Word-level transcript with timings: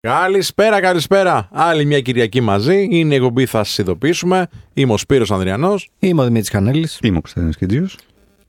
Καλησπέρα, 0.00 0.80
καλησπέρα. 0.80 1.48
Άλλη 1.52 1.84
μια 1.84 2.00
Κυριακή 2.00 2.40
μαζί. 2.40 2.86
Είναι 2.90 3.14
η 3.14 3.16
εκπομπή 3.16 3.46
θα 3.46 3.64
σας 3.64 3.78
ειδοποιήσουμε. 3.78 4.48
Είμαι 4.74 4.92
ο 4.92 4.96
Σπύρος 4.96 5.30
Ανδριανός 5.30 5.90
Είμαι 5.98 6.20
ο 6.20 6.24
Δημήτρης 6.24 6.50
Κανέλης. 6.50 6.98
Είμαι 7.02 7.16
ο 7.16 7.20
Κωνσταντίνος 7.20 7.56
Κιτζίου. 7.56 7.86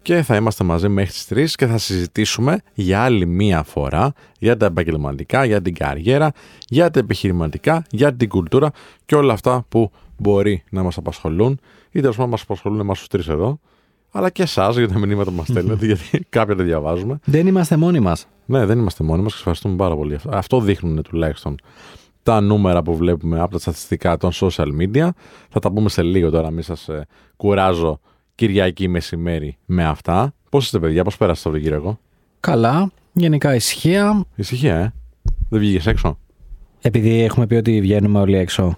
και 0.01 0.21
θα 0.21 0.35
είμαστε 0.35 0.63
μαζί 0.63 0.87
μέχρι 0.89 1.11
τις 1.11 1.25
3 1.25 1.55
και 1.55 1.65
θα 1.65 1.77
συζητήσουμε 1.77 2.61
για 2.73 3.01
άλλη 3.01 3.25
μία 3.25 3.63
φορά 3.63 4.13
για 4.39 4.57
τα 4.57 4.65
επαγγελματικά, 4.65 5.45
για 5.45 5.61
την 5.61 5.73
καριέρα, 5.73 6.31
για 6.67 6.89
τα 6.91 6.99
επιχειρηματικά, 6.99 7.85
για 7.89 8.15
την 8.15 8.29
κουλτούρα 8.29 8.71
και 9.05 9.15
όλα 9.15 9.33
αυτά 9.33 9.65
που 9.69 9.91
μπορεί 10.17 10.63
να 10.69 10.83
μας 10.83 10.97
απασχολούν 10.97 11.59
ή 11.91 11.99
τέλος 11.99 12.15
πάντων 12.15 12.31
μας 12.31 12.41
απασχολούν 12.41 12.79
εμάς 12.79 12.97
τους 12.97 13.07
τρεις 13.07 13.27
εδώ 13.27 13.59
αλλά 14.11 14.29
και 14.29 14.41
εσάς 14.41 14.77
για 14.77 14.87
τα 14.87 14.99
μηνύματα 14.99 15.29
που 15.31 15.35
μας 15.37 15.47
στέλνετε 15.47 15.85
γιατί 15.85 16.25
κάποια 16.29 16.55
τα 16.55 16.63
διαβάζουμε. 16.63 17.19
Δεν 17.25 17.47
είμαστε 17.47 17.77
μόνοι 17.77 17.99
μας. 17.99 18.27
Ναι, 18.45 18.65
δεν 18.65 18.79
είμαστε 18.79 19.03
μόνοι 19.03 19.17
μας 19.21 19.25
και 19.25 19.31
σας 19.31 19.39
ευχαριστούμε 19.39 19.75
πάρα 19.75 19.95
πολύ. 19.95 20.15
Αυτό- 20.15 20.29
Αυτό 20.33 20.59
δείχνουν 20.61 21.01
τουλάχιστον 21.01 21.55
τα 22.23 22.41
νούμερα 22.41 22.81
που 22.81 22.95
βλέπουμε 22.95 23.39
από 23.39 23.51
τα 23.51 23.59
στατιστικά 23.59 24.17
των 24.17 24.31
social 24.33 24.67
media. 24.81 25.09
Θα 25.49 25.59
τα 25.59 25.71
πούμε 25.71 25.89
σε 25.89 26.01
λίγο 26.01 26.29
τώρα, 26.29 26.51
μην 26.51 26.63
σας 26.63 26.89
ε, 26.89 27.05
κουράζω 27.35 27.99
Κυριακή 28.35 28.87
μεσημέρι 28.87 29.57
με 29.65 29.85
αυτά. 29.85 30.33
Πώς 30.49 30.65
είστε 30.65 30.79
παιδιά, 30.79 31.03
πώς 31.03 31.17
πέρασε 31.17 31.49
το 31.49 31.59
Κυριακό; 31.59 31.99
Καλά. 32.39 32.91
Γενικά 33.13 33.55
ησυχία. 33.55 34.25
Ησυχία, 34.35 34.75
ε; 34.75 34.93
Δεν 35.49 35.59
βγήκες 35.59 35.87
έξω; 35.87 36.17
Επειδή 36.81 37.21
έχουμε 37.21 37.47
πει 37.47 37.55
ότι 37.55 37.81
βγαίνουμε 37.81 38.19
όλοι 38.19 38.37
έξω. 38.37 38.75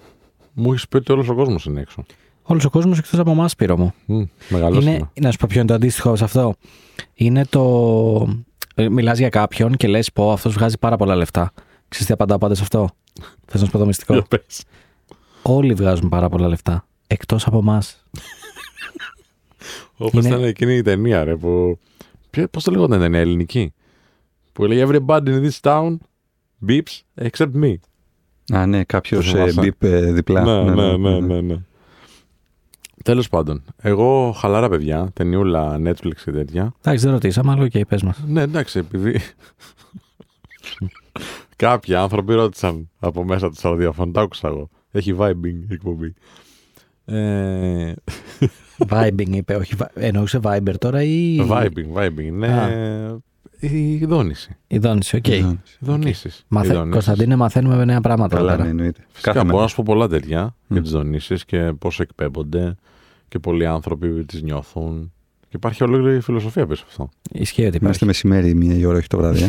Μου 0.52 0.70
έχεις 0.72 0.88
πει 0.88 0.96
ότι 0.96 1.12
όλος 1.12 1.28
ο 1.28 1.34
κόσμος 1.34 1.64
είναι 1.64 1.80
έξω. 1.80 2.04
Όλος 2.42 2.64
ο 2.64 2.70
κόσμος 2.70 2.98
εκτός 2.98 3.18
από 3.18 3.30
εμάς, 3.30 3.50
Σπύρο 3.50 3.76
μου. 3.78 3.92
Μμ, 4.06 4.22
Μεγαλώσαμε. 4.48 4.90
Είναι, 4.90 5.08
να 5.20 5.30
σου 5.30 5.38
πω 5.38 5.46
ποιο 5.50 5.58
είναι 5.58 5.68
το 5.68 5.74
αντίστοιχο 5.74 6.16
σε 6.16 6.24
αυτό. 6.24 6.54
Είναι 7.14 7.44
το. 7.44 8.42
Μιλάς 8.90 9.18
για 9.18 9.28
κάποιον 9.28 9.76
και 9.76 9.88
λες: 9.88 10.12
Πω, 10.12 10.32
αυτός 10.32 10.52
βγάζει 10.54 10.78
πάρα 10.78 10.96
πολλά 10.96 11.16
λεφτά. 11.16 11.52
Ξέρεις 11.88 12.06
τι 12.06 12.12
απαντά 12.12 12.38
πάντα 12.38 12.54
σε 12.54 12.62
αυτό; 12.62 12.88
Θες 13.46 13.60
να 13.60 13.66
σου 13.66 13.72
πω 13.72 13.78
το 13.78 13.86
μυστικό; 13.86 14.12
Για 14.12 14.22
πες. 14.28 14.64
Όλοι 15.42 15.74
βγάζουν 15.74 16.08
πάρα 16.08 16.28
πολλά 16.28 16.48
λεφτά. 16.48 16.86
Εκτός 17.06 17.46
από 17.46 17.58
εμάς. 17.58 18.04
Όπως 19.96 20.24
Είναι- 20.24 20.28
ήταν 20.34 20.44
εκείνη 20.44 20.74
η 20.76 20.82
ταινία, 20.82 21.24
ρε, 21.24 21.36
που... 21.36 21.78
Ποιο- 22.30 22.48
Πώς 22.48 22.64
το 22.64 22.70
λέγονταν 22.70 22.98
η 22.98 23.02
ταινία, 23.02 23.20
ελληνική; 23.20 23.72
Που 24.52 24.64
έλεγε 24.64 24.86
Everybody 24.88 25.26
in 25.26 25.48
this 25.48 25.60
town 25.60 25.96
beeps 26.68 27.00
except 27.22 27.52
me. 27.62 27.74
Α, 28.52 28.66
ναι, 28.66 28.84
κάποιος 28.84 29.24
Το 29.30 29.30
θυμάσαι. 29.36 29.60
μπιπ 29.60 29.82
ε, 29.82 30.12
διπλά. 30.12 30.42
Ναι, 30.64 30.74
ναι, 30.74 30.96
ναι, 30.96 31.20
ναι, 31.20 31.40
ναι. 31.40 31.56
Τέλος 33.04 33.28
πάντων, 33.28 33.62
εγώ 33.76 34.32
χαλαρά 34.32 34.68
παιδιά, 34.68 35.10
ταινιούλα 35.12 35.80
Netflix 35.84 36.12
και 36.24 36.30
τέτοια. 36.30 36.72
Εντάξει, 36.82 37.04
δεν 37.04 37.12
ρωτήσαμε, 37.14 37.52
αλλά 37.52 37.62
οκ, 37.62 37.86
πες 37.88 38.02
μας. 38.02 38.18
Ναι, 38.26 38.42
εντάξει, 38.42 38.78
επειδή 38.78 39.20
κάποιοι 41.56 41.94
άνθρωποι 41.94 42.34
ρώτησαν 42.34 42.88
από 42.98 43.24
μέσα 43.24 43.48
τους 43.50 43.60
ραδιοφώνου, 43.60 44.12
τα 44.12 44.20
άκουσα 44.20 44.48
εγώ. 44.48 44.68
Έχει 44.90 45.16
vibing 45.18 45.60
η 45.68 45.72
εκπομπή. 45.72 46.14
Ε, 47.04 47.92
Vibing 48.88 49.28
είπε, 49.28 49.54
όχι. 49.54 49.74
vi- 49.78 49.86
Εννοούσε 49.94 50.40
Viber 50.42 50.74
τώρα 50.78 51.02
ή. 51.02 51.38
vibing, 51.50 51.94
vibing, 51.98 52.30
ναι. 52.32 52.70
Η 53.60 54.04
δόνηση. 54.06 54.56
Η 54.66 54.78
δόνηση, 54.78 55.16
οκ. 55.16 55.28
Ναι. 55.28 55.54
Δονήσεις. 55.80 56.44
Μαθε... 56.48 56.68
Οι 56.68 56.72
δονήσεις. 56.72 56.92
Κωνσταντίνε, 56.92 57.36
μαθαίνουμε 57.36 57.84
νέα 57.84 58.00
πράγματα. 58.00 58.36
Καλά, 58.36 58.50
τώρα. 58.50 58.62
ναι, 58.64 58.70
εννοείται. 58.70 59.00
Φυσικά 59.08 59.32
Κάθε 59.32 59.38
μπορώ 59.38 59.50
μέρα. 59.52 59.62
να 59.62 59.68
σου 59.68 59.76
πω 59.76 59.82
πολλά 59.86 60.08
τέτοια 60.08 60.28
για 60.68 60.78
Μμ. 60.78 60.82
τις 60.82 60.90
δονήσεις 60.90 61.44
και 61.44 61.72
πώς 61.78 62.00
εκπέμπονται 62.00 62.74
και 63.32 63.38
πολλοί 63.38 63.66
άνθρωποι 63.66 64.24
τις 64.24 64.42
νιώθουν. 64.42 65.12
Και 65.40 65.56
υπάρχει 65.56 65.82
ολόκληρη 65.82 66.20
φιλοσοφία 66.20 66.66
πίσω 66.66 66.82
από 66.82 66.90
αυτό. 66.90 67.08
Ισχύει 67.32 67.60
ότι 67.60 67.76
υπάρχει. 67.76 67.84
Είμαστε 67.84 68.06
μεσημέρι 68.06 68.54
μία 68.54 68.74
η 68.74 68.84
ώρα, 68.84 68.98
όχι 68.98 69.06
το 69.06 69.16
βράδυ. 69.16 69.42
ε. 69.42 69.48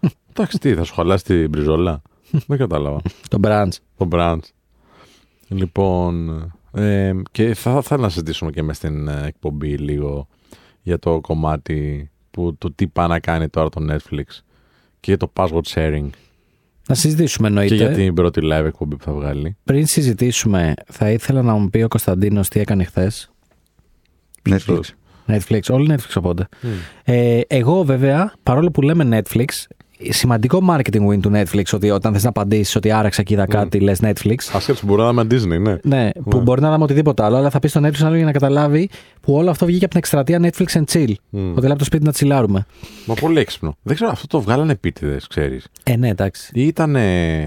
Εντάξει, 0.30 0.58
τι, 0.58 0.74
θα 0.74 0.84
σου 0.84 0.94
χαλάσει 0.94 1.24
την 1.24 1.48
μπριζόλα. 1.48 2.02
Δεν 2.46 2.58
κατάλαβα. 2.58 3.00
Το 3.30 3.38
branch. 3.42 3.68
Το 3.96 4.08
brand. 4.12 4.38
Λοιπόν, 5.48 6.42
ε, 6.72 7.12
και 7.30 7.54
θα 7.54 7.78
ήθελα 7.82 8.00
να 8.00 8.08
συζητήσουμε 8.08 8.50
και 8.50 8.62
μες 8.62 8.76
στην 8.76 9.08
ε, 9.08 9.26
εκπομπή 9.26 9.78
λίγο 9.78 10.28
για 10.82 10.98
το 10.98 11.20
κομμάτι 11.20 12.10
που 12.30 12.56
το 12.58 12.72
τι 12.72 12.86
πάει 12.86 13.08
να 13.08 13.20
κάνει 13.20 13.48
τώρα 13.48 13.68
το 13.68 13.86
Netflix 13.90 14.24
και 15.00 15.14
για 15.14 15.16
το 15.16 15.32
password 15.36 15.74
sharing 15.74 16.08
Να 16.88 16.94
συζητήσουμε 16.94 17.48
και 17.48 17.54
εννοείται. 17.54 17.74
για 17.74 17.90
την 17.90 18.14
πρώτη 18.14 18.40
live 18.42 18.64
εκπομπή 18.64 18.96
που 18.96 19.04
θα 19.04 19.12
βγάλει. 19.12 19.56
Πριν 19.64 19.86
συζητήσουμε, 19.86 20.74
θα 20.86 21.10
ήθελα 21.10 21.42
να 21.42 21.54
μου 21.54 21.70
πει 21.70 21.82
ο 21.82 21.88
Κωνσταντίνος 21.88 22.48
τι 22.48 22.60
έκανε 22.60 22.84
χθες. 22.84 23.30
Netflix. 24.50 24.80
Netflix, 25.26 25.60
όλοι 25.70 25.94
Netflix 25.94 26.12
οπότε. 26.14 26.48
Ε, 27.04 27.40
εγώ 27.46 27.84
βέβαια, 27.84 28.32
παρόλο 28.42 28.70
που 28.70 28.82
λέμε 28.82 29.20
Netflix, 29.20 29.46
σημαντικό 30.12 30.60
marketing 30.70 31.08
win 31.10 31.20
του 31.20 31.30
Netflix 31.34 31.62
ότι 31.72 31.90
όταν 31.90 32.12
θες 32.12 32.22
να 32.22 32.28
απαντήσεις 32.28 32.76
ότι 32.76 32.90
άραξα 32.90 33.22
και 33.22 33.34
είδα 33.34 33.46
κάτι, 33.46 33.80
λες 33.80 33.98
Netflix. 34.02 34.34
Ασχέτως 34.52 34.84
μπορεί 34.84 35.02
να 35.02 35.08
είμαι 35.08 35.22
Disney, 35.30 35.60
ναι. 35.60 35.76
Ναι, 35.82 36.10
που 36.30 36.40
μπορεί 36.40 36.60
να 36.60 36.70
δούμε 36.72 36.84
οτιδήποτε 36.84 37.22
άλλο, 37.24 37.36
αλλά 37.36 37.50
θα 37.50 37.58
πεις 37.58 37.70
στο 37.70 37.80
Netflix 37.84 38.02
άλλο 38.04 38.16
για 38.16 38.24
να 38.24 38.32
καταλάβει 38.32 38.88
που 39.20 39.34
όλο 39.34 39.50
αυτό 39.50 39.66
βγήκε 39.66 39.84
από 39.84 39.94
την 39.94 39.98
εκστρατεία 40.02 40.40
Netflix 40.42 40.78
and 40.78 40.84
chill. 40.92 41.12
Μμ. 41.30 41.50
Ότι 41.50 41.60
λέει 41.60 41.70
από 41.70 41.78
το 41.78 41.84
σπίτι 41.84 42.04
να 42.04 42.12
τσιλάρουμε. 42.12 42.66
Μα 43.06 43.14
πολύ 43.14 43.38
έξυπνο. 43.38 43.76
Δεν 43.82 43.94
ξέρω, 43.94 44.10
αυτό 44.10 44.26
το 44.26 44.40
βγάλανε 44.40 44.72
επίτηδες, 44.72 45.26
ξέρεις. 45.26 45.66
Ε, 45.82 45.96
ναι, 45.96 46.08
εντάξει. 46.08 46.50
Ή 46.54 46.66
ήταν 46.66 46.96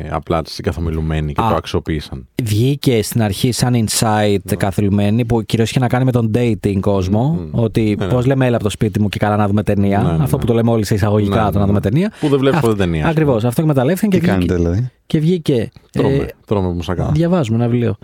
απλά 0.10 0.42
συγκαθομιλουμένοι 0.46 1.34
και 1.34 1.42
Α. 1.42 1.50
το 1.50 1.56
αξιοποίησαν. 1.56 2.28
Βγήκε 2.44 3.04
στην 3.04 3.22
αρχή 3.22 3.52
σαν 3.52 3.74
insight 3.86 4.38
Ναι. 4.44 4.56
καθυλουμένη 4.56 5.26
που 5.26 5.44
κυρίως 5.44 5.70
είχε 5.70 5.80
να 5.80 5.88
κάνει 5.88 6.06
με 6.06 6.12
τον 6.12 6.32
dating 6.36 6.80
κόσμο. 6.80 7.38
Μμμ. 7.52 7.60
Ότι 7.62 7.96
Ναι, 8.00 8.06
ναι. 8.06 8.12
πώς 8.12 8.26
λέμε, 8.26 8.46
έλα 8.46 8.56
από 8.56 8.64
το 8.64 8.70
σπίτι 8.70 9.02
μου 9.02 9.10
και 9.10 9.20
καλά 9.20 9.36
να 9.36 9.48
δούμε 9.48 9.64
ταινία. 9.64 9.98
Ναι, 10.02 10.04
ναι, 10.12 10.24
αυτό 10.24 10.36
ναι. 10.36 10.42
που 10.42 10.48
το 10.48 10.54
λέμε 10.54 10.72
όλοι 10.72 10.86
σε 10.86 10.94
εισαγωγικά, 10.94 11.44
Ναι, 11.44 11.52
το 11.52 11.52
ναι, 11.54 11.60
να 11.60 11.66
δούμε 11.66 11.80
ναι. 11.84 11.90
ταινία. 11.90 12.12
Που 12.20 12.28
δεν 12.28 12.40
βλέπει 12.50 12.56
Αυτό- 12.56 12.68
ποτέ 12.68 12.84
ταινία. 12.84 12.96
ας 12.98 13.02
πούμε. 13.02 13.12
Ακριβώς. 13.12 13.44
Αυτό 13.46 13.62
εκμεταλλεύτηκαν 13.62 14.10
Τι 14.10 14.20
και 14.20 14.26
κάνετε 14.26 14.54
βγήκε. 14.54 14.70
δηλαδή; 14.70 14.90
Και 15.06 15.20
βγήκε 15.20 15.70
Τρώμε, 15.92 16.16
ε, 16.16 16.26
τρώμε 16.48 16.70
μουσακά. 16.74 17.10
διαβάζουμε 17.14 17.58
ένα 17.58 17.68
βιβλίο. 17.68 17.96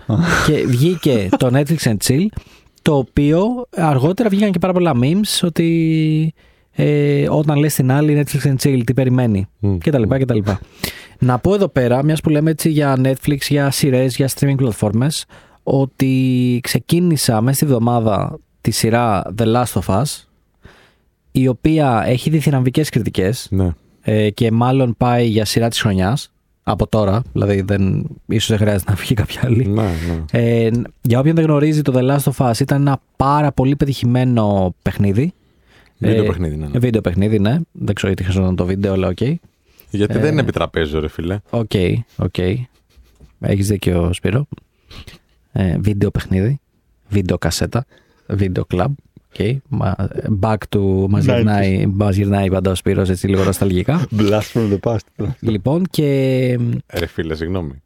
και 0.46 0.64
βγήκε 0.66 1.28
το 1.38 1.50
Netflix 1.52 1.78
and 1.82 1.96
Chill, 2.06 2.26
το 2.82 2.96
οποίο 2.96 3.66
αργότερα 3.76 4.28
βγήκαν 4.28 4.50
και 4.52 4.58
πάρα 4.58 4.72
πολλά 4.72 4.92
memes 5.02 5.40
ότι 5.42 6.34
ε, 6.72 7.28
όταν 7.28 7.58
λες 7.58 7.74
την 7.74 7.90
άλλη 7.92 8.24
Netflix 8.24 8.46
and 8.48 8.56
Chill, 8.62 8.80
τι 8.86 8.94
περιμένει 8.94 9.46
Μμ. 9.58 9.78
και 9.78 9.90
τα 9.90 9.98
λοιπά 9.98 10.18
και 10.18 10.24
τα 10.24 10.34
λοιπά. 10.34 10.60
Να 11.18 11.38
πω 11.38 11.54
εδώ 11.54 11.68
πέρα, 11.68 12.04
μιας 12.04 12.20
που 12.20 12.28
λέμε 12.30 12.50
έτσι 12.50 12.70
για 12.70 12.96
Netflix, 13.04 13.38
για 13.48 13.70
σειρές, 13.70 14.16
για 14.16 14.28
streaming 14.28 14.54
πλατφόρμες, 14.56 15.24
ότι 15.62 16.58
ξεκίνησα 16.62 17.40
μέσα 17.40 17.56
στη 17.56 17.66
βδομάδα 17.66 18.38
τη 18.60 18.70
σειρά 18.70 19.22
The 19.38 19.44
Last 19.44 19.80
of 19.82 20.00
Us, 20.00 20.24
η 21.32 21.48
οποία 21.48 22.02
έχει 22.06 22.30
διθυραμβικές 22.30 22.88
κριτικές 22.88 23.46
Ναι. 23.50 23.70
Ε, 24.04 24.30
και 24.30 24.50
μάλλον 24.50 24.94
πάει 24.96 25.26
για 25.26 25.44
σειρά 25.44 25.68
της 25.68 25.80
χρονιάς 25.80 26.32
από 26.62 26.86
τώρα, 26.86 27.22
δηλαδή 27.32 27.60
δεν, 27.60 28.06
ίσως 28.26 28.48
δεν 28.48 28.58
χρειάζεται 28.58 28.90
να 28.90 28.96
βγει 28.96 29.14
κάποια 29.14 29.40
άλλη. 29.44 29.66
Ναι, 29.66 29.82
ναι. 29.82 30.40
Ε, 30.40 30.70
για 31.00 31.18
όποιον 31.18 31.34
δεν 31.34 31.44
γνωρίζει 31.44 31.82
το 31.82 31.92
The 31.96 32.10
Last 32.10 32.32
of 32.32 32.50
Us 32.50 32.60
ήταν 32.60 32.80
ένα 32.80 33.00
πάρα 33.16 33.52
πολύ 33.52 33.76
πετυχημένο 33.76 34.74
παιχνίδι. 34.82 35.32
Βίντεο 35.98 36.24
Ε, 36.24 36.26
παιχνίδι, 36.26 36.56
ναι. 36.56 36.66
ναι. 36.66 36.78
Βίντεο 36.78 37.00
παιχνίδι, 37.00 37.38
ναι. 37.38 37.58
Δεν 37.72 37.94
ξέρω 37.94 38.12
γιατί 38.12 38.22
χρειαζόταν 38.30 38.56
το 38.56 38.64
βίντεο, 38.66 38.92
αλλά 38.92 39.08
οκ. 39.08 39.20
Γιατί 39.90 40.16
ε, 40.16 40.18
δεν 40.18 40.32
είναι 40.32 40.40
επιτραπέζιο, 40.40 41.00
ρε 41.00 41.08
φίλε. 41.08 41.38
OK, 41.50 41.70
OK. 42.16 42.38
Έχεις 43.40 43.68
δίκιο, 43.68 44.12
Σπύρο. 44.12 44.46
Ε, 45.52 45.76
βίντεο 45.78 46.10
παιχνίδι. 46.10 46.60
Βίντεο 47.08 47.38
κασέτα. 47.38 47.84
Βίντεο 48.26 48.64
κλαμπ. 48.64 48.94
Okay. 49.38 49.56
Back 50.40 50.56
to... 50.68 51.06
Μας 51.08 51.24
γυρνάει, 51.24 51.86
μας 51.86 52.16
γυρνάει 52.16 52.50
πάντα 52.50 52.70
ο 52.70 52.74
Σπύρος 52.74 53.08
έτσι 53.08 53.26
λίγο 53.26 53.44
νοσταλγικά. 53.44 54.06
Blast 54.18 54.40
from 54.52 54.72
the 54.72 54.78
past. 54.90 55.26
λοιπόν 55.40 55.84
και... 55.90 56.04
Ε, 56.86 56.98
Ρε 56.98 57.06
φίλε, 57.06 57.34
συγγνώμη. 57.34 57.82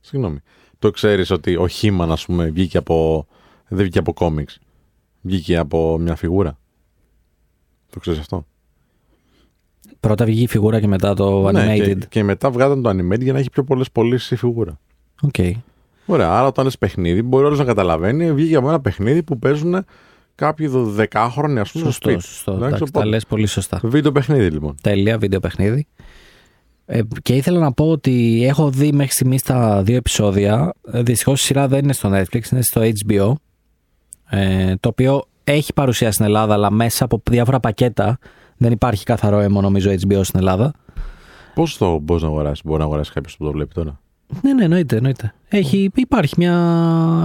Συγγνώμη. 0.00 0.38
Το 0.78 0.90
ξέρεις 0.90 1.30
ότι 1.30 1.56
ο 1.56 1.68
He-Man, 1.68 2.12
ας 2.12 2.24
πούμε, 2.26 2.50
βγήκε 2.50 2.78
από. 2.78 3.26
Δεν 3.68 3.78
βγήκε 3.78 3.98
από 3.98 4.12
κόμικ. 4.12 4.58
Βγήκε 5.20 5.56
από 5.56 5.98
μια 5.98 6.16
φιγούρα. 6.16 6.58
Το 7.90 8.00
ξέρεις 8.00 8.18
αυτό; 8.20 8.46
Πρώτα 10.00 10.24
βγήκε 10.24 10.42
η 10.42 10.46
φιγούρα 10.46 10.80
και 10.80 10.86
μετά 10.86 11.14
το 11.14 11.50
Ναι, 11.50 11.74
animated. 11.74 11.98
και, 11.98 12.06
και 12.08 12.22
μετά 12.24 12.50
βγάζαν 12.50 12.82
το 12.82 12.90
animated 12.90 13.20
για 13.20 13.32
να 13.32 13.38
έχει 13.38 13.50
πιο 13.50 13.64
πολλές 13.64 13.90
πωλήσεις 13.90 14.30
η 14.30 14.36
φιγούρα. 14.36 14.78
ΟΚ. 15.22 15.34
Ωραία, 16.06 16.30
άρα 16.30 16.46
όταν 16.46 16.64
λες 16.64 16.78
παιχνίδι, 16.78 17.22
μπορεί 17.22 17.44
όλος 17.44 17.58
να 17.58 17.64
καταλαβαίνει, 17.64 18.32
βγήκε 18.32 18.56
από 18.56 18.68
ένα 18.68 18.80
παιχνίδι 18.80 19.22
που 19.22 19.38
παίζουν 19.38 19.84
κάποιοι 20.40 20.66
δεκάχρονοι, 20.72 21.58
ας 21.60 21.70
πούμε, 21.72 21.84
στο 21.84 21.92
Σωστό, 21.92 22.10
σπίτι. 22.10 22.24
σωστό. 22.26 22.50
Εντάξει, 22.50 22.66
Εντάξει, 22.74 22.92
τα 22.92 22.98
οπότε- 22.98 23.14
λες 23.14 23.26
πολύ 23.26 23.46
σωστά. 23.46 23.80
Βίντεο 23.82 24.12
παιχνίδι, 24.12 24.50
λοιπόν. 24.50 24.74
Τέλεια, 24.82 25.18
βίντεο 25.18 25.40
παιχνίδι. 25.40 25.86
Ε, 26.86 27.00
και 27.22 27.34
ήθελα 27.36 27.58
να 27.58 27.72
πω 27.72 27.90
ότι 27.90 28.44
έχω 28.44 28.70
δει 28.70 28.92
μέχρι 28.92 29.12
στιγμής 29.12 29.42
τα 29.42 29.82
δύο 29.82 29.96
επεισόδια. 29.96 30.72
Δυστυχώς 30.82 31.40
η 31.42 31.44
σειρά 31.44 31.68
δεν 31.68 31.78
είναι 31.82 31.92
στο 31.92 32.10
Netflix, 32.12 32.50
είναι 32.52 32.62
στο 32.62 32.80
HBO. 32.80 33.32
Ε, 34.30 34.74
το 34.80 34.88
οποίο 34.88 35.24
έχει 35.44 35.72
παρουσία 35.72 36.12
στην 36.12 36.24
Ελλάδα, 36.24 36.54
αλλά 36.54 36.70
μέσα 36.70 37.04
από 37.04 37.22
διάφορα 37.30 37.60
πακέτα. 37.60 38.18
Δεν 38.56 38.72
υπάρχει 38.72 39.04
καθαρό 39.04 39.38
έμμο, 39.38 39.60
νομίζω, 39.60 39.90
HBO 39.90 40.20
στην 40.22 40.38
Ελλάδα. 40.38 40.72
Πώς 41.54 41.76
το 41.78 41.98
μπορείς 41.98 42.22
να 42.22 42.28
αγοράσεις, 42.28 42.64
μπορεί 42.64 42.78
να 42.78 42.84
αγοράσεις 42.84 43.12
κάποιος 43.12 43.36
που 43.36 43.44
το 43.44 43.52
βλέπει 43.52 43.74
τώρα; 43.74 44.00
Ναι, 44.42 44.52
ναι, 44.52 44.64
εννοείται. 44.64 44.96
εννοείται. 44.96 45.34
Έχει, 45.48 45.90
υπάρχει 45.94 46.34
μια, 46.38 46.54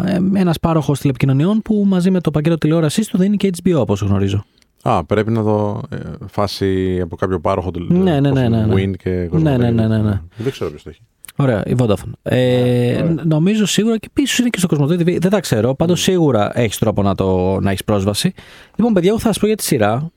ε, 0.06 0.40
ένας 0.40 0.60
πάροχος 0.60 1.00
τηλεπικοινωνιών 1.00 1.62
που 1.62 1.84
μαζί 1.88 2.12
με 2.12 2.22
το 2.22 2.32
πακέτο 2.32 2.58
τηλεόρασής 2.58 3.08
του 3.08 3.18
δίνει 3.18 3.38
και 3.38 3.50
HBO, 3.64 3.76
όπως 3.76 4.02
γνωρίζω. 4.02 4.46
Α, 4.82 5.04
πρέπει 5.04 5.32
να 5.32 5.44
το 5.44 5.82
ε, 5.90 5.98
φάσει 6.28 7.00
από 7.02 7.16
κάποιο 7.16 7.40
πάροχο 7.40 7.72
του 7.72 7.86
Ναι, 7.90 8.20
ναι, 8.20 8.32
ναι, 8.32 8.48
ναι, 8.48 8.66
ναι. 8.66 8.74
Win 8.74 8.92
και 8.98 9.30
Ναι, 9.32 9.58
ναι, 9.58 9.72
ναι, 9.72 9.88
ναι, 9.88 9.98
ναι. 9.98 10.22
Δεν 10.38 10.52
ξέρω 10.52 10.70
ποιος 10.70 10.84
το 10.84 10.90
έχει. 10.90 11.02
Ωραία, 11.36 11.64
η 11.66 11.76
Vodafone. 11.78 12.12
Ε, 12.22 12.96
Ωραία. 13.02 13.24
νομίζω 13.24 13.66
σίγουρα 13.66 13.98
και 13.98 14.10
πίσω 14.14 14.42
είναι 14.42 14.50
και 14.50 14.60
στο 14.60 14.68
Cosmote 14.72 15.02
TV. 15.02 15.18
Δεν 15.20 15.30
τα 15.30 15.40
ξέρω. 15.40 15.76
Πάντως 15.76 16.02
σίγουρα 16.02 16.60
έχεις 16.60 16.78
τρόπο 16.78 17.02
να, 17.02 17.16
το, 17.16 17.60
να 17.60 17.70
έχεις 17.70 17.84
πρόσβαση. 17.84 18.34
Λοιπόν, 18.76 18.94
παιδιά, 18.94 19.10
εγώ 19.10 19.20
θα 19.20 19.28
σας 19.28 19.40
πω 19.40 19.48
για 19.48 19.56
τη 19.56 19.64
σειρά 19.64 20.12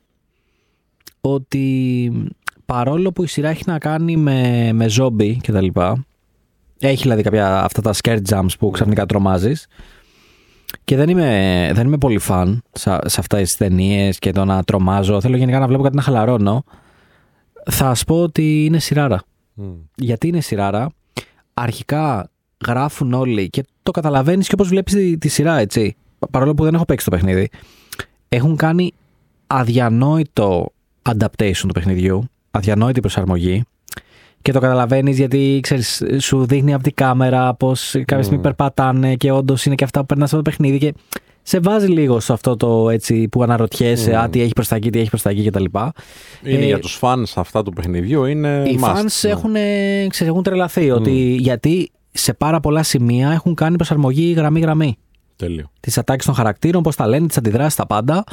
ότι 1.21 2.13
παρόλο 2.65 3.13
που 3.13 3.23
η 3.23 3.27
σειρά 3.27 3.49
έχει 3.49 3.63
να 3.67 3.79
κάνει 3.79 4.17
με, 4.17 4.71
με 4.73 4.87
zombie 4.99 5.37
και 5.41 5.53
τα 5.53 5.61
λοιπά, 5.61 6.07
έχει 6.81 7.03
δηλαδή 7.03 7.23
κάποια 7.23 7.63
αυτά 7.63 7.83
τα 7.83 7.95
scare 8.03 8.21
jumps 8.29 8.53
που 8.59 8.71
ξαφνικά 8.71 9.07
τρομάζεις 9.07 9.67
και 10.85 10.97
δεν 10.97 11.09
είμαι, 11.09 11.71
δεν 11.75 11.87
είμαι 11.87 11.99
πολύ 11.99 12.19
φαν 12.19 12.63
σε, 12.73 12.99
σε 13.05 13.21
αυτές 13.21 13.43
τις 13.43 13.57
ταινίες 13.57 14.19
και 14.19 14.33
το 14.33 14.45
να 14.45 14.65
τρομάζω. 14.65 15.21
Θέλω 15.21 15.37
γενικά 15.37 15.59
να 15.59 15.67
βλέπω 15.67 15.83
κάτι 15.83 15.97
να 15.97 16.03
χαλαρώνω. 16.03 16.65
Θα 17.71 17.95
σου 17.95 18.05
πω 18.05 18.23
ότι 18.23 18.65
είναι 18.65 18.79
σειράρα. 18.79 19.23
Μμ. 19.55 19.65
Γιατί 19.95 20.29
είναι 20.29 20.41
σειράρα, 20.41 20.89
αρχικά 21.55 22.31
γράφουν 22.67 23.13
όλοι 23.13 23.51
και 23.51 23.65
το 23.83 23.91
καταλαβαίνεις 23.91 24.47
και 24.49 24.55
όπως 24.55 24.69
βλέπεις 24.69 24.93
τη, 24.93 25.19
τη 25.19 25.29
σειρά, 25.29 25.59
έτσι. 25.59 25.97
Παρόλο 26.31 26.55
που 26.55 26.65
δεν 26.65 26.75
έχω 26.75 26.85
παίξει 26.85 27.05
το 27.05 27.11
παιχνίδι, 27.11 27.49
έχουν 28.29 28.57
κάνει 28.57 28.93
αδιανόητο 29.47 30.73
adaptation 31.03 31.67
του 31.67 31.73
παιχνιδιού, 31.75 32.25
αδιανόητη 32.51 33.01
προσαρμογή. 33.01 33.65
Και 34.43 34.53
το 34.53 34.61
καταλαβαίνεις 34.61 35.17
γιατί 35.17 35.59
ξέρεις, 35.63 36.03
σου 36.19 36.47
δείχνει 36.47 36.75
από 36.75 36.83
την 36.83 36.95
κάμερα 36.95 37.55
πως 37.55 37.91
κάποια 37.91 38.17
στιγμή 38.17 38.37
Μμμ. 38.37 38.43
περπατάνε 38.43 39.15
και 39.15 39.31
όντως 39.33 39.65
είναι 39.65 39.75
και 39.75 39.85
αυτά 39.85 40.01
που 40.01 40.07
περνάς 40.07 40.33
από 40.33 40.43
το 40.43 40.51
παιχνίδι. 40.51 40.79
Και 40.79 40.95
σε 41.43 41.61
βάζει 41.61 41.87
λίγο 41.87 42.21
σε 42.21 42.33
αυτό 42.33 42.57
το 42.57 42.91
έτσι 42.91 43.29
που 43.29 43.43
αναρωτιέσαι, 43.43 44.11
Μμμ. 44.11 44.19
α, 44.19 44.29
τι 44.29 44.41
έχει 44.41 44.53
προς 44.53 44.69
τα 44.69 44.77
εκεί, 44.77 44.91
τι 44.91 44.99
έχει 44.99 45.09
προς 45.09 45.23
τα 45.23 45.31
εκεί 45.31 45.45
κτλ. 45.51 45.65
Είναι 46.45 46.63
Ε, 46.63 46.67
για 46.67 46.79
τους 46.79 46.99
fans 47.03 47.23
αυτά 47.35 47.63
του 47.63 47.73
παιχνιδιού, 47.73 48.25
είναι 48.25 48.63
Οι 48.67 48.79
must, 48.83 48.89
fans 48.97 49.05
ναι. 49.23 49.31
έχουν, 49.31 49.55
ε, 49.57 50.07
ξέρεις, 50.09 50.33
έχουν 50.33 50.43
τρελαθεί 50.43 50.91
ότι 50.91 51.37
γιατί 51.41 51.91
σε 52.13 52.33
πάρα 52.35 52.61
πολλά 52.61 52.83
σημεία 52.83 53.31
έχουν 53.31 53.55
κάνει 53.55 53.77
προσαρμογή 53.77 54.33
γραμμή-γραμμή. 54.33 54.97
Τέλειο. 55.39 55.71
Τις 55.81 55.99
ατάκες 55.99 56.25
των 56.27 56.35
χαρακτήρων, 56.35 56.83
πώς 56.83 56.97
τα 56.97 57.07
λένε, 57.07 57.27
τις 57.27 57.37
αντιδράσεις, 57.37 57.75
τα 57.75 57.87
πάντα. 57.87 58.25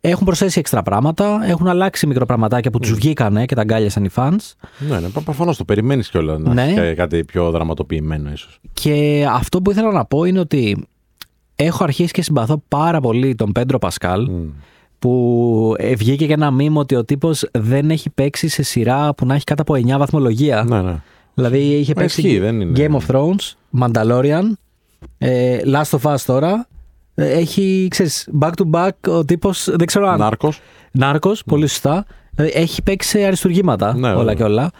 Έχουν 0.00 0.24
προσθέσει 0.26 0.58
έξτρα 0.58 0.82
πράγματα. 0.82 1.40
Έχουν 1.46 1.68
αλλάξει 1.68 2.06
μικροπραγματάκια 2.06 2.70
που 2.70 2.78
τους 2.78 2.92
βγήκανε 2.92 3.44
και 3.44 3.54
τα 3.54 3.60
αγκάλιασαν 3.60 4.04
οι 4.04 4.08
fans. 4.14 4.36
Ναι, 4.78 4.98
ναι, 5.00 5.08
προφανώς 5.08 5.56
το 5.56 5.64
περιμένεις 5.64 6.08
κιόλας 6.08 6.38
να 6.38 6.52
Ναι. 6.54 6.62
έχει 6.62 6.74
κα- 6.74 6.94
κάτι 6.94 7.24
πιο 7.24 7.50
δραματοποιημένο, 7.50 8.30
ίσως. 8.30 8.60
Και 8.72 9.26
αυτό 9.30 9.62
που 9.62 9.70
ήθελα 9.70 9.92
να 9.92 10.04
πω 10.04 10.24
είναι 10.24 10.38
ότι 10.38 10.86
έχω 11.56 11.84
αρχίσει 11.84 12.12
και 12.12 12.22
συμπαθώ 12.22 12.62
πάρα 12.68 13.00
πολύ 13.00 13.34
τον 13.34 13.52
Πέντρο 13.52 13.78
Πασκάλ. 13.78 14.30
Που 14.98 15.74
ε, 15.78 15.94
βγήκε 15.94 16.26
και 16.26 16.32
ένα 16.32 16.50
μήνυμα 16.50 16.80
ότι 16.80 16.94
ο 16.94 17.04
τύπος 17.04 17.48
δεν 17.52 17.90
έχει 17.90 18.10
παίξει 18.10 18.48
σε 18.48 18.62
σειρά 18.62 19.14
που 19.14 19.26
να 19.26 19.34
έχει 19.34 19.44
κάτω 19.44 19.62
από 19.62 19.74
9 19.74 19.98
βαθμολογία. 19.98 20.64
Ναι, 20.68 20.82
ναι. 20.82 20.96
Δηλαδή 21.34 21.58
είχε 21.58 21.92
Μα 21.96 22.00
παίξει 22.00 22.20
ισχύει, 22.20 22.38
δεν 22.38 22.60
είναι. 22.60 22.72
Game 22.88 22.96
of 23.00 23.14
Thrones, 23.14 23.52
Mandalorian, 23.80 24.42
ε, 25.18 25.58
Last 25.64 25.98
of 25.98 26.12
Us 26.14 26.20
τώρα. 26.26 26.68
Ε, 27.14 27.30
Έχει, 27.30 27.86
ξέρεις, 27.90 28.28
back 28.40 28.50
to 28.50 28.70
back 28.70 28.90
ο 29.08 29.24
τύπος, 29.24 29.68
δεν 29.76 29.86
ξέρω 29.86 30.08
αν... 30.08 30.18
Νάρκος. 30.18 30.60
Νάρκος, 30.92 31.42
πολύ 31.44 31.66
σωστά. 31.66 32.06
Δηλαδή, 32.34 32.52
έχει 32.58 32.82
παίξει 32.82 33.08
σε 33.08 33.24
αριστουργήματα 33.24 33.94
Ναι, 33.94 34.08
όλα 34.08 34.16
βέβαια. 34.16 34.34
και 34.34 34.42
όλα. 34.42 34.70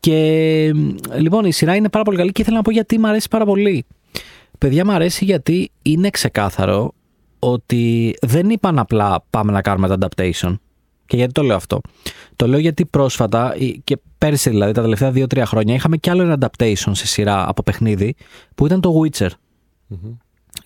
Και 0.00 0.70
μ, 0.74 0.88
λοιπόν, 1.18 1.44
η 1.44 1.52
σειρά 1.52 1.74
είναι 1.74 1.88
πάρα 1.88 2.04
πολύ 2.04 2.16
καλή 2.16 2.32
και 2.32 2.40
ήθελα 2.42 2.56
να 2.56 2.62
πω 2.62 2.70
γιατί 2.70 2.98
μου 2.98 3.06
αρέσει 3.08 3.28
πάρα 3.30 3.44
πολύ. 3.44 3.84
Παιδιά, 4.58 4.84
μου 4.84 4.92
αρέσει 4.92 5.24
γιατί 5.24 5.70
είναι 5.82 6.10
ξεκάθαρο 6.10 6.92
ότι 7.38 8.14
δεν 8.22 8.50
είπαν 8.50 8.78
απλά 8.78 9.24
πάμε 9.30 9.52
να 9.52 9.60
κάνουμε 9.62 9.88
τα 9.88 9.96
adaptation. 10.00 10.54
Και 11.06 11.16
γιατί 11.16 11.32
το 11.32 11.42
λέω 11.42 11.56
αυτό. 11.56 11.80
Το 12.36 12.46
λέω 12.46 12.58
γιατί 12.58 12.84
πρόσφατα 12.86 13.54
ή- 13.56 13.80
και 13.84 13.98
πέρσι 14.18 14.50
δηλαδή 14.50 14.72
τα 14.72 14.82
τελευταία 14.82 15.12
2-3 15.14 15.42
χρόνια 15.46 15.74
είχαμε 15.74 15.96
κι 15.96 16.10
άλλο 16.10 16.22
ένα 16.22 16.38
adaptation 16.40 16.90
σε 16.92 17.06
σειρά 17.06 17.48
από 17.48 17.62
παιχνίδι 17.62 18.14
που 18.54 18.66
ήταν 18.66 18.80
το 18.80 19.00
Witcher. 19.02 19.28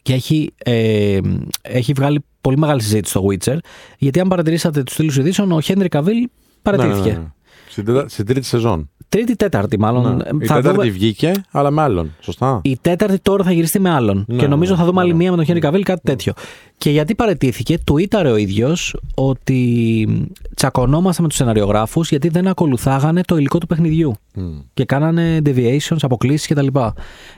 Και 0.03 0.13
έχει, 0.13 0.53
ε, 0.57 1.19
έχει 1.63 1.93
βγάλει 1.93 2.25
πολύ 2.41 2.59
μεγάλη 2.59 2.83
συζήτηση 2.83 3.11
στο 3.11 3.25
Witcher 3.31 3.57
γιατί 3.99 4.21
αν 4.21 4.29
παρατηρήσατε 4.29 4.83
τους 4.83 4.95
τίτλους 4.95 5.17
ειδήσεων 5.17 5.53
ο 5.53 5.61
Χένρι 5.61 5.89
Καβίλ 5.89 6.29
παραιτήθηκε. 6.63 7.09
Ναι, 7.09 7.15
ναι, 7.15 7.19
ναι. 7.19 7.31
Στην, 7.69 7.85
τέτα- 7.85 8.09
στην 8.09 8.27
τρίτη 8.27 8.47
σεζόν. 8.47 8.91
Τρίτη, 9.09 9.37
τέταρτη 9.37 9.79
μάλλον. 9.79 10.17
Ναι. 10.17 10.23
Ε, 10.25 10.31
Η 10.41 10.47
θα 10.47 10.55
τέταρτη 10.55 10.69
δούμε- 10.79 10.91
βγήκε, 10.93 11.33
αλλά 11.51 11.71
με 11.71 11.83
άλλον. 11.83 12.15
Σωστά; 12.21 12.61
η 12.65 12.79
τέταρτη 12.81 13.19
τώρα 13.19 13.45
θα 13.45 13.53
γυριστεί 13.53 13.79
με 13.81 13.91
άλλον. 13.91 14.25
Ναι, 14.29 14.37
και 14.37 14.47
νομίζω 14.47 14.73
ναι, 14.73 14.79
θα 14.79 14.85
δούμε 14.85 15.01
άλλη 15.01 15.11
ναι. 15.11 15.17
μία 15.17 15.31
με 15.31 15.37
τον 15.37 15.45
Χένρι 15.45 15.61
Καβίλ, 15.61 15.83
κάτι 15.83 16.01
τέτοιο. 16.05 16.33
Και 16.79 16.91
γιατί 16.91 17.15
παραιτήθηκε, 17.15 17.79
του 17.79 17.99
ήταρε 17.99 18.31
ο 18.31 18.37
ίδιος 18.37 18.97
ότι 19.15 20.29
τσακωνόμαστε 20.55 21.23
με 21.23 21.29
τους 21.29 21.37
σεναριογράφους 21.37 22.09
γιατί 22.09 22.29
δεν 22.29 22.47
ακολουθάγανε 22.47 23.21
το 23.23 23.37
υλικό 23.37 23.59
του 23.59 23.67
παιχνιδιού. 23.67 24.15
Μμ. 24.35 24.59
Και 24.75 24.85
κάνανε 24.85 25.41
deviations, 25.45 25.97
αποκλίσεις 26.01 26.47
κτλ. 26.47 26.67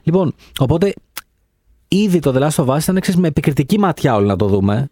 Λοιπόν, 0.02 0.34
οπότε 0.58 0.92
ήδη 1.88 2.18
το 2.18 2.32
The 2.36 2.48
Last 2.48 2.64
of 2.64 2.74
Us 2.74 2.82
ήταν 2.82 3.00
ξέρεις, 3.00 3.20
με 3.20 3.28
επικριτική 3.28 3.78
ματιά 3.78 4.14
όλοι 4.14 4.26
να 4.26 4.36
το 4.36 4.46
δούμε. 4.46 4.88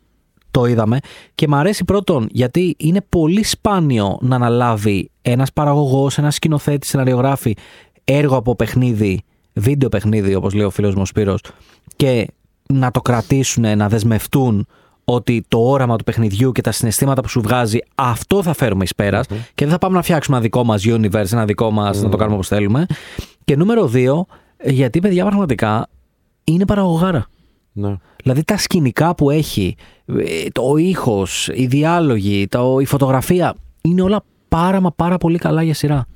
Το 0.51 0.65
είδαμε. 0.65 0.99
Και 1.35 1.49
μ' 1.49 1.55
αρέσει 1.55 1.85
πρώτον 1.85 2.29
γιατί 2.31 2.75
είναι 2.79 3.01
πολύ 3.09 3.45
σπάνιο 3.45 4.19
να 4.21 4.35
αναλάβει 4.37 5.11
ένας 5.23 5.53
παραγωγός, 5.53 6.19
ένας 6.19 6.35
σκηνοθέτης, 6.35 6.89
σεναριογράφη 6.91 7.57
έργο 8.05 8.37
από 8.37 8.57
παιχνίδι, 8.57 9.23
βίντεο 9.53 9.89
παιχνίδι, 9.89 10.35
όπως 10.35 10.55
λέει 10.55 10.65
ο 10.65 10.71
φίλος 10.71 10.95
μου 10.95 11.03
ο 11.03 11.05
Σπύρος, 11.05 11.41
και 11.97 12.27
να 12.73 12.91
το 12.91 13.01
κρατήσουν, 13.01 13.77
να 13.77 13.89
δεσμευτούν 13.89 14.67
ότι 15.05 15.45
το 15.49 15.59
όραμα 15.59 15.97
του 15.97 16.05
παιχνιδιού 16.05 16.53
και 16.53 16.61
τα 16.61 16.73
συναισθήματα 16.73 17.23
που 17.23 17.29
σου 17.29 17.41
βγάζει 17.41 17.79
αυτό 17.95 18.43
θα 18.43 18.53
φέρουμε 18.53 18.85
εις 18.85 18.95
πέρας 18.95 19.27
και 19.27 19.65
δεν 19.65 19.69
θα 19.71 19.79
πάμε 19.79 19.97
να 19.97 20.03
φτιάξουμε 20.03 20.37
ένα 20.37 20.45
δικό 20.45 20.65
μας 20.65 20.83
universe, 20.87 21.33
ένα 21.33 21.45
δικό 21.45 21.71
μας 21.71 22.03
να 22.03 22.09
το 22.09 22.17
κάνουμε 22.17 22.35
όπως 22.37 22.49
θέλουμε. 22.49 22.87
Και 23.45 23.57
νούμερο 23.57 23.87
δύο, 23.87 24.27
γιατί 24.65 25.01
παιδιά 25.01 25.25
πραγματικά 25.25 25.89
είναι 26.47 26.67
παραγωγάρα. 26.67 27.27
Ναι. 27.73 27.97
Δηλαδή 28.23 28.45
τα 28.45 28.57
σκηνικά 28.57 29.15
που 29.15 29.31
έχει, 29.31 29.77
ε, 30.07 30.49
το 30.53 30.77
ήχος, 30.77 31.51
οι 31.53 31.67
διάλογοι, 31.67 32.47
το, 32.49 32.79
η 32.81 32.85
φωτογραφία, 32.85 33.55
είναι 33.81 34.03
όλα 34.03 34.25
πάρα 34.49 34.81
μα 34.81 34.93
πάρα 34.93 35.19
πολύ 35.19 35.39
καλά 35.39 35.63
για 35.63 35.75
σειρά. 35.75 36.07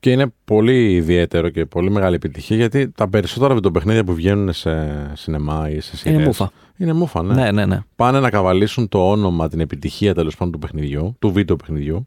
Και 0.00 0.10
είναι 0.10 0.32
πολύ 0.44 0.94
ιδιαίτερο 0.94 1.48
και 1.48 1.66
πολύ 1.66 1.90
μεγάλη 1.90 2.14
επιτυχία 2.14 2.56
γιατί 2.56 2.90
τα 2.90 3.08
περισσότερα 3.08 3.54
βιντεοπαιχνίδια 3.54 4.04
που 4.04 4.14
βγαίνουν 4.14 4.52
σε 4.52 4.70
σινεμά 5.12 5.70
ή 5.70 5.80
σε 5.80 5.96
σειρές 5.96 6.14
Είναι 6.14 6.24
μούφα. 6.24 6.52
Είναι 6.76 6.92
μούφα, 6.92 7.22
ναι. 7.22 7.34
Ναι, 7.34 7.50
ναι, 7.50 7.66
ναι. 7.66 7.80
Πάνε 7.96 8.20
να 8.20 8.30
καβαλήσουν 8.30 8.88
το 8.88 9.10
όνομα, 9.10 9.48
την 9.48 9.60
επιτυχία 9.60 10.14
τέλος 10.14 10.36
πάντων 10.36 10.52
του 10.52 10.58
παιχνιδιού, 10.58 11.16
του 11.18 11.32
βίντεο 11.32 11.56
παιχνιδιού 11.56 12.06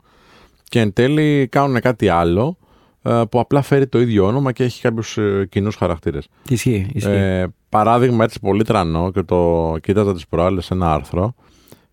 και 0.64 0.80
εν 0.80 0.94
τέλει 0.94 1.48
κάνουν 1.48 1.80
κάτι 1.82 2.10
άλλο 2.10 2.58
ε, 2.58 2.67
που 3.30 3.40
απλά 3.40 3.62
φέρει 3.62 3.88
το 3.88 4.02
ίδιο 4.02 4.26
όνομα 4.26 4.52
και 4.52 4.64
έχει 4.64 4.82
κάποιους 4.82 5.18
κοινούς 5.50 5.76
χαρακτήρες. 5.76 6.28
Ισχύει, 6.50 6.90
ισχύει. 6.94 7.10
Ε, 7.10 7.48
παράδειγμα 7.70 8.24
έτσι 8.24 8.40
πολύ 8.40 8.64
τρανό 8.64 9.12
και 9.12 9.22
το 9.24 9.74
κοίταζα 9.82 10.14
τις 10.14 10.28
προάλλες 10.28 10.66
σε 10.66 10.74
ένα 10.74 10.94
άρθρο 10.94 11.36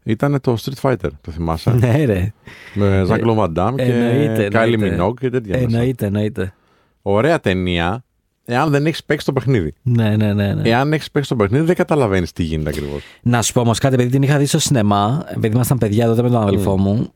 ήταν 0.04 0.40
το 0.40 0.56
Street 0.60 0.90
Fighter, 0.90 1.10
το 1.20 1.30
θυμάσαι; 1.30 1.70
ναι, 1.70 2.04
ρε. 2.04 2.32
με 2.74 3.02
Ζακ 3.06 3.24
Λοβαντάμ 3.24 3.74
και 3.74 3.82
εννοείται, 3.82 4.48
Κάιλι 4.48 4.74
εννοείται. 4.74 4.94
Μινόγκ 4.94 5.16
και 5.20 5.30
τέτοια. 5.30 5.54
μέσα. 5.54 5.76
Εννοείται, 5.76 6.06
εννοείται. 6.06 6.54
Ωραία 7.02 7.40
ταινία, 7.40 8.04
εάν 8.44 8.70
δεν 8.70 8.86
έχεις 8.86 9.04
παίξει 9.04 9.26
το 9.26 9.32
παιχνίδι. 9.32 9.74
Ναι, 9.82 10.16
ναι, 10.16 10.32
ναι. 10.32 10.54
ναι. 10.54 10.68
Εάν 10.68 10.92
έχεις 10.92 11.10
παίξει 11.10 11.28
το 11.28 11.36
παιχνίδι, 11.36 11.64
δεν 11.64 11.74
καταλαβαίνεις 11.74 12.32
τι 12.32 12.42
γίνεται 12.42 12.68
ακριβώς. 12.68 13.02
Να 13.22 13.42
σου 13.42 13.52
πω 13.52 13.60
όμως 13.60 13.78
κάτι, 13.78 13.94
επειδή 13.94 14.10
την 14.10 14.22
είχα 14.22 14.38
δει 14.38 14.46
στο 14.46 14.58
σινεμά, 14.58 15.24
επειδή 15.28 15.54
ήμασταν 15.54 15.78
παιδιά 15.78 16.06
τότε 16.06 16.22
με 16.22 16.30
τον 16.30 16.42
αδελφό 16.42 16.78
μου, 16.78 17.12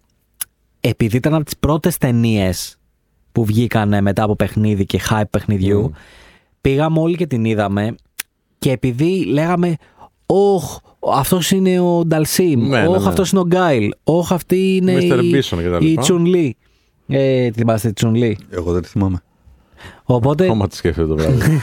επειδή 0.81 1.17
ήταν 1.17 1.35
από 1.35 1.45
τις 1.45 1.57
πρώτες 1.57 1.99
ταινίες 1.99 2.77
που 3.32 3.44
βγήκαν 3.44 4.02
μετά 4.02 4.23
από 4.23 4.37
παιχνίδι 4.37 4.87
και 4.87 5.00
hype 5.11 5.23
παιχνιδιού, 5.30 5.90
Mm. 5.94 5.97
πήγαμε 6.61 7.00
όλοι 7.00 7.16
και 7.16 7.26
την 7.26 7.44
είδαμε 7.44 7.94
και 8.58 8.70
επειδή 8.70 9.25
λέγαμε 9.25 9.76
Όχ, 10.26 10.76
αυτός 11.12 11.50
είναι 11.50 11.80
ο 11.80 12.04
Νταλσίμ. 12.06 12.61
Ναι, 12.68 12.80
ναι, 12.80 12.87
Όχ, 12.88 13.02
ναι. 13.02 13.08
αυτός 13.08 13.30
είναι 13.30 13.40
ο 13.40 13.44
Γκάιλ. 13.47 13.90
Όχ, 14.04 14.32
αυτή 14.32 14.76
είναι 14.76 14.94
Mr. 14.97 15.25
η, 15.25 15.30
Bison 15.35 15.58
και 15.62 15.68
τα 15.68 15.78
η 15.80 15.85
λοιπά. 15.85 16.00
Τσουνλί. 16.02 16.56
Ε, 17.08 17.50
τη 17.50 17.58
θυμάστε 17.58 17.88
τη 17.88 17.94
Τσουνλί. 17.94 18.38
Εγώ 18.50 18.73
δεν 18.73 18.82
τη 18.82 18.88
θυμάμαι. 18.88 19.23
Οπότε, 20.04 20.44
Ακόμα 20.44 20.68
τη 20.68 20.76
σκέφτεται 20.76 21.06
το 21.06 21.16
βράδυ. 21.16 21.40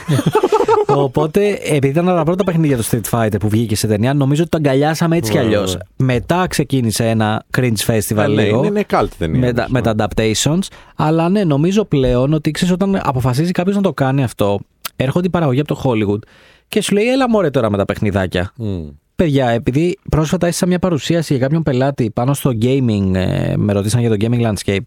Οπότε, 1.05 1.59
επειδή 1.63 1.87
ήταν 1.87 2.07
από 2.09 2.17
τα 2.17 2.23
πρώτα 2.23 2.43
παιχνίδια 2.43 2.77
του 2.77 2.83
Street 2.83 3.09
Fighter 3.09 3.35
που 3.39 3.49
βγήκε 3.49 3.75
σε 3.75 3.87
ταινία, 3.87 4.13
νομίζω 4.13 4.41
ότι 4.41 4.51
το 4.51 4.57
αγκαλιάσαμε 4.57 5.17
έτσι 5.17 5.31
κι 5.31 5.37
Ωραία, 5.37 5.49
αλλιώς. 5.49 5.69
ωραία. 5.69 5.85
Μετά 5.95 6.47
ξεκίνησε 6.47 7.09
ένα 7.09 7.43
cringe 7.57 7.85
festival 7.87 8.15
ναι, 8.15 8.27
λίγο. 8.27 8.57
είναι, 8.57 8.67
είναι 8.67 8.85
cult 8.89 9.07
ταινία. 9.17 9.39
με, 9.39 9.53
τα, 9.53 9.65
όμως, 9.69 9.71
με 9.71 9.81
τα 9.81 9.95
adaptations. 9.97 10.59
Αλλά 10.95 11.29
ναι, 11.29 11.43
νομίζω 11.43 11.85
πλέον 11.85 12.33
ότι 12.33 12.51
ξέρεις, 12.51 12.73
όταν 12.73 12.99
αποφασίζει 13.03 13.51
κάποιος 13.51 13.75
να 13.75 13.81
το 13.81 13.93
κάνει 13.93 14.23
αυτό, 14.23 14.59
έρχονται 14.95 15.27
οι 15.27 15.29
παραγωγοί 15.29 15.59
από 15.59 15.75
το 15.75 15.81
Hollywood 15.83 16.19
και 16.67 16.81
σου 16.81 16.93
λέει: 16.93 17.05
Έλα 17.05 17.29
μωρέ 17.29 17.49
τώρα 17.49 17.69
με 17.71 17.77
τα 17.77 17.85
παιχνιδάκια. 17.85 18.51
Μμ. 18.55 18.87
Παιδιά, 19.15 19.49
επειδή 19.49 19.97
πρόσφατα 20.09 20.47
έστησα 20.47 20.65
μια 20.65 20.79
παρουσίαση 20.79 21.33
για 21.33 21.41
κάποιον 21.43 21.63
πελάτη 21.63 22.11
πάνω 22.11 22.33
στο 22.33 22.51
gaming, 22.61 23.11
ε, 23.13 23.53
με 23.57 23.73
ρωτήσαν 23.73 23.99
για 23.99 24.09
το 24.09 24.15
gaming 24.19 24.41
landscape. 24.41 24.79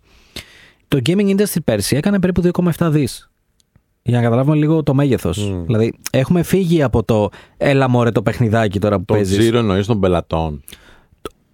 Το 0.88 0.98
gaming 1.06 1.36
industry 1.36 1.58
πέρσι 1.64 1.96
έκανε 1.96 2.20
περίπου 2.20 2.42
2,7 2.78 2.88
δις. 2.90 3.30
Για 4.02 4.16
να 4.16 4.22
καταλάβουμε 4.22 4.56
λίγο 4.56 4.82
το 4.82 4.94
μέγεθος. 4.94 5.50
Μμ. 5.50 5.64
Δηλαδή, 5.64 5.94
έχουμε 6.10 6.42
φύγει 6.42 6.82
από 6.82 7.02
το 7.04 7.28
έλα 7.56 7.88
μωρέ 7.88 8.10
το 8.10 8.22
παιχνιδάκι 8.22 8.78
τώρα 8.78 8.98
που 8.98 9.04
Το 9.04 9.14
παίζεις. 9.14 9.38
τζίρο 9.38 9.58
εννοείς 9.58 9.86
των 9.86 10.00
πελατών. 10.00 10.62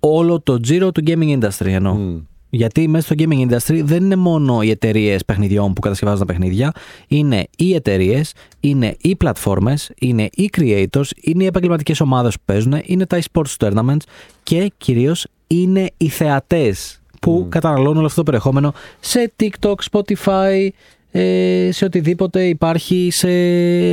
Όλο 0.00 0.40
το 0.40 0.60
τζίρο 0.60 0.92
του 0.92 1.02
gaming 1.06 1.38
industry 1.38 1.66
εννοώ. 1.66 1.94
Μμ. 1.94 2.18
Γιατί 2.50 2.88
μέσα 2.88 3.04
στο 3.06 3.14
gaming 3.18 3.50
industry 3.50 3.80
δεν 3.84 4.04
είναι 4.04 4.16
μόνο 4.16 4.62
οι 4.62 4.70
εταιρείες 4.70 5.24
παιχνιδιών 5.24 5.72
που 5.72 5.80
κατασκευάζουν 5.80 6.26
τα 6.26 6.32
παιχνίδια. 6.32 6.72
Είναι 7.08 7.46
οι 7.56 7.74
εταιρείες, 7.74 8.32
είναι 8.60 8.96
οι 9.00 9.16
πλατφόρμες, 9.16 9.90
είναι 10.00 10.28
οι 10.34 10.50
creators, 10.56 11.10
είναι 11.20 11.42
οι 11.42 11.46
επαγγελματικές 11.46 12.00
ομάδες 12.00 12.34
που 12.34 12.42
παίζουν, 12.44 12.74
είναι 12.82 13.06
τα 13.06 13.18
e-sports 13.22 13.56
tournaments 13.58 13.96
και 14.42 14.72
κυρίως 14.76 15.26
είναι 15.46 15.90
οι 15.96 16.08
θεατές 16.08 17.02
που 17.20 17.46
καταναλώνουν 17.48 17.96
όλο 17.96 18.06
αυτό 18.06 18.16
το 18.16 18.22
περιεχόμενο 18.22 18.72
σε 19.00 19.32
TikTok, 19.40 19.74
Spotify, 19.90 20.68
ε, 21.16 21.68
σε 21.72 21.84
οτιδήποτε 21.84 22.44
υπάρχει 22.46 23.08
σε 23.12 23.28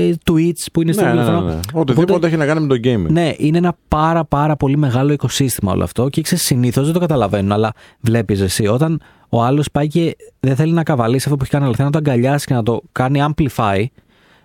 Twitch 0.10 0.66
που 0.74 0.82
είναι 0.82 0.92
στο 0.92 1.02
Ναι, 1.04 1.08
ναι, 1.10 1.14
ναι, 1.16 1.22
τηλέφωνο. 1.26 1.48
ναι. 1.48 1.60
Οτιδήποτε 1.74 2.12
Οπότε- 2.12 2.28
έχει 2.28 2.38
να 2.38 2.46
κάνει 2.46 2.60
με 2.60 2.68
το 2.68 2.80
gaming. 2.84 3.12
ναι, 3.12 3.34
είναι 3.38 3.58
ένα 3.58 3.76
πάρα 3.88 4.26
πάρα 4.26 4.56
πολύ 4.56 4.78
μεγάλο 4.78 5.12
οικοσύστημα 5.14 5.72
όλο 5.72 5.84
αυτό 5.84 6.10
και 6.10 6.22
ξέρεις 6.22 6.44
συνήθως 6.44 6.84
δεν 6.86 6.94
το 6.94 7.00
καταλαβαίνουν, 7.00 7.52
αλλά 7.52 7.74
βλέπεις 8.00 8.42
εσύ 8.42 8.68
όταν 8.68 9.02
ο 9.30 9.44
άλλος 9.44 9.72
πάει 9.72 9.88
και 9.88 10.16
δεν 10.40 10.56
θέλει 10.56 10.74
να 10.74 10.84
καβαλήσει 10.84 11.24
αυτό 11.26 11.36
που 11.36 11.42
έχει 11.44 11.52
κάνει, 11.52 11.66
αλλά 11.66 11.76
θέλει 11.76 11.90
να 11.92 12.02
το 12.02 12.10
αγκαλιάσει 12.10 12.46
και 12.46 12.54
να 12.54 12.64
το 12.64 12.82
κάνει 12.92 13.20
amplify, 13.28 13.86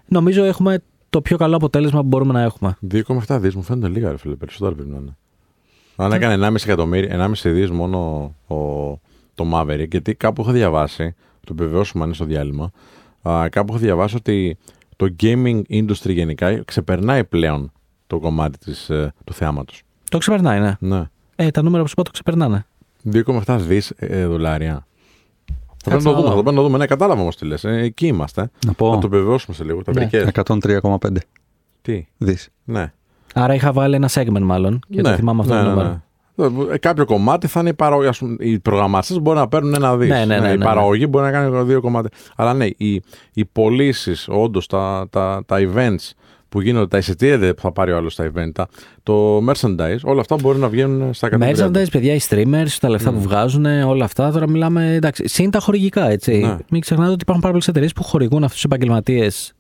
νομίζω 0.07 0.45
έχουμε 0.45 0.79
το 1.11 1.21
πιο 1.21 1.37
καλό 1.37 1.57
αποτέλεσμα 1.57 2.01
που 2.01 2.07
μπορούμε 2.07 2.33
να 2.33 2.43
έχουμε. 2.43 2.77
2,7 2.93 3.39
δις 3.41 3.55
μου 3.55 3.63
φαίνονται 3.63 3.89
λίγα, 3.89 4.11
ρε 4.11 4.17
φίλε. 4.19 4.35
Περισσότερο 4.35 4.75
πρέπει 4.75 4.91
να 4.91 4.97
είναι. 4.99 5.17
Αν 5.97 6.13
έκανε 6.13 6.47
1,5 6.49 6.55
εκατομμύρια, 6.65 7.15
1,5 7.43 7.51
δις 7.53 7.71
μόνο 7.71 7.99
ο, 8.47 8.57
το 9.35 9.45
Maverick, 9.55 9.89
γιατί 9.91 10.15
κάπου 10.15 10.41
έχω 10.43 10.51
διαβάσει, 10.51 11.15
το 11.47 11.55
επιβεβαιώσουμε 11.59 12.03
αν 12.03 12.09
είναι 12.09 12.17
στο 12.17 12.25
διάλειμμα, 12.25 12.71
α, 13.29 13.49
κάπου 13.49 13.73
έχω 13.73 13.83
διαβάσει 13.83 14.17
ότι 14.17 14.59
το 14.97 15.15
gaming 15.23 15.61
industry 15.71 16.11
γενικά 16.15 16.63
ξεπερνάει 16.65 17.25
πλέον 17.25 17.73
το 18.07 18.19
κομμάτι 18.19 18.59
της, 18.59 18.91
ε, 18.91 19.13
του 19.25 19.33
θεάματος. 19.33 19.83
Το 20.11 20.19
ξεπερνάει, 20.19 20.61
ναι. 20.61 20.77
Ναι. 20.79 21.03
Ε, 21.37 21.51
τα 21.51 21.63
νούμερα 21.63 21.83
που 21.83 21.89
σου 21.89 21.95
είπα 21.97 22.03
το 22.03 22.11
ξεπερνάνε. 22.11 22.67
2,7 23.13 23.59
δις 23.61 23.93
ε, 23.97 24.27
δολάρια. 24.27 24.87
Θα 25.89 25.91
πρέπει 25.91 26.05
Κάτσε 26.05 26.09
να 26.09 26.15
το 26.15 26.17
να 26.17 26.17
δούμε, 26.17 26.23
δω. 26.23 26.29
θα 26.31 26.37
το 26.37 26.43
πρέπει 26.43 26.57
να 26.57 26.63
δούμε. 26.63 26.79
Ναι, 26.79 26.87
κατάλαβα 26.87 27.21
όμως 27.21 27.37
τι 27.37 27.45
λες. 27.47 27.65
εκεί 27.65 28.07
είμαστε. 28.07 28.51
Να 28.67 28.73
πω 28.73 28.91
Να 28.95 28.99
το 28.99 29.07
επιβεβαιώσουμε 29.07 29.57
σε 29.57 29.65
λίγο. 29.65 29.83
Τα 29.83 29.93
Ναι. 29.93 30.01
βρικές. 30.01 30.25
103,5 30.27 31.17
Τι; 31.83 32.07
δις. 32.19 32.49
Ναι. 32.65 32.93
Άρα 33.35 33.55
είχα 33.55 33.73
βάλει 33.73 33.95
ένα 33.95 34.09
segment 34.13 34.41
μάλλον 34.43 34.81
και 34.91 35.03
το 35.03 35.15
θυμάμαι 35.15 35.41
αυτό 35.41 35.55
ναι, 35.55 35.61
το 35.61 35.67
ναι, 35.67 35.75
νούμερο. 35.75 36.03
Ναι. 36.37 36.47
Ε, 36.73 36.79
Κάποιο 36.79 37.05
κομμάτι 37.05 37.47
θα 37.47 37.61
είναι 37.61 37.69
οι 37.69 37.75
παραγωγοί. 37.75 38.09
Ας 38.09 38.19
πούμε, 38.19 38.37
Οι 38.39 38.59
προγραμματιστές 38.59 39.21
μπορεί 39.21 39.39
να 39.39 39.49
παίρνουν 39.49 39.75
ένα 39.75 39.97
δις. 39.97 40.09
Ναι, 40.09 40.25
ναι, 40.25 40.39
ναι, 40.41 40.49
η 40.49 40.57
ναι, 40.57 40.65
παραγωγή 40.65 41.07
μπορεί 41.09 41.25
να 41.25 41.31
κάνει 41.31 41.63
δύο 41.65 41.81
κομμάτια. 41.81 42.11
Αλλά 42.37 42.55
ναι, 42.55 42.67
οι, 42.77 43.03
οι 43.33 43.45
πωλήσεις, 43.45 44.27
όντως 44.29 44.67
τα, 44.67 45.07
τα, 45.11 45.43
τα 45.47 45.57
events 45.61 46.11
που 46.49 46.61
γίνονται, 46.61 46.87
τα 46.87 46.99
εισιτήρια 46.99 47.55
που 47.55 47.61
θα 47.61 47.73
πάρει 47.73 47.93
ο 47.93 47.97
άλλος 47.97 48.13
στα 48.13 48.31
event, 48.35 48.51
τα- 48.55 48.69
το 49.03 49.39
merchandise, 49.39 49.99
όλα 50.03 50.21
αυτά 50.21 50.37
μπορεί 50.41 50.59
να 50.59 50.69
βγαίνουν 50.69 51.15
στα 51.15 51.29
130. 51.33 51.39
Merchandise, 51.41 51.91
παιδιά, 51.93 52.15
οι 52.15 52.19
streamers, 52.29 52.67
τα 52.81 52.89
λεφτά 52.89 53.13
που 53.13 53.21
βγάζουν, 53.21 53.65
όλα 53.67 54.05
αυτά. 54.05 54.31
Τώρα 54.33 54.49
μιλάμε. 54.49 54.95
Εντάξει, 54.95 55.29
συν 55.29 55.51
τα 55.51 55.59
χορηγικά, 55.59 56.09
έτσι. 56.11 56.33
Ναι. 56.39 56.57
Μην 56.71 56.81
ξεχνάτε 56.81 57.11
ότι 57.11 57.21
υπάρχουν 57.23 57.41
πάρα 57.43 57.53
πολλές 57.53 57.69
εταιρείες 57.69 57.93
που 57.93 58.03
χορηγούν 58.03 58.39
αυτούς 58.45 58.55
τους 58.55 58.65
επαγγελματίες 58.65 59.49
ε, 59.49 59.56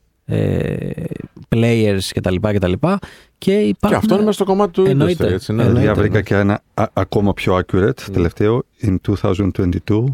players 1.48 1.98
κτλ. 2.14 2.34
Και, 2.34 2.58
και, 2.58 2.98
και 3.38 3.52
υπάρχουν. 3.52 3.88
Και 3.90 3.94
αυτό 3.94 4.14
είναι 4.14 4.24
μέσα 4.24 4.32
στο 4.32 4.44
κομμάτι 4.44 4.72
του 4.72 4.84
Εννοείται. 4.84 5.26
industry. 5.28 5.32
Έτσι, 5.32 5.52
ναι. 5.52 5.62
Εννοείται. 5.62 5.80
Δηλαδή 5.80 6.00
βρήκα 6.00 6.22
και 6.22 6.34
ένα 6.34 6.62
α- 6.74 6.86
ακόμα 6.92 7.34
πιο 7.34 7.56
accurate 7.58 8.00
τελευταίο. 8.12 8.62
In 8.82 8.96
2022, 9.08 10.04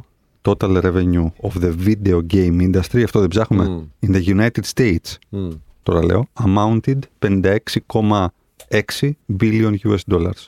total 0.43 0.81
revenue 0.83 1.27
of 1.41 1.63
the 1.63 1.73
video 1.87 2.21
game 2.35 2.61
industry, 2.73 3.03
αυτό 3.05 3.21
δεν 3.21 3.29
ψάχνουμε, 3.29 3.87
Mm. 4.01 4.07
in 4.07 4.15
the 4.15 4.25
United 4.37 4.63
States, 4.75 5.17
Μμ. 5.29 5.49
τώρα 5.83 6.05
λέω, 6.05 6.27
amounted 6.45 6.99
56,6 7.19 9.11
billion 9.41 9.75
US 9.85 9.99
dollars. 10.13 10.47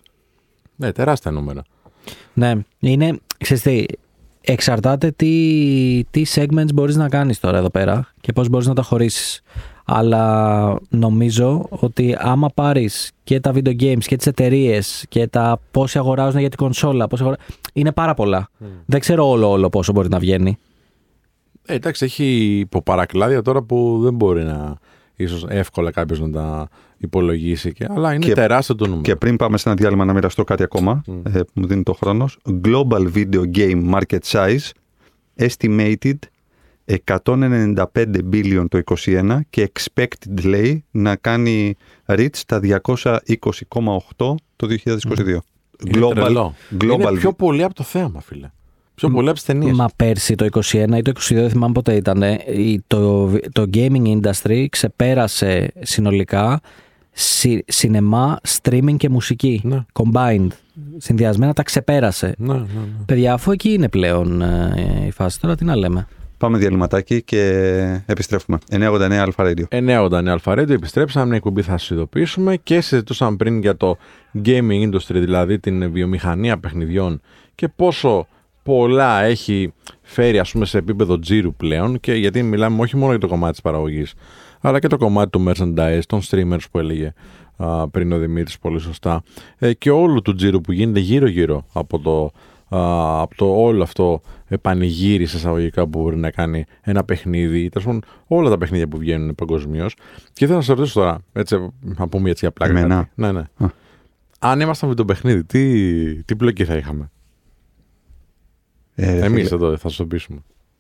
Ναι, 0.77 0.93
τεράστια 0.93 1.31
νούμερα. 1.31 1.63
Ναι, 2.35 2.53
είναι. 2.79 3.19
Ξέρεις 3.39 3.63
τι, 3.63 3.85
εξαρτάται 4.45 5.11
τι, 5.11 6.05
τι 6.11 6.23
segments 6.35 6.75
μπορείς 6.75 6.97
να 6.97 7.09
κάνεις 7.09 7.41
τώρα 7.41 7.59
εδώ 7.59 7.71
πέρα 7.71 8.09
και 8.21 8.33
πώς 8.33 8.49
μπορείς 8.49 8.67
να 8.67 8.75
τα 8.75 8.83
χωρίσεις. 8.83 9.43
Αλλά 9.85 10.79
νομίζω 10.89 11.67
ότι 11.69 12.17
άμα 12.19 12.49
πάρεις 12.55 13.13
και 13.25 13.41
τα 13.41 13.53
video 13.55 13.81
games 13.81 14.05
και 14.07 14.17
τις 14.17 14.27
εταιρείες 14.27 15.05
και 15.09 15.27
τα 15.27 15.61
πόσοι 15.71 15.99
αγοράζουν 15.99 16.41
για 16.41 16.49
την 16.49 16.59
κονσόλα, 16.59 17.09
πόσοι 17.09 17.23
αγορα... 17.23 17.37
είναι 17.73 17.93
πάρα 17.93 18.15
πολλά. 18.15 18.49
Δεν 18.87 19.01
ξέρω 19.01 19.29
όλο 19.29 19.51
όλο 19.51 19.69
πόσο 19.69 19.93
μπορεί 19.93 20.09
να 20.09 20.19
βγαίνει. 20.19 20.59
Ε, 21.67 21.75
εντάξει, 21.75 22.05
έχει 22.05 22.59
υποπαρακλάδια 22.59 23.43
τώρα 23.43 23.63
που 23.63 23.99
δεν 24.03 24.15
μπορεί 24.15 24.43
να 24.43 24.79
ίσως 25.17 25.45
εύκολα 25.49 25.91
κάποιος 25.91 26.21
να 26.21 26.31
τα 26.31 26.69
υπολογίσει. 26.97 27.73
Και, 27.73 27.87
αλλά 27.91 28.15
είναι 28.15 28.25
Και- 28.27 28.33
τεράστιο 28.33 28.75
το 28.75 28.85
νούμερο. 28.85 29.03
Και 29.03 29.17
πριν 29.17 29.37
πάμε 29.37 29.59
σε 29.59 29.69
ένα 29.69 29.79
διάλειμμα 29.79 30.05
να 30.05 30.13
μοιραστώ 30.13 30.45
κάτι 30.45 30.63
ακόμα, 30.63 31.03
ε, 31.23 31.39
που 31.39 31.53
μου 31.55 31.67
δίνει 31.67 31.83
το 31.83 31.93
χρόνος. 31.93 32.39
Global 32.65 33.13
video 33.15 33.43
game 33.55 33.93
market 33.95 34.19
size 34.33 34.71
estimated 35.39 36.19
195 36.85 37.85
billion 38.33 38.65
το 38.69 38.81
2021 39.07 39.39
και 39.51 39.73
expected 39.73 40.45
λέει 40.45 40.85
να 40.91 41.17
κάνει 41.17 41.75
reach 42.07 42.37
τα 42.47 42.61
220,8 42.63 44.35
το 44.57 44.67
2022. 44.67 44.77
Είναι 45.27 45.41
Global, 45.95 46.13
τρελό. 46.15 46.55
global 46.81 46.85
είναι 46.85 47.13
πιο 47.19 47.33
πολύ 47.33 47.63
από 47.63 47.75
το 47.75 47.83
θέαμα, 47.83 48.21
φίλε. 48.21 48.51
Πιο 48.95 49.11
πολύ 49.11 49.27
από 49.27 49.37
τις 49.37 49.45
ταινίες. 49.45 49.77
Μα 49.77 49.89
πέρσι 49.97 50.35
το 50.35 50.47
21 50.53 50.73
ή 50.97 51.03
το 51.03 51.13
22, 51.15 51.35
δεν 51.35 51.51
θυμάμαι 51.51 51.73
πότε 51.73 51.95
ήταν, 51.95 52.23
το, 52.87 53.31
το 53.53 53.71
gaming 53.75 54.21
industry 54.21 54.67
ξεπέρασε 54.71 55.73
συνολικά 55.81 56.61
σι, 57.15 57.65
σινεμά, 57.67 58.41
streaming 58.49 58.97
και 58.97 59.09
μουσική. 59.09 59.61
Ναι. 59.65 59.85
Combined. 59.93 60.49
Συνδυασμένα 60.97 61.53
τα 61.53 61.63
ξεπέρασε. 61.63 62.35
Ναι, 62.39 62.53
ναι, 62.53 62.59
ναι. 62.59 63.05
Παιδιά, 63.07 63.33
αφού 63.33 63.53
εκεί 63.53 63.73
είναι 63.73 63.89
πλέον 63.89 64.43
ε, 64.43 65.05
η 65.07 65.11
φάση, 65.11 65.41
τώρα 65.41 65.57
τι 65.57 65.65
να 65.65 65.77
λέμε. 65.77 66.07
Πάμε 66.39 66.59
διαλυματάκι 66.59 67.23
και 67.23 68.03
επιστρέφουμε. 68.07 68.59
989 68.71 69.27
Alpha 69.27 69.55
Radio. 69.55 69.65
989 70.09 70.27
Αλφαρέντιο, 70.27 70.75
επιστρέψαμε, 70.75 71.27
μια 71.27 71.37
εκπομπή 71.37 71.63
θα 71.63 71.79
σα 71.79 71.95
ειδοποιήσουμε 71.95 72.57
και 72.57 72.81
συζητούσαμε 72.81 73.37
πριν 73.37 73.61
για 73.61 73.77
το 73.77 73.97
gaming 74.45 74.91
industry, 74.91 75.15
δηλαδή 75.15 75.59
την 75.59 75.93
βιομηχανία 75.93 76.59
παιχνιδιών 76.59 77.21
και 77.55 77.69
πόσο 77.69 78.27
πολλά 78.65 79.23
έχει 79.23 79.73
φέρει 80.03 80.39
ας 80.39 80.53
πούμε 80.53 80.65
σε 80.65 80.79
επίπεδο 80.79 81.19
τζίρου 81.19 81.55
πλέον 81.55 82.01
και 82.01 82.15
γιατί 82.15 82.43
μιλάμε 82.43 82.83
όχι 82.83 82.97
μόνο 82.97 83.11
για 83.11 83.21
το 83.21 83.29
κομμάτι 83.29 83.53
της 83.53 83.61
παραγωγής 83.61 84.15
αλλά 84.61 84.79
και 84.79 84.87
το 84.87 84.97
κομμάτι 84.97 85.31
του 85.31 85.45
merchandise, 85.49 86.01
των 86.07 86.21
streamers 86.29 86.65
που 86.71 86.79
έλεγε 86.79 87.13
α, 87.57 87.89
πριν 87.89 88.13
ο 88.13 88.19
Δημήτρης 88.19 88.59
πολύ 88.59 88.79
σωστά 88.81 89.23
ε, 89.59 89.73
και 89.73 89.91
όλου 89.91 90.23
του 90.23 90.35
τζίρου 90.35 90.61
που 90.61 90.73
γίνεται 90.73 91.01
γύρω 91.01 91.29
γύρω 91.29 91.67
από 91.73 91.99
το, 91.99 92.31
α, 92.77 93.21
από 93.21 93.35
το 93.37 93.63
όλο 93.63 93.83
αυτό 93.83 94.21
ε, 94.49 94.57
πανηγύρι 94.57 95.27
σε 95.27 95.37
εισαγωγικά 95.37 95.87
που 95.87 96.01
μπορεί 96.01 96.17
να 96.17 96.31
κάνει 96.31 96.65
ένα 96.81 97.05
παιχνίδι 97.05 97.61
ή 97.61 97.69
τέλος 97.69 97.87
πάντων 97.87 98.03
όλα 98.27 98.51
τα 98.51 98.59
παιχνίδια 98.59 98.89
που 98.89 98.99
βγαίνουν 98.99 99.35
παγκοσμίως. 99.35 99.97
Και 100.33 100.47
θέλω 100.47 100.59
να 100.59 100.65
σε 100.65 100.73
ρωτήσω 100.73 101.01
τώρα, 101.01 101.19
έτσι, 101.33 101.73
να 101.81 102.09
πούμε 102.09 102.31
έτσι 102.31 102.45
για 102.45 102.51
πλάκα. 102.53 102.79
Εμένα; 102.79 102.97
κάτι. 102.97 103.11
Ναι, 103.15 103.33
ναι. 103.33 103.41
Α. 103.57 103.67
Αν 104.39 104.61
ήμασταν 104.61 104.89
με 104.89 104.95
το 104.95 105.05
παιχνίδι, 105.05 105.45
τι, 105.45 106.25
τι 106.25 106.37
πλοκή 106.37 106.65
θα 106.65 106.77
είχαμε; 106.77 107.11
Ε, 108.95 109.19
Εμείς 109.25 109.49
φίλε, 109.49 109.55
εδώ 109.65 109.77
θα 109.77 109.89
σου 109.89 109.97
το 109.97 110.07
πείσουμε. 110.07 110.39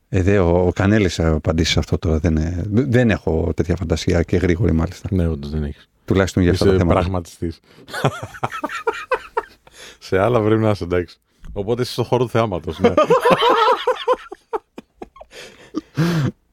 ε, 0.09 0.23
δε, 0.23 0.39
ο, 0.39 0.67
ο 0.67 0.73
Κανέλης 0.73 1.15
θα 1.15 1.29
απαντήσει 1.31 1.73
σε 1.73 1.79
αυτό 1.79 1.99
τώρα. 1.99 2.19
Δεν, 2.19 2.37
ε, 2.37 2.63
δεν 2.71 3.11
έχω 3.11 3.53
τέτοια 3.57 3.77
φαντασία 3.77 4.23
και 4.23 4.37
γρήγορη 4.37 4.73
μάλιστα. 4.73 5.09
Ναι, 5.13 5.29
όντως 5.29 5.51
δεν 5.51 5.63
έχεις. 5.65 5.89
Τουλάχιστον 6.05 6.43
για 6.43 6.53
αυτά 6.53 6.65
τα 6.65 6.71
Είσαι 6.71 6.79
θέματα. 6.81 7.01
πραγματιστή. 7.01 7.53
σε 9.99 10.19
άλλα 10.19 10.43
πρέπει 10.43 10.61
να 10.61 10.71
είσαι 10.71 10.85
εντάξει. 10.85 11.17
Οπότε 11.53 11.83
είσαι 11.83 11.93
στο 11.93 12.03
χώρο 12.05 12.25
του 12.25 12.31
θεάματος. 12.31 12.79
Ναι. 12.81 12.93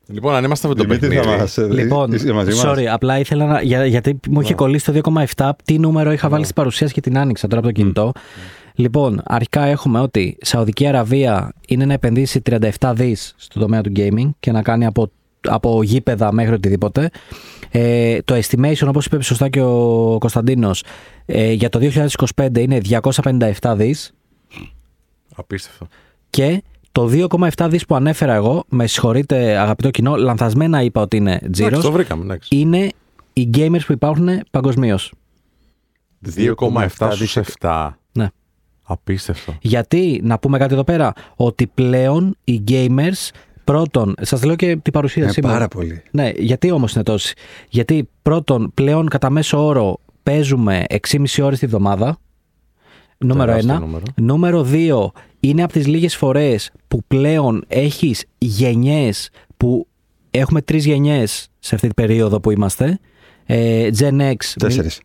λοιπόν, 0.07 0.33
αν 0.35 0.43
ήμασταν 0.43 0.69
με 0.69 0.75
το 0.75 0.83
Δημήτρη, 0.83 1.07
παιχνίδι. 1.07 1.27
θα 1.35 1.37
μας, 1.41 1.57
ε, 1.57 1.67
Λοιπόν, 1.67 2.11
είσαι 2.11 2.31
μαζί 2.31 2.49
μας; 2.53 2.63
sorry, 2.65 2.83
απλά 2.85 3.19
ήθελα 3.19 3.45
να. 3.45 3.61
Για, 3.61 3.85
γιατί 3.85 4.19
μου 4.29 4.41
είχε 4.41 4.53
κολλήσει 4.53 4.91
το 4.91 4.99
2,7. 5.35 5.49
Τι 5.65 5.79
νούμερο 5.79 6.11
είχα 6.11 6.29
βάλει 6.29 6.43
στην 6.43 6.55
παρουσίαση 6.55 6.93
και 6.93 7.01
την 7.01 7.17
άνοιξα 7.17 7.47
τώρα 7.47 7.59
από 7.59 7.67
το 7.67 7.73
κινητό. 7.73 8.11
Λοιπόν, 8.81 9.21
αρχικά 9.25 9.61
έχουμε 9.65 9.99
ότι 9.99 10.37
Σαουδική 10.41 10.87
Αραβία 10.87 11.53
είναι 11.67 11.85
να 11.85 11.93
επενδύσει 11.93 12.41
37 12.79 12.91
δις 12.95 13.33
στον 13.37 13.61
τομέα 13.61 13.81
του 13.81 13.91
gaming 13.95 14.29
και 14.39 14.51
να 14.51 14.61
κάνει 14.61 14.85
από, 14.85 15.11
από 15.41 15.83
γήπεδα 15.83 16.33
μέχρι 16.33 16.53
οτιδήποτε. 16.53 17.09
Ε, 17.71 18.21
το 18.21 18.35
estimation, 18.35 18.87
όπως 18.87 19.05
είπε 19.05 19.23
σωστά 19.23 19.49
και 19.49 19.61
ο 19.61 20.17
Κωνσταντίνος, 20.19 20.83
ε, 21.25 21.51
για 21.51 21.69
το 21.69 21.79
2025 22.35 22.59
είναι 22.59 22.81
257 23.61 23.73
δις 23.77 24.13
Απίστευτο. 25.35 25.87
και 26.29 26.63
το 26.91 27.07
2,7 27.07 27.67
δις 27.69 27.85
που 27.85 27.95
ανέφερα 27.95 28.33
εγώ, 28.33 28.63
με 28.69 28.87
συγχωρείτε 28.87 29.57
αγαπητό 29.57 29.89
κοινό, 29.89 30.15
λανθασμένα 30.15 30.81
είπα 30.81 31.01
ότι 31.01 31.17
είναι 31.17 31.31
Εντάξει, 31.31 31.49
τζίρος, 31.51 31.83
το 31.83 31.91
βρήκαμε. 31.91 32.23
Εντάξει. 32.23 32.55
είναι 32.55 32.91
οι 33.33 33.49
gamers 33.53 33.85
που 33.85 33.91
υπάρχουν 33.91 34.39
παγκοσμίως. 34.51 35.13
2,7 36.35 37.11
στους 37.11 37.37
7. 37.59 38.00
Ναι. 38.91 38.97
Απίστευτο. 38.99 39.57
Γιατί, 39.61 40.21
να 40.23 40.39
πούμε 40.39 40.57
κάτι 40.57 40.73
εδώ 40.73 40.83
πέρα, 40.83 41.13
ότι 41.35 41.67
πλέον 41.67 42.37
οι 42.43 42.63
gamers, 42.67 43.29
πρώτον, 43.63 44.13
σας 44.21 44.43
λέω 44.43 44.55
και 44.55 44.75
την 44.81 44.93
παρουσίασή 44.93 45.39
Ε, 45.43 45.47
μου. 45.47 45.53
πάρα 45.53 45.67
πολύ. 45.67 46.01
Ναι, 46.11 46.31
γιατί 46.37 46.71
όμως 46.71 46.93
είναι 46.93 47.03
τόσοι; 47.03 47.33
Γιατί 47.69 48.09
πρώτον, 48.21 48.71
πλέον 48.73 49.07
κατά 49.07 49.29
μέσο 49.29 49.65
όρο 49.65 49.99
παίζουμε 50.23 50.83
6,5 50.89 51.41
ώρες 51.43 51.59
τη 51.59 51.65
βδομάδα. 51.65 52.17
Νούμερο 53.17 53.45
Τεράστιο 53.49 53.71
ένα. 53.73 53.79
νούμερο. 53.79 54.03
Νούμερο 54.15 54.63
δύο, 54.63 55.11
είναι 55.39 55.63
από 55.63 55.73
τις 55.73 55.87
λίγες 55.87 56.15
φορές 56.15 56.71
που 56.87 57.03
πλέον 57.07 57.63
έχεις 57.67 58.25
γενιές 58.37 59.29
που 59.57 59.87
έχουμε 60.31 60.61
τρεις 60.61 60.85
γενιές 60.85 61.47
σε 61.59 61.75
αυτή 61.75 61.87
την 61.87 61.95
περίοδο 62.05 62.39
που 62.39 62.51
είμαστε. 62.51 62.99
Ε, 63.45 63.89
Gen 63.99 64.19
X. 64.21 64.35
Τέσσερις. 64.59 65.01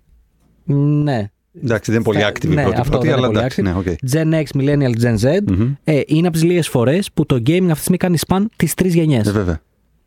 Ναι. 0.64 1.30
Εντάξει, 1.64 1.90
δεν 1.90 2.00
είναι 2.00 2.04
πολύ 2.10 2.18
Θα- 2.20 2.28
active 2.32 2.44
η 2.44 2.48
ναι, 2.54 2.62
πρώτη, 2.62 2.76
αυτό 2.80 2.90
πρώτη 2.90 3.06
δεν 3.06 3.16
αλλά 3.16 3.26
είναι 3.26 3.34
πολύ 3.34 3.38
εντάξει. 3.38 3.62
Ναι, 3.62 3.74
ΟΚ. 3.76 3.86
Gen 4.12 4.42
X, 4.42 4.60
Millennial, 4.60 5.02
Gen 5.04 5.18
Z. 5.28 5.38
Μμμ. 5.56 5.72
Ε, 5.84 6.00
είναι 6.06 6.26
από 6.26 6.36
τις 6.36 6.44
λίγες 6.44 6.68
φορές 6.68 7.10
που 7.14 7.26
το 7.26 7.34
gaming 7.46 7.60
αυτή 7.60 7.72
τη 7.72 7.78
στιγμή 7.78 7.96
κάνει 7.96 8.18
span 8.26 8.44
τις 8.56 8.74
τρεις 8.74 8.94
γενιές. 8.94 9.26
Ε, 9.26 9.30
βέβαια. 9.32 9.60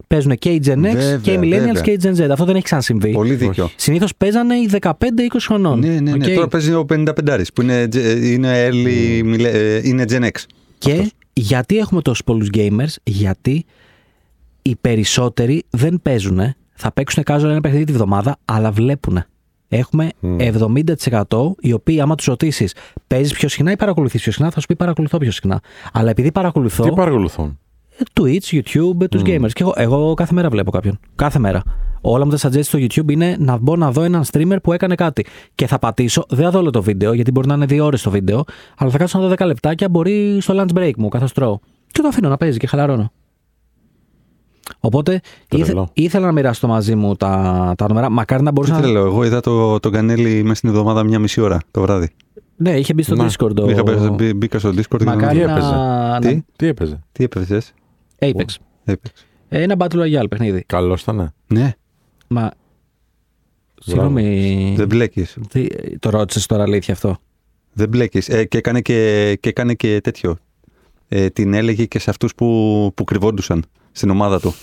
Παίζουν 0.07 0.35
και 0.37 0.49
οι 0.49 0.61
Gen 0.65 0.71
X 0.77 0.79
Βέβαια, 0.81 1.17
και 1.17 1.31
οι 1.31 1.37
Millennials 1.41 1.49
βέβαια. 1.49 1.81
και 1.81 1.91
οι 1.91 1.99
Gen 2.03 2.15
Z. 2.15 2.27
Αυτό 2.31 2.45
δεν 2.45 2.55
έχει 2.55 2.63
ξανασυμβεί. 2.63 3.11
Πολύ 3.11 3.33
δίκιο. 3.35 3.69
Συνήθως 3.75 4.15
παίζανε 4.15 4.55
οι 4.55 4.69
15-20 4.81 4.93
χρονών. 5.47 5.79
Ναι, 5.79 5.87
ναι, 5.87 5.99
ναι. 6.15 6.25
ΟΚ. 6.27 6.33
Τώρα 6.33 6.47
παίζει 6.47 6.73
ο 6.73 6.85
55 6.89 7.41
που 7.53 7.61
είναι, 7.61 7.87
είναι, 8.23 8.67
early, 8.67 9.21
μιλε- 9.23 9.53
ε, 9.53 9.81
είναι 9.83 10.05
Gen 10.09 10.23
X. 10.23 10.29
Και 10.77 10.91
αυτός. 10.91 11.11
γιατί 11.33 11.77
έχουμε 11.77 12.01
τόσους 12.01 12.23
πολλούς 12.23 12.47
gamers, 12.53 12.95
γιατί 13.03 13.65
οι 14.61 14.75
περισσότεροι 14.81 15.63
δεν 15.69 15.99
παίζουν. 16.03 16.39
Θα 16.73 16.91
παίξουν 16.91 17.23
casual 17.25 17.43
ένα 17.43 17.61
παιχνίδι 17.61 17.83
τη 17.83 17.91
βδομάδα, 17.91 18.37
αλλά 18.45 18.71
βλέπουν. 18.71 19.23
Έχουμε 19.69 20.09
70% 20.37 21.51
οι 21.59 21.73
οποίοι, 21.73 22.01
άμα 22.01 22.15
τους 22.15 22.25
ρωτήσεις, 22.25 22.73
παίζεις 23.07 23.33
πιο 23.33 23.49
συχνά 23.49 23.71
ή 23.71 23.75
παρακολουθείς 23.75 24.21
πιο 24.21 24.31
συχνά, 24.31 24.51
θα 24.51 24.59
σου 24.59 24.65
πει 24.65 24.75
παρακολουθώ 24.75 25.17
πιο 25.17 25.31
συχνά. 25.31 25.59
Αλλά 25.93 26.09
επειδή 26.09 26.31
παρακολουθώ. 26.31 26.83
Τι 26.83 26.91
παρακολουθούν; 26.91 27.59
ε, 27.97 28.03
Twitch, 28.21 28.55
YouTube, 28.55 29.09
τους 29.09 29.21
gamers. 29.25 29.51
Και 29.53 29.63
εγώ, 29.63 29.73
εγώ 29.75 30.13
κάθε 30.13 30.33
μέρα 30.33 30.49
βλέπω 30.49 30.71
κάποιον. 30.71 30.99
Κάθε 31.15 31.39
μέρα. 31.39 31.63
Όλα 32.01 32.25
μου 32.25 32.31
τα 32.31 32.49
suggest 32.49 32.63
στο 32.63 32.79
YouTube 32.79 33.11
είναι 33.11 33.35
να 33.39 33.57
μπω 33.57 33.75
να 33.75 33.91
δω 33.91 34.03
έναν 34.03 34.23
streamer 34.31 34.57
που 34.63 34.73
έκανε 34.73 34.95
κάτι. 34.95 35.25
Και 35.55 35.67
θα 35.67 35.79
πατήσω, 35.79 36.25
δεν 36.29 36.45
θα 36.45 36.51
δω 36.51 36.59
όλο 36.59 36.69
το 36.69 36.81
βίντεο, 36.81 37.13
γιατί 37.13 37.31
μπορεί 37.31 37.47
να 37.47 37.53
είναι 37.53 37.65
δύο 37.65 37.85
ώρες 37.85 38.01
το 38.01 38.09
βίντεο, 38.09 38.43
αλλά 38.77 38.91
θα 38.91 38.97
κάτσω 38.97 39.19
να 39.19 39.27
δω 39.27 39.33
10 39.37 39.45
λεπτάκια, 39.45 39.89
μπορεί 39.89 40.37
στο 40.41 40.53
lunch 40.57 40.77
break 40.77 40.91
μου, 40.97 41.07
καθώς 41.07 41.33
τρώω. 41.33 41.59
Και 41.91 42.01
το 42.01 42.07
αφήνω 42.07 42.29
να 42.29 42.37
παίζει 42.37 42.57
και 42.57 42.67
χαλαρώνω. 42.67 43.11
Οπότε 44.79 45.21
Τρελό. 45.47 45.65
ήθε, 45.65 45.87
ήθελα 45.93 46.25
να 46.25 46.31
μοιράσω 46.31 46.67
μαζί 46.67 46.95
μου 46.95 47.15
τα, 47.15 47.73
τα 47.77 47.87
νούμερα. 47.87 48.09
Μακάρι 48.09 48.43
να 48.43 48.51
μπορούσα 48.51 48.73
Τι 48.75 48.79
να. 48.81 48.85
θέλω, 48.87 48.99
εγώ 49.05 49.23
είδα 49.23 49.39
το, 49.39 49.79
τον 49.79 49.91
Κανέλη 49.91 50.41
μέσα 50.43 50.55
στην 50.55 50.69
εβδομάδα 50.69 51.03
μια 51.03 51.19
μισή 51.19 51.41
ώρα 51.41 51.59
το 51.71 51.81
βράδυ. 51.81 52.09
Ναι, 52.55 52.77
είχε 52.77 52.93
μπει 52.93 53.03
στο 53.03 53.15
Να, 53.15 53.27
Discord. 53.29 53.53
το- 53.55 53.69
Είχα, 53.69 53.83
μπει- 53.83 54.11
μπει- 54.11 54.35
μπήκα 54.35 54.59
στο 54.59 54.69
Discord 54.69 54.97
και 54.97 55.03
Μακάρι 55.03 55.39
Τι 55.39 55.45
να. 55.45 55.51
έπαιζε; 55.51 55.69
να- 55.71 56.19
Τι; 56.19 56.41
Τι 56.55 56.67
έπαιζε; 56.67 57.03
Τι 57.11 57.23
έπαιζες; 57.23 57.73
Apex. 58.19 58.29
Έπαιξε. 58.83 59.13
Ε, 59.49 59.61
Ένα 59.61 59.75
Battle 59.77 59.95
Royale 60.01 60.29
παιχνίδι. 60.29 60.63
Καλός 60.67 61.01
ήταν. 61.01 61.33
Ναι, 61.47 61.73
Μα. 62.27 62.51
Συγγνώμη. 63.81 64.73
δεν 64.77 64.87
μπλέκεις. 64.87 65.37
Τι, 65.49 65.67
το 65.99 66.09
ρώτησες 66.09 66.45
τώρα 66.45 66.63
αλήθεια 66.63 66.93
αυτό; 66.93 67.17
Δεν 67.73 67.89
μπλέκεις. 67.89 68.29
Ε, 68.29 68.43
και, 68.45 68.57
έκανε 68.57 68.81
και, 68.81 69.37
και 69.39 69.49
έκανε 69.49 69.73
και 69.73 70.01
τέτοιο. 70.01 70.37
Ε, 71.07 71.29
την 71.29 71.53
έλεγε 71.53 71.85
και 71.85 71.99
σε 71.99 72.09
αυτούς 72.09 72.35
που, 72.35 72.91
που 72.95 73.03
κρυβόντουσαν 73.03 73.63
στην 73.91 74.09
ομάδα 74.09 74.39
του. 74.39 74.53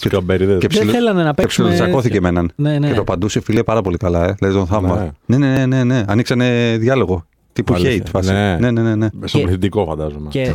Τι 0.00 0.08
καμπερίδε. 0.08 0.52
Και 0.52 0.58
Δεν 0.58 0.68
ψιλο- 0.68 0.92
θέλανε 0.94 1.22
να 1.22 1.28
Και 1.32 1.42
παίξουμε. 1.42 1.68
ψιλοτσακώθηκε 1.68 2.20
με 2.20 2.28
έναν. 2.28 2.52
Ναι, 2.56 2.78
ναι. 2.78 2.88
Και 2.88 2.94
το 2.94 3.00
απαντούσε 3.00 3.40
φίλε 3.40 3.62
πάρα 3.62 3.80
πολύ 3.82 3.96
καλά. 3.96 4.24
Ε. 4.28 4.34
Δηλαδή 4.38 4.56
τον 4.56 4.66
θαύμα. 4.66 5.12
Ναι. 5.26 5.36
Ναι, 5.36 5.46
ναι, 5.46 5.66
ναι, 5.66 5.84
ναι. 5.84 5.84
ναι. 5.84 6.04
Ανοίξανε 6.08 6.76
διάλογο. 6.80 7.26
Τύπου 7.52 7.74
Αλήθεια. 7.74 8.02
hate 8.04 8.08
φάση. 8.10 8.32
Ναι. 8.32 8.56
Ναι, 8.60 8.70
ναι, 8.70 8.82
ναι. 8.82 8.94
ναι. 8.94 9.08
Στο 9.24 9.38
Και- 9.38 9.44
πληθυντικό 9.44 9.84
φαντάζομαι. 9.84 10.28
Και 10.28 10.52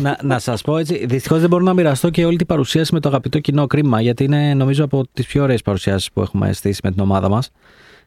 να, 0.00 0.18
να 0.22 0.38
σας 0.38 0.62
πω 0.62 0.76
έτσι, 0.76 1.06
δυστυχώς 1.06 1.40
δεν 1.40 1.48
μπορώ 1.48 1.64
να 1.64 1.72
μοιραστώ 1.74 2.10
και 2.10 2.24
όλη 2.24 2.36
την 2.36 2.46
παρουσίαση 2.46 2.94
με 2.94 3.00
το 3.00 3.08
αγαπητό 3.08 3.38
κοινό 3.38 3.66
κρίμα, 3.66 4.00
γιατί 4.00 4.24
είναι 4.24 4.54
νομίζω 4.54 4.84
από 4.84 5.04
τις 5.12 5.26
πιο 5.26 5.42
ωραίες 5.42 5.62
παρουσιάσεις 5.62 6.10
που 6.12 6.20
έχουμε 6.20 6.52
στήσει 6.52 6.80
με 6.84 6.90
την 6.90 7.00
ομάδα 7.02 7.28
μας. 7.28 7.50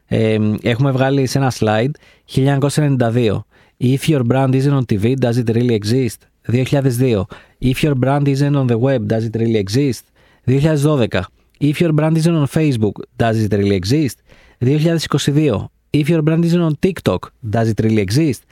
Ε, 0.06 0.38
έχουμε 0.62 0.90
βγάλει 0.90 1.26
σε 1.26 1.38
ένα 1.38 1.52
slide 1.58 1.90
1992. 2.24 3.44
If 3.80 4.08
your 4.08 4.22
brand 4.32 4.52
isn't 4.54 4.76
on 4.78 4.82
TV, 4.92 5.14
does 5.20 5.36
it 5.44 5.50
really 5.56 5.78
exist? 5.82 6.16
2002. 6.52 7.26
If 7.60 7.82
your 7.82 7.94
brand 7.94 8.28
isn't 8.28 8.56
on 8.56 8.66
the 8.66 8.78
web, 8.78 9.06
does 9.06 9.24
it 9.24 9.36
really 9.36 9.58
exist? 9.58 10.04
2012. 10.46 11.26
If 11.60 11.80
your 11.80 11.92
brand 11.92 12.16
isn't 12.16 12.34
on 12.34 12.46
Facebook, 12.46 13.02
does 13.16 13.36
it 13.36 13.52
really 13.52 13.76
exist? 13.76 14.16
2022. 14.60 15.68
If 15.90 16.08
your 16.08 16.22
brand 16.22 16.44
isn't 16.44 16.60
on 16.60 16.76
TikTok, 16.80 17.32
does 17.50 17.68
it 17.68 17.80
really 17.80 18.00
exist? 18.00 18.42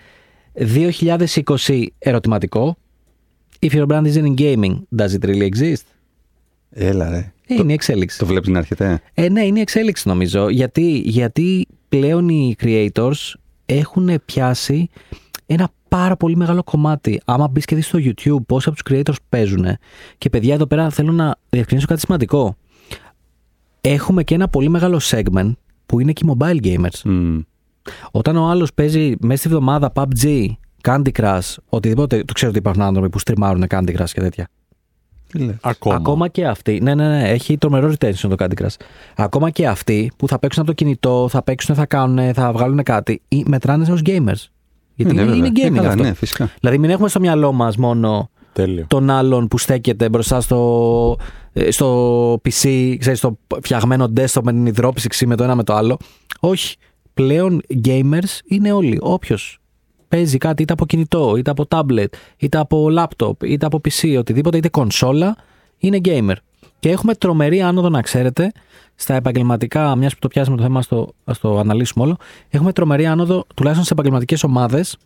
2020 0.54 1.86
ερωτηματικό. 1.98 2.76
If 3.66 3.72
your 3.72 3.86
brand 3.86 4.06
isn't 4.06 4.26
in 4.26 4.34
gaming, 4.34 4.86
does 4.96 5.14
it 5.14 5.24
really 5.24 5.50
exist? 5.52 5.84
Έλα, 6.70 7.10
ρε. 7.10 7.32
Ε, 7.46 7.54
είναι 7.54 7.70
η 7.70 7.74
εξέλιξη. 7.74 8.18
Το 8.18 8.26
βλέπει 8.26 8.50
να 8.50 8.58
έρχεται. 8.58 9.00
Ε, 9.14 9.28
ναι, 9.28 9.42
είναι 9.42 9.58
η 9.58 9.62
εξέλιξη 9.62 10.08
νομίζω. 10.08 10.48
Γιατί, 10.48 10.98
γιατί 11.04 11.66
πλέον 11.88 12.28
οι 12.28 12.56
creators 12.62 13.32
έχουν 13.66 14.22
πιάσει 14.24 14.88
ένα 15.46 15.70
πάρα 15.96 16.16
πολύ 16.16 16.36
μεγάλο 16.36 16.62
κομμάτι. 16.62 17.20
Άμα 17.24 17.48
μπεις 17.48 17.64
και 17.64 17.74
δεις 17.74 17.86
στο 17.86 17.98
YouTube 18.02 18.46
πόσοι 18.46 18.68
από 18.68 18.82
τους 18.82 18.94
creators 18.94 19.16
παίζουν. 19.28 19.66
Και 20.18 20.30
παιδιά, 20.30 20.54
εδώ 20.54 20.66
πέρα 20.66 20.90
θέλω 20.90 21.12
να 21.12 21.36
διευκρινίσω 21.50 21.86
κάτι 21.86 22.00
σημαντικό. 22.00 22.56
Έχουμε 23.80 24.22
και 24.22 24.34
ένα 24.34 24.48
πολύ 24.48 24.68
μεγάλο 24.68 25.00
segment 25.02 25.52
που 25.86 26.00
είναι 26.00 26.12
και 26.12 26.24
οι 26.26 26.34
mobile 26.38 26.64
gamers. 26.64 27.02
Μμ. 27.04 27.38
Όταν 28.10 28.36
ο 28.36 28.48
άλλος 28.48 28.74
παίζει 28.74 29.14
μέσα 29.20 29.38
στη 29.38 29.48
βδομάδα 29.48 29.92
PUBG, 29.94 30.46
Candy 30.82 31.08
Crush, 31.20 31.54
οτιδήποτε. 31.68 32.24
Το 32.24 32.32
ξέρω 32.32 32.50
ότι 32.50 32.58
υπάρχουν 32.58 32.82
άνθρωποι 32.82 33.08
που 33.08 33.18
στριμάρουν 33.18 33.64
Candy 33.68 33.96
Crush 33.96 34.10
και 34.12 34.20
τέτοια. 34.20 34.48
Τι 35.26 35.38
λες. 35.38 35.56
Ακόμα. 35.60 35.94
Ακόμα 35.94 36.28
και 36.28 36.46
αυτοί. 36.46 36.80
Ναι, 36.82 36.94
ναι, 36.94 37.08
ναι, 37.08 37.28
έχει 37.28 37.58
τρομερό 37.58 37.92
retention 37.98 38.28
το 38.28 38.34
Candy 38.38 38.62
Crush. 38.62 38.76
Ακόμα 39.16 39.50
και 39.50 39.66
αυτοί 39.66 40.12
που 40.16 40.28
θα 40.28 40.38
παίξουν 40.38 40.62
από 40.62 40.70
το 40.70 40.76
κινητό, 40.76 41.28
θα 41.30 41.42
παίξουν, 41.42 41.74
θα 41.74 41.86
κάνουν, 41.86 42.34
θα 42.34 42.52
βγάλουν 42.52 42.82
κάτι, 42.82 43.22
ή 43.28 43.44
μετράνε 43.46 43.92
ως 43.92 44.00
gamers. 44.04 44.55
Γιατί 44.96 45.14
Ναι, 45.14 45.24
ναι, 45.24 45.36
είναι 45.36 45.46
βέβαια. 45.48 45.68
gaming 45.68 45.72
Ε, 45.72 45.76
καλά, 45.76 45.88
αυτό. 45.88 46.02
Ναι, 46.02 46.14
φυσικά. 46.14 46.50
Δηλαδή, 46.60 46.78
μην 46.78 46.90
έχουμε 46.90 47.08
στο 47.08 47.20
μυαλό 47.20 47.52
μας 47.52 47.76
μόνο 47.76 48.30
Τέλειο. 48.52 48.84
τον 48.88 49.10
άλλον 49.10 49.48
που 49.48 49.58
στέκεται 49.58 50.08
μπροστά 50.08 50.40
στο, 50.40 51.16
ε, 51.52 51.70
στο 51.70 52.32
PC, 52.34 52.94
ξέρεις, 52.98 53.18
στο 53.18 53.38
φτιαγμένο 53.62 54.12
desktop 54.16 54.42
με 54.42 54.52
την 54.52 54.66
υδρόψυξη 54.66 55.26
με 55.26 55.36
το 55.36 55.44
ένα 55.44 55.54
με 55.54 55.62
το 55.64 55.74
άλλο. 55.74 55.96
Όχι. 56.40 56.76
Πλέον 57.14 57.60
gamers 57.84 58.38
είναι 58.48 58.72
όλοι. 58.72 58.98
Όποιος 59.00 59.58
παίζει 60.08 60.38
κάτι 60.38 60.62
είτε 60.62 60.72
από 60.72 60.86
κινητό, 60.86 61.36
είτε 61.36 61.50
από 61.50 61.64
tablet, 61.68 62.06
είτε 62.36 62.58
από 62.58 62.86
laptop, 62.98 63.44
είτε 63.44 63.66
από 63.66 63.80
PC, 63.84 64.16
οτιδήποτε, 64.18 64.56
είτε 64.56 64.68
κονσόλα, 64.68 65.36
είναι 65.78 65.98
gamer. 66.04 66.34
Και 66.78 66.90
έχουμε 66.90 67.14
τρομερή 67.14 67.62
άνοδο, 67.62 67.88
να 67.88 68.00
ξέρετε, 68.02 68.52
στα 68.96 69.14
επαγγελματικά, 69.14 69.96
μιας 69.96 70.12
που 70.12 70.18
το 70.18 70.28
πιάσαμε 70.28 70.56
το 70.56 70.62
θέμα, 70.62 70.78
ας 70.78 70.86
το, 70.86 71.12
ας 71.24 71.38
το 71.38 71.58
αναλύσουμε 71.58 72.04
όλο. 72.04 72.16
Έχουμε 72.48 72.72
τρομερή 72.72 73.06
άνοδο, 73.06 73.44
τουλάχιστον 73.54 73.86
σε 73.86 73.92
επαγγελματικές 73.92 74.44
ομάδες. 74.44 74.96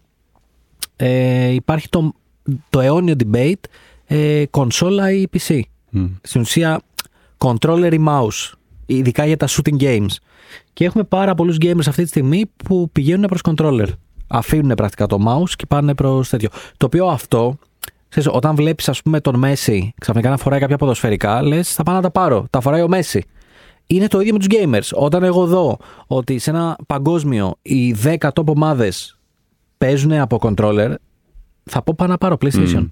Ε, 0.96 1.48
υπάρχει 1.48 1.88
το, 1.88 2.12
το 2.70 2.80
αιώνιο 2.80 3.14
debate 3.24 3.60
ε, 4.06 4.44
κονσόλα 4.50 5.12
ή 5.12 5.26
PC. 5.32 5.60
Μμ. 5.90 6.06
Στην 6.22 6.40
ουσία, 6.40 6.80
controller 7.38 7.92
ή 7.92 8.04
mouse, 8.08 8.52
ειδικά 8.86 9.26
για 9.26 9.36
τα 9.36 9.48
shooting 9.48 9.80
games. 9.80 10.14
Και 10.72 10.84
έχουμε 10.84 11.04
πάρα 11.04 11.34
πολλούς 11.34 11.56
gamers 11.60 11.86
αυτή 11.86 12.02
τη 12.02 12.08
στιγμή 12.08 12.44
που 12.64 12.90
πηγαίνουν 12.92 13.26
προς 13.26 13.40
controller. 13.44 13.86
Αφήνουν 14.26 14.74
πρακτικά 14.74 15.06
το 15.06 15.18
mouse 15.28 15.50
και 15.56 15.66
πάνε 15.66 15.94
προς 15.94 16.28
τέτοιο. 16.28 16.48
Το 16.76 16.86
οποίο 16.86 17.06
αυτό, 17.06 17.58
ξέρεις, 18.08 18.28
όταν 18.32 18.54
βλέπεις 18.54 18.88
ας 18.88 19.02
πούμε 19.02 19.20
τον 19.20 19.42
Messi 19.44 19.88
ξαφνικά 20.00 20.30
να 20.30 20.36
φοράει 20.36 20.60
κάποια 20.60 20.76
ποδοσφαιρικά, 20.76 21.42
λες 21.42 21.72
θα 21.72 21.82
πάω 21.82 21.94
να 21.94 22.00
τα 22.00 22.10
πάρω. 22.10 22.46
Τα 22.50 22.60
φοράει 22.60 22.82
ο 22.82 22.88
Messi. 22.90 23.20
Είναι 23.90 24.06
το 24.06 24.20
ίδιο 24.20 24.32
με 24.32 24.38
τους 24.38 24.48
gamers. 24.50 25.02
Όταν 25.02 25.22
εγώ 25.22 25.46
δω 25.46 25.76
ότι 26.06 26.38
σε 26.38 26.50
ένα 26.50 26.76
παγκόσμιο 26.86 27.54
οι 27.62 27.96
10 28.04 28.16
top 28.18 28.44
ομάδες 28.46 29.18
παίζουν 29.78 30.12
από 30.12 30.38
controller, 30.42 30.94
θα 31.64 31.82
πω 31.82 31.94
πάω 31.96 32.08
να 32.08 32.18
πάρω 32.18 32.36
PlayStation. 32.40 32.90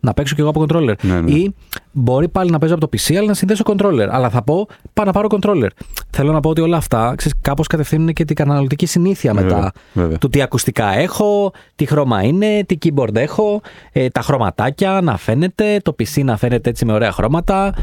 Να 0.00 0.14
παίξω 0.14 0.34
κι 0.34 0.40
εγώ 0.40 0.50
από 0.50 0.64
controller. 0.68 0.94
Ναι, 1.02 1.20
ναι. 1.20 1.30
Ή 1.30 1.54
μπορεί 1.92 2.28
πάλι 2.28 2.50
να 2.50 2.58
παίζω 2.58 2.74
από 2.74 2.88
το 2.88 2.98
PC, 2.98 3.14
αλλά 3.14 3.26
να 3.26 3.34
συνδέσω 3.34 3.62
controller. 3.66 4.06
Αλλά 4.10 4.30
θα 4.30 4.42
πω 4.42 4.68
πάω 4.92 5.06
να 5.06 5.12
πάρω 5.12 5.28
controller. 5.30 5.68
Θέλω 6.10 6.32
να 6.32 6.40
πω 6.40 6.48
ότι 6.48 6.60
όλα 6.60 6.76
αυτά 6.76 7.14
κάπως 7.40 7.66
κατευθύνουν 7.66 8.12
και 8.12 8.24
την 8.24 8.36
καταναλωτική 8.36 8.86
συνήθεια 8.86 9.34
μετά. 9.34 9.54
Βέβαια, 9.54 9.72
βέβαια. 9.92 10.18
Του 10.18 10.28
τι 10.28 10.42
ακουστικά 10.42 10.98
έχω, 10.98 11.52
τι 11.74 11.86
χρώμα 11.86 12.22
είναι, 12.22 12.64
τι 12.66 12.78
keyboard 12.82 13.14
έχω, 13.14 13.60
ε, 13.92 14.08
τα 14.08 14.20
χρωματάκια 14.20 15.00
να 15.02 15.16
φαίνεται, 15.16 15.80
το 15.82 15.94
PC 15.98 16.24
να 16.24 16.36
φαίνεται 16.36 16.70
έτσι 16.70 16.84
με 16.84 16.92
ωραία 16.92 17.12
χρώματα. 17.12 17.74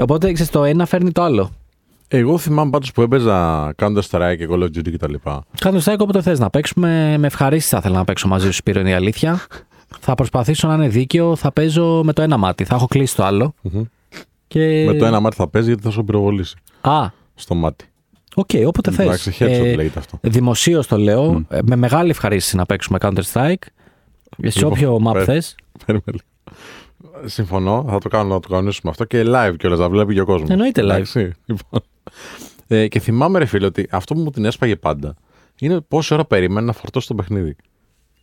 Οπότε 0.00 0.32
ξέρεις, 0.32 0.52
το 0.52 0.64
ένα 0.64 0.86
φέρνει 0.86 1.12
το 1.12 1.22
άλλο. 1.22 1.50
Εγώ 2.14 2.38
θυμάμαι 2.38 2.70
πάντως 2.70 2.92
που 2.92 3.02
έπαιζα 3.02 3.68
Counter 3.76 4.00
Strike 4.10 4.34
και 4.38 4.48
Call 4.50 4.58
of 4.62 4.64
Duty 4.64 4.92
κτλ. 4.92 5.14
Κάτω 5.60 5.80
στο 5.80 5.92
όποτε 5.98 6.22
θες 6.22 6.38
να 6.38 6.50
παίξουμε. 6.50 7.16
Με 7.18 7.26
ευχαρίστηση 7.26 7.70
θα 7.70 7.76
ήθελα 7.78 7.96
να 7.96 8.04
παίξω 8.04 8.28
μαζί 8.28 8.46
σου, 8.46 8.52
Σπύρο, 8.52 8.80
είναι 8.80 8.90
η 8.90 8.92
αλήθεια. 8.92 9.40
θα 10.00 10.14
προσπαθήσω 10.14 10.68
να 10.68 10.74
είναι 10.74 10.88
δίκαιο. 10.88 11.36
Θα 11.36 11.52
παίζω 11.52 12.02
με 12.04 12.12
το 12.12 12.22
ένα 12.22 12.36
μάτι. 12.36 12.64
Θα 12.64 12.74
έχω 12.74 12.86
κλείσει 12.86 13.16
το 13.16 13.24
άλλο. 13.24 13.54
Και... 14.48 14.84
Με 14.86 14.94
το 14.94 15.04
ένα 15.04 15.20
μάτι 15.20 15.36
θα 15.36 15.48
παίζει 15.48 15.68
γιατί 15.68 15.82
θα 15.82 15.90
σου 15.90 16.04
πυροβολήσει 16.04 16.56
Α, 16.80 17.06
στο 17.34 17.54
μάτι. 17.54 17.84
ΟΚ, 18.34 18.50
όποτε 18.66 18.90
θες. 18.90 19.04
Εντάξει, 19.06 19.34
headshot 19.38 19.76
λέγεται 19.76 19.98
αυτό. 19.98 20.18
Δημοσίως 20.22 20.86
το 20.86 20.96
λέω. 20.96 21.44
ε, 21.48 21.58
Με 21.64 21.76
μεγάλη 21.76 22.10
ευχαρίστηση 22.10 22.56
να 22.56 22.66
παίξουμε 22.66 22.98
Counter 23.00 23.22
Strike. 23.32 23.54
Σε 24.44 24.58
Λοιπόν, 24.58 24.72
όποιο 24.72 25.00
map 25.06 25.12
πε- 25.12 25.24
θες. 25.24 25.54
Περίμενε 25.86 26.04
λίγο. 26.18 26.58
Συμφωνώ, 27.28 27.84
θα 27.88 27.98
το 27.98 28.08
κάνω 28.08 28.34
να 28.34 28.40
το 28.40 28.48
κανονίσουμε 28.48 28.90
αυτό 28.90 29.04
και 29.04 29.22
live 29.26 29.54
κιόλας, 29.58 29.78
να 29.78 29.88
βλέπει 29.88 30.14
και 30.14 30.20
ο 30.20 30.24
κόσμος. 30.24 30.50
Εννοείται 30.50 30.82
live. 30.84 31.30
Λοιπόν. 31.44 31.80
Ε, 32.66 32.88
και 32.88 33.00
θυμάμαι, 33.00 33.38
ρε 33.38 33.44
φίλε, 33.44 33.66
ότι 33.66 33.88
αυτό 33.90 34.14
που 34.14 34.20
μου 34.20 34.30
την 34.30 34.44
έσπαγε 34.44 34.76
πάντα 34.76 35.14
είναι 35.60 35.80
πόση 35.80 36.14
ώρα 36.14 36.24
περίμενε 36.24 36.66
να 36.66 36.72
φορτώσει 36.72 37.06
το 37.06 37.14
παιχνίδι. 37.14 37.56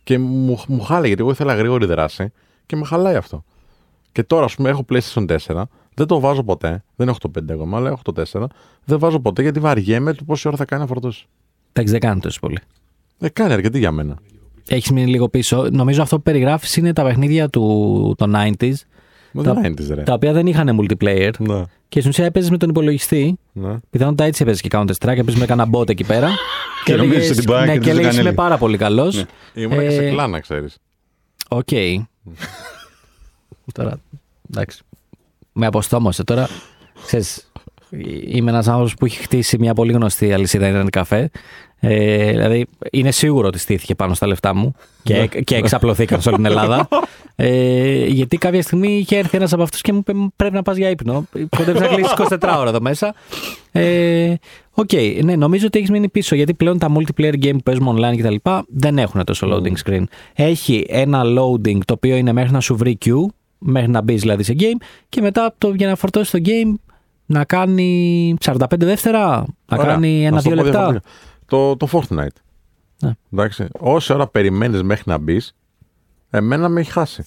Και 0.02 0.18
μου, 0.18 0.62
μου 0.68 0.80
χάλαγε, 0.80 1.06
γιατί 1.06 1.22
εγώ 1.22 1.30
ήθελα 1.30 1.54
γρήγορη 1.54 1.86
δράση 1.86 2.32
και 2.66 2.76
με 2.76 2.84
χαλάει 2.84 3.14
αυτό. 3.14 3.44
Και 4.12 4.22
τώρα, 4.22 4.44
ας 4.44 4.54
πούμε, 4.54 4.68
έχω 4.68 4.84
PlayStation 4.88 5.38
4, 5.46 5.62
δεν 5.94 6.06
το 6.06 6.20
βάζω 6.20 6.42
ποτέ. 6.42 6.84
Δεν 6.96 7.08
έχω 7.08 7.18
το 7.18 7.30
5 7.38 7.52
ακόμα, 7.52 7.76
αλλά 7.76 7.88
έχω 7.88 8.02
το 8.02 8.22
4. 8.32 8.44
Δεν 8.84 8.98
βάζω 8.98 9.20
ποτέ 9.20 9.42
γιατί 9.42 9.60
βαριέμαι 9.60 10.14
του 10.14 10.24
πόση 10.24 10.48
ώρα 10.48 10.56
θα 10.56 10.64
κάνει 10.64 10.82
να 10.82 10.88
φορτώσει. 10.88 11.26
Εντάξει, 11.72 11.92
δεν 11.92 12.00
κάνει 12.00 12.20
τόσο 12.20 12.40
πολύ. 12.40 12.58
Ε, 13.18 13.28
κάνει 13.28 13.52
αρκετή 13.52 13.78
για 13.78 13.90
μένα. 13.90 14.18
Έχεις 14.68 14.90
μείνει 14.90 15.10
λίγο 15.10 15.28
πίσω. 15.28 15.68
Νομίζω 15.72 16.02
αυτό 16.02 16.16
που 16.16 16.22
περιγράφεις 16.22 16.76
είναι 16.76 16.92
τα 16.92 17.04
παιχνίδια 17.04 17.48
του 17.48 18.14
των 18.18 18.34
90s. 18.36 18.72
Μα 19.32 19.42
Τα- 19.42 19.54
δεν 19.54 19.64
είναι 19.64 19.74
της, 19.74 19.88
ρε. 19.88 20.02
Τα 20.02 20.12
οποία 20.12 20.32
δεν 20.32 20.46
είχαν 20.46 20.80
multiplayer. 20.80 21.30
Ναι, 21.38 21.62
Και 21.88 21.98
στην 21.98 22.10
ουσία 22.10 22.24
έπαιζες 22.24 22.50
με 22.50 22.56
τον 22.56 22.68
υπολογιστή. 22.68 23.38
ναι. 23.52 23.76
Πιθανότατα 23.90 24.24
έτσι 24.24 24.42
έπαιζες 24.42 24.60
και 24.60 24.68
Counter 24.72 24.92
Strike. 24.98 25.16
Έπαιζες 25.18 25.40
με 25.40 25.46
κανένα 25.46 25.68
bot 25.72 25.88
εκεί 25.88 26.04
πέρα. 26.04 26.28
Και 26.84 26.94
νομίζεις 26.94 27.16
έλεγες- 27.16 27.38
ότι 27.38 27.46
μπορεί 27.46 27.58
να 27.60 27.66
ναι, 27.66 27.72
και 27.72 27.78
κερδίζει 27.78 27.90
έλεγε 27.98 28.08
κανένα. 28.08 28.28
είμαι 28.28 28.32
πάρα 28.36 28.58
πολύ 28.58 28.76
καλός. 28.76 29.16
Ναι. 29.16 29.62
Ήμουν 29.62 29.78
και 29.78 29.90
σε 29.90 30.06
Ε, 30.06 30.10
clan, 30.10 30.40
ξέρεις. 30.40 30.76
ΟΚ. 31.48 31.68
τώρα, 33.72 34.00
εντάξει. 34.50 34.82
Με 35.52 35.66
αποστόμωσε 35.66 36.24
τώρα. 36.24 36.48
Ξέρεις, 37.06 37.50
είμαι 38.26 38.50
ένας 38.50 38.68
άνθρωπος 38.68 38.94
που 38.94 39.04
έχει 39.04 39.18
χτίσει 39.18 39.58
μια 39.58 39.74
πολύ 39.74 39.92
γνωστή 39.92 40.32
αλυσίδα 40.32 40.68
Internet 40.68 40.90
café. 40.90 41.30
Ε, 41.82 42.30
δηλαδή, 42.30 42.66
είναι 42.90 43.10
σίγουρο 43.10 43.46
ότι 43.46 43.58
στήθηκε 43.58 43.94
πάνω 43.94 44.14
στα 44.14 44.26
λεφτά 44.26 44.54
μου 44.54 44.74
και, 45.02 45.26
και 45.44 45.56
εξαπλωθήκαν 45.56 46.20
σε 46.20 46.28
όλη 46.28 46.36
την 46.36 46.46
Ελλάδα. 46.46 46.88
Ε, 47.36 48.04
γιατί 48.06 48.36
κάποια 48.36 48.62
στιγμή 48.62 48.88
είχε 48.98 49.16
έρθει 49.16 49.36
ένας 49.36 49.52
από 49.52 49.62
αυτούς 49.62 49.80
και 49.80 49.92
μου 49.92 49.98
είπε 49.98 50.12
πρέπει 50.36 50.54
να 50.54 50.62
πας 50.62 50.76
για 50.76 50.90
ύπνο. 50.90 51.24
Κοντεύεις 51.56 51.80
να 51.80 51.86
κλείσεις 51.86 52.12
24 52.16 52.54
ώρα 52.58 52.68
εδώ 52.68 52.80
μέσα. 52.80 53.14
Ε, 53.72 54.34
ΟΚ, 54.74 54.90
ναι, 55.22 55.36
νομίζω 55.36 55.66
ότι 55.66 55.78
έχεις 55.78 55.90
μείνει 55.90 56.08
πίσω 56.08 56.34
γιατί 56.34 56.54
πλέον 56.54 56.78
τα 56.78 56.88
multiplayer 56.96 57.34
game 57.34 57.52
που 57.52 57.62
παίζουμε 57.62 57.90
online 57.96 58.18
κτλ. 58.18 58.34
δεν 58.68 58.98
έχουν 58.98 59.24
τόσο 59.24 59.48
loading 59.52 59.74
screen. 59.90 60.02
Έχει 60.34 60.84
ένα 60.88 61.22
loading 61.24 61.78
το 61.84 61.94
οποίο 61.94 62.16
είναι 62.16 62.32
μέχρι 62.32 62.52
να 62.52 62.60
σου 62.60 62.76
βρει 62.76 62.98
queue, 63.04 63.26
μέχρι 63.58 63.90
να 63.90 64.02
μπεις 64.02 64.20
δηλαδή 64.20 64.42
σε 64.42 64.54
game 64.58 64.82
και 65.08 65.20
μετά 65.20 65.54
το, 65.58 65.72
για 65.76 65.88
να 65.88 65.96
φορτώσεις 65.96 66.30
το 66.30 66.38
game 66.44 66.74
να 67.26 67.44
κάνει 67.44 68.34
45 68.44 68.56
δεύτερα, 68.76 69.44
να 69.66 69.76
Ωραία. 69.78 69.90
κάνει 69.92 70.28
Να 70.30 70.40
σου 70.40 70.50
ένα-δύο 70.50 70.50
το 70.50 70.56
πω 70.56 70.62
λεπτά. 70.64 70.78
διαφορετικά. 70.78 71.08
Το, 71.50 71.76
το 71.76 71.88
Fortnite. 71.92 72.36
Ναι. 73.00 73.12
Εντάξει. 73.32 73.68
Όση 73.78 74.12
ώρα 74.12 74.26
περιμένεις 74.26 74.82
μέχρι 74.82 75.04
να 75.06 75.18
μπεις, 75.18 75.56
εμένα 76.30 76.68
με 76.68 76.80
έχει 76.80 76.90
χάσει. 76.90 77.24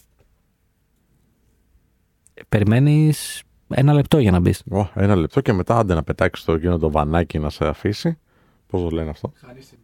Περιμένεις 2.49 3.43
ένα 3.67 3.93
λεπτό 3.93 4.19
για 4.19 4.31
να 4.31 4.39
μπεις. 4.39 4.63
Ω, 4.71 4.87
ένα 4.93 5.15
λεπτό 5.15 5.41
και 5.41 5.53
μετά 5.53 5.77
άντε 5.77 5.93
να 5.93 6.03
πετάξεις 6.03 6.45
το 6.45 6.53
εκείνο 6.53 6.77
το 6.77 6.91
βανάκι 6.91 7.39
να 7.39 7.49
σε 7.49 7.65
αφήσει. 7.65 8.17
Πώς 8.73 8.81
το 8.81 8.89
λένε 8.89 9.09
αυτό; 9.09 9.33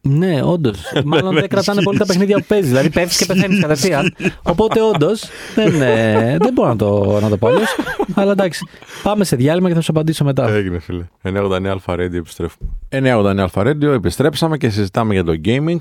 Ναι, 0.02 0.44
όντως. 0.44 0.80
Μάλλον 1.06 1.34
δεν 1.34 1.48
κρατάνε 1.48 1.82
πολύ 1.82 1.98
τα 1.98 2.06
παιχνίδια 2.06 2.38
που 2.38 2.46
παίζεις. 2.48 2.70
Δηλαδή 2.70 2.90
πέφτεις 2.90 3.18
και 3.18 3.26
πεθαίνεις 3.26 3.60
κατευθείαν. 3.66 4.16
Οπότε 4.44 4.82
όντως 4.82 5.30
δεν, 5.56 5.82
ε, 5.82 6.38
δεν 6.40 6.54
μπορώ 6.54 6.68
να 6.68 6.76
το, 6.76 7.20
να 7.22 7.30
το 7.30 7.38
πω 7.38 7.48
αλλιώς. 7.48 7.76
Αλλά 8.14 8.32
εντάξει. 8.32 8.66
Πάμε 9.04 9.24
σε 9.24 9.36
διάλειμμα 9.36 9.68
και 9.68 9.74
θα 9.74 9.82
σου 9.82 9.92
απαντήσω 9.92 10.24
μετά. 10.24 10.50
Έγινε, 10.50 10.80
φίλε. 10.80 11.06
989 11.24 11.66
Αλφα 11.66 11.94
Radio 11.94 12.14
επιστρέφουμε. 12.14 12.70
989 12.90 13.38
Αλφα 13.38 13.62
Radio 13.62 13.84
επιστρέψαμε 13.84 14.58
και 14.58 14.70
συζητάμε 14.70 15.14
για 15.14 15.24
το 15.24 15.34
gaming. 15.46 15.78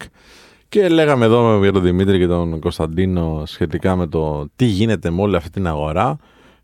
Και 0.69 0.89
λέγαμε 0.89 1.25
εδώ 1.25 1.63
για 1.63 1.73
τον 1.73 1.83
Δημήτρη 1.83 2.19
και 2.19 2.27
τον 2.27 2.61
Κωνσταντίνο 2.61 3.43
σχετικά 3.47 3.97
με 3.97 4.07
το 4.07 4.49
τι 4.57 4.65
γίνεται 4.65 5.11
με 5.11 5.23
όλη 5.23 5.37
αυτή 5.37 5.51
την 5.51 5.67
αγορά. 5.67 6.17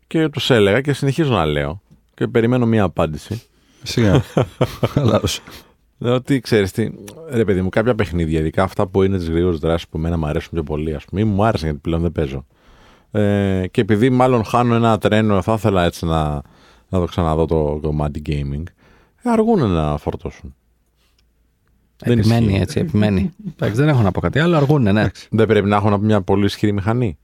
Και 0.07 0.29
τους 0.29 0.49
έλεγα 0.49 0.81
και 0.81 0.93
συνεχίζω 0.93 1.31
να 1.33 1.45
λέω. 1.45 1.81
Και 2.13 2.27
περιμένω 2.27 2.65
μία 2.65 2.83
απάντηση. 2.83 3.41
Σιγά. 3.83 4.23
Χαλάρωσε. 4.93 5.41
Λέω 5.97 6.13
ότι 6.13 6.39
ξέρεις 6.39 6.71
τι, 6.71 6.89
ρε 7.29 7.45
παιδί 7.45 7.61
μου, 7.61 7.69
κάποια 7.69 7.95
παιχνίδια, 7.95 8.39
ειδικά 8.39 8.63
αυτά 8.63 8.87
που 8.87 9.03
είναι 9.03 9.17
της 9.17 9.29
γρήγορης 9.29 9.59
δράσης 9.59 9.87
που 9.87 9.97
εμένα 9.97 10.17
μου 10.17 10.25
αρέσουν 10.25 10.51
πιο 10.51 10.63
πολύ, 10.63 10.93
ας 10.95 11.05
πούμε, 11.05 11.21
ή 11.21 11.23
μου 11.23 11.43
άρεσαν 11.45 11.67
γιατί 11.67 11.81
πλέον 11.83 12.01
δεν 12.01 12.11
παίζω. 12.11 12.45
Ε, 13.11 13.67
και 13.71 13.81
επειδή 13.81 14.09
μάλλον 14.09 14.43
χάνω 14.43 14.75
ένα 14.75 14.97
τρένο, 14.97 15.41
θα 15.41 15.53
ήθελα 15.53 15.83
έτσι 15.83 16.05
να, 16.05 16.33
να 16.89 16.99
το 16.99 17.05
ξαναδώ 17.05 17.45
το 17.45 17.79
κομμάτι 17.81 18.21
gaming. 18.25 18.63
Ε, 19.23 19.29
αργούν 19.29 19.69
να 19.71 19.97
φορτώσουν. 19.97 20.55
δεν 21.97 22.19
επιμένει 22.19 22.45
ισχύει. 22.45 22.61
έτσι, 22.61 22.79
επιμένει. 22.79 23.31
Εντάξει, 23.51 23.75
δεν 23.79 23.87
έχω 23.89 24.01
να 24.01 24.11
πω 24.11 24.19
κάτι 24.19 24.39
άλλο. 24.39 24.55
Αργούνε, 24.57 24.91
ναι. 24.91 25.07
Δεν 25.29 25.47
πρέπει 25.47 25.67
να 25.67 25.75
έχουν 25.75 25.99
μια 26.05 26.21
πολύ 26.21 26.45
ισχυρή 26.45 26.71
μηχανή. 26.71 27.17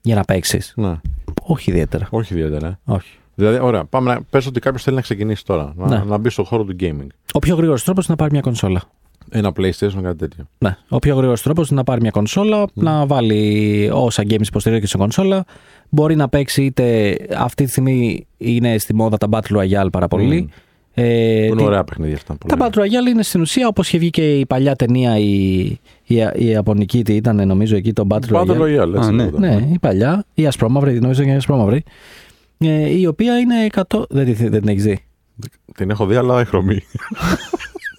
Για 0.00 0.14
να 0.14 0.22
παίξεις. 0.24 0.72
Ναι, 0.76 1.00
Όχι 1.42 1.70
ιδιαίτερα. 1.70 2.06
όχι 2.10 2.34
ιδιαίτερα. 2.34 2.66
ε. 2.68 2.78
Όχι. 2.84 3.16
Δηλαδή, 3.34 3.58
ωραία, 3.62 3.84
πάμε 3.84 4.14
να 4.14 4.20
πες 4.30 4.46
ότι 4.46 4.60
κάποιος 4.60 4.82
θέλει 4.82 4.96
να 4.96 5.02
ξεκινήσει 5.02 5.44
τώρα, 5.44 5.72
να, 5.76 5.88
Ναι. 5.88 6.02
να 6.06 6.18
μπει 6.18 6.30
στον 6.30 6.44
χώρο 6.44 6.64
του 6.64 6.76
gaming. 6.80 7.06
Ο 7.32 7.38
πιο 7.38 7.54
γρήγορος 7.56 7.84
τρόπος 7.84 8.04
είναι 8.04 8.14
να 8.18 8.22
πάρει 8.22 8.32
μια 8.32 8.40
κονσόλα. 8.40 8.82
Ένα 9.30 9.52
PlayStation, 9.56 10.00
κάτι 10.02 10.16
τέτοιο. 10.16 10.44
Ναι. 10.58 10.76
Ο 10.88 10.98
πιο 10.98 11.14
γρήγορος 11.16 11.42
τρόπος 11.42 11.68
είναι 11.68 11.78
να 11.78 11.84
πάρει 11.84 12.00
μια 12.00 12.10
κονσόλα, 12.10 12.64
να 12.74 13.06
βάλει 13.06 13.90
όσα 13.92 14.22
games 14.22 14.46
υποστηρίζει 14.46 14.86
σε 14.86 14.96
κονσόλα. 14.96 15.44
Μπορεί 15.88 16.16
να 16.16 16.28
παίξει 16.28 16.64
είτε 16.64 17.16
αυτή 17.38 17.64
τη 17.64 17.70
στιγμή 17.70 18.26
είναι 18.36 18.78
στη 18.78 18.94
μόδα 18.94 19.16
τα 19.16 19.28
Battle 19.30 19.56
Royale 19.56 19.90
πάρα 19.92 20.08
πολύ. 20.08 20.48
Ε, 20.94 21.02
Που 21.02 21.52
είναι 21.52 21.56
τι- 21.56 21.62
ωραία 21.64 21.84
παιχνίδια 21.84 22.14
αυτά. 22.16 22.34
που 22.34 22.46
Τα 22.46 22.56
λέμε. 22.56 22.70
Battle 22.74 22.78
Royale 22.78 23.08
είναι 23.10 23.22
στην 23.22 23.40
ουσία 23.40 23.66
όπως 23.68 23.88
είχε 23.88 23.98
βγει 23.98 24.10
και 24.10 24.38
η 24.38 24.46
παλιά 24.46 24.76
ταινία 24.76 25.18
η, 25.18 25.60
η, 26.04 26.16
η 26.34 26.46
Ιαπωνική, 26.46 27.02
τι 27.04 27.14
ήταν 27.14 27.46
νομίζω 27.46 27.76
εκεί 27.76 27.92
το 27.92 28.06
Battle, 28.10 28.36
Battle 28.36 28.46
Royale. 28.46 28.60
Royale, 28.60 28.94
έτσι 28.94 29.08
Α, 29.08 29.10
ναι. 29.12 29.24
λέγονταν. 29.24 29.40
Ναι, 29.40 29.68
η 29.72 29.78
παλιά, 29.80 30.24
η 30.34 30.46
ασπρόμαυρη, 30.46 31.00
νομίζω 31.00 31.22
είναι 31.22 31.32
η 31.32 31.36
ασπρόμαυρη. 31.36 31.84
Ε, 32.64 32.98
η 32.98 33.06
οποία 33.06 33.38
είναι 33.38 33.66
100. 33.88 34.02
Δεν, 34.08 34.24
τη- 34.24 34.32
δεν 34.48 34.60
την 34.60 34.68
έχεις 34.68 34.82
δει; 34.84 35.04
Την 35.76 35.90
έχω 35.90 36.06
δει, 36.06 36.14
αλλά 36.16 36.44
χρωμή. 36.44 36.80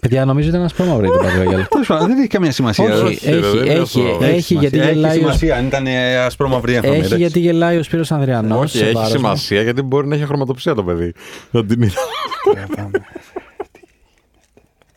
Παιδιά, 0.02 0.26
νομίζω 0.26 0.50
ήταν 0.50 0.62
ασπρόμαυρη 0.64 1.08
το 1.08 1.14
Battle 1.22 1.42
Royale. 1.48 1.66
Τέλος 1.70 1.88
πάντων, 1.88 2.08
δεν 2.08 2.18
έχει 2.18 2.28
καμία 2.28 2.52
σημασία. 2.52 2.86
Όχι, 2.94 3.04
όχι, 3.04 3.30
ρε, 3.30 3.38
έχει, 3.38 3.42
δεν 3.58 3.66
είναι 3.66 3.74
έχει, 3.74 3.82
αυτό. 3.82 4.00
έχει, 4.26 4.34
Έχει 4.36 4.54
γιατί 4.54 4.76
σημασία. 4.76 4.92
γελάει 4.94 5.12
Έχει 5.12 5.20
ο, 5.20 5.22
σημασία 5.22 5.56
αν 5.58 5.66
ήταν 5.66 5.88
ε, 5.88 6.18
ασπρόμαυρη 6.18 6.74
έγχρωμη. 6.74 6.96
έχει 6.96 7.06
εντάξει. 7.06 7.22
γιατί 7.24 7.40
γελάει 7.40 7.78
ο 7.78 7.84
Σπύρος 7.84 8.12
Ανδριανός. 8.12 8.60
Όχι, 8.64 8.78
σε 8.78 8.84
έχει 8.84 8.94
βάρος 8.94 9.12
μου. 9.12 9.18
σημασία 9.18 9.62
γιατί 9.62 9.82
μπορεί 9.82 10.08
να 10.08 10.16
έχει 10.16 10.26
χρωματοψία 10.26 10.74
το 10.74 10.84
παιδί. 10.84 11.14
Να 11.52 11.66
την 11.66 11.82
είδα. 11.82 11.94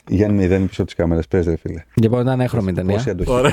Γιάννη 0.08 0.36
μηδέν 0.36 0.68
πίσω 0.68 0.84
τη 0.84 0.94
κάμερα. 0.94 1.22
Πες 1.28 1.46
ρε 1.46 1.56
φίλε. 1.56 1.82
Λοιπόν, 1.94 2.20
ήταν 2.20 2.40
έχρωμη 2.40 2.70
η 2.76 2.82
Πόση 2.82 3.04
ταινία. 3.04 3.12
αντοχή. 3.12 3.52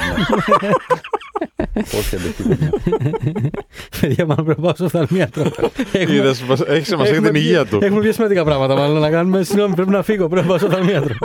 Ωραία. 1.58 1.86
Πόση 1.92 2.16
αντοχή. 2.16 2.44
παιδιά. 2.44 2.70
Παιδιά, 4.02 4.26
μάλλον 4.26 4.46
πρέπει 4.46 4.62
να 4.62 4.66
πάω 4.66 4.76
στο 4.76 4.86
οφθαλμίατρο. 4.86 5.44
Έχουμε- 5.92 6.16
Είδες 6.16 6.40
πως 6.42 6.62
έχεις 6.62 6.88
σημασία 6.88 7.12
για 7.12 7.16
έχουμε 7.16 7.30
την 7.32 7.32
πιο- 7.32 7.42
υγεία 7.42 7.66
του. 7.66 7.80
Έχουμε 7.82 8.02
πιο 8.02 8.12
σημαντικά 8.12 8.44
πράγματα 8.44 8.76
μάλλον 8.76 9.00
να 9.00 9.10
κάνουμε. 9.10 9.44
Συγγνώμη, 9.44 9.76
πρέπει 9.76 9.90
να 9.90 10.04
φύγω. 10.04 10.28
Πρέπει 10.28 10.42
να 10.42 10.48
πάω 10.50 10.58
στο 10.58 10.68
οφθαλμίατρο. 10.68 11.16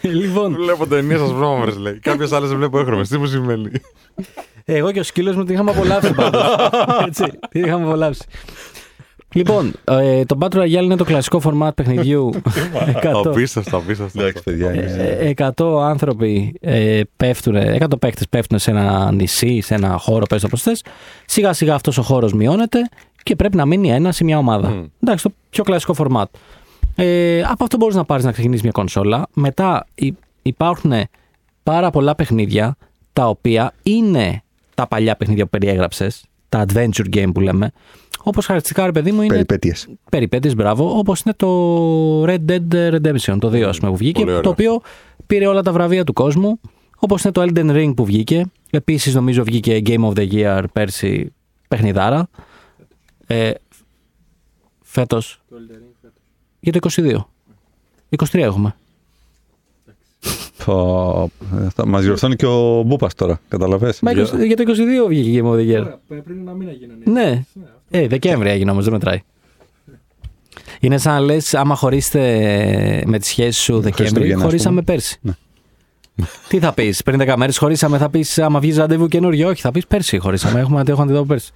λοιπόν, 0.00 0.54
Βλέπω 0.54 0.86
ταινίε 0.86 1.16
σας 1.16 1.32
βρώμαυρε 1.32 1.70
λέει. 1.80 1.98
Κάποιε 1.98 2.36
άλλε 2.36 2.46
βλέπω 2.46 2.78
έχρωμε. 2.78 3.04
Τι 3.04 3.18
μου 3.18 3.26
σημαίνει. 3.26 3.70
εγώ 4.64 4.92
και 4.92 5.00
ο 5.00 5.02
σκύλος 5.02 5.36
μου 5.36 5.44
την 5.44 5.54
είχαμε 5.54 5.70
απολαύσει 5.70 6.14
πάντως. 6.14 6.42
Έτσι, 7.06 7.24
την 7.50 7.64
είχαμε 7.64 7.84
απολαύσει. 7.84 8.24
Λοιπόν, 9.34 9.72
ε, 9.84 10.24
το 10.24 10.38
Battle 10.40 10.56
Royale 10.62 10.82
είναι 10.82 10.96
το 10.96 11.04
κλασικό 11.04 11.40
format 11.44 11.70
παιχνιδιού. 11.74 12.30
100. 13.02 13.22
Απίστευτο, 13.26 13.76
απίστευτο. 13.76 14.20
Εντάξει, 14.20 14.42
παιδιά. 14.42 14.72
είναι- 14.74 15.16
Ε, 15.20 15.28
100 15.28 15.80
άνθρωποι 15.82 16.54
ε, 16.60 17.00
πέφτουν, 17.16 17.56
100 17.56 17.98
παίκτες 17.98 18.28
πέφτουν 18.28 18.58
σε 18.58 18.70
ένα 18.70 19.12
νησί, 19.12 19.60
σε 19.60 19.74
ένα 19.74 19.96
χώρο, 19.98 20.26
πες 20.26 20.40
το 20.42 20.48
πώς 20.48 20.62
θες. 20.62 20.84
Σιγά 21.26 21.52
σιγά 21.52 21.74
αυτός 21.74 21.98
ο 21.98 22.02
χώρος 22.02 22.32
μειώνεται 22.32 22.78
και 23.22 23.36
πρέπει 23.36 23.56
να 23.56 23.66
μείνει 23.66 23.90
ένας 23.90 24.20
ή 24.20 24.24
μια 24.24 24.38
ομάδα. 24.38 24.68
Μμ. 24.68 24.84
Εντάξει, 25.02 25.24
το 25.24 25.32
πιο 25.50 25.64
κλασικό 25.64 25.94
format. 25.98 26.24
Ε, 26.94 27.42
από 27.42 27.64
αυτό 27.64 27.76
μπορείς 27.76 27.94
να 27.96 28.04
πάρεις 28.04 28.24
να 28.24 28.32
ξεκινήσεις 28.32 28.62
μια 28.62 28.72
κονσόλα. 28.72 29.26
Μετά 29.34 29.86
υ- 29.94 30.16
υπάρχουν 30.42 30.92
πάρα 31.62 31.90
πολλά 31.90 32.14
παιχνίδια 32.14 32.76
τα 33.12 33.26
οποία 33.28 33.72
είναι 33.82 34.42
τα 34.74 34.86
παλιά 34.86 35.16
παιχνίδια 35.16 35.44
που 35.44 35.50
περιέγραψες, 35.50 36.24
τα 36.48 36.64
adventure 36.68 37.14
game 37.16 37.30
που 37.34 37.40
λέμε. 37.40 37.72
Όπως 38.24 38.46
χαρακτηριστικά, 38.46 38.86
ρε 38.86 38.92
παιδί 38.92 39.12
μου, 39.12 39.18
είναι 39.22 39.32
Περιπέτειες. 39.32 39.88
περιπέτειες, 40.10 40.54
μπράβο, 40.54 40.98
όπως 40.98 41.20
είναι 41.20 41.34
το 41.36 42.24
Red 42.24 42.38
Dead 42.48 42.94
Redemption, 42.94 43.36
το 43.40 43.48
2 43.50 43.62
ας 43.68 43.78
πούμε 43.78 43.90
που 43.90 43.96
βγήκε, 43.96 44.18
Πολύ 44.20 44.30
ωραίο. 44.30 44.42
το 44.42 44.48
οποίο 44.50 44.80
πήρε 45.26 45.46
όλα 45.46 45.62
τα 45.62 45.72
βραβεία 45.72 46.04
του 46.04 46.12
κόσμου, 46.12 46.60
όπως 46.98 47.22
είναι 47.22 47.32
το 47.32 47.42
Elden 47.42 47.70
Ring 47.76 47.92
που 47.96 48.04
βγήκε, 48.04 48.44
επίσης 48.70 49.14
νομίζω 49.14 49.44
βγήκε 49.44 49.82
Game 49.86 50.04
of 50.08 50.12
the 50.12 50.32
Year 50.32 50.64
πέρσι 50.72 51.32
παιχνιδάρα, 51.68 52.28
ε, 53.26 53.50
φέτος, 54.80 55.42
για 56.60 56.72
το 56.72 56.78
22, 56.78 57.28
23 58.08 58.38
έχουμε. 58.38 58.74
Πω, 60.64 61.30
ε, 61.64 61.68
Θα 61.74 61.86
μας 61.86 62.02
διορθώνει 62.04 62.36
και 62.36 62.46
ο 62.46 62.82
Μπούπας 62.82 63.14
τώρα. 63.14 63.40
Καταλαβες. 63.48 64.00
Μα 64.00 64.12
Για- 64.12 64.22
20 64.22 64.46
για 64.46 64.56
το 64.56 64.62
22 64.62 65.06
βγήκε 65.08 65.40
Game 65.42 65.46
of 65.46 65.54
the 65.56 65.70
Year. 65.72 65.94
Πριν 66.24 66.38
ένα 66.40 66.52
μήνα 66.52 66.72
γίνανε. 66.72 67.02
Ναι. 67.04 67.44
Ε, 67.94 68.06
Δεκέμβρη 68.06 68.48
έγινε 68.50 68.70
όμως, 68.70 68.84
δεν 68.84 68.92
μετράει. 68.92 69.20
Είναι 70.80 70.98
σαν 70.98 71.12
να 71.14 71.20
λες, 71.20 71.54
άμα 71.54 71.74
χωρίσετε 71.74 73.02
με 73.06 73.18
τη 73.18 73.26
σχέση 73.26 73.60
σου 73.60 73.72
Δεκέμβρη, 73.80 74.04
Χριστούγεννα, 74.06 74.36
ας 74.36 74.42
χωρίσαμε 74.42 74.80
πούμε. 74.80 74.94
πέρσι. 74.96 75.18
Ναι. 75.20 75.32
Τι 76.48 76.58
θα 76.58 76.72
πεις, 76.72 77.02
πριν 77.02 77.20
10 77.20 77.34
μέρες 77.36 77.58
χωρίσαμε, 77.58 77.98
θα 77.98 78.10
πεις, 78.10 78.38
άμα 78.38 78.60
βγεις 78.60 78.76
ραντεβού 78.76 79.08
καινούριο, 79.08 79.48
όχι, 79.48 79.60
θα 79.60 79.70
πεις 79.70 79.86
πέρσι 79.86 80.18
χωρίσαμε. 80.18 80.60
Έχουμε 80.60 80.82
έχω 80.88 81.02
αντιδώ 81.02 81.24
πέρσι. 81.24 81.52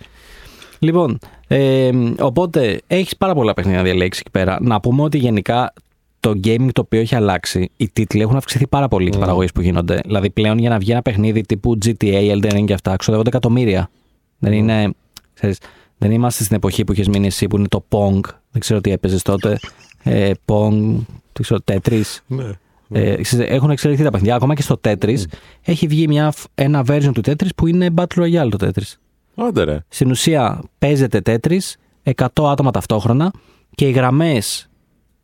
Λοιπόν, 0.79 1.19
ε, 1.47 1.91
οπότε 2.19 2.81
έχεις 2.87 3.17
πάρα 3.17 3.35
πολλά 3.35 3.55
παιχνίδια 3.55 3.79
να 3.81 3.85
διαλέξεις 3.87 4.21
εκεί 4.21 4.31
πέρα. 4.31 4.59
Να 4.61 4.81
πούμε 4.81 5.03
ότι 5.03 5.19
γενικά 5.19 5.73
το 6.21 6.31
gaming 6.45 6.69
το 6.73 6.81
οποίο 6.81 7.01
έχει 7.01 7.15
αλλάξει, 7.15 7.71
οι 7.77 7.89
τίτλοι 7.93 8.21
έχουν 8.21 8.37
αυξηθεί 8.37 8.67
πάρα 8.67 8.89
πολύ 8.89 9.11
τι 9.11 9.17
Mm. 9.17 9.21
παραγωγές 9.21 9.53
που 9.53 9.61
γίνονται. 9.61 10.01
Δηλαδή 10.05 10.31
πλέον 10.31 10.59
για 10.59 10.69
να 10.71 10.79
βγει 10.79 10.91
ένα 10.91 11.03
παιχνίδι 11.03 11.41
τύπου 11.41 11.79
GTA, 11.85 12.33
Elden 12.33 12.53
Ring 12.57 12.65
και 12.65 12.73
αυτά, 12.73 12.97
ξοδεύονται 12.97 13.29
εκατομμύρια. 13.29 13.91
Δεν 14.39 14.53
Mm. 14.53 14.57
είναι. 14.57 14.91
Ξέρεις, 15.35 15.59
δεν 15.99 16.11
είμαστε 16.11 16.45
στην 16.45 16.57
εποχή 16.57 16.85
που 16.85 16.93
είχες 16.93 17.09
μείνει 17.09 17.27
εσύ 17.27 17.47
που 17.47 17.57
είναι 17.57 17.69
το 17.69 17.85
Pong. 17.89 18.21
Δεν 18.51 18.61
ξέρω 18.61 18.81
τι 18.81 18.91
έπαιζες 18.91 19.23
τότε. 19.23 19.59
Ε, 20.03 20.31
Pong, 20.45 20.73
δεν 21.33 21.43
ξέρω, 21.43 21.61
Tetris. 21.65 22.19
Ναι. 22.27 22.51
Ε, 22.91 23.23
ξέρεις, 23.23 23.51
έχουν 23.51 23.71
εξελιχθεί 23.71 24.05
τα 24.05 24.11
παιχνίδια. 24.11 24.35
Ακόμα 24.35 24.55
και 24.55 24.63
στο 24.63 24.81
Tetris 24.85 25.23
έχει 25.63 25.87
βγει 25.87 26.09
μια, 26.09 26.33
ένα 26.55 26.85
version 26.89 27.11
του 27.15 27.21
Tetris 27.25 27.49
που 27.57 27.67
είναι 27.67 27.89
Battle 27.97 28.23
Royale 28.23 28.49
το 28.59 28.67
Tetris. 28.67 28.95
Άντε 29.35 29.65
ρε. 29.65 29.85
Στην 29.89 30.11
ουσία 30.11 30.63
παίζεται 30.79 31.21
Tetris 31.25 31.73
100 32.15 32.27
άτομα 32.37 32.71
ταυτόχρονα 32.71 33.31
και 33.75 33.89
οι 33.89 33.91
γραμμές 33.91 34.69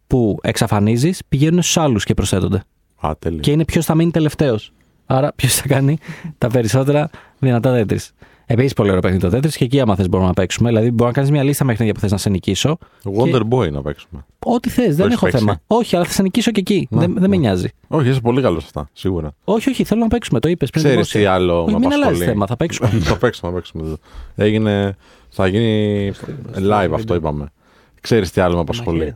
που 0.07 0.39
εξαφανίζεις 0.43 1.23
πηγαίνουν 1.29 1.63
στους 1.63 1.77
άλλους 1.77 2.05
και 2.05 2.15
προσθέτονται. 2.15 2.63
Α, 3.07 3.17
τέλειο. 3.19 3.41
Και 3.41 3.51
είναι 3.51 3.65
ποιος 3.65 3.85
θα 3.85 3.95
μείνει 3.95 4.11
τελευταίος. 4.11 4.73
Άρα 5.07 5.33
ποιος 5.37 5.55
θα 5.55 5.69
κάνει 5.69 5.99
τα 6.39 6.49
περισσότερα 6.49 7.11
δυνατά 7.39 7.85
Tetris. 7.85 8.09
Επίσης 8.53 8.73
πολύ 8.73 8.89
ωραίο 8.89 9.01
παιχνίδι 9.01 9.29
το 9.29 9.37
Tetris 9.37 9.53
και 9.53 9.65
εκεί 9.65 9.81
άμα 9.81 9.97
θες 9.97 10.09
μπορούμε 10.09 10.29
να 10.29 10.35
παίξουμε. 10.35 10.69
Δηλαδή 10.69 10.91
μπορεί 10.91 11.05
να 11.05 11.13
κάνεις 11.13 11.31
μια 11.31 11.43
λίστα 11.43 11.65
παιχνίδια 11.65 11.95
που 11.95 12.01
θες 12.01 12.11
να 12.11 12.17
σε 12.17 12.29
νικήσω. 12.31 12.79
Wonder 13.19 13.41
Boy 13.51 13.71
να 13.71 13.83
παίξουμε. 13.83 14.25
Ό,τι 14.39 14.71
θες, 14.71 14.97
δεν 14.97 15.07
έχεις 15.07 15.17
έχω 15.17 15.25
παίξει; 15.25 15.39
θέμα. 15.39 15.61
Όχι, 15.67 15.97
αλλά 15.97 16.05
θα 16.05 16.13
σε 16.13 16.23
νικήσω 16.23 16.51
και 16.51 16.61
εκεί. 16.61 16.89
Να, 16.91 17.01
δεν, 17.01 17.13
δεν 17.13 17.31
με 17.31 17.37
να. 17.37 17.37
νοιάζει. 17.37 17.69
Όχι, 17.89 18.09
είσαι 18.09 18.21
πολύ 18.21 18.43
καλός 18.43 18.63
σε 18.63 18.71
αυτά, 18.75 18.91
σίγουρα. 18.93 19.35
Όχι, 19.45 19.71
όχι, 19.71 19.85
θέλω 19.85 20.01
να 20.01 20.09
παίξουμε. 20.09 20.41
Το 20.41 20.49
είπες 20.49 20.71
πριν. 20.71 20.85
Ξέρεις 20.85 21.13
δημόσια. 21.13 21.21
τι 21.21 21.27
άλλο 21.27 21.63
Όχι, 21.63 21.73
με 21.73 21.79
μην 21.79 21.93
αλλάζει 21.93 22.05
απασχολεί. 22.05 22.31
θέμα, 22.31 22.47
θα 22.47 22.57
παίξουμε. 22.57 22.89
θα 23.11 23.17
παίξουμε, 23.17 23.51
θα 23.51 23.57
παίξουμε. 23.57 23.97
Έγινε, 24.35 24.97
θα 25.29 25.47
γίνει 25.47 26.13
live 26.57 26.91
αυτό 26.95 27.15
είπαμε. 27.15 27.53
Ξέρεις 28.01 28.31
τι 28.31 28.41
άλλο 28.41 28.55
με 28.55 28.61
απασχολεί. 28.61 29.15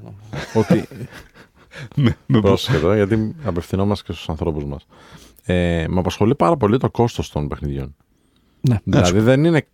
Ότι. 0.55 0.89
Πρόσεχε 2.41 2.77
εδώ, 2.77 2.95
γιατί 2.95 3.35
απευθυνόμαστε 3.45 4.05
και 4.07 4.13
στους 4.13 4.29
ανθρώπους 4.29 4.65
μας. 4.65 4.87
Ε, 5.45 5.85
με 5.89 5.99
απασχολεί 5.99 6.35
πάρα 6.35 6.57
πολύ 6.57 6.79
το 6.79 6.91
κόστος 6.91 7.31
των 7.31 7.49
παιχνιδιών. 7.49 7.95
Ναι. 8.69 8.79
Δηλαδή 8.85 9.21
δεν 9.21 9.45
είναι 9.45 9.67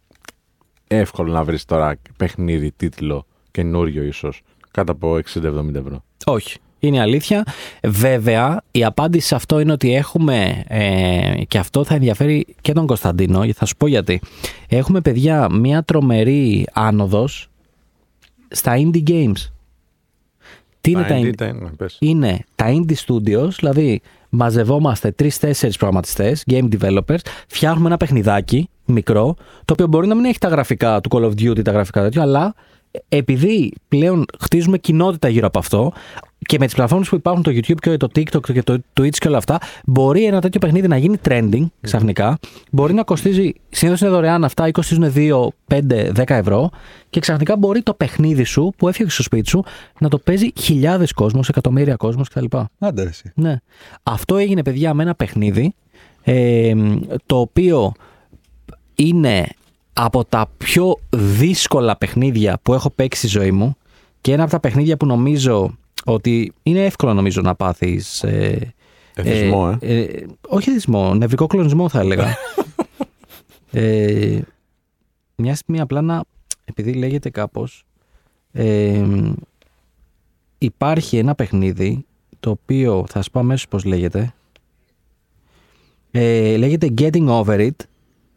εύκολο 0.87 1.33
να 1.33 1.45
βρεις 1.45 1.65
τώρα 1.65 1.97
παιχνίδι, 2.17 2.73
τίτλο 2.73 3.27
καινούριο 3.51 4.03
ίσως 4.03 4.43
κάτω 4.71 4.93
από 4.93 5.15
60-70 5.15 5.75
ευρώ. 5.75 6.05
Όχι. 6.25 6.59
Είναι 6.79 7.01
αλήθεια. 7.01 7.45
Βέβαια, 7.83 8.63
η 8.71 8.85
απάντηση 8.85 9.27
σε 9.27 9.35
αυτό 9.35 9.61
είναι 9.61 9.73
ότι 9.73 9.95
έχουμε, 9.95 10.65
ε, 10.67 11.43
και 11.49 11.59
αυτό 11.59 11.85
θα 11.85 11.95
ενδιαφέρει 11.95 12.47
και 12.61 12.73
τον 12.73 12.87
Κωνσταντίνο, 12.87 13.45
γιατί 13.45 13.59
θα 13.59 13.65
σου 13.65 13.77
πω 13.77 13.87
γιατί. 13.87 14.21
Έχουμε, 14.69 15.01
παιδιά, 15.01 15.49
μια 15.51 15.83
τρομερή 15.83 16.67
άνοδος 16.73 17.49
στα 18.49 18.75
indie 18.77 19.09
games. 19.09 19.51
Τι 20.81 20.91
είναι 20.91 21.03
τα, 21.03 21.19
indie, 21.19 21.35
τα, 21.37 21.53
ναι, 21.53 21.71
πες. 21.71 21.97
είναι 22.01 22.45
τα 22.55 22.67
indie 22.69 22.95
studios, 23.07 23.49
δηλαδή 23.59 24.01
μαζευόμαστε 24.35 25.11
τρει-τέσσερι 25.11 25.73
προγραμματιστές, 25.79 26.45
game 26.51 26.69
developers, 26.79 27.19
φτιάχνουμε 27.49 27.87
ένα 27.87 27.97
παιχνιδάκι 27.97 28.69
μικρό, 28.85 29.35
το 29.65 29.73
οποίο 29.73 29.87
μπορεί 29.87 30.07
να 30.07 30.15
μην 30.15 30.25
έχει 30.25 30.39
τα 30.39 30.49
γραφικά 30.49 31.01
του 31.01 31.09
Call 31.13 31.25
of 31.25 31.31
Duty, 31.31 31.65
τα 31.65 31.73
γραφικά 31.73 32.03
τέτοια, 32.03 32.23
αλλά 32.23 32.55
επειδή 33.09 33.73
πλέον 33.89 34.25
χτίζουμε 34.41 34.79
κοινότητα 34.79 35.29
γύρω 35.29 35.47
από 35.47 35.59
αυτό 35.59 35.93
και 36.47 36.57
με 36.59 36.65
τις 36.65 36.75
πλατφόρμες 36.75 37.09
που 37.09 37.15
υπάρχουν, 37.15 37.43
το 37.43 37.51
YouTube 37.51 37.79
και 37.81 37.97
το 37.97 38.09
TikTok 38.15 38.53
και 38.53 38.63
το 38.63 38.79
Twitch 39.01 39.17
και 39.17 39.29
όλα 39.29 39.37
αυτά, 39.37 39.61
μπορεί 39.85 40.25
ένα 40.25 40.41
τέτοιο 40.41 40.61
παιχνίδι 40.61 40.89
να 40.89 40.97
γίνει 40.97 41.17
trending 41.29 41.65
ξαφνικά. 41.81 42.39
Μπορεί 42.71 42.95
να 42.95 43.03
κοστίζει, 43.03 43.53
συνήθως 43.71 44.01
είναι 44.01 44.11
δωρεάν 44.11 44.45
αυτά, 44.45 44.69
ή 44.69 44.71
κοστίζουν 44.71 45.13
2, 45.15 45.49
5, 45.69 45.81
10 46.15 46.25
ευρώ 46.27 46.71
και 47.11 47.21
ξαφνικά 47.21 47.57
μπορεί 47.57 47.83
το 47.83 47.95
παιχνίδι 47.95 48.45
σου 48.45 48.73
που 48.77 48.89
έφτιαξε 48.89 49.15
στο 49.15 49.23
σπίτι 49.23 49.49
σου 49.49 49.65
να 49.99 50.09
το 50.09 50.19
παίζει 50.19 50.53
χιλιάδες 50.61 51.13
κόσμος, 51.13 51.49
εκατομμύρια 51.49 51.97
κόσμος 51.97 52.29
κτλ. 52.29 52.45
Άντε 52.79 53.03
ρε 53.03 53.09
εσύ. 53.09 53.33
Ναι. 53.35 53.57
Αυτό 54.03 54.37
έγινε, 54.37 54.63
παιδιά, 54.63 54.95
με 54.95 55.03
ένα 55.03 55.15
παιχνίδι 55.15 55.75
ε, 56.23 56.75
το 57.27 57.39
οποίο 57.39 57.93
είναι 58.95 59.47
από 59.93 60.25
τα 60.25 60.47
πιο 60.57 60.99
δύσκολα 61.11 61.97
παιχνίδια 61.97 62.59
που 62.63 62.75
έχω 62.75 62.91
παίξει 62.91 63.19
στη 63.19 63.29
ζωή 63.39 63.51
μου 63.51 63.77
και 64.21 64.33
ένα 64.33 64.43
από 64.43 64.53
τα 64.53 64.61
παιχνίδια 64.61 64.97
που 64.97 65.07
νομίζω 65.07 65.77
ότι 66.05 66.53
είναι 66.63 66.85
εύκολο 66.85 67.15
νομίζω 67.15 67.41
να 67.41 67.55
πάθεις 67.55 68.23
ε, 68.23 68.75
Εθισμό, 69.15 69.79
ε. 69.81 70.01
ε, 70.01 70.27
όχι 70.49 70.71
εθισμό, 70.71 71.15
νευρικό 71.15 71.47
κλονισμό 71.47 71.89
θα 71.89 72.01
έλεγα. 72.01 72.37
ε, 73.71 74.41
μια 75.37 75.55
στιγμή 75.55 75.81
απλά 75.81 76.01
να, 76.01 76.25
επειδή 76.65 76.93
λέγεται 76.93 77.31
κάπως, 77.31 77.85
ε, 78.53 79.05
υπάρχει 80.59 81.17
ένα 81.17 81.35
παιχνίδι 81.35 82.05
το 82.41 82.51
οποίο 82.51 83.05
θα 83.09 83.23
σου 83.23 83.31
πω 83.31 83.39
αμέσως 83.39 83.69
πώς 83.69 83.85
λέγεται. 83.85 84.35
Ε, 86.11 86.57
λέγεται 86.57 86.95
Getting 86.99 87.29
Over 87.29 87.59
It. 87.59 87.77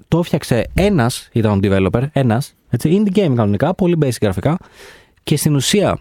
Το 0.07 0.19
έφτιαξε 0.19 0.67
ένας, 0.73 1.29
ήταν 1.31 1.51
ο 1.51 1.59
developer, 1.61 2.07
ένας, 2.11 2.55
έτσι, 2.69 3.03
indie 3.03 3.17
game 3.17 3.33
κανονικά, 3.35 3.73
πολύ 3.75 3.97
basic 4.01 4.21
γραφικά 4.21 4.57
και 5.23 5.37
στην 5.37 5.55
ουσία 5.55 5.97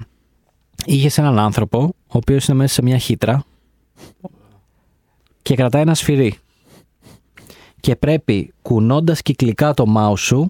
είχες 0.84 1.18
έναν 1.18 1.38
άνθρωπο 1.38 1.78
ο 2.06 2.18
οποίος 2.18 2.46
είναι 2.46 2.56
μέσα 2.56 2.74
σε 2.74 2.82
μια 2.82 2.98
χύτρα 2.98 3.44
και 5.42 5.54
κρατάει 5.54 5.82
ένα 5.82 5.94
σφυρί. 5.94 6.38
Και 7.80 7.96
πρέπει 7.96 8.52
κουνώντας 8.62 9.22
κυκλικά 9.22 9.74
το 9.74 9.84
mouse 9.96 10.18
σου 10.18 10.48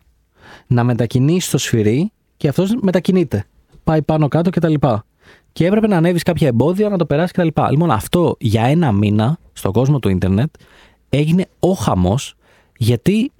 να 0.67 0.85
μετακινήσεις 0.85 1.51
το 1.51 1.59
σφυρί 1.59 2.13
και 2.37 2.49
αυτός 2.49 2.75
μετακινείται. 2.81 3.45
Πάει 3.85 4.03
πάνω 4.03 4.29
κάτω 4.29 4.51
κτλ. 4.51 4.75
Και 5.53 5.67
έπρεπε 5.67 5.87
να 5.87 5.97
ανέβεις 5.97 6.23
κάποια 6.23 6.49
εμπόδια, 6.49 6.89
να 6.89 6.97
το 6.97 7.07
περάσεις 7.07 7.33
κτλ. 7.33 7.63
Λοιπόν, 7.71 7.91
αυτό 7.91 8.37
για 8.41 8.65
ένα 8.65 8.93
μήνα 8.93 9.39
στον 9.53 9.73
κόσμο 9.73 9.99
του 9.99 10.09
ίντερνετ 10.09 10.55
έγινε 11.09 11.47
ο 11.59 11.73
χαμός 11.73 12.35
γιατί 12.77 13.33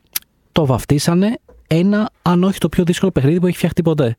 το 0.53 0.67
βαφτίσανε 0.67 1.39
ένα, 1.67 2.11
αν 2.23 2.45
όχι 2.45 2.59
το 2.59 2.69
πιο 2.69 2.85
δύσκολο 2.85 3.11
παιχνίδι 3.13 3.41
που 3.41 3.47
έχει 3.47 3.57
φτιαχτεί 3.57 3.83
ποτέ. 3.83 4.17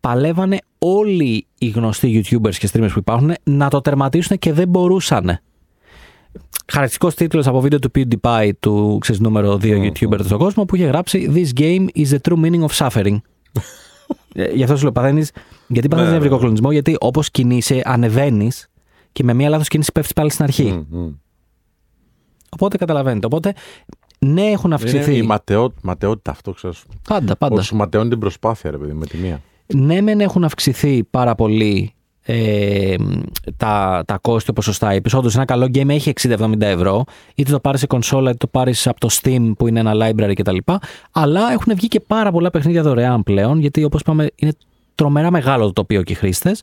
Παλεύανε 0.00 0.58
όλοι 0.84 1.46
οι 1.58 1.68
γνωστοί 1.68 2.24
YouTubers 2.24 2.54
και 2.54 2.68
streamers 2.72 2.90
που 2.92 2.98
υπάρχουν 2.98 3.34
να 3.42 3.68
το 3.70 3.80
τερματίσουν 3.80 4.38
και 4.38 4.52
δεν 4.52 4.68
μπορούσαν. 4.68 5.40
Χαρακτηριστικός 6.66 7.14
τίτλος 7.14 7.46
από 7.46 7.60
βίντεο 7.60 7.78
του 7.78 7.90
PewDiePie, 7.94 8.50
του 8.60 8.98
ξέρεις, 9.00 9.20
νούμερο 9.20 9.58
2 9.62 9.90
YouTuber 9.90 10.20
στον 10.24 10.38
κόσμο, 10.38 10.64
που 10.64 10.76
είχε 10.76 10.86
γράψει 10.86 11.30
This 11.34 11.60
game 11.60 11.86
is 11.96 12.06
the 12.08 12.18
true 12.28 12.40
meaning 12.44 12.66
of 12.66 12.86
suffering. 12.86 13.16
Ε, 14.34 14.50
Γι' 14.52 14.62
αυτό 14.62 14.76
σου 14.76 14.82
λέω, 14.82 14.92
παθαίνεις, 14.92 15.32
γιατί 15.66 15.88
παθαίνεις 15.88 16.10
Ναι, 16.10 16.16
νευρικό 16.16 16.34
ναι. 16.34 16.40
κλονισμό, 16.40 16.72
γιατί 16.72 16.96
όπως 17.00 17.30
κινείσαι, 17.30 17.82
ανεβαίνεις 17.84 18.68
και 19.12 19.24
με 19.24 19.32
μία 19.32 19.48
λάθος 19.48 19.68
κίνηση 19.68 19.92
πέφτεις 19.92 20.12
πάλι 20.12 20.30
στην 20.30 20.44
αρχή. 20.44 20.72
Μμ, 20.90 20.98
μμ. 20.98 21.10
Οπότε 22.48 22.76
καταλαβαίνετε. 22.76 23.26
Οπότε, 23.26 23.54
ναι, 24.18 24.42
έχουν 24.42 24.72
αυξηθεί. 24.72 25.10
Είναι 25.10 25.22
η 25.24 25.26
ματαιό, 25.26 25.72
ματαιότητα 25.82 26.30
αυτό, 26.30 26.52
ξέρεις. 26.52 26.84
Πάντα, 27.08 27.36
πάντα. 27.36 27.54
Ότι 27.54 27.64
σου 27.64 27.76
ματαιώνει 27.76 28.08
την 28.08 28.18
προσπάθεια, 28.18 28.70
ρε 28.70 28.78
παιδί, 28.78 28.92
με 28.92 29.06
τη 29.06 29.16
μία. 29.16 29.40
Ναι, 29.74 30.00
μεν 30.00 30.20
έχουν 30.20 30.44
αυξηθεί 30.44 31.04
πάρα 31.10 31.34
πολύ 31.34 31.94
ε, 32.24 32.94
τα, 33.56 34.02
τα 34.06 34.18
κόστη 34.18 34.50
όπω 34.50 34.62
σωστά 34.62 34.94
είπε. 34.94 35.16
Όντω, 35.16 35.30
ένα 35.34 35.44
καλό 35.44 35.68
game 35.74 35.88
έχει 35.88 36.12
60-70 36.20 36.60
ευρώ, 36.60 37.04
είτε 37.34 37.52
το 37.52 37.60
πάρεις 37.60 37.80
σε 37.80 37.86
κονσόλα, 37.86 38.28
είτε 38.28 38.38
το 38.38 38.46
πάρεις 38.46 38.86
από 38.86 39.00
το 39.00 39.08
Steam 39.22 39.52
που 39.56 39.68
είναι 39.68 39.80
ένα 39.80 39.92
library 39.94 40.32
κτλ. 40.34 40.56
Αλλά 41.12 41.52
έχουν 41.52 41.74
βγει 41.74 41.88
και 41.88 42.00
πάρα 42.00 42.32
πολλά 42.32 42.50
παιχνίδια 42.50 42.82
δωρεάν 42.82 43.22
πλέον, 43.22 43.58
γιατί 43.58 43.84
όπως 43.84 44.00
είπαμε, 44.00 44.30
είναι 44.34 44.52
τρομερά 44.94 45.30
μεγάλο 45.30 45.64
το 45.64 45.72
τοπίο 45.72 46.02
και 46.02 46.12
οι 46.12 46.16
χρήστες. 46.16 46.60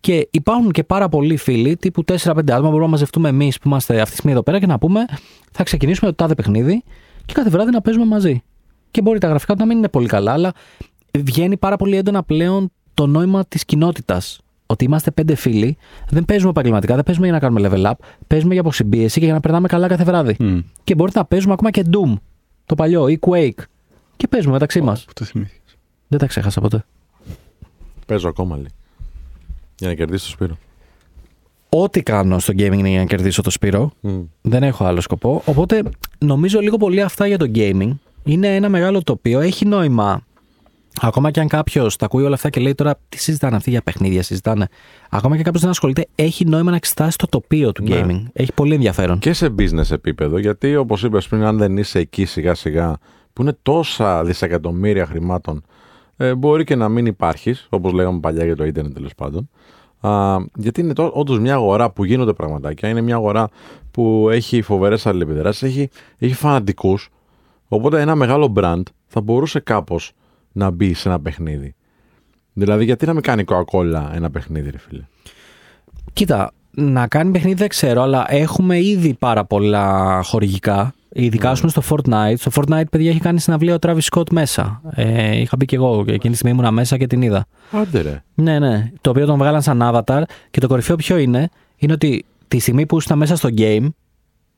Και 0.00 0.28
υπάρχουν 0.30 0.70
και 0.70 0.84
πάρα 0.84 1.08
πολλοί 1.08 1.36
φίλοι, 1.36 1.76
τύπου 1.76 2.04
4-5 2.06 2.16
άτομα, 2.26 2.60
μπορούμε 2.60 2.80
να 2.80 2.86
μαζευτούμε 2.86 3.28
εμείς 3.28 3.58
που 3.58 3.68
είμαστε 3.68 3.94
αυτή 3.94 4.06
τη 4.06 4.12
στιγμή 4.12 4.32
εδώ 4.32 4.42
πέρα 4.42 4.58
και 4.58 4.66
να 4.66 4.78
πούμε 4.78 5.04
θα 5.52 5.62
ξεκινήσουμε 5.62 6.10
το 6.10 6.16
τάδε 6.16 6.34
παιχνίδι 6.34 6.82
και 7.26 7.32
κάθε 7.32 7.50
βράδυ 7.50 7.70
να 7.70 7.80
παίζουμε 7.80 8.04
μαζί. 8.04 8.42
Και 8.90 9.02
μπορεί 9.02 9.18
τα 9.18 9.28
γραφικά 9.28 9.52
του 9.52 9.58
να 9.58 9.66
μην 9.66 9.76
είναι 9.76 9.88
πολύ 9.88 10.06
καλά, 10.06 10.32
αλλά 10.32 10.52
βγαίνει 11.18 11.56
πάρα 11.56 11.76
πολύ 11.76 11.96
έντονα 11.96 12.22
πλέον 12.22 12.70
το 12.94 13.06
νόημα 13.06 13.44
της 13.46 13.64
κοινότητας. 13.64 14.40
Ότι 14.66 14.84
είμαστε 14.84 15.10
πέντε 15.10 15.34
φίλοι, 15.34 15.76
δεν 16.08 16.24
παίζουμε 16.24 16.50
επαγγελματικά, 16.50 16.94
δεν 16.94 17.04
παίζουμε 17.04 17.26
για 17.26 17.34
να 17.34 17.40
κάνουμε 17.40 17.68
level 17.72 17.90
up, 17.90 17.92
παίζουμε 18.26 18.52
για 18.52 18.62
αποσυμπίεση 18.62 19.18
και 19.18 19.24
για 19.24 19.34
να 19.34 19.40
περνάμε 19.40 19.68
καλά 19.68 19.88
κάθε 19.88 20.04
βράδυ. 20.04 20.36
Μμ. 20.38 20.58
Και 20.84 20.94
μπορείτε 20.94 21.18
να 21.18 21.24
παίζουμε 21.24 21.52
ακόμα 21.52 21.70
και 21.70 21.84
Doom, 21.90 22.14
το 22.66 22.74
παλιό, 22.74 23.08
ή 23.08 23.18
Quake. 23.20 23.62
Και 24.16 24.28
παίζουμε 24.28 24.52
μεταξύ 24.52 24.80
μας. 24.80 25.04
Που 25.04 25.12
το 25.12 25.24
θυμήθηκες. 25.24 25.76
Δεν 26.08 26.18
τα 26.18 26.26
ξέχασα 26.26 26.60
ποτέ. 26.60 26.84
Παίζω 28.06 28.28
ακόμα 28.28 28.56
λέει. 28.56 28.70
Για 29.78 29.88
να 29.88 29.94
κερδίσει 29.94 30.24
το 30.24 30.30
Σπύρο. 30.30 30.58
Ό,τι 31.68 32.02
κάνω 32.02 32.38
στο 32.38 32.52
gaming 32.52 32.72
είναι 32.72 32.88
για 32.88 32.98
να 32.98 33.04
κερδίσω 33.04 33.42
το 33.42 33.50
Σπύρο. 33.50 33.92
Μμ. 34.00 34.20
Δεν 34.42 34.62
έχω 34.62 34.84
άλλο 34.84 35.00
σκοπό. 35.00 35.42
Οπότε 35.44 35.82
νομίζω 36.18 36.60
λίγο 36.60 36.76
πολύ 36.76 37.02
αυτά 37.02 37.26
για 37.26 37.38
το 37.38 37.50
gaming. 37.54 37.90
Είναι 38.24 38.54
ένα 38.56 38.68
μεγάλο 38.68 39.02
τοπίο. 39.02 39.40
Έχει 39.40 39.66
νόημα. 39.66 40.22
Ακόμα 41.00 41.30
και 41.30 41.40
αν 41.40 41.48
κάποιος 41.48 41.96
τα 41.96 42.04
ακούει 42.04 42.24
όλα 42.24 42.34
αυτά 42.34 42.50
και 42.50 42.60
λέει 42.60 42.74
τώρα 42.74 42.98
τι 43.08 43.18
συζητάνε 43.18 43.56
αυτοί 43.56 43.70
για 43.70 43.82
παιχνίδια, 43.82 44.22
συζητάνε. 44.22 44.68
Ακόμα 45.10 45.36
και 45.36 45.42
κάποιος 45.42 45.62
δεν 45.62 45.70
ασχολείται, 45.70 46.06
έχει 46.14 46.44
νόημα 46.44 46.70
να 46.70 46.76
εξετάσει 46.76 47.18
το 47.18 47.26
τοπίο 47.26 47.72
του 47.72 47.82
Ναι. 47.82 48.00
gaming. 48.04 48.22
Έχει 48.32 48.52
πολύ 48.52 48.74
ενδιαφέρον. 48.74 49.18
Και 49.18 49.32
σε 49.32 49.54
business 49.58 49.90
επίπεδο, 49.90 50.38
γιατί 50.38 50.76
όπως 50.76 51.02
είπες 51.02 51.28
πριν, 51.28 51.44
αν 51.44 51.58
δεν 51.58 51.76
είσαι 51.76 51.98
εκεί 51.98 52.24
σιγά 52.24 52.54
σιγά, 52.54 52.98
που 53.32 53.42
είναι 53.42 53.56
τόσα 53.62 54.24
δισεκατομμύρια 54.24 55.06
χρημάτων, 55.06 55.64
ε, 56.16 56.34
μπορεί 56.34 56.64
και 56.64 56.74
να 56.76 56.88
μην 56.88 57.06
υπάρχεις, 57.06 57.66
όπως 57.70 57.92
λέγαμε 57.92 58.20
παλιά 58.20 58.44
για 58.44 58.56
το 58.56 58.64
ίντερνετ 58.64 58.94
τέλος 58.94 59.14
πάντων. 59.14 59.50
Α, 60.00 60.36
γιατί 60.54 60.80
είναι 60.80 60.92
όντως 61.12 61.38
μια 61.38 61.54
αγορά 61.54 61.90
που 61.90 62.04
γίνονται 62.04 62.32
πραγματάκια. 62.32 62.88
Είναι 62.88 63.00
μια 63.00 63.14
αγορά 63.14 63.48
που 63.90 64.28
έχει 64.30 64.62
φοβερές 64.62 65.06
αλληλεπιδράσεις, 65.06 65.62
έχει, 65.62 65.88
έχει 66.18 66.34
φανατικούς. 66.34 67.08
Οπότε 67.68 68.00
ένα 68.00 68.14
μεγάλο 68.14 68.52
brand 68.56 68.82
θα 69.06 69.20
μπορούσε 69.20 69.60
κάπως 69.60 70.12
να 70.52 70.70
μπει 70.70 70.94
σε 70.94 71.08
ένα 71.08 71.20
παιχνίδι. 71.20 71.74
Δηλαδή, 72.52 72.84
γιατί 72.84 73.06
να 73.06 73.12
μην 73.12 73.22
κάνει 73.22 73.44
Coca-Cola 73.46 74.10
ένα 74.14 74.30
παιχνίδι, 74.30 74.70
ρε 74.70 74.78
φίλε; 74.78 75.02
Κοίτα, 76.12 76.52
να 76.70 77.06
κάνει 77.06 77.30
παιχνίδι 77.30 77.56
δεν 77.56 77.68
ξέρω, 77.68 78.02
αλλά 78.02 78.24
έχουμε 78.28 78.80
ήδη 78.80 79.14
πάρα 79.14 79.44
πολλά 79.44 80.20
χορηγικά. 80.22 80.94
Ειδικά, 81.12 81.50
ας 81.50 81.60
πούμε, 81.60 81.70
στο 81.70 81.82
Fortnite. 81.88 82.34
Στο 82.36 82.50
Fortnite, 82.54 82.90
παιδιά, 82.90 83.10
έχει 83.10 83.20
κάνει 83.20 83.40
συναυλία 83.40 83.74
ο 83.74 83.78
Travis 83.80 84.00
Scott 84.12 84.30
μέσα. 84.30 84.82
Ε, 84.90 85.40
είχα 85.40 85.56
μπει 85.56 85.64
και 85.64 85.76
εγώ 85.76 86.04
και 86.04 86.12
εκείνη 86.12 86.32
τη 86.32 86.38
στιγμή 86.38 86.56
ήμουνα 86.56 86.70
μέσα 86.70 86.96
και 86.96 87.06
την 87.06 87.22
είδα. 87.22 87.46
Άντε 87.70 88.00
ρε. 88.00 88.22
Ναι, 88.34 88.58
ναι. 88.58 88.90
Το 89.00 89.10
οποίο 89.10 89.26
τον 89.26 89.38
βγάλαν 89.38 89.62
σαν 89.62 89.80
avatar. 89.82 90.22
Και 90.50 90.60
το 90.60 90.68
κορυφαίο 90.68 90.96
ποιο 90.96 91.16
είναι, 91.16 91.48
είναι 91.76 91.92
ότι 91.92 92.24
τη 92.48 92.58
στιγμή 92.58 92.86
που 92.86 92.96
ήσουν 92.96 93.18
μέσα 93.18 93.36
στο 93.36 93.48
game 93.56 93.88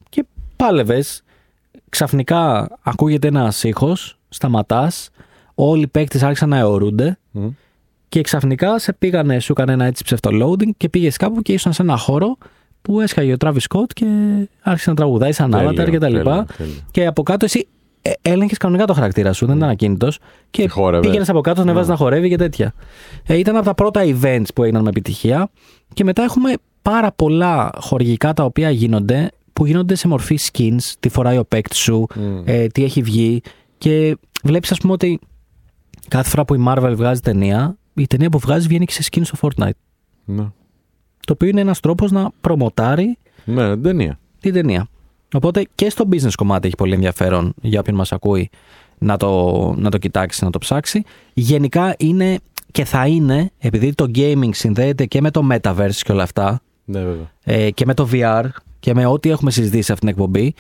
και 0.09 0.25
πάλευες, 0.57 1.23
ξαφνικά 1.89 2.69
ακούγεται 2.83 3.29
ένας 3.29 3.65
ήχος, 3.65 4.19
σταματάς, 4.29 5.11
όλοι 5.55 5.83
οι 5.83 5.87
παίκτες 5.87 6.23
άρχισαν 6.23 6.49
να 6.49 6.59
αιωρούνται. 6.59 7.19
Και 8.09 8.21
ξαφνικά 8.21 8.79
σε 8.79 8.93
πήγανε, 8.93 9.41
σου 9.41 9.53
έκανε 9.53 9.73
ένα 9.73 9.85
έτσι 9.85 10.05
ψευτο-loading 10.05 10.71
και 10.77 10.89
πήγες 10.89 11.17
κάπου 11.17 11.43
και 11.43 11.53
ήσουν 11.53 11.73
σε 11.73 11.83
ένα 11.83 11.97
χώρο 11.97 12.37
που 12.83 13.01
έσχαγε 13.01 13.33
ο 13.33 13.37
Travis 13.41 13.59
Scott 13.69 13.93
και 13.95 14.07
άρχισε 14.63 14.91
να 14.91 14.97
τραγουδάει 14.97 15.33
σαν 15.33 15.55
avatar 15.55 15.91
και 15.91 15.99
τα 15.99 16.09
λοιπά. 16.09 16.47
Και 16.91 17.07
από 17.07 17.23
κάτω 17.23 17.45
εσύ 17.45 17.67
ε, 18.03 18.11
έλεγχε 18.23 18.55
κανονικά 18.59 18.87
το 18.87 18.93
χαρακτήρα 18.93 19.33
σου, 19.33 19.47
δεν 19.47 19.57
ήταν 19.57 19.69
ακίνητος. 19.69 20.19
Και 20.51 20.69
πήγαινες 21.01 21.29
από 21.29 21.41
κάτω, 21.41 21.61
ανεβάζει 21.61 21.89
να 21.89 21.97
χορεύει 21.97 22.29
και 22.29 22.37
τέτοια. 22.37 22.75
Ε, 23.27 23.37
ήταν 23.37 23.57
από 23.57 23.65
τα 23.65 23.75
πρώτα 23.75 24.01
events 24.05 24.47
που 24.55 24.63
έγιναν 24.63 24.83
με 24.83 24.89
επιτυχία. 24.89 25.51
Και 25.95 26.05
μετά 26.05 26.23
έχουμε 26.23 26.53
πάρα 26.83 27.13
πολλά 27.13 27.71
χορηγικά 27.81 28.33
τα 28.33 28.45
οποία 28.45 28.71
γίνονται, 28.71 29.31
που 29.53 29.67
γίνονται 29.67 29.95
σε 29.95 30.09
μορφή 30.09 30.39
skins, 30.53 30.93
τι 31.01 31.09
φοράει 31.09 31.39
ο 31.39 31.45
παίκτη 31.45 31.77
σου, 31.77 32.07
ε, 32.45 32.67
τι 32.67 32.85
έχει 32.85 33.03
βγει. 33.03 33.43
Και 33.79 34.17
βλέπεις, 34.43 34.73
ας 34.73 34.79
πούμε, 34.79 34.93
ότι 34.93 35.19
κάθε 36.13 36.29
φορά 36.29 36.45
που 36.45 36.55
η 36.55 36.65
Marvel 36.69 36.93
βγάζει 36.97 37.21
ταινία, 37.21 37.77
η 37.95 38.07
ταινία 38.07 38.29
που 38.29 38.39
βγάζει 38.39 38.67
βγαίνει 38.67 38.85
και 38.85 38.93
σε 38.93 39.03
skin 39.11 39.21
στο 39.25 39.39
Fortnite. 39.41 39.79
Ναι. 40.25 40.43
Το 41.27 41.33
οποίο 41.33 41.49
είναι 41.49 41.61
ένας 41.61 41.81
τρόπος 41.81 42.11
να 42.11 42.31
προμοτάρει 42.41 43.19
ναι, 43.45 43.71
την 43.71 43.83
ταινία. 43.83 44.19
Την 44.41 44.53
ταινία. 44.53 44.89
Οπότε 45.35 45.67
και 45.75 45.91
στο 45.91 46.09
business 46.13 46.33
κομμάτι 46.37 46.67
έχει 46.67 46.77
πολύ 46.77 46.95
ενδιαφέρον 46.95 47.55
για 47.61 47.81
όποιον 47.81 47.97
μας 47.97 48.13
ακούει 48.13 48.51
να 48.99 49.17
το, 49.17 49.75
να 49.77 49.91
το 49.91 49.99
κοιτάξει, 49.99 50.45
να 50.45 50.51
το 50.51 50.59
ψάξει. 50.59 51.03
Γενικά 51.33 51.95
είναι 51.99 52.39
και 52.73 52.85
θα 52.85 53.07
είναι, 53.07 53.51
επειδή 53.59 53.95
το 53.95 54.11
gaming 54.15 54.51
συνδέεται 54.55 55.07
και 55.07 55.21
με 55.21 55.31
το 55.31 55.47
metaverse 55.53 55.95
και 55.95 56.13
όλα 56.13 56.23
αυτά, 56.23 56.61
ναι, 56.85 57.01
βέβαια. 57.01 57.31
Ε, 57.45 57.71
και 57.71 57.87
με 57.87 57.95
το 57.95 58.09
VR 58.13 58.45
και 58.81 58.95
με 58.95 59.07
ό,τι 59.07 59.31
έχουμε 59.31 59.51
συζητήσει 59.51 59.83
σε 59.83 59.93
αυτήν 59.93 60.09
την 60.09 60.19
εκπομπή, 60.19 60.55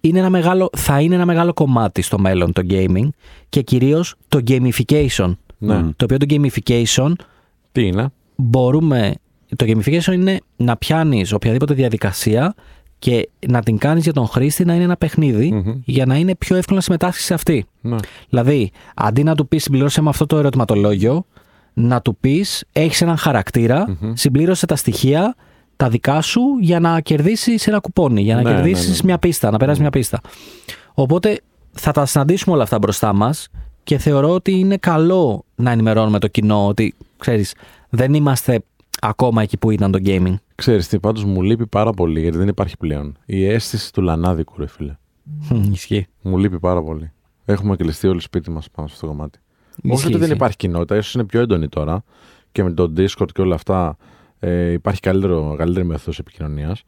είναι 0.00 0.18
ένα 0.18 0.30
μεγάλο, 0.30 0.70
θα 0.76 1.00
είναι 1.00 1.14
ένα 1.14 1.26
μεγάλο 1.26 1.52
κομμάτι 1.52 2.02
στο 2.02 2.18
μέλλον 2.18 2.52
το 2.52 2.62
gaming 2.70 3.08
και 3.48 3.62
κυρίως 3.62 4.14
το 4.28 4.40
gamification. 4.46 5.36
Ναι. 5.58 5.82
Το 5.96 6.04
οποίο 6.04 6.16
το 6.16 6.26
gamification 6.28 7.12
Τι 7.72 7.86
είναι; 7.86 8.08
μπορούμε. 8.36 9.14
Το 9.56 9.66
gamification 9.68 10.12
είναι 10.12 10.40
να 10.56 10.76
πιάνεις 10.76 11.32
οποιαδήποτε 11.32 11.74
διαδικασία 11.74 12.54
και 12.98 13.28
να 13.48 13.62
την 13.62 13.78
κάνεις 13.78 14.02
για 14.02 14.12
τον 14.12 14.26
χρήστη 14.26 14.64
να 14.64 14.74
είναι 14.74 14.84
ένα 14.84 14.96
για 15.84 16.06
να 16.06 16.16
είναι 16.16 16.34
πιο 16.34 16.56
εύκολο 16.56 16.76
να 16.76 16.82
συμμετάσχεις 16.82 17.24
σε 17.24 17.34
αυτή. 17.34 17.66
Ναι. 17.80 17.96
Δηλαδή, 18.28 18.70
αντί 18.94 19.22
να 19.22 19.34
του 19.34 19.48
πεις 19.48 19.62
συμπληρώσε 19.62 20.02
με 20.02 20.08
αυτό 20.08 20.26
το 20.26 20.38
ερωτηματολόγιο, 20.38 21.24
να 21.74 22.02
του 22.02 22.16
πεις 22.20 22.64
έχεις 22.72 23.02
έναν 23.02 23.16
συμπλήρωσε 24.12 24.66
τα 24.66 24.76
στοιχεία 24.76 25.34
τα 25.80 25.88
δικά 25.88 26.20
σου 26.20 26.40
για 26.60 26.80
να 26.80 27.00
κερδίσεις 27.00 27.66
ένα 27.66 27.78
κουπόνι, 27.78 28.22
για 28.22 28.34
να 28.34 28.42
Ναι, 28.42 28.50
κερδίσεις 28.50 28.88
ναι, 28.88 28.94
ναι. 28.94 29.00
μια 29.04 29.18
πίστα, 29.18 29.50
να 29.50 29.56
περάσεις 29.56 29.80
μια 29.80 29.90
πίστα. 29.90 30.20
Οπότε 30.94 31.40
θα 31.72 31.92
τα 31.92 32.06
συναντήσουμε 32.06 32.54
όλα 32.54 32.62
αυτά 32.62 32.78
μπροστά 32.78 33.12
μας 33.12 33.48
και 33.82 33.98
θεωρώ 33.98 34.30
ότι 34.30 34.58
είναι 34.58 34.76
καλό 34.76 35.44
να 35.54 35.70
ενημερώνουμε 35.70 36.18
το 36.18 36.28
κοινό 36.28 36.66
ότι 36.66 36.94
ξέρεις, 37.18 37.54
δεν 37.88 38.14
είμαστε 38.14 38.60
ακόμα 39.00 39.42
εκεί 39.42 39.56
που 39.58 39.70
ήταν 39.70 39.90
το 39.92 39.98
gaming. 40.04 40.34
Ξέρεις 40.54 40.88
τι, 40.88 40.98
πάντως 40.98 41.24
μου 41.24 41.42
λείπει 41.42 41.66
πάρα 41.66 41.92
πολύ 41.92 42.20
γιατί 42.20 42.38
δεν 42.38 42.48
υπάρχει 42.48 42.76
πλέον. 42.76 43.16
Η 43.26 43.44
αίσθηση 43.46 43.92
του 43.92 44.02
λανάδικου, 44.02 44.54
ρε 44.58 44.66
φίλε. 44.66 44.96
Μμμ, 45.50 45.72
Ισχύει. 45.72 46.06
Μου 46.22 46.38
λείπει 46.38 46.58
πάρα 46.58 46.82
πολύ. 46.82 47.12
Έχουμε 47.44 47.76
κλειστεί 47.76 48.06
όλοι 48.08 48.20
σπίτι 48.20 48.50
μας 48.50 48.70
πάνω 48.70 48.88
σε 48.88 48.94
αυτό 48.94 49.06
το 49.06 49.12
κομμάτι. 49.12 49.38
Όχι 49.84 49.92
Ισχύει, 49.94 50.04
ότι 50.06 50.12
δεν 50.12 50.22
ισχύει. 50.22 50.34
υπάρχει 50.36 50.56
κοινότητα, 50.56 50.96
ίσως 50.96 51.14
είναι 51.14 51.24
πιο 51.24 51.40
έντονη 51.40 51.68
τώρα 51.68 52.04
και 52.52 52.62
με 52.62 52.70
το 52.72 52.92
Discord 52.96 53.32
και 53.34 53.40
όλα 53.40 53.54
αυτά 53.54 53.96
ε, 54.40 54.72
υπάρχει 54.72 55.00
καλύτερο, 55.00 55.54
καλύτερη 55.58 55.86
μέθοδος 55.86 56.18
επικοινωνίας. 56.18 56.82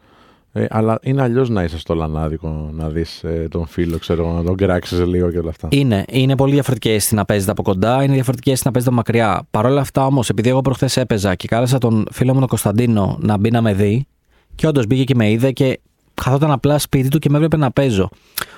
Ε, 0.52 0.66
αλλά 0.70 0.98
είναι 1.02 1.22
αλλιώς 1.22 1.48
να 1.48 1.62
είσαι 1.62 1.78
στο 1.78 1.94
λανάδικο, 1.94 2.70
να 2.72 2.88
δεις 2.88 3.24
ε, 3.24 3.46
τον 3.50 3.66
φίλο, 3.66 3.98
ξέρω 3.98 4.26
εγώ, 4.26 4.32
να 4.36 4.42
τον 4.42 4.56
κράξεις 4.56 5.06
λίγο 5.06 5.30
και 5.30 5.38
όλα 5.38 5.50
αυτά. 5.50 5.68
Είναι, 5.70 6.04
είναι 6.10 6.36
πολύ 6.36 6.52
διαφορετική 6.52 6.88
αίσθηση 6.88 7.14
να 7.14 7.24
παίζετε 7.24 7.50
από 7.50 7.62
κοντά, 7.62 8.02
είναι 8.02 8.14
διαφορετική 8.14 8.48
αίσθηση 8.48 8.66
να 8.66 8.72
παίζετε 8.72 8.94
μακριά. 8.94 9.42
Παρ' 9.50 9.66
όλα 9.66 9.80
αυτά 9.80 10.06
όμως, 10.06 10.28
επειδή 10.28 10.48
εγώ 10.48 10.60
προχθές 10.60 10.96
έπαιζα 10.96 11.34
και 11.34 11.48
κάλεσα 11.48 11.78
τον 11.78 12.06
φίλο 12.10 12.32
μου 12.32 12.38
τον 12.38 12.48
Κωνσταντίνο 12.48 13.18
να 13.20 13.36
μπει 13.36 13.50
να 13.50 13.60
με 13.60 13.74
δει, 13.74 14.06
και 14.54 14.66
όντως 14.66 14.86
μπήκε 14.86 15.04
και 15.04 15.14
με 15.14 15.30
είδε 15.30 15.52
και 15.52 15.80
καθόταν 16.14 16.50
απλά 16.50 16.78
σπίτι 16.78 17.08
του 17.08 17.18
και 17.18 17.28
με 17.30 17.36
έβλεπε 17.36 17.56
να 17.56 17.70
παίζω. 17.70 18.08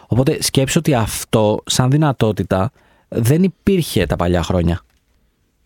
Οπότε 0.07 0.43
σκέψω 0.43 0.79
ότι 0.79 0.95
αυτό, 0.95 1.63
σαν 1.67 1.91
δυνατότητα, 1.91 2.71
δεν 3.09 3.43
υπήρχε 3.43 4.07
τα 4.07 4.17
παλιά 4.17 4.43
χρόνια. 4.43 4.81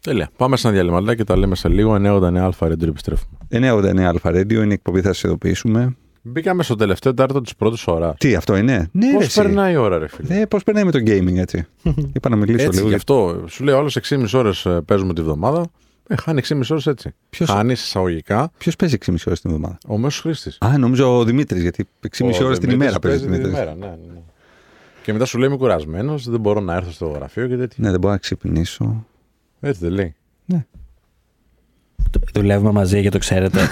Τέλεια. 0.00 0.30
Πάμε 0.36 0.56
σε 0.56 0.66
ένα 0.66 0.76
διαλυματάκι 0.76 1.16
και 1.16 1.24
τα 1.24 1.36
λέμε 1.36 1.54
σε 1.54 1.68
λίγο. 1.68 1.94
989 1.94 2.36
Αλφα 2.36 2.66
Radio 2.66 2.82
επιστρέφουμε. 2.88 3.38
989 3.50 3.98
Αλφα 4.00 4.30
Radio 4.30 4.52
είναι 4.52 4.64
η 4.66 4.72
εκπομπή, 4.72 5.00
θα 5.00 5.12
σα 5.12 5.28
ειδοποιήσουμε. 5.28 5.96
Μπήκαμε 6.22 6.62
στο 6.62 6.74
τελευταίο 6.74 7.14
τάρτο 7.14 7.40
της 7.40 7.56
πρώτης 7.56 7.86
ώρα. 7.86 8.14
Τι, 8.18 8.34
αυτό 8.34 8.56
είναι; 8.56 8.88
Ναι, 8.92 9.10
Πώς 9.12 9.18
ρε, 9.20 9.24
εσύ. 9.26 9.40
περνάει 9.42 9.72
η 9.72 9.76
ώρα, 9.76 9.98
ρε 9.98 10.08
φίλε; 10.08 10.34
Ναι, 10.38 10.46
πώς 10.46 10.62
περνάει 10.62 10.84
με 10.84 10.90
το 10.90 10.98
gaming, 10.98 11.36
έτσι. 11.36 11.66
Είπα 12.16 12.28
να 12.28 12.36
μιλήσω 12.36 12.64
Έτσι, 12.64 12.76
λίγο. 12.76 12.88
γι' 12.88 12.94
αυτό 12.94 13.44
σου 13.48 13.64
λέει 13.64 13.74
όλες 13.74 13.98
6,5 14.02 14.24
ώρες 14.38 14.66
παίζουμε 14.84 15.14
τη 15.14 15.22
βδομάδα. 15.22 15.64
Ε, 16.08 16.16
χάνει 16.16 16.40
6,5 16.48 16.60
ώρες 16.70 16.86
έτσι. 16.86 17.14
Ποιος- 17.30 17.50
Χάνει 17.50 17.72
εισαγωγικά 17.72 18.50
Ποιος 18.58 18.76
παίζει 18.76 18.94
6,5 18.94 19.26
ώρες 19.26 19.40
την 19.40 19.50
εβδομάδα. 19.50 19.78
ο 19.88 19.98
μέσος 19.98 20.20
χρήστης. 20.20 20.58
Α, 20.60 20.78
νομίζω 20.78 21.18
ο 21.18 21.24
Δημήτρης, 21.24 21.62
γιατί 21.62 21.88
6,5 22.00 22.44
ώρες 22.44 22.58
την 22.58 22.70
ημέρα 22.70 22.98
παίζει 22.98 23.18
την 23.18 23.30
Δημήτρης. 23.30 23.52
ημέρα. 23.52 23.74
Ναι, 23.74 23.86
ναι, 23.86 23.92
ναι. 24.12 24.20
Και 25.02 25.12
μετά 25.12 25.24
σου 25.24 25.38
λέει 25.38 25.48
είμαι 25.48 25.56
κουρασμένος, 25.56 26.28
δεν 26.30 26.40
μπορώ 26.40 26.60
να 26.60 26.74
έρθω 26.74 26.90
στο 26.90 27.06
γραφείο 27.06 27.46
και 27.46 27.56
τέτοια. 27.56 27.76
Ναι, 27.84 27.90
δεν 27.90 28.00
μπορώ 28.00 28.12
να 28.12 28.18
ξυπνήσω. 28.18 29.06
Έτσι 29.60 29.80
δεν 29.84 29.92
λέει. 29.92 30.14
Δουλεύουμε 32.34 32.70
μαζί 32.72 33.02
και 33.02 33.08
το 33.08 33.18
ξέρετε. 33.18 33.58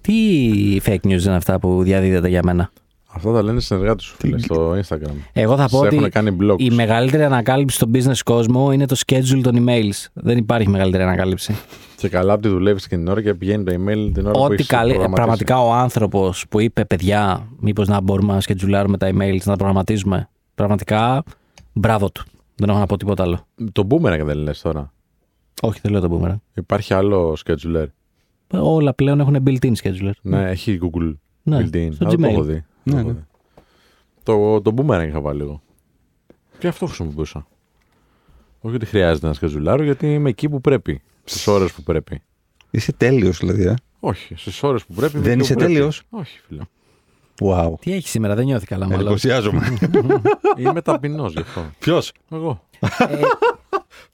Τι 0.00 0.12
fake 0.84 1.00
news 1.06 1.22
είναι 1.24 1.34
αυτά 1.36 1.58
που 1.58 1.82
διαδίδεται 1.82 2.28
για 2.28 2.40
μένα; 2.44 2.70
Αυτά 3.06 3.32
τα 3.32 3.42
λένε 3.42 3.60
συνεργάτες 3.60 4.04
σου 4.04 4.16
φίλε, 4.18 4.38
στο 4.38 4.72
Instagram. 4.72 5.14
Εγώ 5.32 5.56
θα 5.56 5.68
πω 5.68 5.78
Σε 5.78 5.86
ότι 5.86 5.96
έχουν 5.96 6.10
κάνει 6.10 6.36
blogs. 6.40 6.54
η 6.58 6.70
μεγαλύτερη 6.70 7.22
ανακάλυψη 7.24 7.76
στο 7.76 7.90
business 7.94 8.18
κόσμο 8.24 8.72
είναι 8.72 8.86
το 8.86 8.96
schedule 9.06 9.40
των 9.42 9.64
emails. 9.66 10.06
Δεν 10.12 10.38
υπάρχει 10.38 10.68
μεγαλύτερη 10.68 11.02
ανακάλυψη. 11.02 11.54
Και 12.00 12.08
καλά 12.08 12.34
που 12.34 12.40
τη 12.40 12.48
δουλεύεις 12.48 12.88
και 12.88 12.96
την 12.96 13.08
ώρα 13.08 13.22
και 13.22 13.34
πηγαίνει 13.34 13.64
το 13.64 13.72
email 13.72 14.10
την 14.14 14.24
ώρα 14.26 14.32
που 14.34 14.40
Ό,τι 14.42 14.54
έχεις 14.54 14.66
καλή. 14.66 14.92
προγραμματίσει. 14.92 15.14
Πραγματικά 15.14 15.60
ο 15.62 15.72
άνθρωπος 15.72 16.44
που 16.48 16.60
είπε, 16.60 16.84
παιδιά, 16.84 17.46
μήπως 17.60 17.88
να 17.88 18.00
μπορούμε 18.00 18.34
να 18.34 18.40
σκετζουλάρουμε 18.40 18.96
τα 18.96 19.08
emails, 19.08 19.36
να 19.44 19.50
τα 19.50 19.56
προγραμματίζουμε. 19.56 20.28
Πραγματικά, 20.54 21.22
μπράβο 21.72 22.10
του. 22.10 22.24
Δεν 22.60 22.68
έχω 22.68 22.78
να 22.78 22.86
πω 22.86 22.96
τίποτα 22.96 23.22
άλλο. 23.22 23.46
Το 23.72 23.86
boomerang 23.90 24.20
δεν 24.24 24.36
λες 24.36 24.60
τώρα. 24.60 24.92
Όχι, 25.62 25.80
δεν 25.82 25.92
λέω 25.92 26.00
το 26.00 26.20
boomerang. 26.22 26.36
Υπάρχει 26.54 26.94
άλλο 26.94 27.36
scheduler. 27.44 27.86
Όλα 28.52 28.94
πλέον 28.94 29.20
έχουν 29.20 29.36
built-in 29.46 29.72
scheduler. 29.82 30.10
Ναι, 30.22 30.50
έχει 30.50 30.78
Google 30.82 31.14
Ναι, 31.42 31.58
built-in. 31.60 31.88
στο 31.92 32.06
Α, 32.06 32.10
Το 32.10 32.16
Gmail. 32.18 32.30
έχω 32.30 32.42
δει. 32.42 32.64
Το, 32.84 32.92
Ναι, 32.94 33.00
έχω 33.00 33.08
ναι. 33.08 33.12
δει. 33.14 33.24
το, 34.22 34.60
το 34.60 34.74
boomerang 34.76 35.04
είχα 35.08 35.20
βάλει 35.20 35.40
εγώ. 35.42 35.62
Και 36.58 36.68
αυτό 36.68 36.86
χρησιμοποιούσα. 36.86 37.46
Όχι 38.60 38.74
ότι 38.74 38.86
χρειάζεται 38.86 39.26
να 39.26 39.32
σκετζουλάρω, 39.32 39.82
γιατί 39.82 40.14
είμαι 40.14 40.28
εκεί 40.28 40.48
που 40.48 40.60
πρέπει. 40.60 41.02
Στις 41.24 41.46
ώρες 41.46 41.72
που 41.72 41.82
πρέπει. 41.82 42.22
Είσαι 42.70 42.92
τέλειος, 42.92 43.38
δηλαδή. 43.38 43.62
Ε. 43.66 43.74
Όχι, 44.00 44.34
στις 44.36 44.62
ώρες 44.62 44.84
που 44.86 44.94
πρέπει. 44.94 45.16
είμαι 45.16 45.22
Δεν 45.24 45.32
εκεί 45.32 45.42
είσαι 45.42 45.52
που 45.52 45.58
πρέπει. 45.58 45.72
τέλειος; 45.74 46.02
Όχι, 46.10 46.38
φίλε. 46.46 46.62
Wow. 47.40 47.72
Τι 47.80 47.92
έχεις 47.92 48.10
σήμερα, 48.10 48.34
δεν 48.34 48.44
νιώθει 48.44 48.66
καλά, 48.66 48.84
μάλλον. 48.86 49.00
Εντυπωσιάζομαι. 49.00 49.76
Είμαι 50.58 50.82
ταπεινός 50.82 51.32
γι' 51.32 51.40
αυτό. 51.40 51.70
Ποιος; 51.78 52.12
Εγώ. 52.32 52.64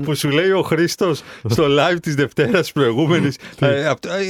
Που 0.04 0.14
σου 0.14 0.30
λέει 0.30 0.50
ο 0.50 0.62
Χρήστος 0.62 1.22
στο 1.48 1.64
live 1.68 1.96
της 2.02 2.14
Δευτέρας 2.14 2.72
προηγούμενης. 2.72 3.36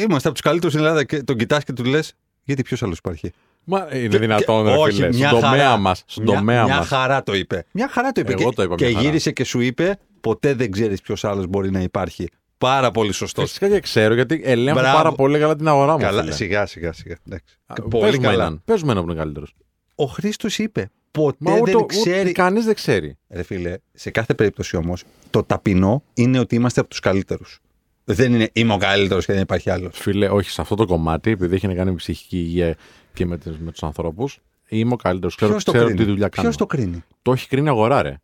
Είμαστε 0.03 0.29
από 0.29 0.33
τους 0.33 0.41
καλύτερους 0.41 0.73
στην 0.73 0.85
Ελλάδα 0.85 1.05
και 1.05 1.23
τον 1.23 1.37
κοιτάς 1.37 1.65
και 1.65 1.73
του 1.73 1.85
λες. 1.85 2.13
Γιατί 2.45 2.63
ποιος 2.63 2.83
άλλος 2.83 2.99
υπάρχει; 2.99 3.33
Μα 3.65 3.89
είναι 3.93 4.19
δυνατόν, 4.19 4.65
Και- 4.65 4.71
ρε 4.71 4.77
όχι, 4.77 4.93
φίλε. 4.93 5.09
μια 5.13 5.29
Στον 5.29 5.41
τομέα 5.41 5.65
χαρά. 5.65 5.77
μας. 5.77 6.03
Στον 6.07 6.25
Μια- 6.25 6.35
τομέα 6.37 6.65
Μια 6.65 6.77
μας. 6.77 6.87
χαρά 6.89 7.23
το 7.23 7.35
είπε. 7.35 7.65
Μια 7.71 7.89
χαρά 7.89 8.13
το 8.13 8.21
είπε. 8.21 8.33
Εγώ 8.33 8.49
και, 8.49 8.55
το 8.57 8.63
είπα 8.63 8.75
και 8.75 8.85
μια 8.85 8.95
χαρά. 8.95 9.05
γύρισε 9.07 9.31
και 9.31 9.45
σου 9.45 9.61
είπε, 9.61 9.99
ποτέ 10.21 10.55
δεν 10.55 10.71
ξέρεις 10.71 11.01
ποιος 11.01 11.25
άλλος 11.25 11.47
μπορεί 11.47 11.71
να 11.71 11.81
υπάρχει. 11.81 12.29
Πάρα 12.59 12.91
πολύ 12.91 13.13
σωστός. 13.13 13.49
Φυσικά 13.49 13.69
και 13.69 13.81
ξέρω, 13.81 14.15
γιατί 14.15 14.41
ελέγχω 14.45 14.79
Μπράβο. 14.81 14.97
πάρα 14.97 15.13
πολύ 15.13 15.39
καλά 15.39 15.57
την 15.57 15.69
αγορά 15.69 15.93
μου. 15.93 15.99
Καλά, 15.99 16.21
φίλε. 16.21 16.33
σιγά 16.35 16.67
σιγά 16.67 16.93
σιγά. 16.93 17.17
Εντάξει. 17.27 17.57
Α, 17.67 17.75
πολύ 17.75 18.03
παίζουμε 18.05 18.27
καλά. 18.27 18.45
έναν. 18.45 18.63
Παίζουμε 18.65 18.93
έναν 18.93 19.05
που 19.05 19.11
είναι 19.11 19.19
καλύτερος. 19.21 19.55
Ο 19.95 20.05
Χρήστος 20.05 20.59
είπε, 20.59 20.91
ποτέ 21.11 21.37
Μα 21.39 21.53
ούτε, 21.53 21.71
δεν 21.71 21.75
ούτε 21.81 21.95
ξέρει. 21.97 22.33
κανείς 22.33 22.65
δεν 22.65 22.75
ξέρει. 22.75 23.17
Ρε 23.29 23.43
φίλε, 23.43 23.75
σε 23.93 24.11
κάθε 24.11 24.35
περίπτωση 24.35 24.77
όμως, 24.77 25.05
το 25.31 25.43
ταπεινό 25.43 26.03
είναι 26.15 26.39
ότι 26.39 26.55
είμαστε 26.55 26.81
από 26.81 26.89
τους 26.89 27.01
καλύτερους. 27.01 27.61
Δεν 28.05 28.35
είναι 28.35 28.51
είμαι 28.53 28.73
ο 28.73 28.77
καλύτερος 28.77 29.27
και 29.27 29.33
δεν 29.33 29.43
υπάρχει 29.43 29.71
άλλος. 29.71 29.99
Φίλε, 29.99 30.29
όχι 30.29 30.51
σε 30.51 30.61
αυτό 30.61 30.75
το 30.75 30.87
κομμάτι, 30.87 31.31
επειδή 31.31 31.55
έχει 31.55 31.67
να 31.67 31.75
κάνει 31.75 31.91
με 31.91 31.97
ψυχική 31.97 32.37
υγεία 32.39 32.77
και 33.15 33.27
με, 33.27 33.39
τις- 33.39 33.59
με 33.59 33.71
τους 33.71 33.83
ανθρώπους, 33.83 34.39
είμαι 34.69 34.93
ο 34.93 34.97
καλύτερος. 34.97 35.35
Ξέρω, 35.37 35.51
Ποιος 35.51 35.65
το 35.65 35.71
ξέρω 35.73 35.87
κρίνει; 35.87 36.01
τι 36.01 36.07
δουλειά 36.11 36.29
κάνω. 36.29 36.49
Ποιο 36.49 36.59
το 36.59 36.67
κρίνει; 36.67 37.05
Το 37.23 37.33
έχει 37.33 37.49
κρίνει 37.49 37.69
αγορά, 37.69 38.03
ρε. 38.03 38.17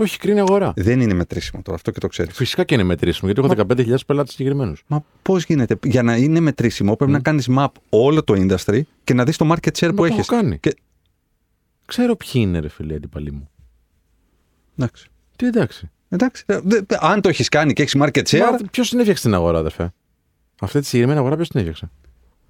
Το 0.00 0.06
έχει 0.06 0.18
κρίνει 0.18 0.40
αγορά. 0.40 0.72
Δεν 0.76 1.00
είναι 1.00 1.14
μετρήσιμο 1.14 1.62
τώρα, 1.62 1.76
αυτό 1.76 1.90
και 1.90 1.98
το 2.00 2.06
ξέρεις. 2.06 2.34
Φυσικά 2.36 2.64
και 2.64 2.74
είναι 2.74 2.82
μετρήσιμο, 2.82 3.30
γιατί 3.32 3.52
έχω 3.58 3.66
15.000 3.68 3.94
πελάτες 4.06 4.32
συγκεκριμένους. 4.34 4.82
Μα 4.86 5.04
πώς 5.22 5.44
γίνεται, 5.44 5.78
για 5.84 6.02
να 6.02 6.16
είναι 6.16 6.40
μετρήσιμο, 6.40 6.96
πρέπει 6.96 7.12
να 7.12 7.20
κάνεις 7.20 7.48
map 7.50 7.66
όλο 7.88 8.22
το 8.24 8.34
industry 8.36 8.80
και 9.04 9.14
να 9.14 9.24
δεις 9.24 9.36
το 9.36 9.52
market 9.52 9.70
share 9.78 9.88
που 9.88 9.94
το 9.94 10.04
έχεις. 10.04 10.18
έχω 10.18 10.40
κάνει. 10.40 10.58
Και... 10.58 10.74
Ξέρω 11.86 12.16
ποιοι 12.16 12.30
είναι, 12.34 12.58
ρε 12.58 12.68
φίλε, 12.68 12.92
οι 12.92 12.96
αντίπαλοι 12.96 13.32
μου. 13.32 13.48
Εντάξει. 14.78 15.06
Τι 15.36 15.46
εντάξει. 15.46 15.90
Εντάξει. 16.08 16.42
Ε, 16.46 16.60
δε- 16.64 16.80
δε- 16.86 16.96
αν 17.00 17.20
το 17.20 17.28
έχεις 17.28 17.48
κάνει 17.48 17.72
και 17.72 17.82
έχεις 17.82 17.96
market 17.98 18.22
share. 18.24 18.40
Ποιος 18.70 18.88
την 18.90 18.98
έφτιαξε 18.98 19.22
την 19.22 19.34
αγορά, 19.34 19.58
αδερφέ; 19.58 19.92
Αυτή 20.60 20.80
τη 20.80 20.86
συγκεκριμένη 20.86 21.18
αγορά 21.18 21.36
ποιος 21.36 21.48
την 21.48 21.58
έφτιαξε; 21.58 21.90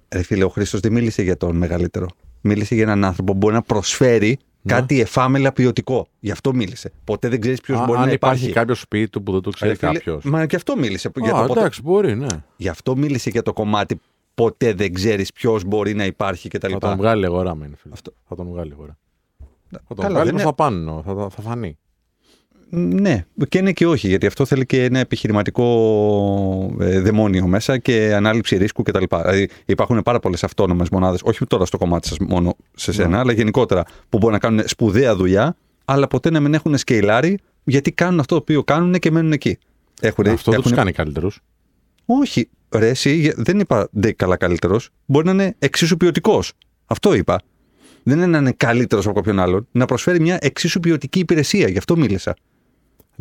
Ρε 0.09 0.21
φίλε, 0.23 0.43
ο 0.43 0.49
Χρήστος 0.49 0.79
δεν 0.79 0.91
μίλησε 0.91 1.21
για 1.21 1.37
τον 1.37 1.55
μεγαλύτερο. 1.55 2.07
Μίλησε 2.41 2.73
για 2.75 2.83
έναν 2.83 3.05
άνθρωπο 3.05 3.31
που 3.31 3.37
μπορεί 3.37 3.53
να 3.53 3.61
προσφέρει 3.61 4.39
Ναι. 4.63 4.73
κάτι 4.73 4.99
εφάμελα 4.99 5.51
ποιοτικό. 5.51 6.07
Γι' 6.19 6.31
αυτό 6.31 6.53
μίλησε. 6.53 6.91
Ποτέ 7.03 7.27
δεν 7.29 7.41
ξέρεις 7.41 7.61
ποιος 7.61 7.79
Α, 7.79 7.85
μπορεί 7.85 7.99
αν 7.99 8.05
να 8.05 8.11
υπάρχει 8.11 8.37
υπάρχει. 8.43 8.59
κάποιος 8.59 8.79
σπίτι 8.79 9.09
του 9.09 9.23
που 9.23 9.31
δεν 9.31 9.41
το 9.41 9.49
ξέρει 9.49 9.71
Ρε 9.71 9.77
φίλε, 9.77 9.91
κάποιος. 9.91 10.23
Μα 10.23 10.45
και 10.45 10.55
αυτό 10.55 10.77
μίλησε. 10.77 11.11
για 11.15 11.31
το 11.33 11.37
ποτέ- 11.41 11.57
εντάξει, 11.57 11.81
μπορεί, 11.81 12.15
ναι. 12.15 12.27
Γι' 12.57 12.67
αυτό 12.69 12.95
μίλησε 12.97 13.29
για 13.29 13.41
το 13.41 13.53
κομμάτι 13.53 13.99
ποτέ 14.35 14.73
δεν 14.73 14.93
ξέρεις 14.93 15.31
ποιος 15.33 15.63
μπορεί 15.63 15.93
να 15.93 16.05
υπάρχει 16.05 16.49
κτλ. 16.49 16.71
Θα 16.71 16.77
τον 16.77 16.97
βγάλει 16.97 17.21
η 17.23 17.25
αγορά, 17.25 17.55
μεν, 17.55 17.73
φίλε. 17.77 17.93
Αυτό. 17.93 18.11
Θα 18.27 18.35
τον 18.35 18.47
βγάλει 18.47 18.69
η 18.69 18.73
αγορά. 18.73 18.97
Θα 19.71 19.79
τον 19.87 19.97
Καλά, 19.97 20.09
βγάλει 20.09 20.23
δεν 20.23 20.33
προς 20.33 20.41
είναι- 20.41 20.43
τα 20.43 20.53
πάνω, 20.53 21.01
θα, 21.05 21.13
θα, 21.15 21.29
θα 21.29 21.41
φανεί. 21.41 21.77
Ναι, 22.73 23.25
και 23.49 23.61
ναι 23.61 23.71
και 23.71 23.87
όχι, 23.87 24.07
γιατί 24.07 24.25
αυτό 24.25 24.45
θέλει 24.45 24.65
και 24.65 24.83
ένα 24.83 24.99
επιχειρηματικό 24.99 26.75
ε, 26.79 26.99
δαιμόνιο 26.99 27.47
μέσα 27.47 27.77
και 27.77 28.13
ανάληψη 28.15 28.57
ρίσκου 28.57 28.83
κτλ. 28.83 29.03
Δηλαδή 29.21 29.49
υπάρχουν 29.65 30.01
πάρα 30.01 30.19
πολλές 30.19 30.43
αυτόνομες 30.43 30.89
μονάδες, 30.89 31.19
όχι 31.23 31.45
τώρα 31.45 31.65
στο 31.65 31.77
κομμάτι 31.77 32.07
σας 32.07 32.17
μόνο 32.19 32.55
σε 32.75 32.91
σένα, 32.91 33.09
Ναι. 33.09 33.17
αλλά 33.17 33.31
γενικότερα 33.33 33.83
που 34.09 34.17
μπορούν 34.17 34.33
να 34.33 34.39
κάνουν 34.39 34.67
σπουδαία 34.67 35.15
δουλειά, 35.15 35.55
αλλά 35.85 36.07
ποτέ 36.07 36.29
να 36.29 36.39
μην 36.39 36.53
έχουν 36.53 36.77
σκεϊλάρει 36.77 37.39
γιατί 37.63 37.91
κάνουν 37.91 38.19
αυτό 38.19 38.35
το 38.35 38.41
οποίο 38.41 38.63
κάνουν 38.63 38.93
και 38.93 39.11
μένουν 39.11 39.31
εκεί. 39.31 39.57
Έχουν, 40.01 40.27
Αυτό 40.27 40.51
δεν 40.51 40.59
έχουν- 40.59 40.71
του 40.71 40.77
κάνει 40.77 40.91
καλύτερους. 40.91 41.39
Όχι, 42.05 42.49
ρε, 42.71 42.89
εσύ, 42.89 43.15
γε- 43.15 43.33
δεν 43.37 43.59
είπα 43.59 43.89
ντε 43.99 44.11
καλά 44.11 44.35
καλύτερος. 44.37 44.89
Μπορεί 45.05 45.25
να 45.25 45.31
είναι 45.31 45.55
εξίσου 45.59 45.97
ποιοτικός. 45.97 46.53
Αυτό 46.85 47.13
είπα. 47.13 47.41
Δεν 48.03 48.17
είναι 48.17 48.25
να 48.27 48.37
είναι 48.37 48.51
καλύτερος 48.51 49.05
από 49.05 49.15
κάποιον 49.15 49.39
άλλον, 49.39 49.67
να 49.71 49.85
προσφέρει 49.85 50.19
μια 50.19 50.37
εξίσου 50.41 50.79
ποιοτική 50.79 51.19
υπηρεσία. 51.19 51.67
Γι' 51.69 51.77
αυτό 51.77 51.97
μίλησα. 51.97 52.35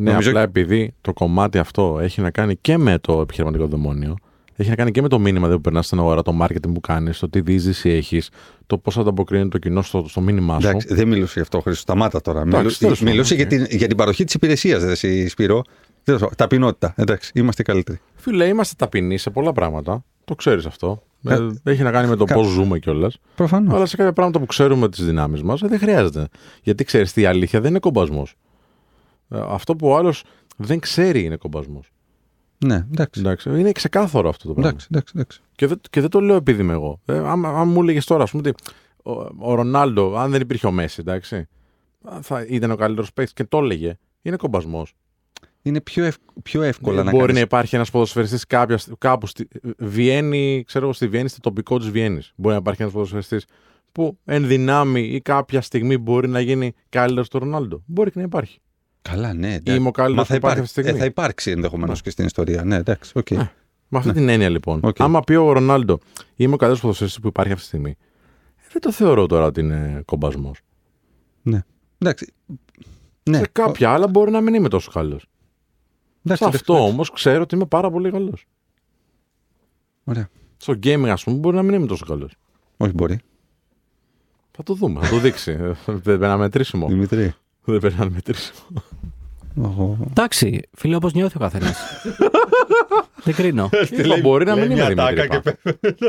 Ναι, 0.02 0.10
Νομίζω- 0.10 0.30
απλά 0.30 0.42
επειδή 0.42 0.94
το 1.00 1.12
κομμάτι 1.12 1.58
αυτό 1.58 1.98
έχει 2.00 2.20
να 2.20 2.30
κάνει 2.30 2.56
και 2.60 2.76
με 2.78 2.98
το 2.98 3.20
επιχειρηματικό 3.20 3.66
δαιμόνιο, 3.66 4.14
έχει 4.56 4.68
να 4.68 4.74
κάνει 4.74 4.90
και 4.90 5.02
με 5.02 5.08
το 5.08 5.18
μήνυμα 5.18 5.48
που 5.48 5.60
περνάς 5.60 5.86
στην 5.86 5.98
αγορά, 5.98 6.22
το 6.22 6.38
marketing 6.42 6.72
που 6.74 6.80
κάνεις, 6.80 7.18
το 7.18 7.28
τι 7.28 7.40
διείσδυση 7.40 7.90
έχεις, 7.90 8.30
το 8.66 8.78
πώς 8.78 8.98
ανταποκρίνει 8.98 9.48
το 9.48 9.58
κοινό 9.58 9.82
στο, 9.82 10.04
στο 10.08 10.20
μήνυμά 10.20 10.60
σου. 10.60 10.66
Εντάξει, 10.68 10.94
δεν 10.94 11.08
μιλούσε 11.08 11.32
γι' 11.34 11.40
αυτό, 11.40 11.56
Χρήστος. 11.60 11.82
Σταμάτα 11.82 12.20
τώρα. 12.20 12.40
Εντάξει, 12.40 12.56
Μιλού- 12.62 12.78
τέλος 12.78 12.98
πάντων, 12.98 13.12
μιλούσε 13.12 13.32
ΟΚ. 13.32 13.38
για, 13.38 13.48
την, 13.48 13.66
για 13.70 13.86
την 13.88 13.96
παροχή 13.96 14.24
της 14.24 14.34
υπηρεσίας, 14.34 14.80
δεν 14.82 14.90
εσύ, 14.90 15.28
Σπύρο. 15.28 15.62
Τέλος 16.04 16.20
πάντων, 16.20 16.36
Ταπεινότητα. 16.36 16.94
Εντάξει, 16.96 17.30
είμαστε 17.34 17.62
καλύτεροι. 17.62 18.00
Φίλε, 18.14 18.46
είμαστε 18.46 18.74
ταπεινοί 18.78 19.18
σε 19.18 19.30
πολλά 19.30 19.52
πράγματα. 19.52 20.04
Το 20.24 20.34
ξέρεις 20.34 20.66
αυτό. 20.66 21.02
Ε, 21.28 21.34
Ε, 21.34 21.70
έχει 21.70 21.82
να 21.82 21.90
κάνει 21.90 22.08
με 22.08 22.16
το 22.16 22.24
κα- 22.24 22.34
πώς 22.34 22.46
ζούμε 22.46 22.78
κιόλας. 22.78 23.16
Προφανώς. 23.34 23.74
Αλλά 23.74 23.86
σε 23.86 23.96
κάποια 23.96 24.12
πράγματα 24.12 24.38
που 24.38 24.46
ξέρουμε 24.46 24.88
τις 24.88 25.04
δυνάμεις 25.04 25.42
μας 25.42 25.60
δεν 25.60 25.78
χρειάζεται. 25.78 26.28
Γιατί 26.62 26.84
ξέρεις 26.84 27.12
τι 27.12 27.20
η 27.20 27.26
αλήθεια 27.26 27.60
δεν 27.60 27.70
είναι 27.70 27.78
κομπασμός. 27.78 28.34
Αυτό 29.30 29.76
που 29.76 29.88
ο 29.88 29.96
άλλος 29.96 30.24
δεν 30.56 30.78
ξέρει 30.80 31.24
είναι 31.24 31.36
κομπασμός. 31.36 31.90
Ναι, 32.64 32.86
εντάξει. 32.92 33.20
Εντάξει, 33.20 33.48
είναι 33.48 33.72
ξεκάθαρο 33.72 34.28
αυτό 34.28 34.48
το 34.48 34.52
πράγμα. 34.52 34.70
Εντάξει, 34.70 34.88
εντάξει, 34.90 35.12
εντάξει. 35.16 35.40
Και 35.54 35.66
δεν, 35.66 35.80
και 35.90 36.00
δεν 36.00 36.10
το 36.10 36.20
λέω 36.20 36.36
επειδή 36.36 36.62
είμαι 36.62 36.72
εγώ. 36.72 37.00
Ε, 37.04 37.18
αν, 37.18 37.46
αν 37.46 37.68
μου 37.68 37.82
έλεγες 37.82 38.04
τώρα, 38.04 38.22
ας 38.22 38.30
πούμε, 38.30 38.48
ότι 38.48 38.62
ο, 39.02 39.12
ο 39.38 39.54
Ρονάλντο, 39.54 40.16
αν 40.16 40.30
δεν 40.30 40.40
υπήρχε 40.40 40.66
ο 40.66 40.70
Μέσι, 40.70 40.96
εντάξει, 41.00 41.48
θα 42.20 42.44
ήταν 42.48 42.70
ο 42.70 42.76
καλύτερος 42.76 43.12
παίκτης 43.12 43.34
και 43.34 43.44
το 43.44 43.58
έλεγε. 43.58 43.98
Είναι 44.22 44.36
κομπασμός. 44.36 44.94
Είναι 45.62 45.80
πιο, 45.80 46.04
ευ, 46.04 46.14
πιο 46.42 46.62
εύκολα 46.62 47.02
να 47.02 47.10
Μπορεί 47.10 47.20
κάνεις... 47.20 47.34
να 47.34 47.40
υπάρχει 47.40 47.74
ένας 47.74 47.90
ποδοσφαιριστής 47.90 48.46
κάπου 48.98 49.26
στη 49.26 49.48
Βιέννη, 49.78 50.64
ξέρω 50.66 50.84
εγώ, 50.84 50.92
στη 50.92 51.08
Βιέννη, 51.08 51.28
στο 51.28 51.40
τοπικό 51.40 51.78
της 51.78 51.90
Βιέννης. 51.90 52.32
Μπορεί 52.36 52.54
να 52.54 52.60
υπάρχει 52.60 52.82
ένας 52.82 52.94
ποδοσφαιριστής 52.94 53.46
που 53.92 54.18
εν 54.24 54.46
δυνάμει 54.46 55.00
ή 55.00 55.20
κάποια 55.20 55.60
στιγμή 55.60 55.98
μπορεί 55.98 56.28
να 56.28 56.40
γίνει 56.40 56.72
καλύτερος 56.88 57.28
του 57.28 57.38
Ρονάλντο. 57.38 57.82
Μπορεί 57.86 58.10
και 58.10 58.18
να 58.18 58.24
υπάρχει. 58.24 58.60
Καλά, 59.02 59.32
ναι. 59.34 59.54
εντάξει. 59.54 59.78
Είμαι 59.80 59.88
ο 59.88 59.90
καλύτερος 59.90 60.16
Μα 60.16 60.24
θα, 60.24 60.40
που 60.40 60.46
υπάρχει 60.46 60.58
υπάρξει, 60.58 60.60
αυτή 60.60 60.74
τη 60.74 60.80
στιγμή. 60.80 60.98
ε, 60.98 61.00
θα 61.00 61.04
υπάρξει 61.04 61.50
ενδεχομένως 61.50 62.02
και 62.02 62.10
στην 62.10 62.26
ιστορία. 62.26 62.64
Ναι, 62.64 62.76
εντάξει, 62.76 63.12
ΟΚ. 63.14 63.30
Ναι. 63.30 63.50
Με 63.88 63.98
αυτή 63.98 64.12
την 64.12 64.28
έννοια 64.28 64.48
λοιπόν. 64.48 64.80
ΟΚ. 64.82 65.00
Άμα 65.00 65.20
πει 65.20 65.34
ο 65.34 65.52
Ρονάλντο, 65.52 65.98
είμαι 66.36 66.54
ο 66.54 66.56
καλύτερος 66.56 66.80
ποδοσφαιριστής 66.80 67.22
που 67.22 67.28
υπάρχει 67.28 67.52
αυτή 67.52 67.62
τη 67.62 67.68
στιγμή, 67.68 67.96
ε, 68.56 68.62
δεν 68.72 68.80
το 68.80 68.92
θεωρώ 68.92 69.26
τώρα 69.26 69.44
ότι 69.44 69.60
είναι 69.60 70.02
κομπασμός. 70.04 70.60
Ναι. 71.42 71.64
Εντάξει. 71.98 72.32
Ναι. 73.22 73.38
Σε 73.38 73.48
κάποια 73.52 73.90
άλλα 73.90 74.08
μπορεί 74.08 74.30
να 74.30 74.40
μην 74.40 74.54
είμαι 74.54 74.68
τόσο 74.68 74.90
καλός. 74.90 75.26
Εντάξει, 76.24 76.42
Σε 76.42 76.48
εντάξει, 76.48 76.56
αυτό 76.56 76.72
εντάξει. 76.72 76.92
όμως 76.92 77.10
ξέρω 77.10 77.42
ότι 77.42 77.54
είμαι 77.54 77.66
πάρα 77.66 77.90
πολύ 77.90 78.10
καλός. 78.10 78.46
Ωραία. 80.04 80.28
Στο 80.56 80.72
gaming, 80.82 81.08
ας 81.08 81.24
πούμε, 81.24 81.36
μπορεί 81.36 81.56
να 81.56 81.62
μην 81.62 81.74
είμαι 81.74 81.86
τόσο 81.86 82.04
καλός. 82.06 82.34
Όχι, 82.76 82.92
μπορεί. 82.92 83.18
Θα 84.50 84.62
το 84.62 84.74
δούμε, 84.74 85.00
θα 85.00 85.08
το 85.08 85.18
δείξει. 85.18 85.50
Ε, 85.50 85.56
δεν 85.86 86.00
πρέπει 86.02 86.20
να 86.20 86.26
είναι 86.26 86.36
μετρήσιμο. 86.36 86.88
Δημητρή. 86.88 87.34
Δεν 87.64 87.80
πρέπει 87.80 87.94
να 87.98 88.04
είναι 88.04 88.14
μετρήσιμο. 88.14 88.82
Οχο. 89.62 89.98
Εντάξει, 90.10 90.60
φίλε, 90.72 90.96
όπως 90.96 91.12
νιώθει 91.12 91.36
ο 91.36 91.40
καθένας. 91.40 91.78
δεν 93.24 93.34
κρίνω. 93.34 93.68
Είπα, 93.90 94.16
μπορεί 94.20 94.44
να 94.44 94.54
μην 94.56 94.70
είμαι 94.70 94.86
Δημήτρη. 94.94 95.24
είπα. 95.24 95.42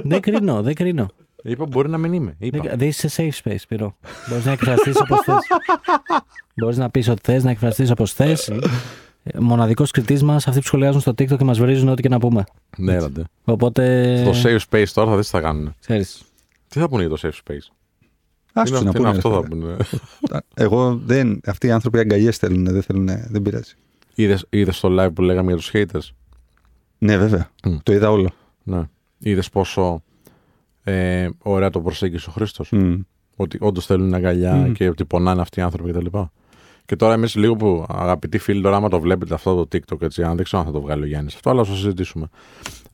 δεν 0.04 0.22
κρίνω, 0.22 0.62
δεν 0.62 0.76
κρίνω. 0.76 1.08
Είπα, 1.44 1.66
μπορεί 1.66 1.90
να 1.90 1.98
μην 1.98 2.14
είμαι. 2.14 2.36
Είπα. 2.40 2.60
Δεν, 2.64 2.78
δεν 2.78 2.88
είσαι 2.88 3.10
safe 3.16 3.50
space, 3.50 3.62
Πυρό. 3.68 3.96
Μπορείς 4.30 4.46
να 4.46 4.52
εκφραστείς 4.52 5.00
όπως 5.02 5.20
θες. 5.24 5.36
Μπορείς 6.56 6.78
να 6.78 6.90
πεις 6.90 7.10
ότι 7.10 7.22
θες, 7.24 7.44
να 7.44 7.52
εκφραστείς 7.52 7.92
όπως 7.92 8.14
θες. 8.14 8.52
Μοναδικός 9.40 9.92
κριτής 9.92 10.24
μας, 10.24 10.48
αυτοί 10.48 10.60
που 10.60 10.66
σχολιάζουν 10.66 11.02
στο 11.02 11.12
TikTok 11.12 11.38
και 11.38 11.44
μας 11.44 11.60
βρίζουν 11.60 11.90
ό,τι 11.90 12.02
και 12.02 12.10
να 12.10 12.20
πούμε. 12.20 12.44
Ναι, 12.78 13.00
ραντε. 13.00 13.24
Οπότε. 13.44 14.22
Το 14.26 14.32
safe 14.44 14.60
space 14.70 14.88
τώρα 14.94 15.10
θα 15.10 15.16
δεις 15.18 15.26
τι 15.26 15.32
θα 15.32 15.42
κάνουν. 15.42 15.76
Ξέρεις, 15.80 16.22
Τι 16.68 16.80
θα 16.80 16.90
πούνε 16.90 17.06
για 17.06 17.16
το 17.16 17.22
safe 17.22 17.52
space; 17.52 17.68
Άστο 18.54 18.78
Τι 18.78 18.84
να 18.86 18.90
είναι- 18.90 18.92
τι 18.92 18.98
είναι 19.00 19.08
πούνε. 19.08 19.18
αυτό 19.18 19.30
ρε 19.30 19.36
θα 19.36 19.42
φίλε. 19.44 19.76
πούνε. 20.30 20.42
Εγώ 20.54 20.96
δεν. 21.06 21.40
Αυτοί 21.46 21.68
οι 21.68 21.72
άνθρωποι 21.72 22.00
αγκαλιές 22.00 22.38
θέλουν, 22.38 22.66
δεν 22.66 22.82
θέλουν. 22.82 23.08
Δεν 23.30 23.42
πειράζει. 23.42 23.74
Είδες, 24.16 24.46
είδες 24.50 24.80
το 24.80 25.04
live 25.04 25.14
που 25.14 25.22
λέγαμε 25.22 25.48
για 25.54 25.58
τους 25.58 25.72
haters; 25.74 26.10
Ναι, 26.98 27.18
βέβαια. 27.18 27.50
Μμ. 27.64 27.76
Το 27.84 27.94
είδα 27.94 28.12
όλο. 28.12 28.30
Ναι. 28.64 28.82
Είδες 29.20 29.50
πόσο 29.50 30.04
ε, 30.84 31.28
ωραία 31.44 31.70
το 31.70 31.82
προσέγγισε 31.82 32.30
ο 32.30 32.32
Χρήστος; 32.32 32.70
Μμ. 32.72 32.94
Ότι 33.36 33.58
όντως 33.62 33.86
θέλουν 33.86 34.14
αγκαλιά 34.14 34.54
Μμμ. 34.56 34.72
και 34.72 34.90
ότι 34.90 35.06
πονάνε 35.06 35.42
αυτοί 35.42 35.60
οι 35.60 35.64
άνθρωποι 35.64 35.92
κτλ. 35.92 36.18
Και 36.86 36.96
τώρα 36.96 37.14
εμείς 37.14 37.36
λίγο 37.36 37.56
που 37.56 37.86
αγαπητοί 37.90 38.38
φίλοι, 38.38 38.62
τώρα 38.62 38.76
άμα 38.76 38.90
το 38.90 39.00
βλέπετε 39.00 39.34
αυτό 39.34 39.66
το 39.66 39.78
TikTok, 39.78 40.02
έτσι, 40.02 40.24
αν 40.24 40.36
δεν 40.36 40.46
ξέρω 40.46 40.62
αν 40.62 40.68
θα 40.68 40.74
το 40.74 40.82
βγάλει 40.82 41.04
ο 41.04 41.06
Γιάννης 41.06 41.36
αυτό, 41.36 41.50
αλλά 41.50 41.64
θα 41.64 41.70
το 41.72 41.76
συζητήσουμε. 41.78 42.30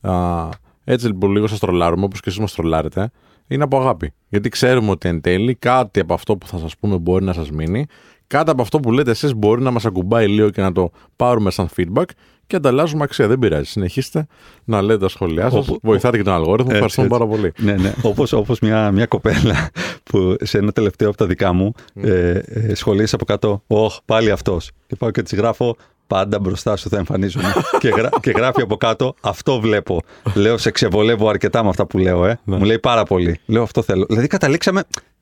Α, 0.00 0.48
έτσι 0.84 1.06
λοιπόν 1.06 1.30
λίγο 1.30 1.46
σας 1.46 1.58
τρολάρουμε, 1.58 2.04
όπως 2.04 2.20
και 2.20 2.28
εσείς 2.28 2.40
μας 2.40 2.54
τρολάρετε, 2.54 3.10
είναι 3.48 3.62
από 3.64 3.78
αγάπη. 3.80 4.12
Γιατί 4.28 4.48
ξέρουμε 4.48 4.90
ότι 4.90 5.08
εν 5.08 5.20
τέλει 5.20 5.54
κάτι 5.54 6.00
από 6.00 6.14
αυτό 6.14 6.36
που 6.36 6.46
θα 6.46 6.58
σας 6.58 6.76
πούμε 6.76 6.96
μπορεί 6.98 7.24
να 7.24 7.32
σας 7.32 7.50
μείνει, 7.50 7.86
κάτι 8.26 8.50
από 8.50 8.62
αυτό 8.62 8.80
που 8.80 8.92
λέτε 8.92 9.10
εσείς 9.10 9.34
μπορεί 9.34 9.62
να 9.62 9.70
μας 9.70 9.86
ακουμπάει 9.86 10.28
λίγο 10.28 10.50
και 10.50 10.60
να 10.60 10.72
το 10.72 10.90
πάρουμε 11.16 11.50
σαν 11.50 11.68
feedback 11.76 12.04
και 12.46 12.56
ανταλλάζουμε 12.56 13.02
αξία. 13.04 13.28
Δεν 13.28 13.38
πειράζει. 13.38 13.64
Συνεχίστε 13.70 14.26
να 14.64 14.82
λέτε 14.82 14.98
τα 14.98 15.08
σχόλιά 15.08 15.50
σας. 15.50 15.68
Όπου- 15.68 15.78
Βοηθάτε 15.82 16.16
και 16.16 16.22
τον 16.22 16.32
αλγόριθμο. 16.32 16.70
Έτσι, 16.74 16.84
Ευχαριστούμε 16.84 17.06
έτσι. 17.06 17.18
πάρα 17.18 17.30
πολύ. 17.30 17.52
ναι, 17.58 17.82
ναι. 17.82 17.94
Όπως, 18.02 18.32
όπως 18.32 18.58
μια, 18.60 18.90
μια 18.92 19.06
κοπέλα 19.06 19.70
που 20.02 20.36
σε 20.40 20.58
ένα 20.58 20.72
τελευταίο 20.72 21.08
από 21.08 21.16
τα 21.16 21.26
δικά 21.26 21.52
μου 21.52 21.72
ε, 21.94 22.28
ε, 22.46 22.74
σχολίασε 22.74 23.14
από 23.14 23.24
κάτω 23.24 23.62
«Ωχ, 23.66 23.96
πάλι 24.04 24.30
αυτός». 24.30 24.70
Και 24.86 24.96
πάω 24.96 25.10
και 25.10 25.22
της 25.22 25.34
γράφω 25.34 25.76
«Πάντα 26.08 26.38
μπροστά 26.40 26.76
σου 26.76 26.88
θα 26.88 26.96
εμφανίζομαι». 26.96 27.52
και, 27.80 27.88
γρα, 27.88 28.08
και 28.20 28.30
γράφει 28.30 28.60
από 28.62 28.76
κάτω 28.76 29.14
«Αυτό 29.20 29.60
βλέπω». 29.60 30.00
Λέω 30.34 30.58
«Σε 30.58 30.70
ξεβολεύω 30.70 31.28
αρκετά 31.28 31.62
με 31.62 31.68
αυτά 31.68 31.86
που 31.86 31.98
λέω, 31.98 32.24
ε». 32.26 32.38
Ναι. 32.44 32.56
Μου 32.56 32.64
λέει 32.64 32.78
«Πάρα 32.78 33.02
πολύ». 33.04 33.40
Λέω 33.46 33.62
«Αυτό 33.62 33.82
θέλω». 33.82 34.04
Δηλαδή 34.08 34.26
καταλήξαμε 34.26 34.80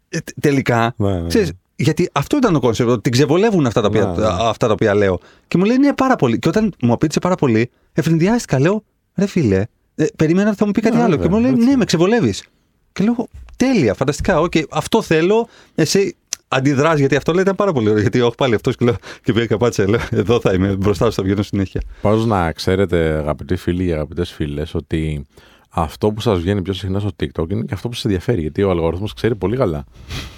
ε, 0.08 0.18
τε- 0.18 0.34
τελικά, 0.40 0.94
Ναι, 0.96 1.20
ναι, 1.20 1.28
ξέρεις, 1.28 1.52
γιατί 1.76 2.08
αυτό 2.12 2.36
ήταν 2.36 2.52
το 2.52 2.60
concept, 2.60 2.90
ότι 2.90 3.00
την 3.00 3.12
ξεβολεύουν 3.12 3.66
αυτά 3.66 3.80
τα, 3.80 3.86
οποία, 3.86 4.04
Ναι, 4.06 4.22
ναι. 4.22 4.26
αυτά 4.40 4.66
τα 4.66 4.72
οποία 4.72 4.94
λέω. 4.94 5.18
Και 5.48 5.58
μου 5.58 5.64
λέει 5.64 5.76
ναι, 5.76 5.92
πάρα 5.92 6.16
πολύ. 6.16 6.38
Και 6.38 6.48
όταν 6.48 6.72
μου 6.82 6.92
απίτησε 6.92 7.18
πάρα 7.18 7.34
πολύ, 7.34 7.70
ευνηδιάστηκα. 7.92 8.58
Λέω, 8.60 8.82
ρε 9.14 9.26
φίλε, 9.26 9.62
ε, 9.94 10.04
περίμενα 10.16 10.48
ότι 10.48 10.58
θα 10.58 10.66
μου 10.66 10.72
πει 10.72 10.80
κάτι 10.80 10.96
Ναι, 10.96 11.02
άλλο. 11.02 11.10
βέβαια, 11.10 11.26
και 11.26 11.32
μου 11.34 11.40
λέει, 11.40 11.50
έτσι. 11.50 11.66
ναι, 11.66 11.76
με 11.76 11.84
ξεβολεύεις. 11.84 12.44
Και 12.92 13.04
λέω, 13.04 13.28
τέλεια, 13.56 13.94
φανταστικά. 13.94 14.40
Οκ, 14.40 14.52
αυτό 14.70 15.02
θέλω. 15.02 15.48
Εσύ 15.74 16.16
αντιδρά, 16.48 16.94
γιατί 16.94 17.16
αυτό 17.16 17.32
λέει 17.32 17.42
ήταν 17.42 17.54
πάρα 17.54 17.72
πολύ 17.72 17.88
ωραίο. 17.88 18.00
Γιατί 18.00 18.20
όχι 18.20 18.34
πάλι 18.36 18.54
αυτός 18.54 18.76
και 18.76 18.84
λέω, 18.84 18.94
και 19.22 19.32
πήγα 19.32 19.46
και 19.46 19.56
πάτσε. 19.56 19.86
Λέω, 19.86 20.00
εδώ 20.10 20.40
θα 20.40 20.52
είμαι, 20.52 20.76
μπροστά 20.76 21.04
σου 21.04 21.12
θα 21.12 21.22
βγαίνω 21.22 21.42
συνέχεια. 21.42 21.80
Πάντως 22.00 22.26
να 22.26 22.52
ξέρετε, 22.52 22.96
αγαπητοί 22.98 23.56
φίλοι 23.56 23.86
και 23.86 23.92
αγαπητές 23.92 24.32
φίλες, 24.32 24.74
ότι 24.74 25.26
αυτό 25.70 26.12
που 26.12 26.20
σας 26.20 26.38
βγαίνει 26.38 26.62
πιο 26.62 26.72
συχνά 26.72 26.98
στο 26.98 27.10
TikTok 27.20 27.50
είναι 27.50 27.62
και 27.62 27.74
αυτό 27.74 27.88
που 27.88 27.94
σας 27.94 28.04
ενδιαφέρει. 28.04 28.40
Γιατί 28.40 28.62
ο 28.62 28.70
αλγόριθμος 28.70 29.12
ξέρει 29.12 29.34
πολύ 29.34 29.56
καλά. 29.56 29.84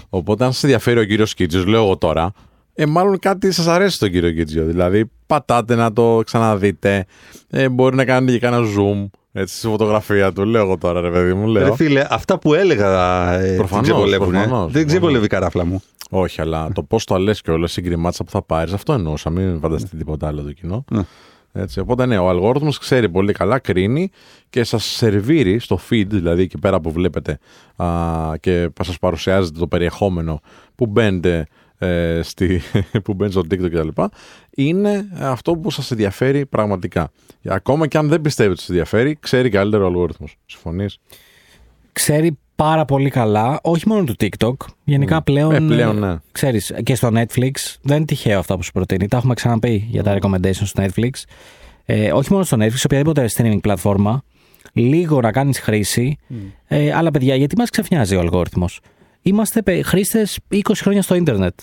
Οπότε, 0.09 0.45
αν 0.45 0.53
σας 0.53 0.63
ενδιαφέρει 0.63 1.01
ο 1.01 1.05
κύριος 1.05 1.35
Κίτζο, 1.35 1.65
λέω 1.65 1.83
εγώ 1.83 1.97
τώρα, 1.97 2.33
ε, 2.75 2.87
μάλλον 2.87 3.19
κάτι 3.19 3.53
σας 3.53 3.67
αρέσει 3.67 3.97
στον 3.97 4.11
κύριο 4.11 4.31
Κίτζιο. 4.31 4.65
Δηλαδή, 4.65 5.11
πατάτε 5.27 5.75
να 5.75 5.93
το 5.93 6.21
ξαναδείτε. 6.25 7.07
Ε, 7.51 7.69
μπορεί 7.69 7.97
να 7.97 8.05
κάνετε 8.05 8.33
και 8.33 8.39
κάνα 8.39 8.59
zoom 8.59 9.09
έτσι, 9.39 9.57
στη 9.57 9.67
φωτογραφία 9.67 10.33
του. 10.33 10.45
Λέω 10.45 10.63
εγώ 10.63 10.79
τώρα, 10.79 11.01
ρε 11.01 11.11
παιδί 11.11 11.35
μου. 11.35 11.47
Λέω. 11.47 11.65
Ρε 11.65 11.75
φίλε, 11.75 12.07
αυτά 12.11 12.39
που 12.39 12.55
έλεγα 12.55 13.33
ε, 13.33 13.57
Προφανώς, 13.57 13.87
ξεβολεύουν, 13.87 14.35
ε. 14.35 14.39
προφανώς, 14.39 14.73
Δεν 14.73 14.87
ξεβολεύει 14.87 15.25
η 15.25 15.29
καράφλα 15.29 15.65
μου. 15.65 15.83
Όχι, 16.11 16.41
αλλά 16.41 16.69
το 16.73 16.83
πώς 16.83 17.05
το 17.05 17.19
λες 17.19 17.41
και 17.41 17.51
όλα 17.51 17.69
η 17.77 17.81
γκριμάτσα 17.81 18.25
που 18.25 18.31
θα 18.31 18.43
πάρεις, 18.43 18.73
αυτό 18.73 18.93
εννοούσα. 18.93 19.31
Μην 19.31 19.61
φανταστείτε 19.61 19.97
τίποτα 19.97 20.27
άλλο 20.27 20.43
το 20.43 20.53
κοινό. 20.53 20.85
Ναι. 20.91 21.03
Έτσι, 21.53 21.81
οπότε 21.81 22.07
ναι, 22.07 22.19
ο 22.19 22.29
αλγόριθμος 22.29 22.79
ξέρει 22.79 23.09
πολύ 23.09 23.33
καλά, 23.33 23.59
κρίνει 23.59 24.11
και 24.51 24.65
σας 24.65 24.85
σερβίρει 24.85 25.59
στο 25.59 25.79
feed, 25.91 26.07
δηλαδή 26.07 26.43
εκεί 26.43 26.59
πέρα 26.59 26.81
που 26.81 26.93
βλέπετε 26.93 27.39
α, 27.77 27.87
και 28.41 28.71
σας 28.83 28.99
παρουσιάζεται 28.99 29.59
το 29.59 29.67
περιεχόμενο 29.67 30.41
που 30.75 30.87
μπαίνετε 30.87 31.47
ε, 31.79 32.21
στη, 32.23 32.61
που 33.05 33.15
μπαίνει 33.15 33.31
στο 33.31 33.41
TikTok 33.51 33.71
κτλ. 33.71 34.03
Είναι 34.51 35.09
αυτό 35.19 35.53
που 35.53 35.71
σας 35.71 35.91
ενδιαφέρει 35.91 36.47
πραγματικά. 36.47 37.11
Ακόμα 37.45 37.87
και 37.87 37.99
αν 37.99 38.09
δεν 38.09 38.21
πιστεύετε 38.21 38.53
ότι 38.53 38.61
σας 38.61 38.71
ενδιαφέρει, 38.71 39.17
ξέρει 39.21 39.49
καλύτερο 39.49 39.85
ο 39.85 39.87
αλγόριθμος. 39.87 40.37
Συμφωνείς; 40.47 40.99
Ξέρει 41.93 42.39
πάρα 42.55 42.85
πολύ 42.85 43.11
καλά, 43.11 43.59
όχι 43.63 43.89
μόνο 43.89 44.05
του 44.05 44.15
TikTok, 44.21 44.55
γενικά 44.85 45.23
πλέον, 45.23 45.55
Ε, 45.55 45.61
πλέον, 45.61 45.99
ναι. 45.99 46.17
ξέρεις, 46.33 46.75
και 46.83 46.95
στο 46.95 47.09
Netflix, 47.15 47.53
δεν 47.83 47.97
είναι 47.97 48.05
τυχαίο 48.05 48.39
αυτά 48.39 48.57
που 48.57 48.63
σου 48.63 48.73
προτείνει, 48.73 49.09
τα 49.09 49.17
έχουμε 49.17 49.35
ξαναπεί 49.35 49.87
για 49.91 50.03
τα 50.03 50.19
recommendations 50.21 50.53
στο 50.53 50.85
Netflix. 50.85 51.11
Ε, 51.85 52.13
όχι 52.13 52.33
μόνο 52.33 52.45
στο 52.45 52.57
Netflix, 52.61 52.83
οποιαδήποτε 52.85 53.31
streaming 53.37 53.59
πλατφόρμα, 53.61 54.23
λίγο 54.73 55.21
να 55.21 55.33
κάνεις 55.33 55.61
χρήση, 55.61 56.17
ε, 56.67 56.93
αλλά 56.93 57.11
παιδιά, 57.11 57.35
γιατί 57.35 57.57
μας 57.57 57.71
ξεφνιάζει 57.71 58.17
ο 58.17 58.21
αλγόριθμος; 58.21 58.81
Είμαστε 59.23 59.63
πε- 59.63 59.85
χρήστες 59.85 60.39
20 60.49 60.61
χρόνια 60.75 61.03
στο 61.03 61.15
ίντερνετ. 61.15 61.61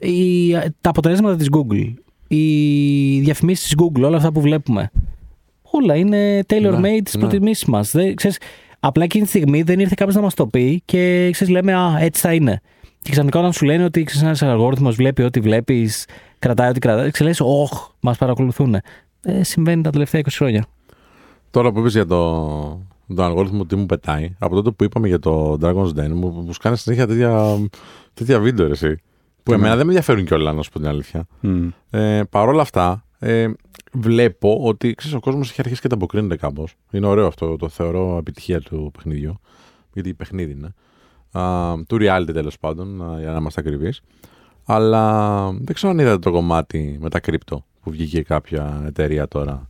Η, 0.00 0.50
τα 0.80 0.90
αποτελέσματα 0.90 1.36
της 1.36 1.48
Google, 1.50 1.92
οι 2.28 3.20
διαφημίσεις 3.20 3.64
της 3.64 3.74
Google, 3.78 4.02
όλα 4.02 4.16
αυτά 4.16 4.32
που 4.32 4.40
βλέπουμε, 4.40 4.90
όλα 5.62 5.96
είναι 5.96 6.42
tailor-made 6.48 6.80
Ναι, 6.80 6.96
στις 6.98 7.14
ναι. 7.14 7.20
προτιμήσεις 7.20 7.64
μας. 7.64 7.90
Δεν, 7.90 8.14
ξέρεις, 8.14 8.38
απλά 8.80 9.04
εκείνη 9.04 9.22
τη 9.24 9.28
στιγμή 9.30 9.62
δεν 9.62 9.80
ήρθε 9.80 9.94
κάποιος 9.96 10.16
να 10.16 10.22
μας 10.22 10.34
το 10.34 10.46
πει 10.46 10.82
και 10.84 11.28
ξέρεις, 11.32 11.52
λέμε 11.52 11.74
«Α, 11.74 11.96
έτσι 12.00 12.20
θα 12.20 12.34
είναι». 12.34 12.60
Και 13.02 13.10
ξαφνικά 13.10 13.38
όταν 13.38 13.52
σου 13.52 13.64
λένε 13.64 13.84
ότι 13.84 14.02
ξέρεις, 14.04 14.22
ένας 14.22 14.42
αλγόριθμος 14.42 14.94
βλέπει 14.96 15.22
ό,τι 15.22 15.40
βλέπεις, 15.40 16.06
κρατάει 16.38 16.68
ό,τι 16.68 16.78
κρατάει, 16.78 17.10
ξέρεις, 17.10 17.40
«Ωχ, 17.40 17.88
μας 18.00 18.18
παρακολουθούν». 18.18 18.74
Ε, 19.22 19.42
συμβαίνει 19.42 19.82
τα 19.82 19.90
τελευταία 19.90 20.20
20 20.20 20.36
χρόνια. 20.36 20.66
Τώρα 21.50 21.72
που 21.72 21.78
είπες 21.78 21.92
για 21.92 22.06
το, 22.06 22.80
τον 23.14 23.24
αλγόριθμο 23.24 23.64
τι 23.66 23.76
μου 23.76 23.86
πετάει, 23.86 24.34
από 24.38 24.54
τότε 24.54 24.70
που 24.70 24.84
είπαμε 24.84 25.08
για 25.08 25.18
το 25.18 25.58
Dragon's 25.60 25.88
Den, 25.98 26.08
μου, 26.08 26.28
μου 26.30 26.52
σκάνε 26.52 26.76
συνέχεια 26.76 27.06
τέτοια, 27.06 27.56
τέτοια 28.14 28.40
βίντεο, 28.40 28.66
ρε, 28.66 28.72
εσύ, 28.72 28.96
που 29.42 29.50
Ναι. 29.50 29.56
εμένα 29.56 29.76
δεν 29.76 29.86
με 29.86 29.92
ενδιαφέρουν 29.92 30.24
κιόλα, 30.24 30.52
να 30.52 30.62
σου 30.62 30.70
πω 30.70 30.78
την 30.78 30.88
αλήθεια. 30.88 31.26
Μμ. 31.40 31.68
Ε, 31.90 32.22
Παρ' 32.30 32.48
όλα 32.48 32.62
αυτά, 32.62 33.04
ε, 33.18 33.46
βλέπω 33.92 34.58
ότι 34.62 34.94
ξέρεις, 34.94 35.16
ο 35.16 35.20
κόσμος 35.20 35.50
έχει 35.50 35.60
αρχίσει 35.60 35.80
και 35.80 35.88
τα 35.88 35.94
αποκρίνεται 35.94 36.36
κάπως. 36.36 36.74
Είναι 36.90 37.06
ωραίο 37.06 37.26
αυτό, 37.26 37.56
το 37.56 37.68
θεωρώ 37.68 38.16
επιτυχία 38.18 38.60
του 38.60 38.90
παιχνιδιού. 38.96 39.40
Γιατί 39.92 40.14
παιχνίδι 40.14 40.52
είναι. 40.52 40.74
Α, 41.44 41.72
του 41.86 41.96
reality 42.00 42.30
τέλος 42.32 42.58
πάντων, 42.58 43.02
α, 43.02 43.20
για 43.20 43.30
να 43.30 43.36
είμαστε 43.38 43.60
ακριβείς. 43.60 44.00
Αλλά 44.64 45.50
δεν 45.52 45.74
ξέρω 45.74 45.92
αν 45.92 45.98
είδατε 45.98 46.18
το 46.18 46.30
κομμάτι 46.30 46.98
με 47.00 47.08
τα 47.10 47.20
κρύπτο 47.20 47.64
που 47.82 47.90
βγήκε 47.90 48.22
κάποια 48.22 48.82
εταιρεία 48.86 49.28
τώρα. 49.28 49.68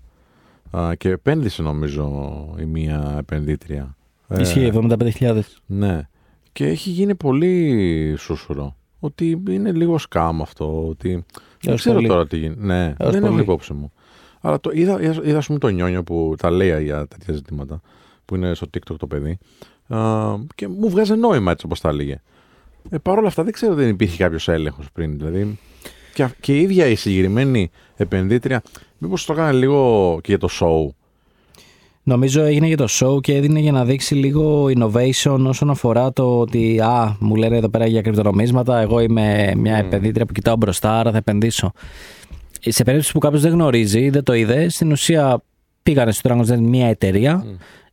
Α, 0.77 0.95
και 0.95 1.09
επένδυσε 1.09 1.63
νομίζω 1.63 2.33
η 2.61 2.65
μία 2.65 3.15
επενδύτρια. 3.19 3.97
Ε, 4.29 4.41
Ισχύει, 4.41 4.71
75.000. 4.75 5.41
ναι. 5.67 6.09
Και 6.53 6.67
έχει 6.67 6.91
γίνει 6.91 7.15
πολύ 7.15 8.15
σούσουρο. 8.19 8.77
Ότι 9.01 9.43
είναι 9.49 9.73
λίγο 9.73 9.99
σκάμ 9.99 10.43
αυτό. 10.43 10.87
Ότι... 10.89 11.09
Δεν 11.13 11.25
Έως 11.67 11.81
ξέρω 11.81 11.95
πολύ. 11.95 12.09
τώρα 12.09 12.27
τι 12.27 12.37
γίνεται. 12.37 12.65
Ναι, 12.65 12.95
Έως 12.99 13.13
δεν 13.13 13.23
έχω 13.23 13.31
πολύ. 13.33 13.43
υπόψη 13.43 13.73
μου. 13.73 13.93
Αλλά 14.41 14.61
το 14.61 14.71
είδα, 14.73 15.03
είδα, 15.03 15.21
είδα 15.25 15.39
ας 15.39 15.47
πούμε, 15.47 15.59
το 15.59 15.69
νιόνιο 15.69 16.03
που 16.03 16.35
τα 16.39 16.51
λέει 16.51 16.83
για 16.85 17.07
τέτοια 17.07 17.35
ζητήματα. 17.35 17.81
Που 18.25 18.35
είναι 18.35 18.55
στο 18.55 18.67
TikTok 18.75 18.97
το 18.99 19.07
παιδί. 19.07 19.39
Α, 19.89 19.99
και 20.55 20.69
μου 20.69 20.89
βγάζει 20.91 21.15
νόημα 21.15 21.51
έτσι 21.53 21.67
όπως 21.67 21.81
τα 21.81 21.89
έλεγε. 21.89 22.23
Ε, 22.91 22.99
Παρ' 22.99 23.19
όλα 23.19 23.29
αυτά 23.29 23.43
δεν 23.45 23.53
ξέρω 23.53 23.75
δεν 23.75 23.89
υπήρχε 23.89 24.23
κάποιος 24.23 24.49
έλεγχος 24.49 24.91
πριν. 24.93 25.17
Δηλαδή, 25.19 25.59
και, 26.15 26.23
α- 26.23 26.35
και 26.41 26.57
η 26.59 26.61
ίδια 26.61 26.87
η 26.87 26.95
συγκεκριμένη 26.95 27.71
επενδύτρια, 27.97 28.63
μήπως 29.05 29.25
το 29.25 29.33
έκανε 29.33 29.53
λίγο 29.53 30.19
και 30.23 30.37
για 30.37 30.39
το 30.39 30.49
show. 30.61 30.95
Νομίζω 32.03 32.43
έγινε 32.43 32.67
για 32.67 32.77
το 32.77 32.87
show 32.91 33.21
και 33.21 33.35
έδινε 33.35 33.61
για 33.61 33.73
να 33.73 33.85
δείξει 33.85 34.15
λίγο 34.15 34.65
innovation 34.65 35.45
όσον 35.47 35.71
αφορά 35.71 36.13
το 36.13 36.39
ότι 36.39 36.81
α, 36.81 37.17
μου 37.21 37.37
λένε 37.37 37.57
εδώ 37.57 37.69
πέρα 37.69 37.87
για 37.87 38.03
κρυπτονομίσματα, 38.03 38.79
εγώ 38.79 39.01
είμαι 39.01 39.53
μια 39.57 39.77
επενδύτρια 39.77 40.27
που 40.27 40.33
κοιτάω 40.33 40.57
μπροστά, 40.57 40.99
άρα 40.99 41.11
θα 41.11 41.17
επενδύσω. 41.17 41.73
Σε 42.61 42.85
περίπτωση 42.85 43.13
που 43.13 43.19
κάποιος 43.19 43.43
δεν 43.43 43.53
γνωρίζει, 43.53 44.11
δεν 44.11 44.23
το 44.23 44.33
είδε, 44.33 44.69
στην 44.69 44.93
ουσία 44.93 45.43
πήγανε 45.83 46.13
στο 46.13 46.31
Dragon's 46.31 46.53
Den 46.53 46.59
μια 46.59 46.87
εταιρεία 46.87 47.45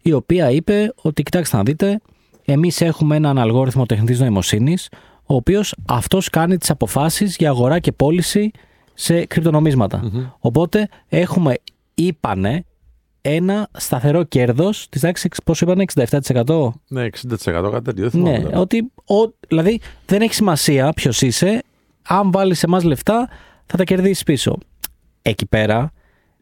η 0.01 0.14
οποία 0.14 0.51
είπε 0.51 0.93
ότι 1.01 1.24
κοιτάξτε 1.24 1.57
να 1.57 1.64
δείτε, 1.64 1.99
εμείς 2.45 2.82
έχουμε 2.82 3.16
έναν 3.16 3.38
αλγόριθμο 3.38 3.86
τεχνητής 3.86 4.20
νοημοσύνης 4.20 4.89
ο 5.26 5.36
οποίος 5.36 5.76
αυτός 5.86 6.30
κάνει 6.30 6.57
τις 6.57 6.70
αποφάσεις 6.70 7.36
για 7.36 7.49
αγορά 7.49 7.80
και 7.80 7.91
πώληση 7.91 8.51
σε 8.93 9.25
κρυπτονομίσματα. 9.25 10.11
Οπότε 10.39 10.89
έχουμε, 11.09 11.55
είπανε, 11.93 12.65
ένα 13.21 13.69
σταθερό 13.71 14.23
κέρδος 14.23 14.89
της 14.89 15.01
τάξης, 15.01 15.29
πόσο 15.43 15.65
είπανε, 15.65 15.83
67%. 15.95 16.71
Ναι, 16.87 17.05
60% 17.05 17.69
κάτι 17.71 17.83
τέτοιο. 17.83 18.01
Δεν 18.01 18.09
θυμάμαι. 18.09 18.37
Ναι, 18.37 18.43
τώρα. 18.43 18.59
ότι 18.59 18.91
ο, 18.95 19.33
δηλαδή 19.47 19.79
δεν 20.05 20.21
έχει 20.21 20.33
σημασία 20.33 20.93
ποιος 20.93 21.21
είσαι. 21.21 21.63
Αν 22.07 22.31
βάλεις 22.31 22.59
σε 22.59 22.65
εμάς 22.65 22.83
λεφτά, 22.83 23.29
θα 23.65 23.77
τα 23.77 23.83
κερδίσεις 23.83 24.23
πίσω. 24.23 24.57
Εκεί 25.21 25.45
πέρα, 25.45 25.91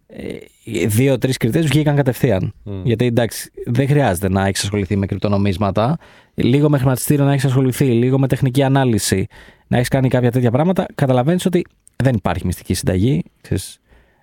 ε, 0.07 0.23
οι 0.63 0.85
δύο-τρει 0.85 1.33
κριτές 1.33 1.65
βγήκαν 1.65 1.95
κατευθείαν. 1.95 2.53
Γιατί 2.83 3.05
εντάξει, 3.05 3.51
δεν 3.65 3.87
χρειάζεται 3.87 4.29
να 4.29 4.45
έχεις 4.47 4.63
ασχοληθεί 4.63 4.95
με 4.95 5.05
κρυπτονομίσματα. 5.05 5.97
Λίγο 6.33 6.69
με 6.69 6.77
χρηματιστήριο 6.77 7.25
να 7.25 7.31
έχεις 7.31 7.45
ασχοληθεί, 7.45 7.85
λίγο 7.85 8.19
με 8.19 8.27
τεχνική 8.27 8.63
ανάλυση, 8.63 9.27
να 9.67 9.77
έχεις 9.77 9.89
κάνει 9.89 10.09
κάποια 10.09 10.31
τέτοια 10.31 10.51
πράγματα. 10.51 10.85
Καταλαβαίνεις 10.95 11.45
ότι 11.45 11.65
δεν 12.03 12.15
υπάρχει 12.15 12.45
μυστική 12.45 12.73
συνταγή. 12.73 13.23
Ξέρεις, 13.41 13.79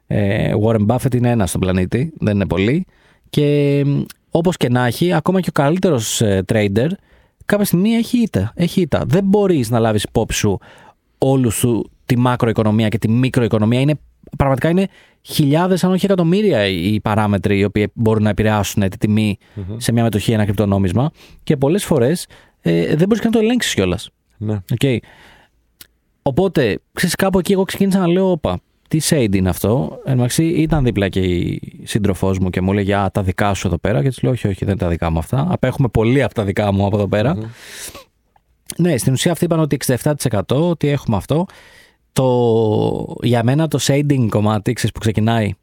ε, 0.06 0.52
Warren 0.64 0.86
Buffett 0.86 1.14
είναι 1.14 1.30
ένας 1.30 1.48
στον 1.48 1.60
πλανήτη, 1.60 2.12
δεν 2.18 2.34
είναι 2.34 2.46
πολύ. 2.46 2.86
Και 3.30 3.84
όπως 4.30 4.56
και 4.56 4.68
να 4.68 4.86
έχει, 4.86 5.12
ακόμα 5.12 5.40
και 5.40 5.48
ο 5.48 5.52
καλύτερος 5.52 6.22
trader 6.46 6.88
κάποια 7.44 7.64
στιγμή 7.64 7.90
έχει 7.90 8.18
ήττα. 8.18 8.52
Έχει 8.54 8.80
ήττα. 8.80 9.04
Δεν 9.06 9.24
μπορείς 9.24 9.70
να 9.70 9.78
λάβεις 9.78 10.02
υπόψη 10.02 10.38
σου 10.38 10.58
όλου 11.18 11.50
σου 11.50 11.90
τη 12.06 12.18
μακροοικονομία 12.18 12.88
και 12.88 12.98
τη 12.98 13.08
μικροοικονομία. 13.08 13.80
Είναι, 13.80 13.94
πραγματικά 14.36 14.68
είναι 14.68 14.86
χιλιάδες, 15.22 15.84
αν 15.84 15.92
όχι 15.92 16.04
εκατομμύρια, 16.04 16.66
οι 16.66 17.00
παράμετροι 17.00 17.58
οι 17.58 17.64
οποίοι 17.64 17.90
μπορούν 17.94 18.22
να 18.22 18.30
επηρεάσουν 18.30 18.88
τη 18.88 18.96
τιμη 18.96 19.38
σε 19.76 19.92
μια 19.92 20.02
μετοχή 20.02 20.30
ή 20.30 20.34
ένα 20.34 20.44
κρυπτονόμισμα. 20.44 21.10
Και 21.42 21.56
πολλές 21.56 21.84
φορές 21.84 22.26
ε, 22.60 22.86
δεν 22.86 23.08
μπορείς 23.08 23.22
καν 23.22 23.30
να 23.32 23.38
το 23.38 23.44
ελέγξεις 23.44 23.74
κιόλας. 23.74 24.10
Ναι. 24.36 24.58
Okay. 24.80 24.96
Οπότε, 26.26 26.78
ξέρεις, 26.92 27.14
κάπου 27.14 27.38
εκεί 27.38 27.52
εγώ 27.52 27.64
ξεκίνησα 27.64 27.98
να 27.98 28.06
λέω: 28.06 28.30
Όπα, 28.30 28.60
τι 28.88 28.98
shade 29.08 29.34
είναι 29.34 29.48
αυτό. 29.48 29.98
Εν 30.04 30.10
τω 30.10 30.16
μεταξύ, 30.16 30.44
ήταν 30.44 30.84
δίπλα 30.84 31.08
και 31.08 31.20
η 31.20 31.60
σύντροφός 31.84 32.38
μου 32.38 32.50
και 32.50 32.60
μου 32.60 32.72
έλεγε: 32.72 32.94
Α, 32.94 33.10
τα 33.10 33.22
δικά 33.22 33.54
σου 33.54 33.66
εδώ 33.66 33.78
πέρα. 33.78 34.02
Και 34.02 34.08
της 34.08 34.22
λέω: 34.22 34.32
Όχι, 34.32 34.46
όχι, 34.46 34.58
δεν 34.58 34.68
είναι 34.68 34.76
τα 34.76 34.88
δικά 34.88 35.10
μου 35.10 35.18
αυτά. 35.18 35.46
Απέχουμε 35.50 35.88
πολύ 35.88 36.22
από 36.22 36.34
τα 36.34 36.44
δικά 36.44 36.72
μου 36.72 36.86
από 36.86 36.96
εδώ 36.96 37.08
πέρα. 37.08 37.36
Ναι, 38.76 38.96
στην 38.96 39.12
ουσία 39.12 39.32
αυτοί 39.32 39.44
είπαν 39.44 39.60
ότι 39.60 39.78
67% 39.86 40.40
ότι 40.46 40.88
έχουμε 40.88 41.16
αυτό. 41.16 41.46
Το, 42.12 43.16
για 43.22 43.42
μένα 43.42 43.68
το 43.68 43.78
shading 43.82 44.26
κομμάτι, 44.28 44.72
ξέρεις, 44.72 44.94
που 44.94 45.00
ξεκινάει, 45.00 45.54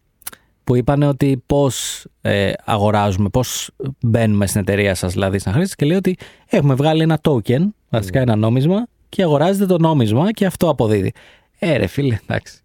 που 0.64 0.76
είπαν 0.76 1.04
ότι 1.04 1.44
πώς 1.46 2.06
ε, 2.22 2.52
αγοράζουμε, 2.66 3.30
πώς 3.30 3.70
μπαίνουμε 4.02 4.48
στην 4.48 4.62
εταιρεία 4.62 4.96
σας, 4.96 5.14
δηλαδή 5.14 5.40
στην 5.40 5.52
χρήση, 5.52 5.76
και 5.76 5.86
λέει 5.86 5.98
ότι 5.98 6.18
έχουμε 6.48 6.74
βγάλει 6.74 7.02
ένα 7.02 7.20
token, 7.24 7.68
βασικά 7.90 8.20
ένα 8.20 8.36
νόμισμα, 8.36 8.88
και 9.16 9.24
αγοράζετε 9.24 9.66
το 9.66 9.78
νόμισμα 9.78 10.32
και 10.32 10.46
αυτό 10.46 10.70
αποδίδει. 10.70 11.12
Ε, 11.60 11.78
ρε 11.78 11.88
φίλε, 11.88 12.18
εντάξει. 12.28 12.58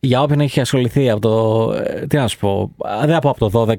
Για 0.00 0.22
όποιον 0.22 0.40
έχει 0.40 0.60
ασχοληθεί 0.60 1.10
από 1.10 1.20
το. 1.20 1.72
ε, 1.72 2.06
Τι 2.06 2.16
να 2.16 2.28
σου 2.28 2.38
πω, 2.38 2.70
δεν 3.00 3.08
θα 3.14 3.18
πω 3.18 3.30
από 3.30 3.50
το 3.50 3.60
12, 3.68 3.76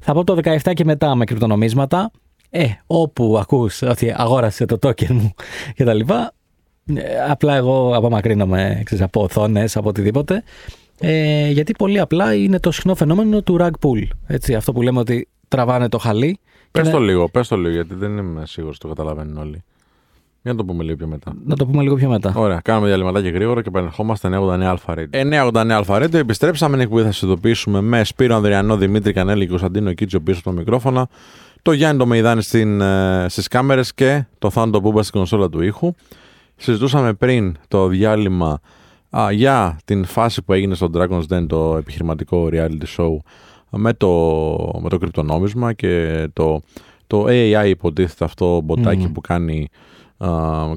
θα 0.00 0.12
πω 0.12 0.20
από 0.20 0.24
το 0.24 0.40
17 0.64 0.72
και 0.74 0.84
μετά 0.84 1.14
με 1.14 1.24
κρυπτονομίσματα. 1.24 2.10
Ε, 2.50 2.66
όπου 2.86 3.36
ακούς 3.40 3.82
ότι 3.82 4.14
αγόρασε 4.16 4.64
το 4.64 4.78
token 4.82 5.06
μου 5.08 5.34
και 5.74 5.84
τα 5.84 5.94
λοιπά, 5.94 6.32
ε, 6.94 7.00
απλά 7.28 7.54
εγώ 7.56 7.96
απομακρύνομαι 7.96 8.80
ξέρεις, 8.84 9.04
από 9.04 9.22
οθόνες, 9.22 9.76
από 9.76 9.88
οτιδήποτε. 9.88 10.42
Ε, 11.00 11.50
γιατί 11.50 11.72
πολύ 11.72 11.98
απλά 12.00 12.34
είναι 12.34 12.60
το 12.60 12.70
συχνό 12.70 12.94
φαινόμενο 12.94 13.42
του 13.42 13.56
rug 13.60 13.70
pull. 13.80 14.08
Έτσι, 14.26 14.54
αυτό 14.54 14.72
που 14.72 14.82
λέμε 14.82 14.98
ότι 14.98 15.28
τραβάνε 15.48 15.88
το 15.88 15.98
χαλί. 15.98 16.38
Πες 16.70 16.84
και 16.84 16.90
το 16.90 16.98
να- 16.98 17.04
λίγο, 17.04 17.28
πες 17.28 17.48
το 17.48 17.56
λίγο, 17.56 17.74
γιατί 17.74 17.94
δεν 17.94 18.16
είμαι 18.18 18.46
σίγουρος 18.46 18.78
το 18.78 18.88
καταλαβαίνουν 18.88 19.36
όλοι. 19.36 19.62
Για 20.46 20.54
να 20.54 20.60
το 20.60 20.64
πούμε 20.64 20.82
λίγο 20.82 20.96
πιο 20.96 21.06
μετά. 21.06 21.32
Να 21.44 21.56
το 21.56 21.66
πούμε 21.66 21.82
λίγο 21.82 21.94
πιο 21.94 22.08
μετά. 22.08 22.32
Ωραία, 22.36 22.60
κάνουμε 22.64 22.86
διαλυματάκι 22.86 23.28
γρήγορα 23.28 23.62
και 23.62 23.68
επανερχόμαστε 23.68 24.28
989 24.32 24.60
Αλφα 24.62 24.94
Radio. 24.96 25.50
989 25.50 25.68
Αλφα 25.70 26.02
Radio, 26.02 26.14
επιστρέψαμε. 26.14 26.74
Είναι 26.74 26.82
εκπομπή 26.82 27.02
θα 27.02 27.12
σα 27.12 27.26
ειδοποιήσουμε 27.26 27.80
με 27.80 28.04
Σπύρο 28.04 28.34
Ανδριανό, 28.36 28.76
Δημήτρη 28.76 29.12
Κανέλη 29.12 29.42
και 29.42 29.48
Κωνσταντίνο 29.48 29.92
Κίτσο 29.92 30.20
πίσω 30.20 30.38
από 30.38 30.50
το 30.50 30.56
μικρόφωνο. 30.56 31.08
Το 31.62 31.72
Γιάννη 31.72 31.98
το 31.98 32.06
Μεϊδάνη 32.06 32.42
στην, 32.42 32.80
ε, 32.80 33.26
στις 33.28 33.48
κάμερες 33.48 33.94
και 33.94 34.24
το 34.38 34.50
Θάνο 34.50 34.70
το 34.70 34.80
Μπούμπα 34.80 35.02
στην 35.02 35.14
κονσόλα 35.14 35.48
του 35.48 35.62
ήχου. 35.62 35.94
Συζητούσαμε 36.56 37.12
πριν 37.12 37.56
το 37.68 37.86
διάλειμμα 37.86 38.60
α, 39.16 39.32
για 39.32 39.78
την 39.84 40.04
φάση 40.04 40.42
που 40.42 40.52
έγινε 40.52 40.74
στο 40.74 40.90
Dragon's 40.94 41.26
Den, 41.30 41.46
το 41.46 41.76
επιχειρηματικό 41.76 42.48
reality 42.52 42.96
show, 42.96 43.16
με 43.70 43.92
το, 43.92 44.08
με 44.82 44.88
το 44.88 44.98
κρυπτονόμισμα 44.98 45.72
και 45.72 46.26
το, 46.32 46.60
το 47.06 47.24
AI 47.28 47.64
υποτίθεται 47.66 48.24
αυτό 48.24 48.60
μποτάκι 48.60 49.04
Μμμ. 49.04 49.12
που 49.12 49.20
κάνει 49.20 49.68
α, 49.68 49.74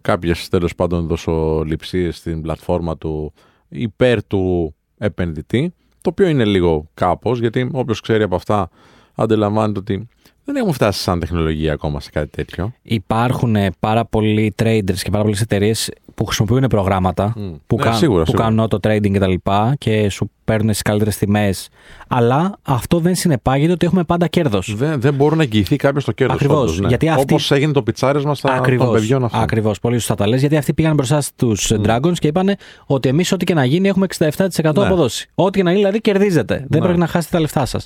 κάποιες 0.02 0.48
τέλος 0.50 0.76
πάντων 0.76 1.08
δοσοληψίες 1.08 2.18
στην 2.18 2.42
πλατφόρμα 2.42 2.98
του 2.98 3.34
υπέρ 3.70 4.24
του 4.28 4.76
επενδυτή, 4.98 5.74
το 6.02 6.10
οποίο 6.10 6.28
είναι 6.28 6.46
λίγο 6.46 6.86
κάπως, 6.94 7.40
γιατί 7.40 7.70
όποιος 7.72 8.02
ξέρει 8.02 8.24
από 8.24 8.36
αυτά 8.36 8.70
αντιλαμβάνεται 9.16 9.80
ότι 9.80 10.08
δεν 10.46 10.56
έχουμε 10.56 10.74
φτάσει 10.74 11.02
σαν 11.02 11.20
τεχνολογία 11.20 11.74
ακόμα 11.74 12.00
σε 12.00 12.10
κάτι 12.10 12.30
τέτοιο. 12.30 12.74
Υπάρχουν 12.82 13.56
ε, 13.56 13.70
πάρα 13.80 14.06
πολλοί 14.06 14.54
traders 14.64 14.96
και 15.04 15.10
πάρα 15.12 15.24
πολλές 15.24 15.42
εταιρείες 15.42 15.92
που 16.16 16.26
χρησιμοποιούν 16.26 16.68
προγράμματα 16.68 17.34
Μμ. 17.38 17.52
που, 17.68 17.76
Ναι, 17.76 17.84
κα- 17.84 17.94
σίγουρα, 17.94 18.24
που 18.24 18.30
σίγουρα. 18.30 18.48
κάνουν 18.50 18.68
auto 18.70 18.78
trading 18.88 19.12
κτλ. 19.14 19.34
Και, 19.44 19.76
και 19.78 20.10
σου 20.10 20.32
παίρνουν 20.50 20.70
στις 20.70 20.82
καλύτερες 20.82 21.18
τιμές. 21.18 21.70
Αλλά 22.08 22.58
αυτό 22.62 23.00
δεν 23.00 23.16
συνεπάγεται 23.16 23.72
ότι 23.72 23.86
έχουμε 23.86 24.04
πάντα 24.04 24.28
κέρδος. 24.28 24.76
Δεν, 24.78 25.02
δεν 25.02 25.14
μπορεί 25.14 25.36
να 25.36 25.44
εγγυηθεί 25.44 25.76
κάποιος 25.76 26.04
το 26.04 26.12
κέρδος. 26.12 26.36
Ακριβώς, 26.36 26.80
γιατί 26.80 27.10
αυτή- 27.10 27.22
Όπως 27.34 27.52
έγινε 27.52 27.72
το 27.72 27.84
πιτσάρισμα 27.84 28.36
στα 28.36 28.62
των 28.78 28.92
παιδιών 28.92 29.24
αυτών. 29.24 29.42
Ακριβώς. 29.42 29.80
Πολύ 29.80 29.98
σωστά 29.98 30.16
τα 30.16 30.28
λες. 30.28 30.40
Γιατί 30.40 30.58
αυτοί 30.58 30.74
πήγαν 30.74 30.94
μπροστά 30.96 31.22
στους 31.22 31.72
Dragons 31.86 32.14
και 32.14 32.28
είπαν 32.28 32.56
ότι 32.86 33.10
εμείς 33.10 33.32
ό,τι 33.32 33.46
και 33.46 33.54
να 33.54 33.66
γίνει 33.66 33.88
έχουμε 33.88 34.06
67% 34.06 34.82
Ναι. 34.82 34.88
αποδόση. 34.88 35.30
Ό,τι 35.36 35.58
και 35.58 35.64
να 35.64 35.70
γίνει 35.70 35.82
δηλαδή 35.84 36.02
κερδίζετε. 36.02 36.66
Δεν 36.70 36.82
πρέπει 36.82 37.00
να 37.00 37.08
χάσετε 37.08 37.36
τα 37.36 37.42
λεφτά 37.42 37.66
σας. 37.66 37.86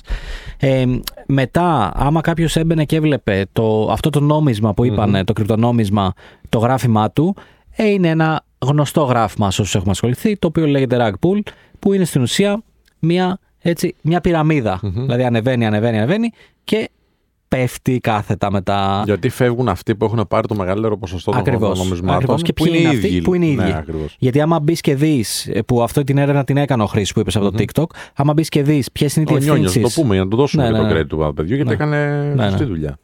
Ε, 0.58 0.84
μετά, 1.26 1.92
άμα 1.94 2.20
κάποιος 2.20 2.56
έμπαινε 2.56 2.84
και 2.84 2.96
έβλεπε 2.96 3.46
το, 3.52 3.88
αυτό 3.90 4.10
το 4.10 4.20
νόμισμα 4.20 4.74
που 4.74 4.84
είπαν, 4.84 5.24
το 5.24 5.32
κρυπτονόμισμα, 5.32 6.12
το 6.48 6.58
γράφημά 6.58 7.10
του, 7.10 7.36
ε, 7.76 7.88
είναι 7.88 8.08
ένα 8.08 8.44
γνωστό 8.64 9.02
γράφημα 9.02 9.50
σε 9.50 9.60
όσους 9.60 9.74
έχουμε 9.74 9.90
ασχοληθεί, 9.90 10.36
το 10.36 10.46
οποίο 10.46 10.66
λέγεται 10.66 10.96
rug 11.00 11.28
pull, 11.28 11.40
που 11.78 11.92
είναι 11.92 12.04
στην 12.04 12.22
ουσία 12.22 12.62
μια, 12.98 13.38
έτσι, 13.58 13.94
μια 14.02 14.20
πυραμιδα 14.20 14.80
Δηλαδή 14.82 15.24
ανεβαίνει, 15.24 15.66
ανεβαίνει, 15.66 15.96
ανεβαίνει 15.96 16.30
και 16.64 16.88
πέφτει 17.48 18.00
κάθετα 18.00 18.50
μετά. 18.50 19.02
Γιατί 19.04 19.28
φεύγουν 19.28 19.68
αυτοί 19.68 19.94
που 19.96 20.04
έχουν 20.04 20.24
πάρει 20.28 20.46
το 20.48 20.54
μεγαλύτερο 20.54 20.96
ποσοστό 20.98 21.30
των 21.30 21.40
Ακριβώς, 21.40 21.78
νομισμάτων. 21.78 22.14
ακριβώς. 22.16 22.42
Και 22.42 22.52
που 22.52 22.64
ποιοι 22.64 22.72
είναι 22.76 22.82
οι 22.82 22.86
είναι 22.90 22.96
αυτοί; 22.96 23.06
ίδιοι. 23.08 23.22
που 23.22 23.34
είναι 23.34 23.44
οι 23.46 23.50
ίδιοι; 23.50 23.62
Ναι, 23.64 23.76
ακριβώς. 23.76 24.16
Γιατί 24.18 24.40
άμα 24.40 24.60
μπεις 24.60 24.80
και 24.80 24.94
δεις, 24.94 25.50
που 25.66 25.82
αυτό 25.82 26.04
την 26.04 26.18
έρευνα 26.18 26.44
την 26.44 26.56
έκανε 26.56 26.82
ο 26.82 26.86
Χρήση 26.86 27.12
που 27.12 27.20
είπες 27.20 27.36
από 27.36 27.50
το 27.50 27.56
TikTok, 27.64 27.84
άμα 28.14 28.32
μπεις 28.32 28.48
και 28.48 28.62
δεις 28.62 28.92
ποιες 28.92 29.16
είναι 29.16 29.24
οι 29.30 29.34
Ο 29.34 29.38
Νιόνιος, 29.38 29.72
διευθύνσει. 29.72 29.80
να 29.80 29.88
το 29.88 30.00
πούμε 30.00 30.14
για 30.14 30.24
να 30.24 30.30
του 30.30 30.36
δώσουμε 30.36 30.62
Ναι, 30.62 30.68
και 30.68 30.74
ναι, 30.82 30.88
το 30.88 30.94
ναι. 30.94 31.00
credit 31.00 31.06
του 31.06 31.32
παιδιού, 31.34 31.54
γιατί 31.54 31.68
Ναι. 31.68 31.74
έκανε 31.74 32.32
Ναι, 32.34 32.42
σωστή 32.44 32.62
ναι. 32.62 32.68
δουλειά. 32.68 32.98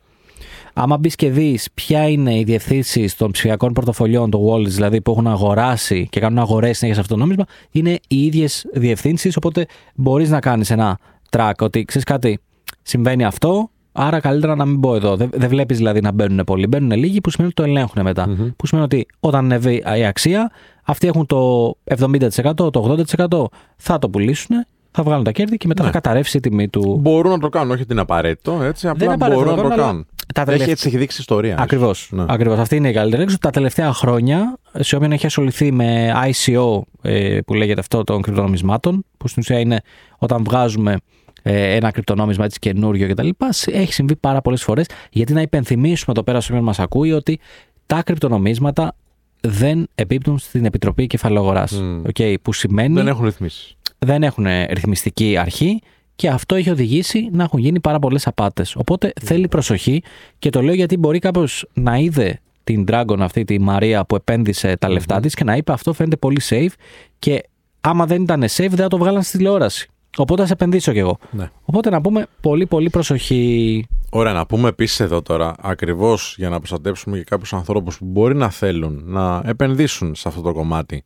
Άμα 0.83 0.99
μπεις 0.99 1.15
και 1.15 1.31
δεις 1.31 1.69
ποια 1.75 2.09
είναι 2.09 2.39
οι 2.39 2.45
διευθύνσεις 2.45 3.17
των 3.17 3.31
ψηφιακών 3.31 3.73
πορτοφολιών, 3.73 4.31
το 4.31 4.51
Wallets 4.51 4.69
δηλαδή, 4.69 5.01
που 5.01 5.11
έχουν 5.11 5.27
αγοράσει 5.27 6.09
και 6.11 6.21
κάνουν 6.21 6.39
αγορές 6.39 6.77
συνέχεια 6.77 6.95
σε 6.95 7.01
αυτό 7.01 7.15
το 7.15 7.21
νόμισμα, 7.21 7.45
είναι 7.71 7.99
οι 8.09 8.25
ίδιες 8.25 8.67
διευθύνσεις. 8.73 9.37
Οπότε 9.37 9.67
μπορείς 9.95 10.31
να 10.31 10.41
κάνεις 10.41 10.71
ένα 10.71 10.99
track 11.31 11.53
ότι 11.61 11.85
ξέρεις 11.85 12.07
κάτι, 12.07 12.39
συμβαίνει 12.83 13.25
αυτό, 13.25 13.71
άρα 13.93 14.21
καλύτερα 14.21 14.55
να 14.55 14.65
μην 14.65 14.79
μπω 14.79 14.95
εδώ. 14.95 15.17
Δεν, 15.17 15.31
δεν 15.33 15.49
βλέπεις 15.49 15.77
δηλαδή 15.77 16.01
να 16.01 16.13
μπαίνουν 16.13 16.45
πολλοί. 16.45 16.67
Μπαίνουν 16.67 16.99
λίγοι 16.99 17.21
που 17.21 17.31
σημαίνει 17.31 17.53
ότι 17.57 17.63
το 17.63 17.71
ελέγχουν 17.71 18.03
μετά. 18.03 18.53
Που 18.57 18.67
σημαίνει 18.67 18.87
ότι 18.87 19.07
όταν 19.21 19.45
ανεβεί 19.45 19.83
η 19.99 20.05
αξία, 20.05 20.51
αυτοί 20.85 21.07
έχουν 21.07 21.27
το 21.27 21.75
70%, 21.85 22.29
το 22.55 23.05
80%, 23.17 23.45
θα 23.77 23.99
το 23.99 24.09
πουλήσουν, 24.09 24.67
θα 24.91 25.03
βγάλουν 25.03 25.25
τα 25.25 25.33
κέρδη 25.33 25.57
και 25.57 25.67
μετά 25.67 25.83
Ναι. 25.83 25.89
θα 25.89 25.95
καταρρεύσει 25.95 26.37
η 26.37 26.41
τιμή 26.41 26.69
του. 26.69 26.99
Μπορούν 27.01 27.31
να 27.33 27.39
το 27.39 27.49
κάνουν, 27.49 27.71
όχι 27.71 27.83
ότι 27.83 27.93
είναι 27.93 28.01
απαραίτητο, 28.01 28.63
έτσι, 28.63 28.87
είναι 28.87 28.95
απλά 28.95 29.13
απαραίτητο 29.13 29.45
μπορούν 29.45 29.57
να 29.57 29.63
να 29.63 29.69
το 29.69 29.77
το 29.77 29.83
κάνουν, 29.83 30.07
κάνουν. 30.33 30.35
τα 30.35 30.41
Έχει, 30.41 30.51
τελευταία- 30.51 30.73
έτσι 30.73 30.89
έχει 30.89 30.97
δείξει 30.97 31.21
ιστορία. 31.21 31.57
Ακριβώς. 31.59 32.09
Ναι. 32.13 32.25
Ακριβώς. 32.29 32.59
Αυτή 32.59 32.77
είναι 32.77 32.89
η 32.89 32.93
καλύτερη 32.93 33.23
έξω. 33.23 33.39
Τα 33.39 33.51
τελευταία 33.51 33.93
χρόνια, 33.93 34.59
σε 34.79 34.97
όποιον 34.97 35.13
έχει 35.13 35.27
ασχοληθεί 35.27 35.73
με 35.73 36.13
ICO, 36.31 36.81
ε, 37.03 37.39
που 37.47 37.55
λέγεται 37.55 37.81
αυτό 37.81 38.05
των 38.05 38.23
κρυπτονομισμάτων, 38.23 39.05
που 39.17 39.29
στην 39.29 39.43
ουσία 39.43 39.59
είναι 39.59 39.81
όταν 40.19 40.45
βγάζουμε 40.45 40.97
ε, 41.43 41.75
ένα 41.77 41.91
κρυπτονόμισμα 41.91 42.45
έτσι 42.45 42.59
καινούριο 42.59 43.09
κτλ. 43.09 43.29
Έχει 43.67 43.93
συμβεί 43.93 44.17
πάρα 44.17 44.41
πολλές 44.41 44.63
φορές. 44.63 44.87
Γιατί 45.11 45.33
να 45.33 45.41
υπενθυμίσουμε 45.41 46.13
εδώ 46.13 46.23
πέρα 46.23 46.41
σε 46.41 46.51
όποιον 46.53 46.65
μας 46.65 46.79
ακούει 46.79 47.13
ότι 47.13 47.39
τα 47.87 48.03
κρυπτονομίσματα 48.03 48.95
δεν 49.41 49.89
επίπτουν 49.95 50.39
στην 50.39 50.65
Επιτροπή 50.65 51.07
Κεφαλαιογορά. 51.07 51.65
Μμ. 51.73 52.03
Okay, 52.15 52.35
που 52.43 52.53
σημαίνει 52.53 52.95
Δεν 52.95 53.09
έχουν 53.09 53.25
ρυθμίσεις. 53.25 53.75
δεν 53.99 54.23
έχουν 54.23 54.47
ρυθμιστική 54.71 55.37
αρχή 55.37 55.81
και 56.21 56.29
αυτό 56.29 56.55
έχει 56.55 56.71
οδηγήσει 56.71 57.29
να 57.33 57.43
έχουν 57.43 57.59
γίνει 57.59 57.81
πάρα 57.81 57.99
πολλές 57.99 58.27
απάτες. 58.27 58.77
Οπότε 58.77 59.13
θέλει 59.21 59.49
προσοχή 59.49 60.03
και 60.39 60.51
το 60.51 60.63
λέω 60.63 60.75
γιατί 60.75 60.97
μπορεί 60.97 61.19
κάποιος 61.19 61.67
να 61.73 61.97
είδε 61.97 62.41
την 62.65 62.85
Dragon 62.89 63.17
αυτή, 63.21 63.45
τη 63.45 63.61
Μαρία 63.61 64.05
που 64.05 64.15
επένδυσε 64.15 64.77
τα 64.77 64.89
λεφτά 64.89 65.21
της 65.21 65.35
και 65.35 65.45
να 65.45 65.57
είπε 65.57 65.73
αυτό 65.73 65.93
φαίνεται 65.93 66.17
πολύ 66.17 66.41
safe 66.49 66.73
και 67.19 67.43
άμα 67.81 68.07
δεν 68.07 68.23
ήταν 68.23 68.43
safe 68.43 68.69
δεν 68.69 68.77
θα 68.77 68.89
το 68.89 68.99
βγάλαν 68.99 69.23
στη 69.23 69.37
τηλεόραση. 69.37 69.89
Οπότε 70.17 70.43
ας 70.43 70.51
επενδύσω 70.51 70.93
κι 70.93 70.99
εγώ. 70.99 71.19
Ναι. 71.31 71.51
Οπότε 71.65 71.91
να 71.91 72.01
πούμε 72.01 72.27
πολύ 72.41 72.67
πολύ 72.67 72.91
προσοχή. 72.91 73.87
Ωραία, 74.11 74.33
να 74.33 74.47
πούμε 74.47 74.69
επίσης 74.69 75.01
εδώ 75.01 75.23
τώρα, 75.23 75.55
ακριβώς 75.61 76.35
για 76.39 76.49
να 76.49 76.59
προστατεύσουμε 76.59 77.17
και 77.17 77.25
κάποιους 77.25 77.53
ανθρώπους 77.53 77.99
που 77.99 78.05
μπορεί 78.05 78.35
να 78.37 78.51
θέλουν 78.51 79.03
να 79.07 79.43
επενδύσουν 79.45 80.15
σε 80.15 80.29
αυτό 80.29 80.41
το 80.41 80.53
κομμάτι. 80.53 81.05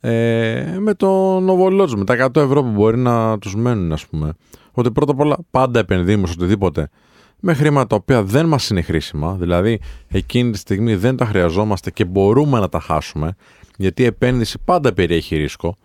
Ε, 0.00 0.76
με 0.78 0.94
το 0.94 1.36
Novolodge, 1.36 1.94
με 1.96 2.04
τα 2.04 2.14
100 2.14 2.36
ευρώ 2.36 2.62
που 2.62 2.70
μπορεί 2.70 2.98
να 2.98 3.38
τους 3.38 3.54
μένουν, 3.56 3.92
ας 3.92 4.06
πούμε. 4.06 4.32
Ότι 4.72 4.90
πρώτα 4.90 5.12
απ' 5.12 5.20
όλα 5.20 5.36
πάντα 5.50 5.78
επενδύουμε 5.78 6.26
σε 6.26 6.34
οτιδήποτε 6.36 6.88
με 7.40 7.54
χρήματα 7.54 7.86
τα 7.86 7.96
οποία 7.96 8.22
δεν 8.22 8.46
μας 8.46 8.68
είναι 8.68 8.82
χρήσιμα. 8.82 9.34
Δηλαδή, 9.34 9.80
εκείνη 10.08 10.50
τη 10.50 10.58
στιγμή 10.58 10.94
δεν 10.94 11.16
τα 11.16 11.24
χρειαζόμαστε 11.24 11.90
και 11.90 12.04
μπορούμε 12.04 12.58
να 12.58 12.68
τα 12.68 12.80
χάσουμε. 12.80 13.34
Γιατί 13.76 14.02
η 14.02 14.04
επένδυση 14.04 14.58
πάντα 14.64 14.92
περιέχει 14.92 15.36
ρίσκο. 15.36 15.76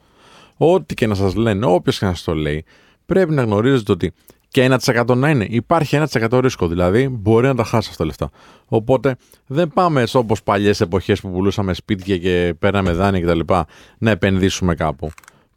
Ό,τι 0.57 0.93
και 0.93 1.07
να 1.07 1.16
σας 1.16 1.36
λένε, 1.36 1.66
όποιος 1.66 1.99
και 1.99 2.05
να 2.05 2.11
σας 2.11 2.24
το 2.24 2.34
λέει, 2.34 2.66
πρέπει 3.05 3.34
να 3.34 3.43
γνωρίζετε 3.43 3.91
ότι 3.91 4.13
και 4.56 4.78
1% 4.86 5.16
να 5.16 5.30
είναι. 5.30 5.47
Υπάρχει 5.49 5.99
1% 6.12 6.39
ρίσκο, 6.41 6.68
δηλαδή 6.68 7.08
μπορεί 7.08 7.47
να 7.47 7.56
τα 7.56 7.64
χάσει 7.64 7.88
αυτά 7.89 7.97
τα 7.97 8.06
λεφτά. 8.06 8.30
Οπότε 8.66 9.16
δεν 9.47 9.72
πάμε 9.74 10.03
όπως 10.14 10.43
παλιές 10.43 10.82
εποχές 10.82 11.22
που 11.22 11.32
πουλούσαμε 11.32 11.74
σπίτια 11.74 12.18
και 12.18 12.56
παίρναμε 12.60 12.91
δάνεια 12.91 13.22
κτλ. 13.22 13.53
να 13.97 14.12
επενδύσουμε 14.12 14.76
κάπου. 14.76 15.12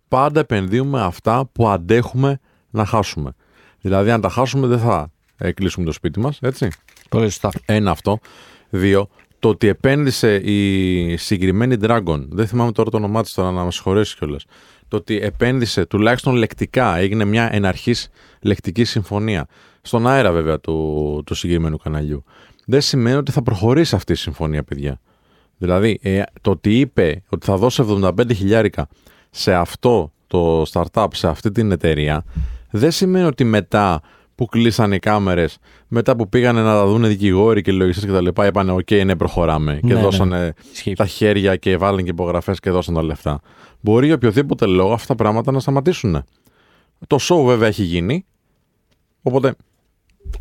Πάντα 0.09 0.40
επενδύουμε 0.40 1.03
αυτά 1.03 1.49
που 1.53 1.68
αντέχουμε 1.68 2.40
να 2.70 2.84
χάσουμε. 2.84 3.32
Δηλαδή, 3.80 4.11
αν 4.11 4.20
τα 4.20 4.28
χάσουμε, 4.28 4.66
δεν 4.66 4.78
θα 4.78 5.11
ε, 5.36 5.53
κλείσουμε 5.53 5.86
το 5.86 5.92
σπίτι 5.92 6.20
μας, 6.20 6.38
έτσι. 6.40 6.70
Πολύ 7.09 7.24
σωστά. 7.24 7.51
Ένα 7.64 7.90
αυτό. 7.90 8.18
Δύο, 8.68 9.09
το 9.38 9.49
ότι 9.49 9.68
επένδυσε 9.68 10.34
η 10.34 11.16
συγκεκριμένη 11.16 11.76
Dragon, 11.82 12.24
δεν 12.28 12.46
θυμάμαι 12.46 12.72
τώρα 12.72 12.90
το 12.90 12.96
όνομά 12.96 13.22
της 13.22 13.32
τώρα 13.32 13.51
να 13.51 13.64
με 13.64 13.70
συγχωρέσεις 13.70 14.14
κιόλας. 14.14 14.44
Το 14.89 14.97
ότι 14.97 15.20
επένδυσε 15.20 15.86
τουλάχιστον 15.86 16.34
λεκτικά, 16.34 16.97
έγινε 16.97 17.24
μια 17.24 17.55
εν 17.55 17.70
αρχή 17.70 18.09
λεκτική 18.41 18.84
συμφωνία. 18.84 19.47
Στον 19.82 20.07
αέρα 20.07 20.32
βέβαια 20.32 20.61
του, 20.61 21.22
του 21.26 21.34
συγκεκριμένου 21.34 21.76
καναλιού. 21.76 22.24
Δεν 22.66 22.80
σημαίνει 22.80 23.16
ότι 23.16 23.32
θα 23.32 23.43
προχωρήσει 23.43 23.95
αυτή 23.95 24.12
η 24.12 24.16
συμφωνία, 24.16 24.62
παιδιά. 24.62 25.01
Δηλαδή, 25.59 25.99
ε, 26.03 26.22
το 26.41 26.51
ότι 26.51 26.78
είπε 26.78 27.22
ότι 27.28 27.47
θα 27.47 27.57
δώσει 27.57 27.84
75 28.03 28.34
χιλιάρικα 28.34 28.89
σε 29.30 29.55
αυτό 29.55 30.12
το 30.26 30.62
startup, 30.72 31.07
σε 31.12 31.28
αυτή 31.28 31.51
την 31.51 31.72
εταιρεία, 31.72 32.24
δεν 32.70 32.91
σημαίνει 32.91 33.26
ότι 33.26 33.45
μετά 33.45 34.01
που 34.39 34.47
κλείσανε 34.47 34.95
οι 34.95 34.99
κάμερες, 34.99 35.59
μετά 35.89 36.16
που 36.16 36.28
πήγανε 36.28 36.62
να 36.62 36.72
τα 36.72 36.86
δουν 36.86 37.07
δικηγόροι 37.07 37.62
και 37.62 37.72
λογιστές 37.72 38.05
και 38.05 38.11
τα 38.12 38.20
λοιπά, 38.20 38.47
είπανε: 38.47 38.72
ΟΚ, 38.72 38.91
ναι, 39.05 39.16
προχωράμε. 39.16 39.80
Και 39.86 39.95
Ναι, 39.95 40.01
δώσανε 40.01 40.55
Ισχύει. 40.72 40.93
τα 40.95 41.07
χέρια 41.07 41.57
και 41.57 41.76
βάλανε 41.76 42.03
και 42.03 42.11
υπογραφές 42.11 42.61
και 42.61 42.70
δώσαν 42.70 42.95
τα 42.95 43.03
λεφτά. 43.03 43.41
Μπορεί 43.80 44.07
για 44.07 44.14
οποιοδήποτε 44.14 44.66
λόγο 44.66 44.93
αυτά 44.93 45.07
τα 45.07 45.14
πράγματα 45.14 45.53
να 45.53 45.61
σταματήσουν. 45.61 46.24
Το 47.07 47.18
show 47.20 47.45
βέβαια 47.45 47.68
έχει 47.68 47.82
γίνει. 47.82 48.24
Οπότε 49.22 49.55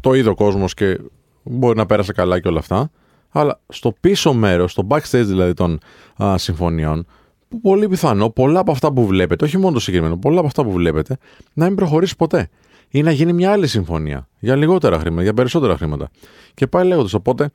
το 0.02 0.14
είδε 0.14 0.30
ο 0.30 0.36
κόσμος 0.36 0.74
και 0.74 1.00
μπορεί 1.44 1.78
να 1.78 1.86
πέρασε 1.86 2.14
καλά 2.14 2.40
και 2.40 2.48
όλα 2.48 2.60
αυτά. 2.60 2.92
Αλλά 3.30 3.60
στο 3.68 3.94
πίσω 4.02 4.34
μέρος, 4.34 4.72
στο 4.72 4.88
backstage 4.90 5.26
δηλαδή 5.26 5.54
των 5.54 5.80
α, 6.24 6.38
συμφωνιών, 6.38 7.06
που 7.50 7.62
πολύ 7.62 7.88
πιθανό 7.88 8.30
πολλά 8.30 8.60
από 8.60 8.72
αυτά 8.72 8.94
που 8.94 9.06
βλέπετε, 9.06 9.46
όχι 9.46 9.58
μόνο 9.58 9.74
το 9.74 9.80
συγκεκριμένο, 9.80 10.18
πολλά 10.18 10.38
από 10.38 10.48
αυτά 10.48 10.64
που 10.64 10.72
βλέπετε, 10.72 11.18
να 11.54 11.66
μην 11.66 11.76
προχωρήσει 11.76 12.16
ποτέ. 12.16 12.50
Ή 12.90 13.02
να 13.02 13.12
γίνει 13.12 13.34
μια 13.34 13.52
άλλη 13.52 13.68
συμφωνία 13.68 14.28
για 14.40 14.56
λιγότερα 14.56 15.00
χρήματα, 15.00 15.24
για 15.24 15.34
περισσότερα 15.34 15.78
χρήματα. 15.78 16.10
Και 16.54 16.68
πάει 16.68 16.86
λέγοντας. 16.86 17.14
Οπότε, 17.14 17.50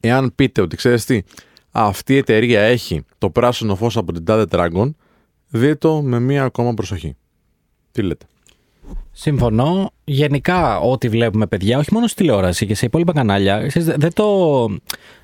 εάν 0.00 0.32
πείτε 0.34 0.60
ότι 0.60 0.76
ξέρεις 0.76 1.04
τι, 1.04 1.20
αυτή 1.70 2.14
η 2.14 2.16
εταιρεία 2.16 2.60
έχει 2.60 3.04
το 3.18 3.30
πράσινο 3.30 3.76
φως 3.76 3.96
από 3.96 4.12
την 4.12 4.24
τάδε 4.24 4.44
Dragon, 4.50 4.90
δείτε 5.48 5.74
το 5.74 6.02
με 6.02 6.20
μία 6.20 6.44
ακόμα 6.44 6.74
προσοχή. 6.74 7.16
Τι 7.92 8.02
λέτε. 8.02 8.26
Συμφωνώ. 9.12 9.90
Γενικά, 10.04 10.78
ό,τι 10.78 11.08
βλέπουμε 11.08 11.46
παιδιά, 11.46 11.78
όχι 11.78 11.92
μόνο 11.92 12.06
στη 12.06 12.16
τηλεόραση 12.16 12.66
και 12.66 12.74
σε 12.74 12.86
υπόλοιπα 12.86 13.12
κανάλια, 13.12 13.56
εσείς 13.56 13.84
δεν 13.84 14.12
το, 14.12 14.66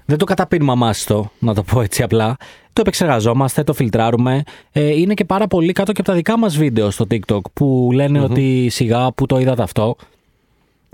δεν 0.05 0.19
το 0.19 0.25
καταπίνουμε 0.25 0.73
αμάστο, 0.73 1.31
να 1.39 1.55
το 1.55 1.63
πω 1.63 1.81
έτσι 1.81 2.03
απλά. 2.03 2.37
Το 2.73 2.81
επεξεργαζόμαστε, 2.81 3.63
το 3.65 3.73
φιλτράρουμε. 3.73 4.43
Ε, 4.73 5.01
είναι 5.01 5.15
και 5.15 5.25
πάρα 5.25 5.47
πολύ 5.47 5.73
κάτω 5.73 5.93
και 5.93 6.01
από 6.01 6.11
τα 6.11 6.17
δικά 6.17 6.39
μας 6.39 6.57
βίντεο 6.57 6.91
στο 6.91 7.07
TikTok 7.11 7.41
που 7.53 7.91
λενε 7.93 8.21
ότι 8.21 8.69
σιγά 8.71 9.13
που 9.13 9.27
το 9.27 9.39
είδατε 9.39 9.63
αυτό. 9.63 9.97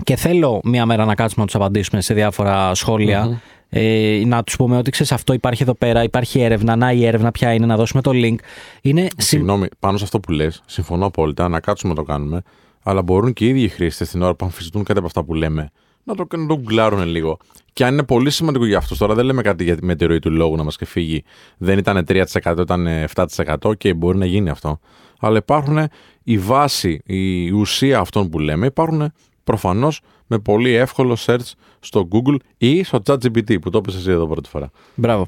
Και 0.03 0.15
θέλω 0.15 0.59
μία 0.63 0.85
μέρα 0.85 1.05
να 1.05 1.15
κάτσουμε 1.15 1.41
να 1.41 1.45
τους 1.45 1.55
απαντήσουμε 1.55 2.01
σε 2.01 2.13
διάφορα 2.13 2.73
σχόλια. 2.75 3.41
Ε, 3.75 4.21
να 4.25 4.43
τους 4.43 4.55
πούμε 4.55 4.77
ότι 4.77 4.91
ξέρεις 4.91 5.11
αυτό 5.11 5.33
υπάρχει 5.33 5.63
εδώ 5.63 5.73
πέρα, 5.73 6.03
υπάρχει 6.03 6.39
έρευνα. 6.41 6.75
Να 6.75 6.91
η 6.91 7.05
έρευνα 7.05 7.31
ποια 7.31 7.53
είναι, 7.53 7.65
να 7.65 7.75
δώσουμε 7.75 8.01
το 8.01 8.11
link. 8.13 8.35
Είναι 8.81 9.01
συ- 9.01 9.21
Συγγνώμη, 9.21 9.67
πάνω 9.79 9.97
σε 9.97 10.03
αυτό 10.03 10.19
που 10.19 10.31
λες, 10.31 10.61
συμφωνώ 10.65 11.05
απόλυτα, 11.05 11.47
να 11.47 11.59
κάτσουμε 11.59 11.93
να 11.93 11.99
το 11.99 12.05
κάνουμε. 12.05 12.41
Αλλά 12.83 13.01
μπορούν 13.01 13.33
και 13.33 13.45
οι 13.45 13.47
ίδιοι 13.47 13.61
οι 13.61 13.67
χρήστες 13.67 14.09
την 14.09 14.21
ώρα 14.21 14.35
που 14.35 14.45
αμφισβητούν 14.45 14.83
κάτι 14.83 14.97
από 14.97 15.07
αυτά 15.07 15.23
που 15.23 15.33
λέμε 15.33 15.71
να 16.03 16.15
το, 16.15 16.25
να 16.37 16.45
το 16.47 16.55
γκουγκλάρουν 16.55 17.03
λίγο. 17.05 17.37
Και 17.73 17.85
αν 17.85 17.93
είναι 17.93 18.03
πολύ 18.03 18.29
σημαντικό 18.31 18.65
για 18.65 18.77
αυτούς, 18.77 18.97
τώρα 18.97 19.13
δεν 19.13 19.25
λέμε 19.25 19.41
κάτι 19.41 19.63
για, 19.63 19.77
με 19.81 19.95
τη 19.95 20.05
ροή 20.05 20.19
του 20.19 20.31
λόγου 20.31 20.55
να 20.55 20.63
μας 20.63 20.77
και 20.77 20.85
φύγει. 20.85 21.23
Δεν 21.57 21.77
ήταν 21.77 22.05
3%, 22.07 22.23
ήταν 22.59 22.87
7% 23.15 23.77
και 23.77 23.93
μπορεί 23.93 24.17
να 24.17 24.25
γίνει 24.25 24.49
αυτό. 24.49 24.79
Αλλά 25.19 25.37
υπάρχουν 25.37 25.79
η 26.23 26.37
βάση, 26.37 27.01
η 27.05 27.49
ουσία 27.51 27.99
αυτών 27.99 28.29
που 28.29 28.39
λέμε, 28.39 28.65
υπάρχουν 28.65 29.11
προφανώς 29.43 30.01
με 30.27 30.39
πολύ 30.39 30.73
εύκολο 30.73 31.17
search 31.25 31.51
στο 31.79 32.07
Google 32.11 32.35
ή 32.57 32.83
στο 32.83 33.01
ChatGPT 33.05 33.61
που 33.61 33.69
το 33.69 33.77
έπεσε 33.77 33.97
εσύ 33.97 34.11
εδώ 34.11 34.27
πρώτη 34.27 34.49
φορά. 34.49 34.71
Μπράβο. 34.95 35.27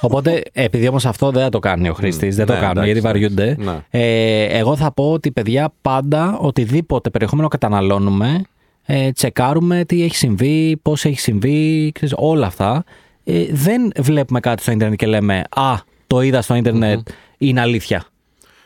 Οπότε, 0.00 0.42
επειδή 0.52 0.88
όμως 0.88 1.06
αυτό 1.06 1.30
δεν 1.30 1.42
θα 1.42 1.48
το 1.48 1.58
κάνει 1.58 1.88
ο 1.88 1.94
χρήστης, 1.94 2.36
δεν 2.36 2.46
το 2.46 2.52
ναι, 2.52 2.58
κάνουν 2.58 2.76
εντάξει, 2.76 2.92
γιατί 2.92 3.06
βαριούνται. 3.06 3.56
ναι. 3.58 3.84
Ε, 3.90 4.58
εγώ 4.58 4.76
θα 4.76 4.92
πω 4.92 5.12
ότι 5.12 5.30
παιδιά 5.30 5.72
πάντα 5.82 6.38
οτιδήποτε 6.38 7.10
περιεχόμενο 7.10 7.48
καταναλώνουμε, 7.48 8.42
ε, 8.82 9.12
τσεκάρουμε 9.12 9.84
τι 9.84 10.02
έχει 10.02 10.16
συμβεί, 10.16 10.76
πώς 10.82 11.04
έχει 11.04 11.20
συμβεί, 11.20 11.90
ξέρεις, 11.94 12.14
όλα 12.18 12.46
αυτά. 12.46 12.84
Ε, 13.24 13.44
δεν 13.50 13.92
βλέπουμε 13.98 14.40
κάτι 14.40 14.62
στο 14.62 14.70
Ιντερνετ 14.72 14.98
και 14.98 15.06
λέμε 15.06 15.42
Α, 15.50 15.74
το 16.06 16.20
είδα 16.20 16.42
στο 16.42 16.54
ιντερνετ 16.54 17.08
είναι 17.38 17.60
αλήθεια. 17.60 18.04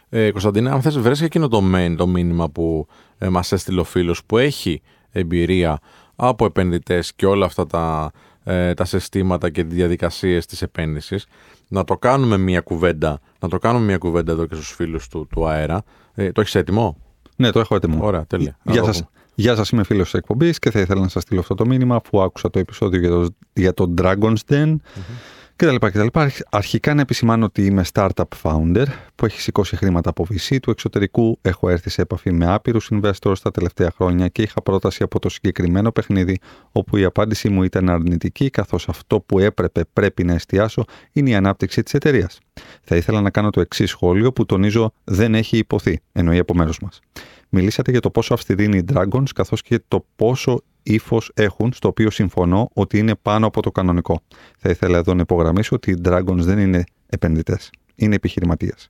Ε, 0.09 0.31
Κωνσταντίνε, 0.31 0.71
αν 0.71 0.83
θες 0.83 0.99
βρες 0.99 1.19
και 1.19 1.25
εκείνο 1.25 1.49
το 1.49 1.63
main, 1.75 1.95
το 1.97 2.07
μήνυμα 2.07 2.49
που 2.49 2.87
ε, 3.19 3.29
μας 3.29 3.53
έστειλε 3.53 3.81
ο 3.81 3.85
φίλος 3.85 4.25
που 4.25 4.39
έχει 4.39 4.83
εμπειρία 5.13 5.79
από 6.17 6.45
επενδυτές 6.45 7.13
και 7.15 7.27
όλα 7.27 7.45
αυτά 7.47 7.67
τα, 7.67 8.11
ε, 8.45 8.75
τα 8.75 8.85
συστήματα 8.85 9.51
και 9.51 9.65
τις 9.65 9.75
διαδικασίες 9.75 10.47
της 10.47 10.63
επένδυσης, 10.63 11.27
να 11.69 11.85
το 11.85 11.97
κάνουμε 11.97 12.37
μια 12.37 12.61
κουβέντα, 12.61 13.21
να 13.41 13.49
το 13.49 13.59
κάνουμε 13.59 13.85
μια 13.85 13.99
κουβέντα 13.99 14.33
εδώ 14.33 14.47
και 14.47 14.55
στους 14.55 14.71
φίλους 14.73 15.09
του, 15.09 15.27
του 15.31 15.49
αέρα. 15.49 15.83
Ε, 16.15 16.33
το 16.33 16.41
έχεις 16.41 16.55
έτοιμο; 16.55 16.97
Ναι, 17.37 17.51
το 17.51 17.61
έχω 17.61 17.75
έτοιμο. 17.75 17.99
Ωραία, 18.07 18.27
τέλεια. 18.27 18.59
Να 18.63 18.73
Γεια 18.73 18.81
το 18.81 18.87
σας. 18.87 18.97
πούμε. 18.97 19.11
Γεια 19.35 19.55
σας, 19.57 19.71
είμαι 19.71 19.85
φίλος 19.85 20.05
της 20.05 20.15
εκπομπής 20.15 20.59
και 20.59 20.71
θα 20.71 20.81
ήθελα 20.81 21.01
να 21.01 21.09
σας 21.09 21.23
στείλω 21.23 21.41
αυτό 21.41 21.55
το 21.55 21.67
μήνυμα 21.67 21.97
αφού 21.97 22.21
άκουσα 22.23 22.51
το 22.51 22.59
επεισόδιο 22.59 23.01
για 23.01 23.11
το, 23.11 23.29
για 23.53 23.75
το 23.75 23.95
Dragon's 24.01 24.35
Den 24.49 24.75
και 24.87 25.40
τα 25.67 25.73
λοιπά 25.73 25.91
και 25.91 25.99
τα 25.99 26.05
λοιπά. 26.05 26.21
Αρχ- 26.23 26.41
Αρχικά 26.51 26.95
να 26.95 27.01
επισημάνω 27.01 27.45
ότι 27.45 27.67
είμαι 27.67 27.85
startup 27.93 28.25
founder 28.43 28.85
που 29.15 29.25
έχει 29.25 29.41
σηκώσει 29.41 29.77
χρήματα 29.77 30.11
από 30.11 30.27
VC 30.31 30.57
του 30.63 30.71
εξωτερικού. 30.71 31.39
Έχω 31.43 31.69
έρθει 31.69 31.91
σε 31.91 32.03
επαφή 32.03 32.33
με 32.33 32.53
άπειρους 32.53 32.91
investors 32.93 33.39
τα 33.43 33.51
τελευταία 33.51 33.91
χρόνια 33.97 34.29
και 34.29 34.43
είχα 34.43 34.63
πρόταση 34.63 35.03
από 35.03 35.19
το 35.19 35.29
συγκεκριμένο 35.29 35.91
παιχνίδι 35.93 36.39
όπου 36.73 36.97
η 36.97 37.05
απάντησή 37.05 37.49
μου 37.49 37.63
ήταν 37.63 37.91
αρνητική 37.91 38.51
καθώς 38.51 38.89
αυτό 38.89 39.21
που 39.21 39.39
έπρεπε 39.39 39.85
πρέπει 39.93 40.25
να 40.25 40.35
εστιάσω 40.35 40.85
είναι 41.13 41.31
η 41.31 41.35
ανάπτυξη 41.35 41.83
της 41.83 41.95
εταιρείας. 41.95 42.39
Θα 42.83 42.97
ήθελα 42.97 43.21
να 43.21 43.31
κάνω 43.31 43.51
το 43.51 43.61
εξής 43.61 43.91
σχόλιο 43.91 44.33
που 44.33 44.47
τονίζω 44.47 44.93
δεν 45.05 45.35
έχει 45.35 45.57
υποθεί, 45.59 46.01
εννοεί 46.13 46.39
από 46.39 46.55
μέρος 46.55 46.79
μας. 46.81 47.01
Μιλήσατε 47.49 47.91
για 47.91 48.01
το 48.01 48.11
πόσο 48.11 48.35
αυστηροί 48.35 48.65
είναι 48.65 48.77
οι 48.77 48.85
Dragons, 48.93 49.29
καθώς 49.35 49.63
και 49.63 49.81
το 49.89 50.07
πόσο 50.17 50.63
ύφος 50.83 51.31
έχουν, 51.35 51.73
στο 51.73 51.89
οποίο 51.89 52.11
συμφωνώ 52.11 52.71
ότι 52.73 52.99
είναι 52.99 53.15
πάνω 53.23 53.47
από 53.47 53.63
το 53.63 53.71
κανονικό. 53.71 54.21
Θα 54.59 54.71
ήθελα 54.71 54.99
εδώ 54.99 55.15
να 55.15 55.21
υπογραμμίσω 55.21 55.77
ότι 55.77 55.91
οι 55.91 56.01
Dragons 56.05 56.37
δεν 56.37 56.59
είναι 56.59 56.85
επενδυτές. 57.07 57.71
Είναι 57.95 58.15
επιχειρηματίες. 58.15 58.89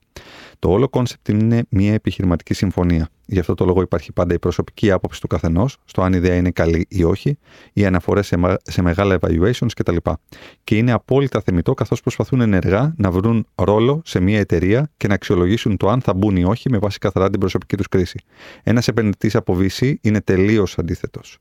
Το 0.59 0.69
όλο 0.69 0.89
concept 0.89 1.27
είναι 1.27 1.63
μια 1.69 1.93
επιχειρηματική 1.93 2.53
συμφωνία. 2.53 3.09
Γι' 3.25 3.39
αυτό 3.39 3.53
το 3.53 3.65
λόγο 3.65 3.81
υπάρχει 3.81 4.11
πάντα 4.13 4.33
η 4.33 4.39
προσωπική 4.39 4.91
άποψη 4.91 5.21
του 5.21 5.27
καθενός 5.27 5.77
στο 5.85 6.01
αν 6.01 6.13
η 6.13 6.17
ιδέα 6.17 6.35
είναι 6.35 6.51
καλή 6.51 6.85
ή 6.89 7.03
όχι, 7.03 7.37
οι 7.73 7.85
αναφορές 7.85 8.27
σε, 8.27 8.37
μα- 8.37 8.57
σε 8.63 8.81
μεγάλα 8.81 9.17
evaluations 9.19 9.69
κτλ. 9.75 9.95
Και 10.63 10.77
είναι 10.77 10.91
απόλυτα 10.91 11.41
θεμιτό 11.41 11.73
καθώς 11.73 12.01
προσπαθούν 12.01 12.41
ενεργά 12.41 12.93
να 12.97 13.11
βρουν 13.11 13.47
ρόλο 13.55 14.01
σε 14.05 14.19
μια 14.19 14.39
εταιρεία 14.39 14.91
και 14.97 15.07
να 15.07 15.13
αξιολογήσουν 15.13 15.77
το 15.77 15.89
αν 15.89 16.01
θα 16.01 16.13
μπουν 16.13 16.35
ή 16.35 16.43
όχι 16.43 16.69
με 16.69 16.77
βάση 16.77 16.97
καθαρά 16.97 17.29
την 17.29 17.39
προσωπική 17.39 17.77
τους 17.77 17.87
κρίση. 17.87 18.19
Ένας 18.63 18.87
επενδυτής 18.87 19.35
από 19.35 19.57
VC 19.59 19.93
είναι 20.01 20.21
τελείως 20.21 20.77
αντίθετος. 20.77 21.37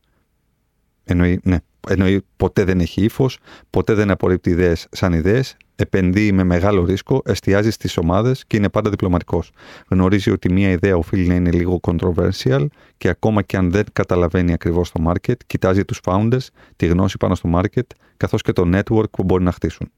Εννοεί, 1.05 1.41
ναι, 1.43 1.57
εννοεί 1.89 2.25
ποτέ 2.37 2.65
δεν 2.65 2.81
έχει 2.81 3.05
ύφος, 3.05 3.39
ποτέ 3.71 3.95
δεν 3.95 4.11
απορρίπτει 4.11 4.51
ιδέες 4.51 4.87
σαν 4.91 5.13
ιδέες, 5.13 5.57
επενδύει 5.77 6.31
με 6.33 6.45
μεγάλο 6.45 6.85
ρίσκο, 6.85 7.23
εστιάζει 7.25 7.71
στις 7.71 7.97
ομάδες 7.97 8.45
και 8.47 8.57
είναι 8.57 8.69
πάντα 8.69 8.91
διπλωματικός. 8.91 9.51
Γνωρίζει 9.89 10.31
ότι 10.31 10.53
μια 10.53 10.71
ιδέα 10.71 10.97
οφείλει 10.97 11.27
να 11.27 11.35
είναι 11.35 11.51
λίγο 11.51 11.81
controversial 11.83 12.67
και 12.97 13.09
ακόμα 13.09 13.43
και 13.43 13.57
αν 13.57 13.71
δεν 13.71 13.85
καταλαβαίνει 13.93 14.53
ακριβώς 14.53 14.93
το 14.93 15.05
market, 15.07 15.35
κοιτάζει 15.47 15.85
τους 15.85 16.01
founders, 16.05 16.47
τη 16.77 16.87
γνώση 16.87 17.17
πάνω 17.17 17.35
στο 17.35 17.51
market, 17.55 17.87
καθώς 18.17 18.43
και 18.43 18.53
το 18.53 18.71
network 18.75 19.11
που 19.11 19.25
μπορεί 19.25 19.45
να 19.45 19.53
χτίσουν. 19.53 19.91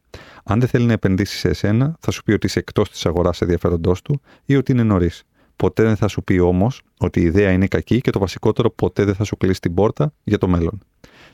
Αν 0.45 0.61
δεν 0.61 0.69
θέλει 0.69 0.85
να 0.85 0.93
επενδύσει 0.93 1.37
σε 1.37 1.49
εσένα, 1.49 1.97
θα 2.01 2.11
σου 2.11 2.23
πει 2.23 2.33
ότι 2.33 2.47
είσαι 2.47 2.59
εκτός 2.59 2.91
της 2.91 3.07
αγοράς 3.07 3.41
ενδιαφέροντός 3.41 4.03
του 4.03 4.21
ή 4.45 4.57
ότι 4.57 4.73
είναι 4.73 4.83
νωρίς. 4.83 5.23
Ποτέ 5.63 5.83
δεν 5.83 5.97
θα 5.97 6.09
σου 6.09 6.23
πει 6.25 6.39
όμως 6.39 6.83
ότι 6.99 7.21
η 7.21 7.25
ιδέα 7.25 7.51
είναι 7.51 7.67
κακή 7.67 8.01
και 8.01 8.11
το 8.11 8.19
βασικότερο, 8.19 8.71
ποτέ 8.71 9.05
δεν 9.05 9.15
θα 9.15 9.25
σου 9.25 9.37
κλείσει 9.37 9.61
την 9.61 9.75
πόρτα 9.75 10.13
για 10.25 10.39
το 10.39 10.49
μέλλον. 10.49 10.79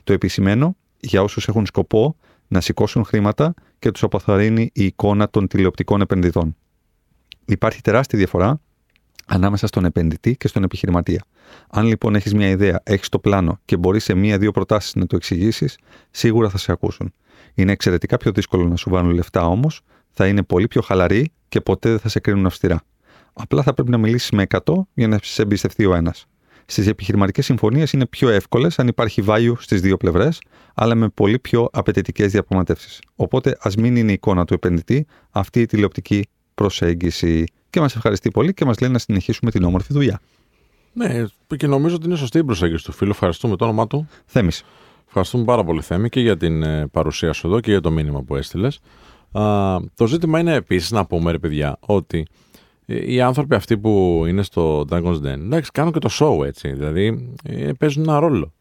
Το 0.03 0.13
επισημαίνω 0.13 0.75
για 0.99 1.21
όσους 1.21 1.47
έχουν 1.47 1.65
σκοπό 1.65 2.15
να 2.47 2.61
σηκώσουν 2.61 3.03
χρήματα 3.03 3.53
και 3.79 3.91
τους 3.91 4.03
αποθαρρύνει 4.03 4.69
η 4.73 4.83
εικόνα 4.83 5.29
των 5.29 5.47
τηλεοπτικών 5.47 6.01
επενδυτών. 6.01 6.55
Υπάρχει 7.45 7.81
τεράστια 7.81 8.17
διαφορά 8.17 8.61
ανάμεσα 9.25 9.67
στον 9.67 9.85
επενδυτή 9.85 10.37
και 10.37 10.47
στον 10.47 10.63
επιχειρηματία. 10.63 11.23
Αν 11.69 11.85
λοιπόν 11.85 12.15
έχεις 12.15 12.33
μια 12.33 12.49
ιδέα, 12.49 12.81
έχεις 12.83 13.09
το 13.09 13.19
πλάνο 13.19 13.59
και 13.65 13.77
μπορείς 13.77 14.03
σε 14.03 14.13
μία-δύο 14.13 14.51
προτάσεις 14.51 14.95
να 14.95 15.05
το 15.05 15.15
εξηγήσεις, 15.15 15.77
σίγουρα 16.11 16.49
θα 16.49 16.57
σε 16.57 16.71
ακούσουν. 16.71 17.13
Είναι 17.53 17.71
εξαιρετικά 17.71 18.17
πιο 18.17 18.31
δύσκολο 18.31 18.67
να 18.67 18.75
σου 18.75 18.89
βάλουν 18.89 19.11
λεφτά 19.11 19.45
όμως, 19.45 19.81
θα 20.11 20.27
είναι 20.27 20.43
πολύ 20.43 20.67
πιο 20.67 20.81
χαλαροί 20.81 21.31
και 21.49 21.61
ποτέ 21.61 21.89
δεν 21.89 21.99
θα 21.99 22.09
σε 22.09 22.19
κρίνουν 22.19 22.45
αυστηρά. 22.45 22.81
Απλά 23.33 23.63
θα 23.63 23.73
πρέπει 23.73 23.89
να 23.89 23.97
μιλήσει 23.97 24.35
με 24.35 24.45
100 24.65 24.73
για 24.93 25.07
να 25.07 25.19
σε 25.21 25.41
εμπιστευτεί 25.41 25.85
ο 25.85 25.93
ένας. 25.93 26.25
Στις 26.65 26.87
επιχειρηματικές 26.87 27.45
συμφωνίες 27.45 27.91
είναι 27.91 28.05
πιο 28.05 28.29
εύκολες 28.29 28.79
αν 28.79 28.87
υπάρχει 28.87 29.23
value 29.27 29.53
στις 29.59 29.81
δύο 29.81 29.97
πλευρές, 29.97 30.41
αλλά 30.73 30.95
με 30.95 31.09
πολύ 31.09 31.39
πιο 31.39 31.69
απαιτητικές 31.71 32.31
διαπραγματεύσεις. 32.31 32.99
Οπότε 33.15 33.57
ας 33.59 33.75
μην 33.75 33.95
είναι 33.95 34.09
η 34.09 34.13
εικόνα 34.13 34.45
του 34.45 34.53
επενδυτή 34.53 35.05
αυτή 35.31 35.61
η 35.61 35.65
τηλεοπτική 35.65 36.27
προσέγγιση. 36.55 37.43
Και 37.69 37.79
μας 37.79 37.95
ευχαριστεί 37.95 38.31
πολύ 38.31 38.53
και 38.53 38.65
μας 38.65 38.79
λέει 38.79 38.89
να 38.89 38.97
συνεχίσουμε 38.97 39.51
την 39.51 39.63
όμορφη 39.63 39.93
δουλειά. 39.93 40.19
Ναι, 40.93 41.25
και 41.57 41.67
νομίζω 41.67 41.95
ότι 41.95 42.05
είναι 42.05 42.15
σωστή 42.15 42.37
η 42.37 42.43
προσέγγιση 42.43 42.83
του 42.83 42.91
φίλου. 42.91 43.09
Ευχαριστούμε 43.09 43.55
το 43.55 43.65
όνομά 43.65 43.87
του. 43.87 44.07
Θέμης. 44.25 44.63
Ευχαριστούμε 45.07 45.43
πάρα 45.43 45.63
πολύ, 45.63 45.81
Θέμη, 45.81 46.09
και 46.09 46.19
για 46.19 46.37
την 46.37 46.63
ε, 46.63 46.87
παρουσία 46.87 47.33
σου 47.33 47.47
εδώ 47.47 47.59
και 47.59 47.71
για 47.71 47.81
το 47.81 47.91
μήνυμα 47.91 48.21
που 48.21 48.35
έστειλες. 48.35 48.79
Το 49.95 50.07
ζήτημα 50.07 50.39
είναι 50.39 50.53
επίσης 50.53 50.91
να 50.91 51.05
πούμε, 51.05 51.31
ρε 51.31 51.37
παιδιά, 51.37 51.77
ότι 51.79 52.17
ε, 52.17 52.23
οι 52.89 53.21
άνθρωποι 53.21 53.55
αυτοί 53.55 53.77
που 53.77 54.23
είναι 54.27 54.43
στο 54.43 54.85
Dragon's 54.89 55.21
Den, 55.21 55.25
εντάξει, 55.25 55.71
κάνουν 55.71 55.93
και 55.93 55.99
το 55.99 56.09
show 56.19 56.45
έτσι. 56.45 56.71
Δηλαδή, 56.71 57.33
ε, 57.43 57.71
παίζουν 57.79 58.03
ένα 58.03 58.19
ρόλο. 58.19 58.53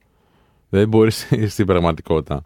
Δεν 0.68 0.88
μπορείς 0.88 1.28
στην 1.52 1.66
πραγματικότητα 1.66 2.44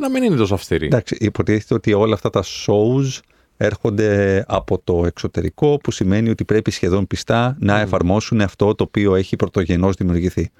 να 0.00 0.10
μην 0.10 0.22
είναι 0.22 0.36
τόσο 0.36 0.54
αυστηρή. 0.54 0.86
Εντάξει, 0.86 1.16
υποτίθεται 1.20 1.74
ότι 1.74 1.92
όλα 1.92 2.14
αυτά 2.14 2.30
τα 2.30 2.42
shows 2.42 3.18
έρχονται 3.56 4.44
από 4.48 4.80
το 4.84 5.06
εξωτερικό, 5.06 5.78
που 5.82 5.90
σημαίνει 5.90 6.30
ότι 6.30 6.44
πρέπει 6.44 6.70
σχεδόν 6.70 7.06
πιστά 7.06 7.56
να 7.60 7.80
εφαρμόσουν 7.80 8.40
αυτό 8.40 8.74
το 8.74 8.84
οποίο 8.84 9.14
έχει 9.14 9.36
πρωτογενώς 9.36 9.96
δημιουργηθεί. 9.96 10.50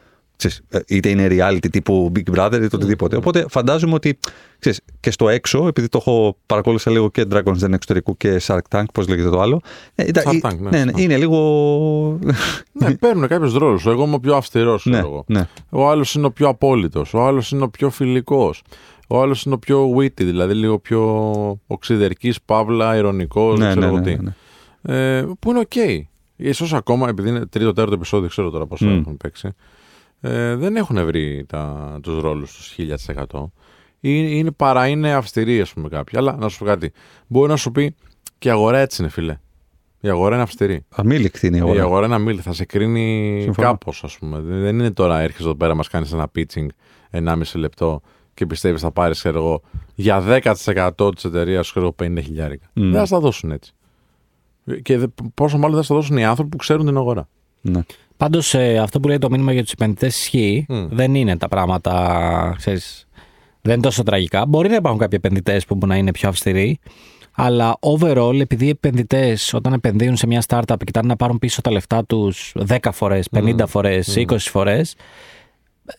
Ξέρεις, 0.41 0.61
ε, 0.68 0.78
είτε 0.86 1.09
είναι 1.09 1.26
reality 1.30 1.66
τύπου 1.70 2.12
Big 2.16 2.34
Brother 2.38 2.53
είτε 2.62 2.76
οτιδήποτε. 2.76 3.16
Οπότε 3.16 3.45
φαντάζομαι 3.49 3.95
ότι 3.95 4.18
ξέρεις, 4.59 4.80
και 5.01 5.11
στο 5.11 5.28
έξω, 5.28 5.66
επειδή 5.66 5.88
το 5.88 5.99
έχω 6.01 6.36
παρακολούθησα 6.47 6.91
λίγο 6.91 7.11
και 7.11 7.24
Dragon's 7.32 7.59
Den 7.64 7.72
εξωτερικού 7.72 8.16
και 8.16 8.41
Shark 8.47 8.59
Tank, 8.70 8.84
πώς 8.95 9.09
λέγεται 9.09 9.28
το 9.28 9.41
άλλο. 9.41 9.61
ε, 9.95 10.07
ήταν- 10.07 10.24
Shark 10.26 10.34
ε, 10.34 10.38
Tank, 10.49 10.59
ναι, 10.59 10.70
ναι, 10.70 10.84
ναι, 10.84 10.93
ναι. 10.93 11.01
είναι 11.03 11.16
λίγο. 11.16 12.18
Ναι, 12.72 12.95
παίρνουν 12.95 13.26
κάποιους 13.28 13.55
ρόλους. 13.55 13.78
Εγώ 13.86 14.05
είμαι 14.05 14.14
ο 14.14 14.20
πιο 14.20 14.34
αυστηρός. 14.36 14.84
ναι, 14.86 15.03
ναι. 15.26 15.49
Ο 15.70 15.88
άλλος 15.88 16.14
είναι 16.14 16.26
ο 16.26 16.30
πιο 16.30 16.49
απόλυτος. 16.49 17.14
Ο 17.14 17.26
άλλος 17.26 17.51
είναι 17.51 17.62
ο 17.62 17.68
πιο 17.68 17.91
φιλικός. 17.91 18.62
Ο 19.09 19.20
άλλος 19.20 19.43
είναι 19.45 19.55
ο 19.55 19.59
πιο 19.59 19.91
witty, 19.97 20.12
δηλαδή 20.22 20.55
λίγο 20.55 20.78
πιο 20.78 21.01
οξυδερκής, 21.66 22.41
παύλα, 22.43 22.97
ειρωνικός. 22.97 23.59
Ναι, 23.59 23.66
ξέρω 23.68 23.80
ναι, 23.80 23.86
εγώ 23.86 23.97
ναι, 23.97 24.03
τι. 24.03 24.11
ναι, 24.22 24.32
ναι. 24.82 25.16
Ε, 25.18 25.26
που 25.38 25.51
είναι 25.51 25.59
οκ. 25.59 26.07
Ίσως 26.36 26.72
ακόμα, 26.72 27.09
επειδή 27.09 27.28
είναι 27.28 27.47
τρίτο, 27.47 27.72
τέταρτο 27.72 27.95
επεισόδιο, 27.95 28.28
ξέρω 28.28 28.51
τώρα 28.51 28.66
πόσο 28.66 28.86
Μμ. 28.86 28.99
έχουν 28.99 29.16
παίξει, 29.16 29.49
ε, 30.21 30.55
δεν 30.55 30.77
έχουν 30.77 31.05
βρει 31.05 31.45
τα, 31.49 31.99
τους 32.03 32.21
ρόλους 32.23 32.53
τους 32.57 32.75
1000%. 33.07 33.45
Είναι, 34.01 34.29
είναι, 34.29 34.51
παρά 34.51 34.89
είναι 34.89 35.12
αυστηροί, 35.12 35.61
ας 35.61 35.73
πούμε, 35.73 35.89
κάποιοι. 35.89 36.18
Αλλά 36.18 36.37
να 36.37 36.49
σου 36.49 36.59
πω 36.59 36.64
κάτι. 36.64 36.93
Μπορεί 37.27 37.49
να 37.51 37.57
σου 37.57 37.71
πει 37.73 37.95
και 38.39 38.49
η 38.49 38.51
αγορά 38.51 38.79
έτσι 38.79 39.03
είναι, 39.03 39.11
φίλε. 39.11 39.39
Η 40.01 40.09
αγορά 40.09 40.35
είναι 40.35 40.43
αυστηρή. 40.43 40.85
Αμήλικτη 40.89 41.47
είναι 41.47 41.57
η 41.57 41.61
Η 41.61 41.62
αγορά. 41.62 41.83
αγορά 41.83 42.07
είναι 42.07 42.14
αμήλυτη. 42.14 42.43
Θα 42.43 42.53
σε 42.53 42.64
κρίνει 42.64 43.39
Συμφωνώ. 43.43 43.68
κάπως, 43.68 44.05
ας 44.05 44.18
πούμε. 44.18 44.41
Δεν 44.41 44.61
δεν 44.61 44.79
είναι 44.79 44.91
τώρα 44.91 45.21
έρχεσαι 45.21 45.43
εδώ 45.43 45.55
πέρα, 45.55 45.75
μας 45.75 45.89
κάνεις 45.89 46.12
ένα 46.12 46.31
pitching 46.35 46.66
1,5 47.11 47.43
λεπτό 47.55 48.01
και 48.35 48.47
πιστεύεις 48.47 48.81
θα 48.81 48.91
πάρεις, 48.91 49.18
ξέρω 49.18 49.39
εγώ, 49.39 49.62
για 49.95 50.21
10% 50.21 51.11
της 51.14 51.25
εταιρείας, 51.25 51.71
ξέρω 51.71 51.85
εγώ, 51.87 51.95
50 52.18 52.21
χιλιάρικα. 52.23 52.66
Μμ. 52.73 52.83
Δεν 52.91 52.99
θα 53.01 53.07
στα 53.07 53.18
δώσουν 53.21 53.51
έτσι. 53.51 53.73
Και 54.83 54.99
δε- 54.99 55.07
πόσο 55.35 55.57
μάλλον 55.57 55.71
δεν 55.75 55.79
θα 55.81 55.85
στα 55.87 55.95
δώσουν 55.95 56.16
οι 56.16 56.25
άνθρωποι 56.25 56.51
που 56.51 56.57
ξέρουν 56.57 56.87
την 56.87 56.97
αγορά. 56.97 57.29
Ναι. 57.61 57.81
Πάντως 58.21 58.55
αυτό 58.55 59.01
που 59.01 59.09
λέει 59.09 59.18
το 59.18 59.31
μήνυμα 59.31 59.53
για 59.53 59.62
τους 59.62 59.73
επενδυτές 59.73 60.18
ισχύει. 60.18 60.66
Μμ. 60.68 60.87
Δεν 60.91 61.14
είναι 61.14 61.37
τα 61.37 61.49
πράγματα, 61.49 62.55
ξέρεις, 62.57 63.09
δεν 63.61 63.73
είναι 63.73 63.83
τόσο 63.83 64.03
τραγικά. 64.03 64.47
Μπορεί 64.47 64.68
να 64.68 64.75
υπάρχουν 64.75 65.01
κάποιοι 65.01 65.18
επενδυτές 65.23 65.64
που 65.64 65.75
μπορεί 65.75 65.93
να 65.93 65.99
είναι 65.99 66.11
πιο 66.11 66.29
αυστηροί. 66.29 66.79
Αλλά 67.33 67.79
overall, 67.81 68.41
επειδή 68.41 68.66
οι 68.66 68.68
επενδυτές 68.68 69.55
όταν 69.55 69.73
επενδύουν 69.73 70.16
σε 70.16 70.27
μια 70.27 70.43
startup 70.47 70.77
κοιτάνε 70.85 71.09
να 71.09 71.16
πάρουν 71.16 71.39
πίσω 71.39 71.61
τα 71.61 71.71
λεφτά 71.71 72.05
τους 72.05 72.55
10 72.68 72.77
φορές, 72.93 73.29
50 73.37 73.55
mm. 73.55 73.66
φορές, 73.66 74.16
20 74.16 74.37
φορές, 74.39 74.95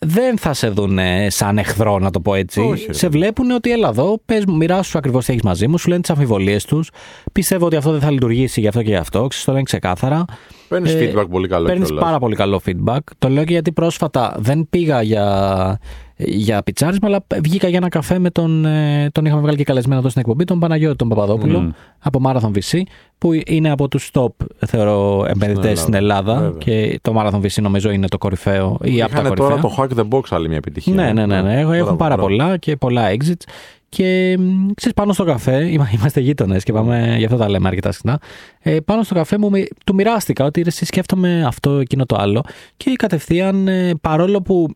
δεν 0.00 0.38
θα 0.38 0.52
σε 0.52 0.68
δουν 0.68 0.98
σαν 1.28 1.58
εχθρό, 1.58 1.98
να 1.98 2.10
το 2.10 2.20
πω 2.20 2.34
έτσι. 2.34 2.60
Όχι, 2.60 2.86
ρε. 2.86 2.92
σε 2.92 3.08
βλέπουν 3.08 3.50
ότι 3.50 3.70
έλα 3.72 3.88
εδώ, 3.88 4.20
πες, 4.24 4.44
μοιράσου 4.44 4.98
ακριβώς 4.98 5.24
τι 5.24 5.30
έχεις 5.32 5.44
μαζί 5.44 5.68
μου, 5.68 5.78
σου 5.78 5.88
λένε 5.88 6.00
τις 6.00 6.10
αμφιβολίες 6.10 6.64
τους. 6.64 6.90
Πιστεύω 7.32 7.66
ότι 7.66 7.76
αυτό 7.76 7.90
δεν 7.90 8.00
θα 8.00 8.10
λειτουργήσει 8.10 8.60
γι' 8.60 8.68
αυτό 8.68 8.82
και 8.82 8.88
γι' 8.90 8.96
αυτό. 8.96 9.18
Ξέρεις, 9.26 9.44
το 9.44 9.50
λένε 9.52 9.62
ξεκάθαρα. 9.64 10.24
Παίρνεις 10.68 10.92
Ε, 10.94 11.12
feedback 11.14 11.26
πολύ 11.30 11.48
καλό 11.48 11.66
Παίρνεις 11.66 11.86
κιόλας. 11.86 12.04
πάρα 12.04 12.18
πολύ 12.18 12.34
καλό 12.36 12.60
feedback. 12.66 12.98
Το 13.18 13.28
λέω 13.28 13.44
και 13.44 13.52
γιατί 13.52 13.72
πρόσφατα 13.72 14.36
δεν 14.38 14.66
πήγα 14.70 15.02
για, 15.02 15.78
για 16.26 16.62
πιτσάρισμα, 16.62 17.08
αλλά 17.08 17.24
βγήκα 17.42 17.68
για 17.68 17.76
ένα 17.76 17.88
καφέ 17.88 18.18
με 18.18 18.30
τον. 18.30 18.64
ε, 18.64 19.08
Τον 19.12 19.24
είχαμε 19.24 19.40
βγάλει 19.40 19.56
και 19.56 19.64
καλεσμένο 19.64 20.00
εδώ 20.00 20.08
στην 20.08 20.20
εκπομπή, 20.20 20.44
τον 20.44 20.58
Παναγιώτη 20.58 20.96
τον 20.96 21.08
Παπαδόπουλο 21.08 21.60
Μμμ. 21.60 21.70
από 21.98 22.20
Marathon 22.26 22.50
VC, 22.58 22.80
που 23.18 23.30
είναι 23.46 23.70
από 23.70 23.88
τους 23.88 24.10
top, 24.12 24.26
θεωρώ, 24.66 25.24
επενδυτές 25.28 25.64
Ελλάδα. 25.64 25.80
στην 25.80 25.94
Ελλάδα. 25.94 26.34
Βέβαια. 26.34 26.58
Και 26.58 26.98
το 27.02 27.14
Marathon 27.18 27.40
VC 27.40 27.62
νομίζω 27.62 27.90
είναι 27.90 28.06
το 28.08 28.18
κορυφαίο 28.18 28.78
ή 28.82 29.02
από 29.02 29.12
τα 29.14 29.20
Είχαν 29.20 29.34
κορυφαία. 29.36 29.60
τώρα 29.60 29.60
το 29.60 29.74
Hack 29.78 30.00
the 30.00 30.08
Box 30.18 30.22
άλλη 30.30 30.48
μια 30.48 30.56
επιτυχία. 30.56 30.94
Ναι, 30.94 31.12
ναι, 31.12 31.26
ναι. 31.26 31.42
ναι. 31.42 31.60
Έχω, 31.60 31.72
έχουν 31.72 31.82
Μπράβο, 31.84 31.96
πάρα 31.96 32.14
μπράβο. 32.16 32.28
πολλά 32.30 32.56
και 32.56 32.76
πολλά 32.76 33.02
exits. 33.10 33.42
Και 33.88 34.36
μ, 34.38 34.66
ξέρεις, 34.74 34.94
πάνω 34.96 35.12
στο 35.12 35.24
καφέ, 35.24 35.68
είμα- 35.70 35.90
είμαστε 35.94 36.20
γείτονες 36.20 36.62
και 36.64 36.72
πάμε, 36.72 37.14
γι' 37.18 37.24
αυτό 37.24 37.36
τα 37.36 37.48
λέμε 37.48 37.68
αρκετά 37.68 37.92
συχνά. 37.92 38.20
Ε, 38.60 38.76
πάνω 38.84 39.02
στο 39.02 39.14
καφέ 39.14 39.38
μου 39.38 39.50
μοι- 39.50 39.68
του 39.86 39.94
μοιράστηκα 39.94 40.44
ότι 40.44 40.62
ρε, 40.62 40.68
εσύ 40.68 40.84
σκέφτομαι 40.84 41.44
αυτό, 41.46 41.70
εκείνο 41.78 42.06
το 42.06 42.16
άλλο. 42.18 42.42
Και 42.76 42.92
κατευθείαν, 42.96 43.68
ε, 43.68 43.90
παρόλο 44.00 44.42
που 44.42 44.68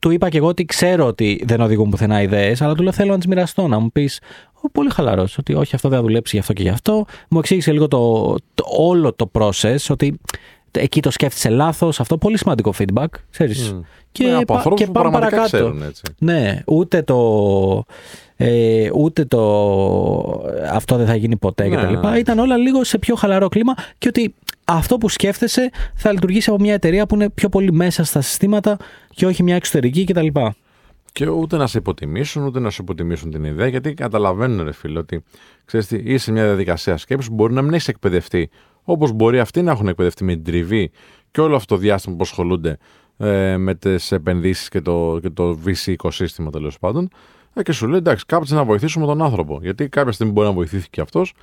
του 0.00 0.10
είπα 0.10 0.28
και 0.28 0.36
εγώ 0.36 0.46
ότι 0.46 0.64
ξέρω 0.64 1.06
ότι 1.06 1.42
δεν 1.46 1.60
οδηγούν 1.60 1.90
πουθενά 1.90 2.22
ιδέες, 2.22 2.62
αλλά 2.62 2.74
του 2.74 2.82
λέω 2.82 2.92
θέλω 2.92 3.10
να 3.10 3.16
τις 3.18 3.26
μοιραστώ. 3.26 3.66
Να 3.68 3.78
μου 3.78 3.92
πεις, 3.92 4.20
πολύ 4.72 4.90
χαλαρός, 4.90 5.38
ότι 5.38 5.54
όχι, 5.54 5.74
αυτό 5.74 5.88
δεν 5.88 5.98
θα 5.98 6.04
δουλέψει 6.04 6.34
γι' 6.36 6.40
αυτό 6.40 6.52
και 6.52 6.62
γι' 6.62 6.68
αυτό. 6.68 7.04
Μου 7.30 7.38
εξήγησε 7.38 7.72
λίγο 7.72 7.88
το, 7.88 8.34
το- 8.54 8.64
όλο 8.78 9.12
το 9.12 9.30
process, 9.38 9.76
ότι 9.90 10.20
εκεί 10.70 11.00
το 11.02 11.10
σκέφτησε 11.10 11.48
λάθος. 11.48 12.00
Αυτό 12.00 12.18
πολύ 12.18 12.38
σημαντικό 12.38 12.72
feedback, 12.78 13.06
ξέρεις. 13.30 13.72
Μμ. 13.72 13.80
Και, 14.12 14.24
Ναι, 14.26 14.34
από 14.34 14.44
πα- 14.44 14.54
ανθρώπους 14.54 14.80
και 14.80 14.86
που 14.86 14.92
πάμε 14.92 15.08
πραγματικά 15.10 15.36
παρακάτω. 15.42 15.64
ξέρουν, 15.64 15.82
έτσι. 15.88 16.02
Ναι, 16.18 16.62
ούτε 16.66 17.02
το, 17.02 17.84
ε, 18.36 18.90
ούτε 18.94 19.24
το 19.24 19.40
αυτό 20.72 20.96
δεν 20.96 21.06
θα 21.06 21.14
γίνει 21.16 21.36
ποτέ 21.36 21.62
Ναι, 21.62 21.68
και 21.68 21.82
τα 21.82 21.90
λοιπά. 21.90 22.10
ναι. 22.10 22.18
Ήταν 22.18 22.38
όλα 22.38 22.56
λίγο 22.56 22.84
σε 22.84 22.98
πιο 22.98 23.14
χαλαρό 23.14 23.48
κλίμα 23.48 23.74
και 23.98 24.08
ότι 24.08 24.34
αυτό 24.64 24.98
που 24.98 25.08
σκέφτεσαι 25.08 25.70
θα 25.94 26.12
λειτουργήσει 26.12 26.50
από 26.50 26.62
μια 26.62 26.74
εταιρεία 26.74 27.06
που 27.06 27.14
είναι 27.14 27.30
πιο 27.30 27.48
πολύ 27.48 27.72
μέσα 27.72 28.04
στα 28.04 28.20
συστήματα 28.20 28.76
και 29.10 29.26
όχι 29.26 29.42
μια 29.42 29.54
εξωτερική 29.54 30.04
κτλ. 30.04 30.26
Και 31.12 31.28
ούτε 31.28 31.56
να 31.56 31.66
σε 31.66 31.78
υποτιμήσουν, 31.78 32.44
ούτε 32.44 32.60
να 32.60 32.70
σου 32.70 32.82
υποτιμήσουν 32.82 33.30
την 33.30 33.44
ιδέα, 33.44 33.66
γιατί 33.66 33.94
καταλαβαίνουν, 33.94 34.64
ρε 34.64 34.72
φίλε, 34.72 34.98
ότι 34.98 35.24
ξέρεις 35.64 35.86
τι, 35.86 35.96
είσαι 35.96 36.24
σε 36.24 36.32
μια 36.32 36.44
διαδικασία 36.44 36.96
σκέψης 36.96 37.28
που 37.28 37.34
μπορεί 37.34 37.52
να 37.52 37.62
μην 37.62 37.72
έχεις 37.72 37.88
εκπαιδευτεί. 37.88 38.50
Όπως 38.82 39.12
μπορεί 39.12 39.40
αυτοί 39.40 39.62
να 39.62 39.70
έχουν 39.70 39.88
εκπαιδευτεί 39.88 40.24
με 40.24 40.32
την 40.32 40.44
τριβή 40.44 40.90
και 41.30 41.40
όλο 41.40 41.56
αυτό 41.56 41.74
το 41.74 41.80
διάστημα 41.80 42.16
που 42.16 42.22
ασχολούνται 42.22 42.78
ε, 43.16 43.56
με 43.56 43.74
τις 43.74 44.12
επενδύσεις 44.12 44.68
και 44.68 44.80
το, 44.80 45.18
και 45.22 45.30
το 45.30 45.58
VC 45.66 45.86
οικοσύστημα 45.86 46.50
τέλος 46.50 46.78
πάντων. 46.78 47.08
Ε, 47.54 47.62
και 47.62 47.72
σου 47.72 47.86
λέει 47.86 47.98
εντάξει, 47.98 48.24
κάπου 48.26 48.46
να 48.48 48.64
βοηθήσουμε 48.64 49.06
τον 49.06 49.22
άνθρωπο. 49.22 49.58
Γιατί 49.62 49.88
κάποια 49.88 50.12
στιγμή 50.12 50.32
μπορεί 50.32 50.46
να 50.46 50.52
βοηθήσει 50.52 50.88
και 50.90 51.00
αυτός 51.00 51.34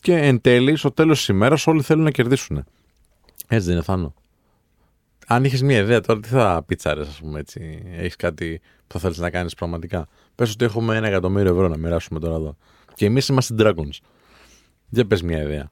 και 0.00 0.16
εν 0.16 0.40
τέλει, 0.40 0.76
στο 0.76 0.90
τέλος 0.90 1.18
της 1.18 1.28
ημέρας, 1.28 1.66
όλοι 1.66 1.82
θέλουν 1.82 2.04
να 2.04 2.10
κερδίσουν. 2.10 2.64
Έτσι 3.48 3.66
δεν 3.66 3.74
είναι, 3.74 3.84
Θάνο. 3.84 4.14
Αν 5.26 5.44
είχες 5.44 5.62
μια 5.62 5.78
ιδέα 5.78 6.00
τώρα, 6.00 6.20
τι 6.20 6.28
θα 6.28 6.62
πίτσαρε, 6.66 7.00
ας 7.00 7.18
πούμε 7.20 7.40
έτσι. 7.40 7.82
Έχεις 7.96 8.16
κάτι 8.16 8.60
που 8.86 8.92
θα 8.94 8.98
θέλεις 8.98 9.18
να 9.18 9.30
κάνεις 9.30 9.54
πραγματικά. 9.54 10.08
Πες 10.34 10.52
ότι 10.52 10.64
έχουμε 10.64 10.96
ένα 10.96 11.06
εκατομμύριο 11.06 11.52
ευρώ 11.52 11.68
να 11.68 11.76
μοιράσουμε 11.76 12.20
τώρα 12.20 12.34
εδώ. 12.34 12.56
Και 12.94 13.06
εμείς 13.06 13.28
είμαστε 13.28 13.54
Dragons. 13.58 13.98
Για 14.88 15.06
πες 15.06 15.22
μια 15.22 15.42
ιδέα. 15.42 15.70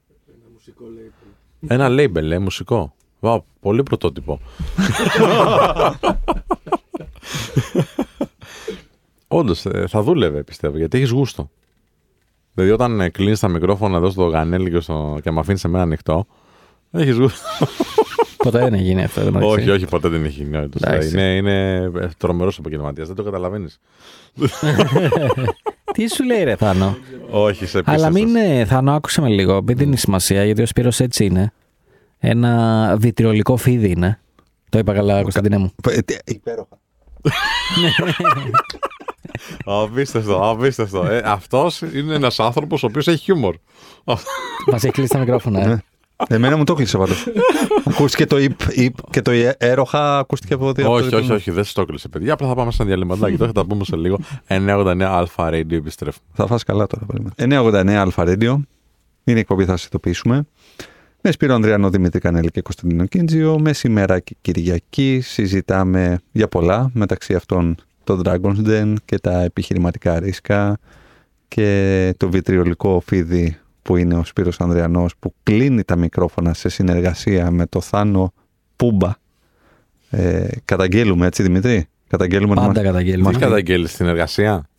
Ένα 1.67 1.87
label, 1.89 2.31
ε, 2.31 2.39
μουσικό. 2.39 2.95
Βάου, 3.19 3.45
πολύ 3.59 3.83
πρωτότυπο. 3.83 4.39
Όντως, 9.37 9.65
θα 9.87 10.01
δούλευε 10.01 10.43
πιστεύω, 10.43 10.77
γιατί 10.77 10.97
έχεις 10.97 11.09
γούστο. 11.09 11.49
Δηλαδή, 12.53 12.73
όταν 12.73 13.11
κλείνεις 13.11 13.39
τα 13.39 13.47
μικρόφωνα 13.47 13.97
εδώ 13.97 14.09
στο 14.09 14.23
Γανέλη 14.25 14.71
και, 14.71 14.79
στο... 14.79 15.19
και 15.23 15.31
με 15.31 15.39
αφήνεις 15.39 15.63
εμένα 15.63 15.83
ανοιχτό, 15.83 16.25
έχεις 16.91 17.15
γούστο. 17.17 17.47
Ποτέ 18.43 18.59
δεν 18.59 18.73
έχει 18.73 18.83
γίνει 18.83 19.03
αυτό. 19.03 19.19
εν 19.19 19.25
τω 19.25 19.31
μεταξύ. 19.31 19.55
όχι, 19.59 19.69
όχι, 19.69 19.85
ποτέ 19.85 20.07
δεν 20.07 20.25
έχει 20.25 20.43
γίνει. 20.43 20.57
όντως. 20.57 20.81
Εντάξει. 20.81 21.09
Είναι, 21.09 21.35
είναι 21.35 21.89
τρομερός 22.17 22.57
επαγγελματίας, 22.59 23.07
δεν 23.07 23.15
το 23.15 23.23
καταλαβαίνεις. 23.23 23.79
Τι 25.93 26.07
σου 26.09 26.23
λέει, 26.23 26.43
ρε 26.43 26.55
Θάνο; 26.55 26.97
όχι, 27.29 27.65
σε 27.65 27.81
Αλλά 27.85 28.07
πίστευτος. 28.09 28.21
μην, 28.23 28.35
ε, 28.35 28.65
Θάνο, 28.65 28.91
άκουσε 28.93 29.21
με 29.21 29.27
λίγο. 29.29 29.61
Μην 29.63 29.77
δίνεις 29.77 29.99
σημασία, 30.01 30.43
γιατί 30.45 30.61
ο 30.61 30.65
Σπύρος 30.65 30.99
έτσι 30.99 31.25
είναι. 31.25 31.53
Ένα 32.19 32.95
βιτριολικό 32.99 33.57
φίδι 33.57 33.89
είναι. 33.91 34.19
Το 34.69 34.77
είπα 34.77 34.93
καλά, 34.93 35.21
Κωνσταντίνε 35.21 35.57
μου. 35.57 35.71
Ε, 35.89 36.01
τι- 36.01 36.17
Υπέροχα. 36.25 36.79
Απίστευτο, 39.65 40.49
απίστευτο. 40.49 41.05
Ε, 41.05 41.21
Αυτός 41.25 41.81
είναι 41.81 42.13
ένας 42.13 42.39
άνθρωπος 42.39 42.83
ο 42.83 42.85
οποίος 42.85 43.07
έχει 43.07 43.17
χιούμορ. 43.23 43.55
Μας 44.71 44.83
έχει 44.83 44.89
κλείσει 44.91 45.09
τα 45.09 45.19
μικρόφωνα, 45.19 45.61
ε. 45.61 45.67
Ναι. 45.67 45.77
Εμένα 46.27 46.57
μου 46.57 46.63
το 46.63 46.73
κλείσε 46.73 46.97
πάντως. 46.97 47.27
ακούστηκε 47.85 48.25
το 48.25 48.37
υπ, 48.37 48.59
υπ 48.69 48.95
και 49.09 49.21
το 49.21 49.31
έροχα 49.57 50.17
ακούστηκε 50.17 50.53
από 50.53 50.71
δύο. 50.71 50.91
όχι, 50.91 51.15
όχι, 51.15 51.31
όχι, 51.31 51.51
δεν 51.51 51.63
σου 51.63 51.73
το 51.73 51.81
έκλεισε, 51.81 52.07
παιδιά. 52.07 52.33
Απλά 52.33 52.47
θα 52.47 52.55
πάμε 52.55 52.71
σε 52.71 52.77
ένα 52.81 52.91
διαλυματάκι. 52.91 53.37
Τώρα 53.37 53.51
θα 53.55 53.61
τα 53.61 53.65
πούμε 53.67 53.83
σε 53.83 53.95
λίγο. 53.95 54.19
989 54.47 55.01
Αλφα 55.01 55.49
Radio 55.49 55.71
επιστρέφουμε. 55.71 56.25
Θα 56.33 56.47
φας 56.47 56.63
καλά 56.63 56.87
τώρα. 56.87 57.05
περίμενε. 57.05 57.93
989 57.95 58.01
Αλφα 58.01 58.23
Radio. 58.27 58.55
Είναι 59.23 59.37
η 59.37 59.39
εκπομπή, 59.39 59.65
θα 59.65 59.77
σα 59.77 59.85
ειδοποιήσουμε. 59.87 60.47
Με 61.21 61.31
Σπύρο 61.31 61.53
Ανδριανό, 61.53 61.89
Δημήτρη 61.89 62.19
Κανέλη 62.19 62.49
και 62.49 62.61
Κωνσταντίνο 62.61 63.05
Κίντζιο. 63.05 63.59
Με 63.59 63.73
σήμερα 63.73 64.19
και 64.19 64.35
Κυριακή 64.41 65.19
συζητάμε 65.23 66.19
για 66.31 66.47
πολλά, 66.47 66.89
μεταξύ 66.93 67.33
αυτών 67.35 67.75
το 68.05 68.21
Dragon's 68.25 68.67
Den 68.67 68.93
και 69.05 69.19
τα 69.19 69.41
επιχειρηματικά 69.41 70.19
ρίσκα 70.19 70.77
και 71.47 72.13
το 72.17 72.29
βιτριολικό 72.29 72.99
φίδι 73.05 73.57
που 73.81 73.97
είναι 73.97 74.15
ο 74.15 74.23
Σπύρος 74.23 74.59
Ανδριανός 74.59 75.13
που 75.19 75.33
κλείνει 75.43 75.83
τα 75.83 75.95
μικρόφωνα 75.95 76.53
σε 76.53 76.69
συνεργασία 76.69 77.51
με 77.51 77.65
το 77.65 77.81
Θάνο 77.81 78.33
Πούμπα. 78.75 79.11
Ε, 80.09 80.47
καταγγέλουμε 80.65 81.25
έτσι 81.25 81.43
Δημήτρη; 81.43 81.87
Καταγγέλουμε 82.07 82.53
να 82.55 82.61
Πάντα 82.61 82.73
μας- 82.73 82.83
καταγγέλνουμε. 82.83 83.31
Τι 83.31 83.39
καταγγέλεις 83.39 83.95
την 83.95 84.05
εργασία; 84.07 84.69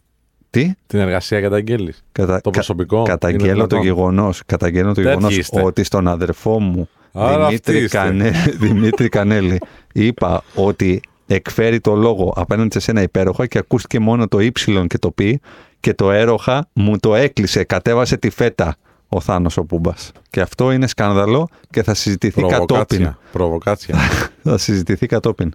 Τι; 0.50 0.72
Την 0.86 0.98
εργασία 0.98 1.40
καταγγέλεις; 1.40 2.04
Κατα... 2.12 2.40
Το 2.40 2.50
προσωπικό; 2.50 2.96
είναι 2.96 3.08
Καταγγέλνω 3.08 3.46
το 3.46 3.52
δυνατόν; 3.54 3.82
γεγονός 3.82 4.42
καταγγέλνω 4.46 4.88
το 4.88 4.94
Τέτοιοι 4.94 5.08
γεγονός 5.08 5.36
είστε. 5.36 5.62
ότι 5.62 5.84
στον 5.84 6.08
αδερφό 6.08 6.60
μου 6.60 6.88
Άρα 7.12 7.46
αυτοί 7.46 7.60
Δημήτρη, 7.64 7.84
είστε. 7.84 7.98
Κανέ, 7.98 8.32
Δημήτρη 8.66 9.08
Κανέλη 9.08 9.58
είπα 9.92 10.42
ότι 10.54 11.00
εκφέρει 11.26 11.80
το 11.80 11.94
λόγο 11.94 12.32
απέναντι 12.36 12.72
σε 12.72 12.80
σένα 12.80 13.02
υπέροχα 13.02 13.46
και 13.46 13.58
ακούστηκε 13.58 13.98
μόνο 13.98 14.28
το 14.28 14.40
ύψιλον 14.40 14.86
και 14.86 14.98
το 14.98 15.10
πι 15.10 15.40
και 15.80 15.94
το 15.94 16.10
έροχα 16.10 16.68
μου 16.72 16.98
το 16.98 17.14
έκλεισε, 17.14 17.64
κατέβασε 17.64 18.16
τη 18.16 18.30
φέτα 18.30 18.76
ο 19.08 19.20
Θάνος 19.20 19.56
ο 19.56 19.64
Πούμπας. 19.64 20.12
Και 20.30 20.40
αυτό 20.40 20.72
είναι 20.72 20.86
σκάνδαλο 20.86 21.48
και 21.70 21.82
θα 21.82 21.94
συζητηθεί 21.94 22.42
κατόπιν. 22.42 22.66
Προβοκάτσια. 22.66 23.18
Προβοκάτσια. 23.32 23.96
θα 24.42 24.58
συζητηθεί 24.58 25.06
κατόπιν. 25.06 25.52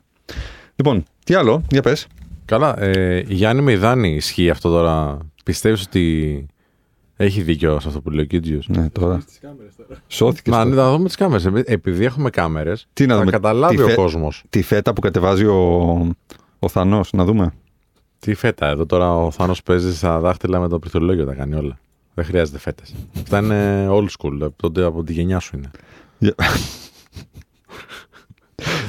Λοιπόν, 0.76 1.04
τι 1.24 1.34
άλλο, 1.34 1.64
για 1.70 1.82
πες. 1.82 2.08
Καλά, 2.46 2.80
ε, 2.80 3.24
Γιάννη 3.28 3.62
Μεϊδάνη, 3.62 4.16
ισχύει 4.16 4.50
αυτό 4.50 4.70
τώρα. 4.70 5.18
Πιστεύεις 5.44 5.82
ότι 5.82 6.46
έχει 7.24 7.42
δίκιο 7.42 7.80
σε 7.80 7.88
αυτό 7.88 8.02
που 8.02 8.10
λέει 8.10 8.24
ο 8.24 8.28
Κίτζιος. 8.28 8.68
Ναι, 8.68 8.90
τώρα. 8.90 9.24
Σώθηκες. 10.08 10.54
Να, 10.54 10.66
να 10.66 10.92
δούμε 10.92 11.06
τις 11.06 11.16
κάμερες. 11.16 11.46
Επειδή 11.66 12.06
έχουμε 12.06 12.30
κάμερες, 12.30 12.88
Τι 12.94 13.06
να 13.06 13.14
θα 13.14 13.20
δούμε, 13.20 13.32
καταλάβει 13.32 13.76
τι 13.76 13.82
ο 13.82 13.86
φε- 13.86 13.96
κόσμος. 13.96 14.44
Τη 14.50 14.62
φέτα 14.62 14.94
που 14.94 15.02
κατεβάζει 15.02 15.46
ο, 15.46 16.16
ο 16.60 16.68
Θανός, 16.70 17.12
να 17.14 17.26
δούμε. 17.26 17.54
Τι 18.20 18.34
φέτα, 18.34 18.68
εδώ 18.68 18.86
τώρα 18.86 19.16
ο 19.16 19.32
Θάνο 19.32 19.54
παίζει 19.66 19.96
στα 19.96 20.20
δάχτυλα 20.20 20.60
με 20.60 20.68
το 20.68 20.80
πληκτρολόγιο 20.80 21.26
τα 21.26 21.34
κάνει 21.34 21.56
όλα. 21.56 21.80
Δεν 22.14 22.26
χρειάζεται 22.26 22.60
φέτες. 22.60 22.94
Αυτά 23.22 23.40
είναι 23.40 23.88
old 23.90 24.08
school. 24.18 24.50
Τότε 24.56 24.84
από 24.84 25.04
τη 25.04 25.14
γενιά 25.14 25.40
σου 25.40 25.58
είναι. 25.58 25.72
Για, 26.18 26.36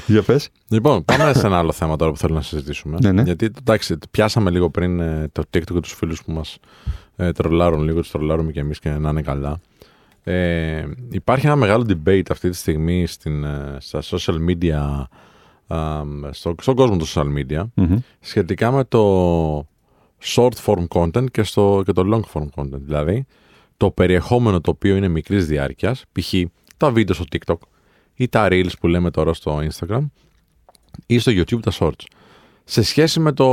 για 0.07 0.22
πες. 0.22 0.49
Λοιπόν, 0.68 1.05
πάμε 1.05 1.33
σε 1.35 1.47
ένα 1.47 1.59
άλλο 1.59 1.72
θέμα 1.72 1.97
τώρα 1.97 2.11
που 2.11 2.16
θέλω 2.16 2.35
να 2.35 2.43
συζητήσουμε. 2.43 2.99
Ναι, 3.03 3.12
ναι. 3.12 3.22
Γιατί 3.22 3.51
εντάξει, 3.59 3.99
πιάσαμε 4.11 4.51
λίγο 4.51 4.70
πριν 4.70 5.01
ε, 5.01 5.28
το 5.33 5.43
TikTok 5.51 5.62
και 5.74 5.80
τους 5.80 5.93
φίλους 5.93 6.22
που 6.24 6.33
μας 6.33 6.59
ε, 7.17 7.33
τρολάρουν 7.33 7.83
λίγο, 7.83 8.01
τους 8.01 8.11
τρολάρουμε 8.11 8.53
και 8.53 8.61
εμείς 8.61 8.79
και 8.79 8.91
να 8.91 9.11
είναι 9.11 9.23
καλά. 9.23 9.61
Ε, 10.25 10.85
υπάρχει 11.11 11.47
ένα 11.47 11.57
μεγάλο 11.57 11.87
debate 11.89 12.31
αυτή 12.31 12.51
τη 12.51 12.57
στιγμή 12.57 13.07
στην, 13.07 13.45
ε, 13.45 13.77
στα 13.81 14.03
social 14.03 14.37
media, 14.49 15.05
α, 15.67 16.03
στο, 16.31 16.55
στον 16.61 16.75
κόσμο 16.75 16.97
των 16.97 17.07
social 17.07 17.39
media, 17.39 17.65
Μμμ. 17.75 17.97
σχετικά 18.21 18.71
με 18.71 18.85
το 18.85 19.67
short 20.23 20.55
form 20.65 20.87
content 20.89 21.31
και, 21.31 21.43
στο, 21.43 21.83
και 21.85 21.93
το 21.93 22.03
long 22.13 22.41
form 22.41 22.47
content. 22.55 22.81
Δηλαδή, 22.81 23.27
το 23.77 23.91
περιεχόμενο 23.91 24.61
το 24.61 24.71
οποίο 24.71 24.97
είναι 24.97 25.09
μικρής 25.09 25.47
διάρκειας, 25.47 26.05
π.χ. 26.13 26.33
τα 26.77 26.91
βίντεο 26.91 27.15
στο 27.15 27.25
TikTok 27.33 27.59
ή 28.15 28.29
τα 28.29 28.49
reels 28.51 28.73
που 28.81 28.89
λέμε 28.89 29.11
τώρα 29.11 29.33
στο 29.33 29.61
Instagram 29.71 30.07
ή 31.07 31.19
στο 31.19 31.33
YouTube 31.35 31.61
τα 31.63 31.73
shorts. 31.79 32.05
Σε 32.65 32.83
σχέση 32.83 33.21
με 33.21 33.33
το 33.33 33.45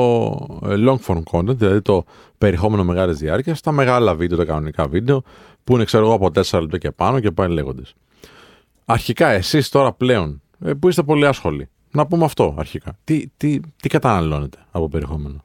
ε, 0.65 0.73
long 0.77 0.97
form 1.07 1.21
content, 1.31 1.55
δηλαδή 1.57 1.81
το 1.81 2.03
περιεχόμενο 2.37 2.83
μεγάλης 2.83 3.17
διάρκειας, 3.17 3.61
τα 3.61 3.71
μεγάλα 3.71 4.15
βίντεο, 4.15 4.37
τα 4.37 4.45
κανονικά 4.45 4.87
βίντεο, 4.87 5.23
που 5.63 5.73
είναι 5.75 5.83
ξέρω 5.83 6.05
εγώ 6.05 6.13
από 6.13 6.25
4 6.49 6.59
λεπτά 6.61 6.77
και 6.77 6.91
πάνω 6.91 7.19
και 7.19 7.31
πάει 7.31 7.49
λέγοντες. 7.49 7.93
Αρχικά, 8.85 9.27
εσείς 9.27 9.69
τώρα 9.69 9.93
πλέον, 9.93 10.41
ε, 10.59 10.73
που 10.73 10.89
είστε 10.89 11.03
πολύ 11.03 11.27
άσχολοι, 11.27 11.69
να 11.91 12.05
πούμε 12.07 12.25
αυτό 12.25 12.55
αρχικά. 12.57 12.97
Τι, 13.03 13.23
τι, 13.37 13.59
τι 13.81 13.89
καταναλώνετε 13.89 14.57
από 14.71 14.89
περιεχόμενο; 14.89 15.43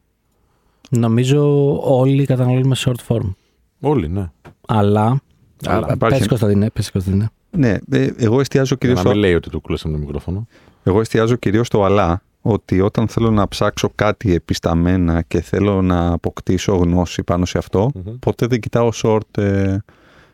Νομίζω 0.90 1.70
όλοι 1.96 2.24
καταναλώνουμε 2.26 2.76
short 2.78 3.06
form. 3.08 3.32
Όλοι, 3.80 4.08
ναι. 4.08 4.30
Αλλά. 4.66 5.20
Αλλά 5.66 5.86
Πες 5.86 5.94
υπάρχει- 5.94 6.28
Κωνσταντίνε, 6.28 6.70
πες 6.70 6.90
Κωνσταντίνε. 6.90 7.30
Ναι, 7.50 7.76
ε, 7.90 8.08
εγώ 8.16 8.40
εστιάζω 8.40 8.66
Για 8.66 8.76
κυρίως 8.76 8.96
να 8.96 9.02
στο, 9.04 9.10
μην 9.10 9.18
λέει 9.20 9.34
ότι 9.34 9.50
του 9.50 9.60
κλείσαμε 9.60 9.94
το 9.94 10.00
μικρόφωνο. 10.00 10.46
εγώ 10.82 11.00
εστιάζω 11.00 11.36
κυρίως 11.36 11.66
στο 11.66 11.84
αλλά, 11.84 12.22
ότι 12.46 12.80
όταν 12.80 13.08
θέλω 13.08 13.30
να 13.30 13.48
ψάξω 13.48 13.90
κάτι 13.94 14.34
επισταμένα 14.34 15.22
και 15.22 15.40
θέλω 15.40 15.82
να 15.82 16.12
αποκτήσω 16.12 16.74
γνώση 16.76 17.22
πάνω 17.22 17.44
σε 17.44 17.58
αυτό, 17.58 17.90
Μμμ. 17.94 18.18
ποτέ 18.18 18.46
δεν 18.46 18.60
κοιτάω 18.60 18.88
short, 19.02 19.38
ε, 19.38 19.76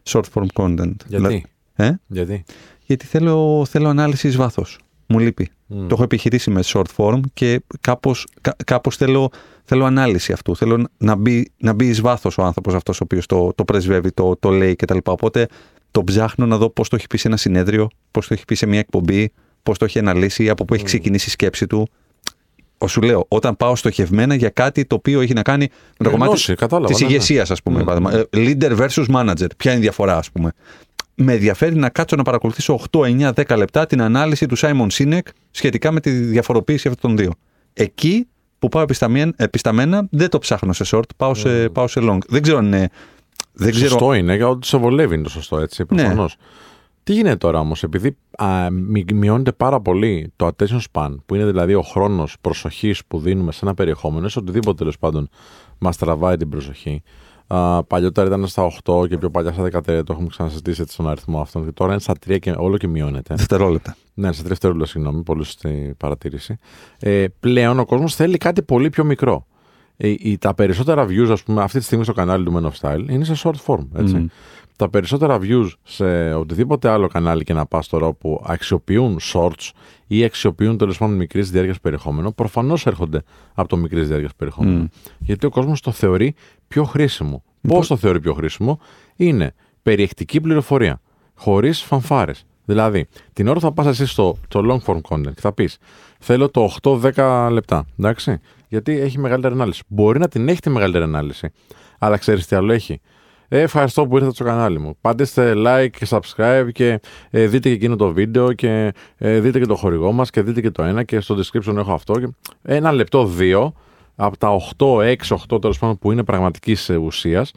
short 0.08 0.22
form 0.34 0.46
content. 0.54 0.94
Γιατί; 1.06 1.44
Ε; 1.74 1.92
Γιατί; 2.06 2.44
Γιατί 2.86 3.06
θέλω, 3.06 3.64
θέλω 3.68 3.88
ανάλυση 3.88 4.28
εις 4.28 4.36
βάθος. 4.36 4.78
Μου 5.06 5.18
λείπει. 5.18 5.50
Μμ. 5.66 5.80
Το 5.86 5.94
έχω 5.94 6.02
επιχειρήσει 6.02 6.50
με 6.50 6.60
short 6.64 6.84
form 6.96 7.20
και 7.34 7.62
κάπως, 7.80 8.26
κά- 8.40 8.64
κάπως 8.64 8.96
θέλω, 8.96 9.30
θέλω 9.64 9.84
ανάλυση 9.84 10.32
αυτού. 10.32 10.56
Θέλω 10.56 10.86
να 10.98 11.14
μπει, 11.14 11.50
να 11.58 11.72
μπει 11.72 11.86
εις 11.86 12.00
βάθος 12.00 12.38
ο 12.38 12.42
άνθρωπος 12.42 12.74
αυτός 12.74 13.00
ο 13.00 13.04
οποίος 13.04 13.26
το, 13.26 13.52
το 13.54 13.64
πρεσβεύει, 13.64 14.10
το, 14.12 14.36
το 14.36 14.50
λέει 14.50 14.76
κτλ. 14.76 14.98
Οπότε 15.04 15.46
το 15.90 16.04
ψάχνω 16.04 16.46
να 16.46 16.56
δω 16.56 16.70
πώς 16.70 16.88
το 16.88 16.96
έχει 16.96 17.06
πει 17.06 17.18
σε 17.18 17.28
ένα 17.28 17.36
συνέδριο, 17.36 17.88
πώς 18.10 18.26
το 18.26 18.34
έχει 18.34 18.44
πει 18.44 18.54
σε 18.54 18.66
μια 18.66 18.78
εκπομπή, 18.78 19.32
πώς 19.62 19.78
το 19.78 19.84
έχει 19.84 19.98
αναλύσει, 19.98 20.48
από 20.48 20.64
πού 20.64 20.74
έχει 20.74 20.84
ξεκινήσει 20.84 21.28
η 21.28 21.30
σκέψη 21.30 21.66
του. 21.66 21.88
Ο, 22.78 22.88
σου 22.88 23.00
λέω, 23.00 23.24
όταν 23.28 23.56
πάω 23.56 23.76
στοχευμένα 23.76 24.34
για 24.34 24.48
κάτι 24.48 24.84
το 24.84 24.94
οποίο 24.94 25.20
έχει 25.20 25.32
να 25.32 25.42
κάνει 25.42 25.68
με 25.98 26.04
το 26.04 26.08
Ε, 26.08 26.12
κομμάτι 26.12 26.30
γνώση, 26.30 26.54
κατάλαβα, 26.54 26.88
της 26.92 27.00
ναι, 27.00 27.06
ναι. 27.06 27.12
ηγεσίας, 27.12 27.50
ας 27.50 27.62
πούμε. 27.62 27.80
Μμ. 27.80 27.84
παράδειγμα. 27.84 28.14
Ε, 28.14 28.28
Leader 28.32 28.78
versus 28.78 29.06
manager. 29.14 29.46
Ποια 29.56 29.70
είναι 29.70 29.80
η 29.80 29.82
διαφορά, 29.82 30.16
ας 30.16 30.30
πούμε. 30.30 30.52
Με 31.14 31.32
ενδιαφέρει 31.32 31.74
να 31.74 31.88
κάτσω 31.88 32.16
να 32.16 32.22
παρακολουθήσω 32.22 32.80
8, 32.90 33.00
9, 33.00 33.32
10 33.32 33.56
λεπτά 33.56 33.86
την 33.86 34.02
ανάλυση 34.02 34.46
του 34.46 34.58
Simon 34.58 34.86
Sinek 34.92 35.20
σχετικά 35.50 35.90
με 35.90 36.00
τη 36.00 36.10
διαφοροποίηση 36.10 36.88
αυτών 36.88 37.16
των 37.16 37.24
δύο. 37.24 37.32
Εκεί 37.72 38.26
που 38.58 38.68
πάω 38.68 38.82
επισταμένα, 38.82 39.32
επισταμένα 39.36 40.06
δεν 40.10 40.28
το 40.28 40.38
ψάχνω 40.38 40.72
σε 40.72 40.84
short, 40.86 41.02
πάω 41.16 41.34
σε, 41.34 41.68
πάω 41.68 41.88
σε 41.88 42.00
long. 42.02 42.18
Δεν 42.28 42.42
ξέρω 42.42 42.58
αν 42.58 42.66
είναι. 42.66 42.88
Δεν 43.52 43.70
ξέρω, 43.70 43.88
Σωστό 43.88 44.12
είναι, 44.14 44.36
για 44.36 44.48
ότι 44.48 44.66
σε 44.66 44.76
βολεύει 44.76 45.14
είναι 45.14 45.22
το 45.22 45.30
σωστό 45.30 45.58
έτσι, 45.58 45.84
Ναι. 45.88 46.14
Προφανώ. 47.10 47.14
Τι 47.14 47.14
γίνεται 47.14 47.36
τώρα 47.36 47.58
όμως, 47.60 47.82
επειδή 47.82 48.16
α, 48.38 48.70
μει- 48.70 49.12
μειώνεται 49.12 49.52
πάρα 49.52 49.80
πολύ 49.80 50.32
το 50.36 50.46
attention 50.56 50.78
span, 50.92 51.14
που 51.26 51.34
είναι 51.34 51.46
δηλαδή 51.46 51.74
ο 51.74 51.82
χρόνος 51.82 52.36
προσοχής 52.40 53.02
που 53.08 53.18
δίνουμε 53.18 53.52
σε 53.52 53.58
ένα 53.62 53.74
περιεχόμενο, 53.74 54.28
σε 54.28 54.38
οτιδήποτε 54.38 54.76
τέλος 54.76 54.98
πάντων 54.98 55.28
μας 55.78 55.96
τραβάει 55.96 56.36
την 56.36 56.48
προσοχή. 56.48 57.02
Α, 57.46 57.84
παλιότερα 57.84 58.26
ήταν 58.26 58.46
στα 58.46 58.62
8 58.84 59.06
και 59.08 59.18
πιο 59.18 59.30
παλιά 59.30 59.52
στα 59.52 59.62
13, 59.62 59.82
το 60.04 60.12
έχουμε 60.12 60.26
ξανασυζητήσει 60.28 60.80
έτσι 60.80 60.92
στον 60.92 61.08
αριθμό 61.08 61.40
αυτόν. 61.40 61.64
Και 61.64 61.72
τώρα 61.72 61.92
είναι 61.92 62.00
στα 62.00 62.14
3 62.26 62.38
και 62.38 62.54
όλο 62.56 62.76
και 62.76 62.88
μειώνεται. 62.88 63.34
Δευτερόλεπτα. 63.34 63.96
Ναι, 64.14 64.26
σε 64.32 64.38
τρία 64.38 64.48
δευτερόλεπτα, 64.48 64.88
συγγνώμη, 64.88 65.22
πολύ 65.22 65.44
σωστή 65.44 65.94
παρατήρηση. 65.96 66.58
Ε, 66.98 67.24
πλέον 67.40 67.78
ο 67.78 67.84
κόσμος 67.84 68.14
θέλει 68.14 68.36
κάτι 68.36 68.62
πολύ 68.62 68.90
πιο 68.90 69.04
μικρό. 69.04 69.46
Ε, 69.96 70.08
οι- 70.08 70.38
τα 70.38 70.54
περισσότερα 70.54 71.06
views, 71.06 71.28
ας 71.30 71.42
πούμε, 71.42 71.62
αυτή 71.62 71.78
τη 71.78 71.84
στιγμή 71.84 72.04
στο 72.04 72.12
κανάλι 72.12 72.44
του 72.44 72.52
Men 72.54 72.70
of 72.70 72.72
Style 72.94 73.04
είναι 73.10 73.24
σε 73.24 73.34
short 73.44 73.64
form. 73.66 73.86
Έτσι. 73.96 74.14
Μμ. 74.14 74.26
Τα 74.80 74.88
περισσότερα 74.88 75.38
views 75.42 75.68
σε 75.82 76.34
οτιδήποτε 76.34 76.88
άλλο 76.88 77.06
κανάλι 77.06 77.44
και 77.44 77.52
να 77.52 77.66
πας 77.66 77.88
τώρα 77.88 78.12
που 78.12 78.42
αξιοποιούν 78.46 79.18
shorts 79.32 79.70
ή 80.06 80.24
αξιοποιούν 80.24 80.78
τέλος 80.78 80.98
πάντων 80.98 81.16
μικρής 81.16 81.50
διάρκειας 81.50 81.80
περιεχόμενο, 81.80 82.32
προφανώς 82.32 82.86
έρχονται 82.86 83.22
από 83.54 83.68
το 83.68 83.76
μικρής 83.76 84.08
διάρκειας 84.08 84.34
περιεχόμενο. 84.36 84.76
Μμ. 84.76 84.86
Γιατί 85.18 85.46
ο 85.46 85.50
κόσμος 85.50 85.80
το 85.80 85.90
θεωρεί 85.90 86.34
πιο 86.68 86.84
χρήσιμο. 86.84 87.42
Πώς 87.68 87.86
το 87.86 87.96
θεωρεί 87.96 88.20
πιο 88.20 88.34
χρήσιμο, 88.34 88.78
είναι 89.16 89.54
περιεκτική 89.82 90.40
πληροφορία, 90.40 91.00
χωρίς 91.34 91.82
φανφάρες. 91.82 92.46
Δηλαδή, 92.64 93.06
την 93.32 93.46
ώρα 93.46 93.54
που 93.54 93.60
θα 93.60 93.72
πας 93.72 93.86
εσύ 93.86 94.06
στο, 94.06 94.36
στο 94.48 94.60
long 94.64 94.90
form 94.90 95.00
content 95.08 95.34
και 95.34 95.40
θα 95.40 95.52
πεις 95.52 95.78
Θέλω 96.18 96.50
το 96.50 96.70
8-10 96.82 97.48
λεπτά. 97.50 97.86
Εντάξει. 97.98 98.40
Γιατί 98.68 98.98
έχει 98.98 99.18
μεγαλύτερη 99.18 99.54
ανάλυση. 99.54 99.82
Μπορεί 99.86 100.18
να 100.18 100.28
την 100.28 100.48
έχει 100.48 100.60
τη 100.60 100.70
μεγαλύτερη 100.70 101.04
ανάλυση. 101.04 101.50
Αλλά 101.98 102.16
ξέρεις 102.16 102.46
τι 102.46 102.56
άλλο 102.56 102.72
έχει; 102.72 103.00
Ε, 103.52 103.60
ευχαριστώ 103.60 104.06
που 104.06 104.14
ήρθατε 104.14 104.34
στο 104.34 104.44
κανάλι 104.44 104.78
μου. 104.78 104.96
Πάντεστε 105.00 105.52
like 105.56 105.88
και 105.90 106.06
subscribe 106.08 106.68
και 106.72 107.00
ε, 107.30 107.46
δείτε 107.46 107.68
και 107.68 107.74
εκείνο 107.74 107.96
το 107.96 108.12
βίντεο 108.12 108.52
και 108.52 108.92
ε, 109.18 109.40
δείτε 109.40 109.58
και 109.58 109.66
το 109.66 109.76
χορηγό 109.76 110.12
μας 110.12 110.30
και 110.30 110.42
δείτε 110.42 110.60
και 110.60 110.70
το 110.70 110.82
ένα 110.82 111.02
και 111.02 111.20
στο 111.20 111.36
description 111.36 111.76
έχω 111.76 111.92
αυτό. 111.92 112.20
Και 112.20 112.28
ένα 112.62 112.92
λεπτό, 112.92 113.26
δύο 113.26 113.72
από 114.16 114.36
τα 114.36 114.48
8, 114.76 114.86
6, 114.86 115.14
8 115.50 115.60
τέλος 115.60 115.78
πάντων 115.78 115.98
που 115.98 116.12
είναι 116.12 116.24
πραγματικής 116.24 116.90
ουσίας, 116.90 117.52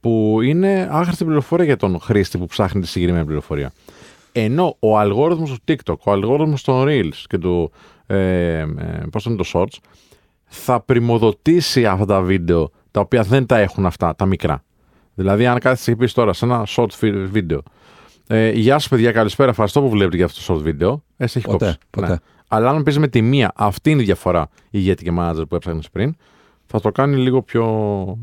που 0.00 0.38
είναι 0.42 0.88
άχρηστη 0.90 1.24
πληροφορία 1.24 1.64
για 1.64 1.76
τον 1.76 2.00
χρήστη 2.00 2.38
που 2.38 2.46
ψάχνει 2.46 2.80
τη 2.80 2.86
συγκεκριμένη 2.86 3.24
πληροφορία. 3.26 3.72
Ενώ 4.32 4.76
ο 4.78 4.98
αλγόριθμος 4.98 5.50
του 5.50 5.58
TikTok, 5.68 5.96
ο 6.04 6.12
αλγόριθμος 6.12 6.62
των 6.62 6.84
Reels 6.88 7.22
και 7.26 7.38
του, 7.38 7.72
ε, 8.06 8.58
ε, 8.58 8.66
πώς 9.10 9.22
το 9.22 9.30
είναι 9.30 9.42
το 9.42 9.50
Shorts, 9.52 9.78
θα 10.44 10.80
πρημοδοτήσει 10.80 11.86
αυτά 11.86 12.04
τα 12.04 12.20
βίντεο 12.20 12.70
τα 12.90 13.00
οποία 13.00 13.22
δεν 13.22 13.46
τα 13.46 13.58
έχουν 13.58 13.86
αυτά, 13.86 14.14
τα 14.16 14.26
μικρά. 14.26 14.62
Δηλαδή, 15.22 15.46
αν 15.46 15.58
κάθεσαι 15.58 15.90
και 15.90 15.96
πεις 15.96 16.12
τώρα 16.12 16.32
σε 16.32 16.44
ένα 16.44 16.66
short 16.68 16.86
fi- 17.00 17.26
βίντεο, 17.30 17.62
ε, 18.26 18.50
Γεια 18.50 18.78
σα, 18.78 18.88
παιδιά, 18.88 19.12
καλησπέρα. 19.12 19.50
Ευχαριστώ 19.50 19.80
που 19.80 19.88
βλέπετε 19.88 20.16
για 20.16 20.24
αυτό 20.24 20.46
το 20.46 20.58
short 20.58 20.62
βίντεο. 20.62 21.02
Ε, 21.16 21.26
σε 21.26 21.38
έχει 21.38 21.46
Ποτέ, 21.46 21.64
κόψει. 21.64 21.78
ποτέ. 21.90 22.20
Αλλά 22.48 22.70
αν 22.70 22.82
παίζει 22.82 22.98
με 22.98 23.08
τη 23.08 23.22
μία, 23.22 23.52
αυτή 23.54 23.90
είναι 23.90 24.02
η 24.02 24.04
διαφορά 24.04 24.48
ηγέτη 24.70 25.04
και 25.04 25.12
manager 25.18 25.42
που 25.48 25.54
έψαχνες 25.54 25.90
πριν, 25.90 26.16
θα 26.66 26.80
το 26.80 26.90
κάνει 26.92 27.16
λίγο 27.16 27.42
πιο. 27.42 27.64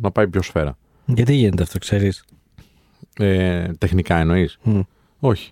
να 0.02 0.12
πάει 0.12 0.28
πιο 0.28 0.42
σφαίρα. 0.42 0.78
Γιατί 1.06 1.34
γίνεται 1.34 1.64
αυτό, 1.64 1.78
ξέρεις; 1.78 2.24
Ε, 3.18 3.68
τεχνικά 3.78 4.16
εννοείς; 4.18 4.58
Όχι. 5.20 5.52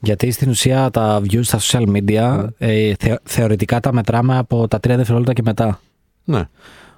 Γιατί 0.00 0.30
στην 0.30 0.50
ουσία 0.50 0.90
τα 0.90 1.20
views 1.30 1.40
στα 1.44 1.58
social 1.60 1.86
media 1.96 2.46
ε, 2.58 2.92
θε- 2.98 3.20
θεωρητικά 3.24 3.80
τα 3.80 3.92
μετράμε 3.92 4.38
από 4.38 4.68
τα 4.68 4.76
3 4.76 4.80
δευτερόλεπτα 4.96 5.32
και 5.32 5.42
μετά. 5.44 5.80
Ναι. 6.24 6.48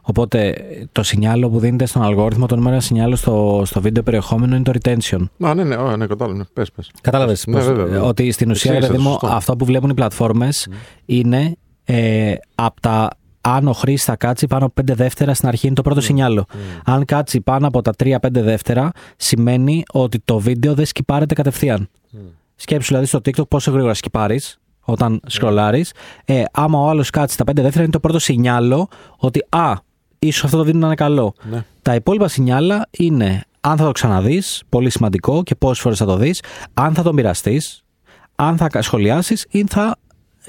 Οπότε 0.02 0.54
το 0.92 1.02
σινιάλο 1.02 1.50
που 1.50 1.58
δίνεται 1.58 1.86
στον 1.86 2.02
αλγόριθμο, 2.02 2.46
το 2.46 2.54
νούμερο 2.56 2.72
ένα 2.74 2.82
σινιάλο 2.82 3.16
στο, 3.16 3.62
στο 3.66 3.80
βίντεο 3.80 4.02
περιεχόμενο 4.02 4.54
είναι 4.54 4.64
το 4.64 4.72
retention. 4.82 5.20
Α, 5.40 5.54
ναι, 5.54 5.64
ναι, 5.64 5.76
ναι, 5.76 5.96
ναι 5.96 6.06
κατάλαβα. 6.06 6.38
Ναι. 6.38 6.44
Πες, 6.52 6.72
πες. 6.72 6.90
Κατάλαβες 7.00 7.46
Ναι, 7.46 7.60
βέβαια, 7.60 7.84
βέβαια. 7.84 8.02
ότι 8.02 8.30
στην 8.30 8.50
ουσία, 8.50 8.70
Εσύ 8.70 8.80
ρε 8.80 8.86
είσαι, 8.86 8.92
παιδί 8.92 9.08
μου, 9.08 9.10
σωστό. 9.10 9.26
αυτό 9.26 9.56
που 9.56 9.64
βλέπουν 9.64 9.90
οι 9.90 9.94
πλατφόρμες 9.94 10.68
είναι 11.04 11.56
ε, 11.84 12.34
από 12.54 12.80
τα 12.80 13.08
αν 13.40 13.68
ο 13.68 13.72
χρήστη 13.72 14.06
θα 14.10 14.16
κάτσει 14.16 14.46
πάνω 14.46 14.64
από 14.64 14.82
5 14.82 14.94
δεύτερα 14.94 15.34
στην 15.34 15.48
αρχή 15.48 15.66
είναι 15.66 15.74
το 15.74 15.82
πρώτο 15.82 16.00
σινιάλο. 16.00 16.44
Αν 16.84 17.04
κάτσει 17.04 17.40
πάνω 17.40 17.66
από 17.66 17.82
τα 17.82 17.92
3-5 18.04 18.16
δεύτερα, 18.30 18.90
σημαίνει 19.16 19.82
ότι 19.92 20.18
το 20.24 20.38
βίντεο 20.38 20.74
δεν 20.74 20.86
σκυπάρεται 20.86 21.34
κατευθείαν. 21.34 21.88
Σκέψου 22.54 22.88
δηλαδή 22.88 23.06
στο 23.06 23.18
TikTok 23.18 23.48
πόσο 23.48 23.70
γρήγορα 23.70 23.94
σκυπάρεις 23.94 24.58
όταν 24.80 25.20
σκρολάρεις. 25.26 25.92
Ε, 26.24 26.42
άμα 26.52 26.78
ο 26.78 26.88
άλλος 26.88 27.10
κάτσει 27.10 27.36
τα 27.36 27.44
5 27.50 27.54
δεύτερα, 27.54 27.82
είναι 27.82 27.92
το 27.92 28.00
πρώτο 28.00 28.18
σινιάλο 28.18 28.88
ότι 29.16 29.44
α, 29.48 29.72
ίσως 30.26 30.44
αυτό 30.44 30.56
το 30.56 30.64
βίντεο 30.64 30.80
να 30.80 30.86
είναι 30.86 30.94
καλό. 30.94 31.34
Ναι. 31.50 31.64
Τα 31.82 31.94
υπόλοιπα 31.94 32.28
σινιάλα 32.28 32.88
είναι 32.90 33.44
αν 33.60 33.76
θα 33.76 33.84
το 33.84 33.92
ξαναδείς, 33.92 34.62
πολύ 34.68 34.90
σημαντικό 34.90 35.42
και 35.42 35.54
πόσες 35.54 35.82
φορές 35.82 35.98
θα 35.98 36.04
το 36.04 36.16
δεις, 36.16 36.42
αν 36.74 36.94
θα 36.94 37.02
το 37.02 37.12
μοιραστείς, 37.12 37.84
αν 38.34 38.56
θα 38.56 38.82
σχολιάσεις 38.82 39.46
ή 39.50 39.64
θα 39.68 39.96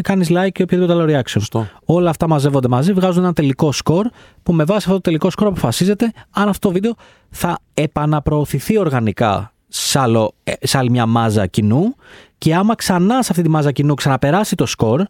κάνεις 0.03 0.29
like 0.31 0.49
και 0.51 0.63
οποιοδήποτε 0.63 0.99
άλλο 0.99 1.19
reaction. 1.19 1.23
Σωστό. 1.25 1.67
Όλα 1.85 2.09
αυτά 2.09 2.27
μαζεύονται 2.27 2.67
μαζί, 2.67 2.93
βγάζουν 2.93 3.23
ένα 3.23 3.33
τελικό 3.33 3.71
σκορ 3.71 4.07
που 4.43 4.53
με 4.53 4.63
βάση 4.63 4.79
αυτό 4.79 4.93
το 4.93 5.01
τελικό 5.01 5.29
σκορ 5.29 5.47
αποφασίζεται 5.47 6.11
αν 6.29 6.47
αυτό 6.47 6.67
το 6.67 6.73
βίντεο 6.73 6.95
θα 7.29 7.59
επαναπροωθηθεί 7.73 8.77
οργανικά 8.77 9.53
σε, 9.67 9.99
άλλο, 9.99 10.33
ε, 10.43 10.53
σε 10.61 10.77
άλλη 10.77 10.89
μια 10.89 11.05
μάζα 11.05 11.47
κοινού 11.47 11.95
και 12.37 12.55
άμα 12.55 12.75
ξανά 12.75 13.23
σε 13.23 13.27
αυτή 13.31 13.43
τη 13.43 13.49
μάζα 13.49 13.71
κοινού 13.71 13.93
ξαναπεράσει 13.93 14.55
το 14.55 14.65
σκορ, 14.65 15.03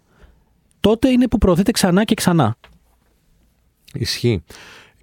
τότε 0.80 1.10
είναι 1.10 1.28
που 1.28 1.38
προωθείται 1.38 1.72
ξανά 1.72 2.04
και 2.04 2.14
ξανά. 2.14 2.56
Ισχύει. 3.94 4.44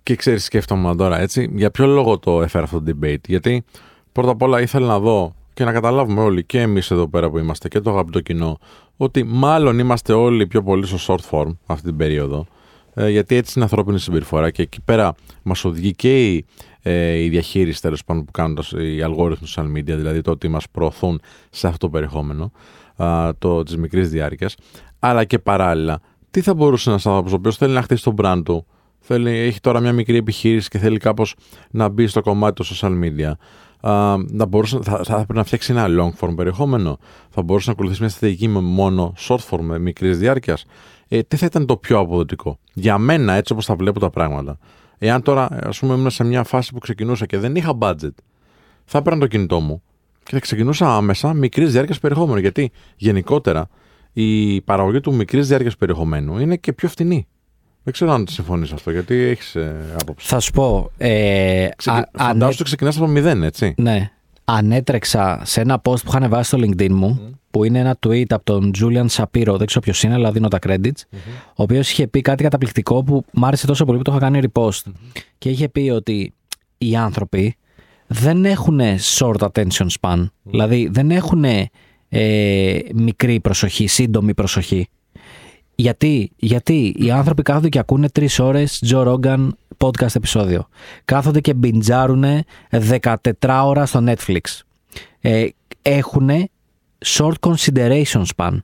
Και 0.02 0.16
ξέρεις, 0.16 0.44
σκέφτομαι 0.44 0.96
τώρα 0.96 1.20
έτσι, 1.20 1.50
για 1.54 1.70
ποιο 1.70 1.86
λόγο 1.86 2.18
το 2.18 2.42
έφερα 2.42 2.64
αυτό 2.64 2.82
το 2.82 2.92
debate. 3.00 3.28
Γιατί 3.28 3.64
πρώτα 4.12 4.30
απ' 4.30 4.42
όλα 4.42 4.60
ήθελα 4.60 4.86
να 4.86 4.98
δω 4.98 5.34
και 5.54 5.64
να 5.64 5.72
καταλάβουμε 5.72 6.20
όλοι 6.20 6.44
και 6.44 6.60
εμείς 6.60 6.90
εδώ 6.90 7.08
πέρα 7.08 7.30
που 7.30 7.38
είμαστε 7.38 7.68
και 7.68 7.80
το 7.80 7.90
αγαπητό 7.90 8.20
κοινό, 8.20 8.58
ότι 8.96 9.22
μάλλον 9.24 9.78
είμαστε 9.78 10.12
όλοι 10.12 10.46
πιο 10.46 10.62
πολύ 10.62 10.86
στο 10.86 10.98
short 11.06 11.30
form 11.30 11.56
αυτή 11.66 11.84
την 11.88 11.96
περίοδο. 11.96 12.46
Ε, 12.94 13.08
γιατί 13.08 13.34
έτσι 13.36 13.52
είναι 13.56 13.64
ανθρώπινη 13.64 13.98
συμπεριφορά 13.98 14.50
και 14.50 14.62
εκεί 14.62 14.80
πέρα 14.80 15.14
μας 15.42 15.64
οδηγεί 15.64 15.92
και 15.94 16.32
η, 16.32 16.44
ε, 16.82 17.16
η 17.22 17.28
διαχείριση 17.28 17.80
τέλος 17.82 18.04
πάντων 18.04 18.24
που 18.24 18.30
κάνουν 18.30 18.54
τα- 18.54 18.82
οι 18.82 19.02
αλγόριθμοι 19.02 19.48
social 19.56 19.64
media, 19.76 19.82
δηλαδή 19.96 20.20
το 20.20 20.30
ότι 20.30 20.48
μας 20.48 20.68
προωθούν 20.68 21.20
σε 21.50 21.66
αυτό 21.66 21.78
το 21.86 21.88
περιεχόμενο 21.92 22.52
α, 22.96 23.30
το, 23.38 23.62
της 23.62 23.76
μικρής 23.76 24.10
διάρκειας 24.10 24.54
αλλά 24.98 25.24
και 25.24 25.38
παράλληλα 25.38 26.00
τι 26.30 26.40
θα 26.40 26.54
μπορούσε 26.54 26.90
ένας 26.90 27.06
άνθρωπος 27.06 27.32
ο 27.32 27.34
οποίος 27.34 27.56
θέλει 27.56 27.72
να 27.74 27.82
χτίσει 27.82 28.02
το 28.04 28.14
brand 28.18 28.42
του 28.44 28.66
θέλει, 29.12 29.30
έχει 29.30 29.60
τώρα 29.60 29.80
μια 29.80 29.92
μικρή 29.92 30.16
επιχείρηση 30.16 30.68
και 30.68 30.78
θέλει 30.78 30.98
κάπως 30.98 31.34
να 31.70 31.88
μπει 31.88 32.06
στο 32.06 32.20
κομμάτι 32.20 32.54
του 32.54 32.76
social 32.76 33.00
media 33.02 33.32
α, 33.80 34.16
να 34.16 34.46
μπορούσε, 34.46 34.78
θα, 34.82 35.00
θα 35.04 35.12
έπρεπε 35.12 35.32
να 35.32 35.44
φτιάξει 35.44 35.72
ένα 35.72 35.86
long 35.88 36.12
form 36.20 36.36
περιεχόμενο. 36.36 36.98
Θα 37.30 37.42
μπορούσε 37.42 37.66
να 37.66 37.72
ακολουθήσει 37.72 38.00
μια 38.00 38.10
στρατηγική 38.10 38.48
με 38.48 38.60
μόνο 38.60 39.12
short 39.18 39.38
form 39.50 39.60
με 39.60 39.78
μικρής 39.78 40.18
διάρκειας. 40.18 40.64
Ε, 41.08 41.22
τι 41.22 41.36
θα 41.36 41.46
ήταν 41.46 41.66
το 41.66 41.76
πιο 41.76 41.98
αποδοτικό; 41.98 42.58
Για 42.72 42.98
μένα, 42.98 43.32
έτσι 43.32 43.52
όπως 43.52 43.66
τα 43.66 43.74
βλέπω 43.74 44.00
τα 44.00 44.10
πράγματα. 44.10 44.58
Εάν 44.98 45.22
τώρα, 45.22 45.48
ας 45.62 45.78
πούμε, 45.78 45.94
ήμουν 45.94 46.10
σε 46.10 46.24
μια 46.24 46.42
φάση 46.42 46.72
που 46.72 46.78
ξεκινούσα 46.78 47.26
και 47.26 47.38
δεν 47.38 47.56
είχα 47.56 47.78
budget, 47.78 48.14
θα 48.84 48.98
έπαιρνα 48.98 49.20
το 49.20 49.26
κινητό 49.26 49.60
μου 49.60 49.82
και 50.22 50.30
θα 50.30 50.38
ξεκινούσα 50.38 50.96
άμεσα 50.96 51.32
μικρής 51.32 51.72
διάρκειας 51.72 51.98
περιεχόμενο. 51.98 52.38
Γιατί 52.38 52.70
γενικότερα 52.96 53.68
η 54.12 54.60
παραγωγή 54.60 55.00
του 55.00 55.14
μικρής 55.14 55.48
διάρκειας 55.48 55.76
περιεχομένου 55.76 56.38
είναι 56.38 56.56
και 56.56 56.72
πιο 56.72 56.88
φθηνή. 56.88 57.26
Δεν 57.82 57.92
ξέρω 57.92 58.12
αν 58.12 58.26
συμφωνείς 58.28 58.72
αυτό, 58.72 58.90
γιατί 58.90 59.14
έχεις 59.14 59.54
ε, 59.54 59.76
άποψη. 60.00 60.26
Θα 60.28 60.40
σου 60.40 60.50
πω. 60.52 60.90
Ε, 60.98 61.68
Ξεκι... 61.76 61.96
α- 61.96 62.08
Φαντάζομαι 62.12 62.44
ανε- 62.44 62.54
ότι 62.54 62.62
ξεκινάς 62.64 62.96
από 62.96 63.06
μηδέν, 63.06 63.42
έτσι. 63.42 63.74
Ναι. 63.76 64.10
Ανέτρεξα 64.44 65.42
σε 65.44 65.60
ένα 65.60 65.76
post 65.76 66.02
που 66.04 66.08
είχαν 66.16 66.28
βάσει 66.28 66.48
στο 66.56 66.58
LinkedIn 66.66 66.90
μου, 66.90 67.34
που 67.50 67.64
είναι 67.64 67.78
ένα 67.78 67.98
tweet 68.06 68.24
από 68.28 68.44
τον 68.44 68.70
Julian 68.78 69.06
Shapiro, 69.06 69.54
δεν 69.56 69.66
ξέρω 69.66 69.80
ποιος 69.80 70.02
είναι, 70.02 70.14
αλλά 70.14 70.32
δίνω 70.32 70.48
τα 70.48 70.58
credits, 70.66 71.00
ο 71.46 71.62
οποίος 71.62 71.90
είχε 71.90 72.06
πει 72.06 72.20
κάτι 72.20 72.42
καταπληκτικό 72.42 73.02
που 73.04 73.24
μ' 73.32 73.44
άρεσε 73.44 73.66
τόσο 73.66 73.84
πολύ 73.84 73.98
που 73.98 74.04
το 74.04 74.10
είχα 74.10 74.20
κάνει 74.20 74.40
repost. 74.52 74.82
Και 75.38 75.48
είχε 75.50 75.68
πει 75.68 75.90
ότι 75.90 76.34
οι 76.78 76.96
άνθρωποι 76.96 77.56
δεν 78.06 78.44
έχουν 78.44 78.80
short 79.18 79.36
attention 79.52 79.86
span. 80.00 80.26
Δηλαδή 80.42 80.88
δεν 80.92 81.10
έχουν 81.10 81.44
ε, 82.08 82.78
μικρή 82.94 83.40
προσοχή, 83.40 83.86
σύντομη 83.86 84.34
προσοχή. 84.34 84.88
Γιατί, 85.80 86.30
γιατί 86.36 86.94
οι 86.98 87.10
άνθρωποι 87.10 87.42
κάθονται 87.42 87.68
και 87.68 87.78
ακούνε 87.78 88.08
τρεις 88.08 88.38
ώρες 88.38 88.82
Joe 88.90 89.06
Rogan 89.06 89.48
podcast 89.78 90.14
επεισόδιο. 90.14 90.68
Κάθονται 91.04 91.40
και 91.40 91.54
μπιντζάρουν 91.54 92.24
14 92.70 93.62
ώρα 93.64 93.86
στο 93.86 94.04
Netflix. 94.06 94.40
Ε, 95.20 95.46
έχουν 95.82 96.30
short 97.06 97.32
consideration 97.40 98.22
span. 98.36 98.58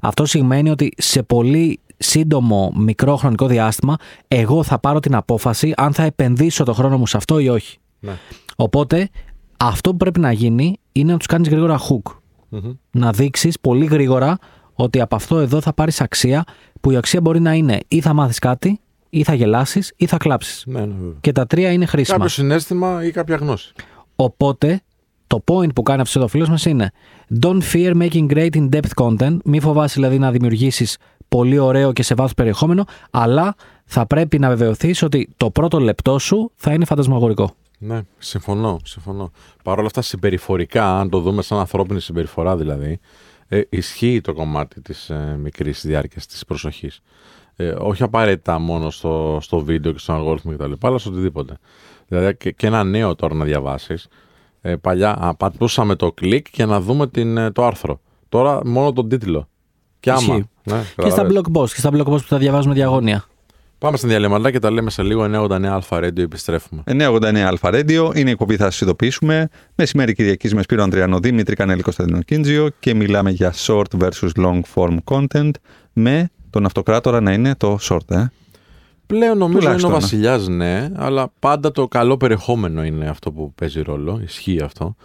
Αυτό 0.00 0.26
σημαίνει 0.26 0.70
ότι 0.70 0.92
σε 0.96 1.22
πολύ 1.22 1.80
σύντομο 1.96 2.72
μικρό 2.76 3.16
χρονικό 3.16 3.46
διάστημα 3.46 3.96
εγώ 4.28 4.62
θα 4.62 4.78
πάρω 4.78 5.00
την 5.00 5.14
απόφαση 5.14 5.72
αν 5.76 5.92
θα 5.92 6.02
επενδύσω 6.02 6.64
το 6.64 6.72
χρόνο 6.72 6.98
μου 6.98 7.06
σε 7.06 7.16
αυτό 7.16 7.38
ή 7.38 7.48
όχι. 7.48 7.78
Ναι. 8.00 8.12
Οπότε 8.56 9.08
αυτό 9.56 9.90
που 9.90 9.96
πρέπει 9.96 10.20
να 10.20 10.32
γίνει 10.32 10.76
είναι 10.92 11.12
να 11.12 11.18
τους 11.18 11.26
κάνεις 11.26 11.48
γρήγορα 11.48 11.78
hook. 11.78 12.12
Μμμ. 12.48 12.72
Να 12.90 13.12
δείξεις 13.12 13.60
πολύ 13.60 13.84
γρήγορα 13.84 14.38
ότι 14.82 15.00
από 15.00 15.16
αυτό 15.16 15.38
εδώ 15.38 15.60
θα 15.60 15.72
πάρεις 15.72 16.00
αξία 16.00 16.44
που 16.80 16.90
η 16.90 16.96
αξία 16.96 17.20
μπορεί 17.20 17.40
να 17.40 17.54
είναι 17.54 17.78
ή 17.88 18.00
θα 18.00 18.12
μάθεις 18.12 18.38
κάτι 18.38 18.80
ή 19.10 19.22
θα 19.22 19.34
γελάσεις 19.34 19.92
ή 19.96 20.06
θα 20.06 20.16
κλάψεις. 20.16 20.64
Ναι, 20.66 20.80
ναι, 20.80 20.94
βέβαια. 20.98 21.14
Και 21.20 21.32
τα 21.32 21.46
τρία 21.46 21.72
είναι 21.72 21.86
χρήσιμα. 21.86 22.16
Κάποιο 22.16 22.30
συνέστημα 22.30 23.04
ή 23.04 23.10
κάποια 23.10 23.36
γνώση. 23.36 23.72
Οπότε, 24.16 24.80
το 25.26 25.44
point 25.46 25.74
που 25.74 25.82
κάνει 25.82 26.00
αυτός 26.00 26.22
ο 26.22 26.28
φίλος 26.28 26.48
μας 26.48 26.64
είναι 26.64 26.92
Don't 27.42 27.60
fear 27.72 27.96
making 28.02 28.26
great 28.32 28.50
in-depth 28.54 28.90
content. 28.94 29.36
Μη 29.44 29.60
φοβάσαι 29.60 29.94
δηλαδή 29.94 30.18
να 30.18 30.30
δημιουργήσεις 30.30 30.96
πολύ 31.28 31.58
ωραίο 31.58 31.92
και 31.92 32.02
σε 32.02 32.14
βάθος 32.14 32.34
περιεχόμενο, 32.34 32.84
αλλά 33.10 33.54
θα 33.84 34.06
πρέπει 34.06 34.38
να 34.38 34.48
βεβαιωθείς 34.48 35.02
ότι 35.02 35.28
το 35.36 35.50
πρώτο 35.50 35.80
λεπτό 35.80 36.18
σου 36.18 36.52
θα 36.54 36.72
είναι 36.72 36.84
φαντασμαγορικό. 36.84 37.54
Ναι, 37.78 38.00
συμφωνώ, 38.18 38.80
συμφωνώ. 38.84 39.30
Παρ' 39.64 39.78
όλα 39.78 39.86
αυτά, 39.86 40.02
συμπεριφορικά, 40.02 40.98
αν 40.98 41.10
το 41.10 41.20
δούμε 41.20 41.42
σαν 41.42 41.58
ανθρώπινη 41.58 42.00
συμπεριφορά 42.00 42.56
δηλαδή, 42.56 43.00
ε, 43.52 43.60
ισχύει 43.68 44.20
το 44.20 44.32
κομμάτι 44.32 44.80
της 44.80 45.10
ε, 45.10 45.36
μικρής 45.42 45.86
διάρκειας 45.86 46.26
της 46.26 46.44
προσοχής. 46.44 47.02
Ε, 47.56 47.68
όχι 47.78 48.02
απαραίτητα 48.02 48.58
μόνο 48.58 48.90
στο, 48.90 49.38
στο 49.40 49.58
βίντεο 49.58 49.92
και 49.92 49.98
στον 49.98 50.14
αλγόριθμο 50.14 50.52
κτλ, 50.52 50.72
αλλά 50.80 50.98
σε 50.98 51.08
οτιδήποτε. 51.08 51.58
Δηλαδή 52.08 52.36
και, 52.36 52.50
και 52.50 52.66
ένα 52.66 52.84
νέο 52.84 53.14
τώρα 53.14 53.34
να 53.34 53.44
διαβάσεις. 53.44 54.08
Ε, 54.60 54.76
παλιά 54.76 55.16
α, 55.20 55.34
πατούσαμε 55.34 55.94
το 55.94 56.12
κλικ 56.12 56.50
και 56.50 56.64
να 56.64 56.80
δούμε 56.80 57.08
την, 57.08 57.36
ε, 57.36 57.50
το 57.50 57.64
άρθρο. 57.64 58.00
Τώρα 58.28 58.66
μόνο 58.66 58.92
τον 58.92 59.08
τίτλο. 59.08 59.48
Και 60.00 60.10
άμα. 60.10 60.20
Ισχύει. 60.20 60.48
Ναι, 60.62 60.78
Και 60.78 60.84
στα 60.84 61.02
καταλαβαίνεις. 61.02 61.40
blog 61.44 61.60
post, 61.60 61.68
και 61.70 61.80
στα 61.80 61.90
blog 61.92 62.04
post 62.06 62.20
που 62.20 62.28
τα 62.28 62.38
διαβάζουμε 62.38 62.74
διαγώνια. 62.74 63.24
Πάμε 63.80 63.96
στην 63.96 64.08
διαλυματά 64.08 64.50
και 64.50 64.58
τα 64.58 64.70
λέμε 64.70 64.90
σε 64.90 65.02
λίγο 65.02 65.24
989 65.24 65.64
Αλφα 65.64 65.98
Radio 65.98 66.18
επιστρέφουμε. 66.18 66.82
989 66.86 67.36
Αλφα 67.36 67.70
Radio 67.72 68.10
είναι 68.14 68.28
η 68.28 68.30
εκπομπή 68.30 68.56
θα 68.56 68.64
σας 68.64 68.80
ειδοποιήσουμε. 68.80 69.48
Μεσημέρι 69.74 70.14
Κυριακής 70.14 70.54
με 70.54 70.62
Σπύρο 70.62 70.82
Ανδριανό 70.82 71.18
Δημήτρη 71.18 71.54
Κανέλη 71.54 71.82
Κωνσταντίνο 71.82 72.22
Κίντζιο 72.22 72.68
και 72.80 72.94
μιλάμε 72.94 73.30
για 73.30 73.54
short 73.66 73.84
versus 73.98 74.30
long 74.36 74.60
form 74.74 74.96
content 75.04 75.50
με 75.92 76.30
τον 76.50 76.64
αυτοκράτορα 76.64 77.20
να 77.20 77.32
είναι 77.32 77.54
το 77.54 77.78
short, 77.80 78.10
ε. 78.10 78.24
Πλέον 79.06 79.38
νομίζω 79.38 79.70
είναι 79.70 79.74
ο 79.74 79.88
Τουλάχιστον, 79.88 79.90
ναι. 79.90 79.98
βασιλιάς, 79.98 80.48
ναι, 80.48 80.90
αλλά 80.96 81.32
πάντα 81.38 81.72
το 81.72 81.88
καλό 81.88 82.16
περιεχόμενο 82.16 82.84
είναι 82.84 83.08
αυτό 83.08 83.32
που 83.32 83.52
παίζει 83.54 83.82
ρόλο. 83.82 84.20
Ισχύει 84.24 84.60
αυτό. 84.62 84.96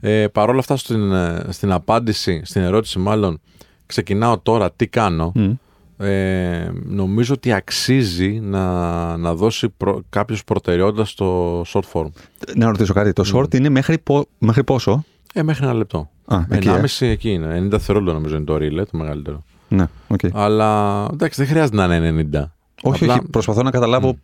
Ε, 0.00 0.26
Παρ' 0.26 0.48
όλα 0.48 0.58
αυτά, 0.58 0.76
στην, 0.76 1.12
ε, 1.12 1.44
στην 1.48 1.72
απάντηση, 1.72 2.42
στην 2.44 2.62
ερώτηση 2.62 2.98
μάλλον, 2.98 3.40
ξεκινάω 3.86 4.38
τώρα 4.38 4.72
τι 4.72 4.86
κάνω. 4.86 5.32
Μμ. 5.34 5.52
Ε, 5.98 6.68
νομίζω 6.84 7.34
ότι 7.34 7.52
αξίζει 7.52 8.28
να, 8.28 9.16
να 9.16 9.34
δώσει 9.34 9.68
προ, 9.76 10.02
κάποιος 10.08 10.44
προτεραιότητα 10.44 11.04
στο 11.04 11.60
short 11.66 11.82
form. 11.92 12.06
Να 12.54 12.66
ρωτήσω 12.66 12.92
κάτι. 12.92 13.12
Το 13.12 13.24
short 13.34 13.54
είναι 13.54 13.68
μέχρι, 13.68 13.98
πο- 13.98 14.26
μέχρι 14.38 14.64
πόσο; 14.64 15.04
Ε, 15.34 15.42
μέχρι 15.42 15.64
ένα 15.64 15.74
λεπτό. 15.74 16.10
Α, 16.24 16.38
εκεί, 16.50 16.68
ε. 16.68 16.80
1,5 16.98 17.06
εκεί 17.06 17.30
είναι. 17.30 17.58
90 17.60 17.68
δευτερόλεπτα 17.70 18.12
νομίζω 18.14 18.36
είναι 18.36 18.44
το 18.44 18.54
reel, 18.54 18.76
ε, 18.78 18.82
το 18.82 18.96
μεγαλύτερο. 18.98 19.44
Ναι, 19.68 19.84
οκ. 20.08 20.18
Αλλά 20.32 21.02
εντάξει, 21.12 21.40
δεν 21.40 21.50
χρειάζεται 21.50 21.86
να 21.86 21.96
είναι 21.96 22.08
90. 22.32 22.52
Όχι, 22.82 23.02
Απλά- 23.04 23.18
όχι. 23.18 23.28
Προσπαθώ 23.30 23.62
να 23.62 23.70
καταλάβω 23.70 24.16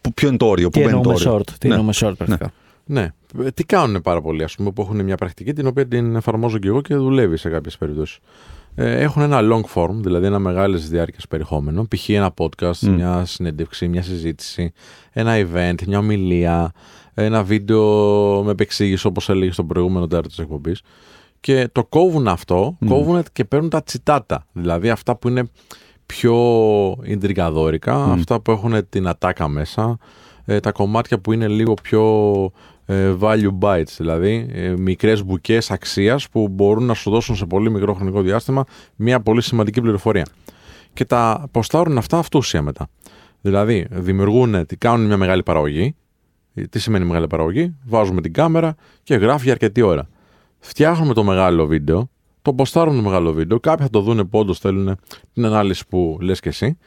που- 0.00 0.12
ποιο 0.14 0.28
είναι 0.28 0.36
το 0.36 0.46
όριο. 0.46 0.68
Τι 0.68 0.80
Πού 0.80 0.86
μπαίνει 0.86 1.02
το 1.02 1.10
εννοούμε 1.10 1.30
όριο. 1.30 1.38
short. 1.44 1.50
Τι 1.58 1.68
Ναι. 1.68 1.74
εννοούμε 1.74 1.92
short, 1.96 2.12
πρακτικά; 2.16 2.50
Ναι. 2.84 3.12
Ε, 3.44 3.50
Τι 3.50 3.64
κάνουν 3.64 4.02
πάρα 4.02 4.20
πολλοί, 4.22 4.42
ας 4.42 4.54
πούμε, 4.54 4.70
που 4.70 4.82
έχουν 4.82 5.04
μια 5.04 5.16
πρακτική 5.16 5.52
την 5.52 5.66
οποία 5.66 5.86
την 5.86 6.16
εφαρμόζω 6.16 6.58
και 6.58 6.68
εγώ 6.68 6.80
και 6.80 6.94
δουλεύει 6.94 7.36
σε 7.36 7.48
κάποιες 7.48 7.78
περιπτώσεις. 7.78 8.18
Ε, 8.80 9.00
έχουν 9.00 9.22
ένα 9.22 9.40
long 9.42 9.74
form, 9.74 9.94
δηλαδή 9.94 10.26
ένα 10.26 10.38
μεγάλη 10.38 10.78
διάρκεια 10.78 11.20
περιεχόμενο, 11.28 11.86
π.χ. 11.88 12.08
ένα 12.08 12.34
podcast, 12.36 12.78
Μμ. 12.80 12.94
μια 12.94 13.24
συνέντευξη, 13.24 13.88
μια 13.88 14.02
συζήτηση, 14.02 14.72
ένα 15.12 15.32
event, 15.36 15.84
μια 15.86 15.98
ομιλία, 15.98 16.72
ένα 17.14 17.42
βίντεο 17.42 18.42
με 18.44 18.50
επεξήγηση 18.50 19.06
όπως 19.06 19.28
έλεγε 19.28 19.52
στο 19.52 19.64
προηγούμενο 19.64 20.06
τέταρτο 20.06 20.28
της 20.28 20.38
εκπομπής. 20.38 20.82
Και 21.40 21.68
το 21.72 21.84
κόβουν 21.84 22.28
αυτό, 22.28 22.76
Μμ. 22.80 22.88
κόβουν 22.88 23.22
και 23.32 23.44
παίρνουν 23.44 23.70
τα 23.70 23.82
τσιτάτα. 23.82 24.46
Δηλαδή 24.52 24.90
αυτά 24.90 25.16
που 25.16 25.28
είναι 25.28 25.50
πιο 26.06 26.36
ιντριγκαδόρικα, 27.02 27.96
Μμ. 27.96 28.12
αυτά 28.12 28.40
που 28.40 28.50
έχουν 28.50 28.88
την 28.88 29.08
ατάκα 29.08 29.48
μέσα, 29.48 29.98
ε, 30.44 30.60
τα 30.60 30.72
κομμάτια 30.72 31.18
που 31.18 31.32
είναι 31.32 31.48
λίγο 31.48 31.74
πιο 31.74 32.02
ε, 32.44 32.77
value 33.20 33.58
bites, 33.60 33.94
δηλαδή 33.96 34.48
ε, 34.52 34.74
μικρές 34.76 35.24
μπουκές 35.24 35.70
αξίας 35.70 36.28
που 36.28 36.48
μπορούν 36.48 36.84
να 36.84 36.94
σου 36.94 37.10
δώσουν 37.10 37.36
σε 37.36 37.46
πολύ 37.46 37.70
μικρό 37.70 37.94
χρονικό 37.94 38.22
διάστημα 38.22 38.64
μια 38.96 39.20
πολύ 39.20 39.42
σημαντική 39.42 39.80
πληροφορία. 39.80 40.26
Και 40.92 41.04
τα 41.04 41.48
ποστάρουν 41.50 41.98
αυτά 41.98 42.18
αυτούσια 42.18 42.62
μετά. 42.62 42.88
Δηλαδή 43.40 43.86
δημιουργούν, 43.90 44.66
τι 44.66 44.76
κάνουν 44.76 45.06
μια 45.06 45.16
μεγάλη 45.16 45.42
παραγωγή. 45.42 45.94
Ε, 46.54 46.62
Τι 46.62 46.78
σημαίνει 46.78 47.04
μεγάλη 47.04 47.26
παραγωγή, 47.26 47.76
βάζουμε 47.86 48.20
την 48.20 48.32
κάμερα 48.32 48.74
και 49.02 49.14
γράφει 49.14 49.42
για 49.42 49.52
αρκετή 49.52 49.82
ώρα. 49.82 50.08
Φτιάχνουμε 50.58 51.14
το 51.14 51.24
μεγάλο 51.24 51.66
βίντεο, 51.66 52.10
το 52.42 52.54
ποστάρουμε 52.54 52.96
το 52.96 53.02
μεγάλο 53.02 53.32
βίντεο, 53.32 53.60
κάποιοι 53.60 53.84
θα 53.84 53.90
το 53.90 54.00
δούνε 54.00 54.24
που 54.24 54.38
όντως 54.38 54.58
θέλουν 54.58 54.96
την 55.32 55.44
ανάλυση 55.44 55.86
που 55.88 56.18
λες 56.20 56.40
και 56.40 56.48
εσύ 56.48 56.78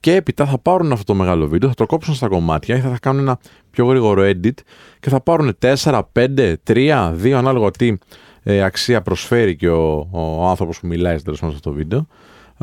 και 0.00 0.14
έπειτα 0.14 0.46
θα 0.46 0.58
πάρουν 0.58 0.92
αυτό 0.92 1.04
το 1.04 1.14
μεγάλο 1.14 1.48
βίντεο, 1.48 1.68
θα 1.68 1.74
το 1.74 1.86
κόψουν 1.86 2.14
στα 2.14 2.28
κομμάτια 2.28 2.76
ή 2.76 2.80
θα 2.80 2.98
κάνουν 3.00 3.20
ένα 3.20 3.38
πιο 3.70 3.86
γρήγορο 3.86 4.22
edit 4.22 4.54
και 5.00 5.08
θα 5.10 5.20
πάρουν 5.20 5.56
4, 5.62 6.00
5, 6.12 6.54
3, 6.66 7.14
2 7.22 7.30
ανάλογα 7.30 7.70
τι 7.70 7.96
ε, 8.42 8.62
αξία 8.62 9.02
προσφέρει 9.02 9.56
και 9.56 9.68
ο, 9.68 10.08
ο 10.10 10.46
άνθρωπος 10.48 10.80
που 10.80 10.86
μιλάει 10.86 11.16
τέλος 11.22 11.40
πάντων 11.40 11.54
σε 11.54 11.56
αυτό 11.56 11.70
το 11.70 11.76
βίντεο 11.76 12.06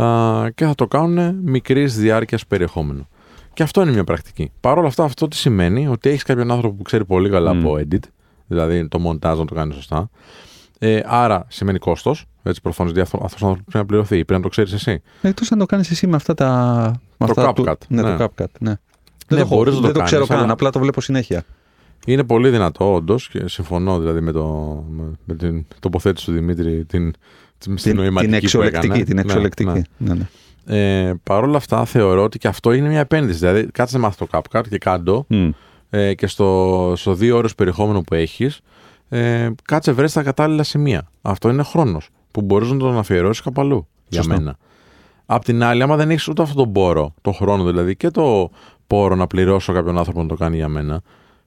α, 0.05 0.49
και 0.49 0.65
θα 0.65 0.75
το 0.75 0.87
κάνουν 0.87 1.39
μικρής 1.43 1.97
διάρκειας 1.97 2.45
περιεχόμενο. 2.47 3.07
Και 3.53 3.63
αυτό 3.63 3.81
είναι 3.81 3.91
μια 3.91 4.03
πρακτική. 4.03 4.51
Παρ' 4.59 4.77
όλα 4.77 4.87
αυτά, 4.87 5.03
αυτό 5.03 5.27
τι 5.27 5.35
σημαίνει 5.35 5.87
ότι 5.87 6.09
έχεις 6.09 6.23
κάποιον 6.23 6.51
άνθρωπο 6.51 6.75
που 6.75 6.83
ξέρει 6.83 7.05
πολύ 7.05 7.29
καλά 7.29 7.53
Μμ. 7.53 7.59
από 7.59 7.77
edit, 7.79 8.03
δηλαδή 8.47 8.87
το 8.87 8.99
μοντάζ 8.99 9.39
να 9.39 9.45
το 9.45 9.55
κάνεις 9.55 9.75
σωστά. 9.75 10.09
Ε, 10.79 11.01
άρα 11.05 11.45
σημαίνει 11.49 11.79
κόστος. 11.79 12.25
Έτσι 12.47 12.61
προφανώς 12.61 12.93
αυτό 13.01 13.19
αυτός 13.23 13.39
πρέπει 13.41 13.77
να 13.77 13.85
πληρωθεί. 13.85 14.15
Πρέπει 14.15 14.33
να 14.33 14.39
το 14.41 14.47
ξέρεις 14.49 14.73
εσύ. 14.73 15.01
Εκτός 15.21 15.51
αν 15.51 15.57
το 15.59 15.65
κάνεις 15.65 15.91
εσύ 15.91 16.07
με 16.07 16.15
αυτά 16.15 16.33
τα. 16.33 16.47
με 17.17 17.25
Το 17.27 17.33
αυτά 17.41 17.53
του- 17.53 17.63
CapCut, 17.67 17.73
Ναι, 17.87 18.01
ναι. 18.01 18.17
το 18.17 18.23
CapCut. 18.23 18.45
Ναι. 18.59 18.69
Ναι, 18.69 18.75
Δεν, 19.27 19.27
το, 19.27 19.35
έχω- 19.35 19.55
μπορείς 19.55 19.73
να 19.73 19.79
το 19.79 19.85
δεν 19.85 19.95
το 19.95 20.01
ξέρω 20.01 20.19
κάνεις, 20.19 20.33
καν, 20.35 20.43
αλλά- 20.43 20.53
απλά 20.53 20.69
το 20.69 20.79
βλέπω 20.79 21.01
συνέχεια. 21.01 21.43
Είναι 22.05 22.23
πολύ 22.23 22.49
δυνατό, 22.49 22.93
όντως, 22.93 23.29
και 23.29 23.47
συμφωνώ 23.47 23.99
δηλαδή 23.99 24.21
με, 24.21 24.31
το, 24.31 24.45
με, 24.89 25.03
με 25.25 25.35
την 25.35 25.65
τοποθέτηση 25.79 26.25
του 26.25 26.31
Δημήτρη, 26.31 26.85
την, 26.85 27.11
την, 27.57 27.75
Την, 27.75 27.75
την 27.75 27.95
νοηματική 27.95 28.29
που 28.39 28.45
εξολεκτική. 28.45 28.85
έκανε. 28.85 29.03
Την 29.03 29.15
Ναι, 29.15 29.21
εξολεκτική. 29.21 29.69
ναι. 29.71 29.81
Ναι, 29.97 30.13
ναι. 30.13 30.27
Ε, 31.09 31.13
Παρ' 31.23 31.43
όλα 31.43 31.57
αυτά, 31.57 31.85
θεωρώ 31.85 32.23
ότι 32.23 32.37
και 32.37 32.47
αυτό 32.47 32.71
είναι 32.71 32.87
μια 32.87 32.99
επένδυση. 32.99 33.39
Δηλαδή, 33.39 33.67
κάτσε 33.71 33.97
να 33.97 34.01
μάθεις 34.03 34.17
το 34.17 34.27
CapCut 34.31 34.61
και 34.69 34.77
κάντο 34.77 35.25
Μμ. 35.29 35.49
ε, 35.89 36.13
και 36.13 36.27
στο, 36.27 36.93
στο 36.95 37.13
δύο 37.13 37.37
ώρες 37.37 37.55
περιεχόμενο 37.55 38.01
που 38.01 38.13
έχεις, 38.13 38.59
ε, 39.09 39.49
κάτσε 39.63 39.91
βρες 39.91 40.13
τα 40.13 40.23
κατάλληλα 40.23 40.63
σημεία. 40.63 41.07
Αυτό 41.21 41.49
είναι 41.49 41.63
χρόνος 41.63 42.09
που 42.37 42.43
μπορείς 42.43 42.71
να 42.71 42.77
τον 42.77 42.97
αφιερώσεις 42.97 43.43
κάπου 43.43 43.61
αλλού 43.61 43.87
για 44.07 44.21
Σωστό. 44.21 44.37
μένα. 44.37 44.57
Απ' 45.25 45.43
την 45.43 45.63
άλλη, 45.63 45.83
άμα 45.83 45.95
δεν 45.95 46.09
έχεις 46.09 46.27
ούτε 46.27 46.41
αυτόν 46.41 46.57
τον 46.57 46.71
πόρο, 46.71 47.13
το 47.21 47.31
χρόνο 47.31 47.63
δηλαδή 47.63 47.95
και 47.95 48.09
το 48.09 48.49
πόρο 48.87 49.15
να 49.15 49.27
πληρώσω 49.27 49.73
κάποιον 49.73 49.97
άνθρωπο 49.97 50.21
να 50.21 50.27
το 50.27 50.35
κάνει 50.35 50.55
για 50.55 50.67
μένα, 50.67 51.01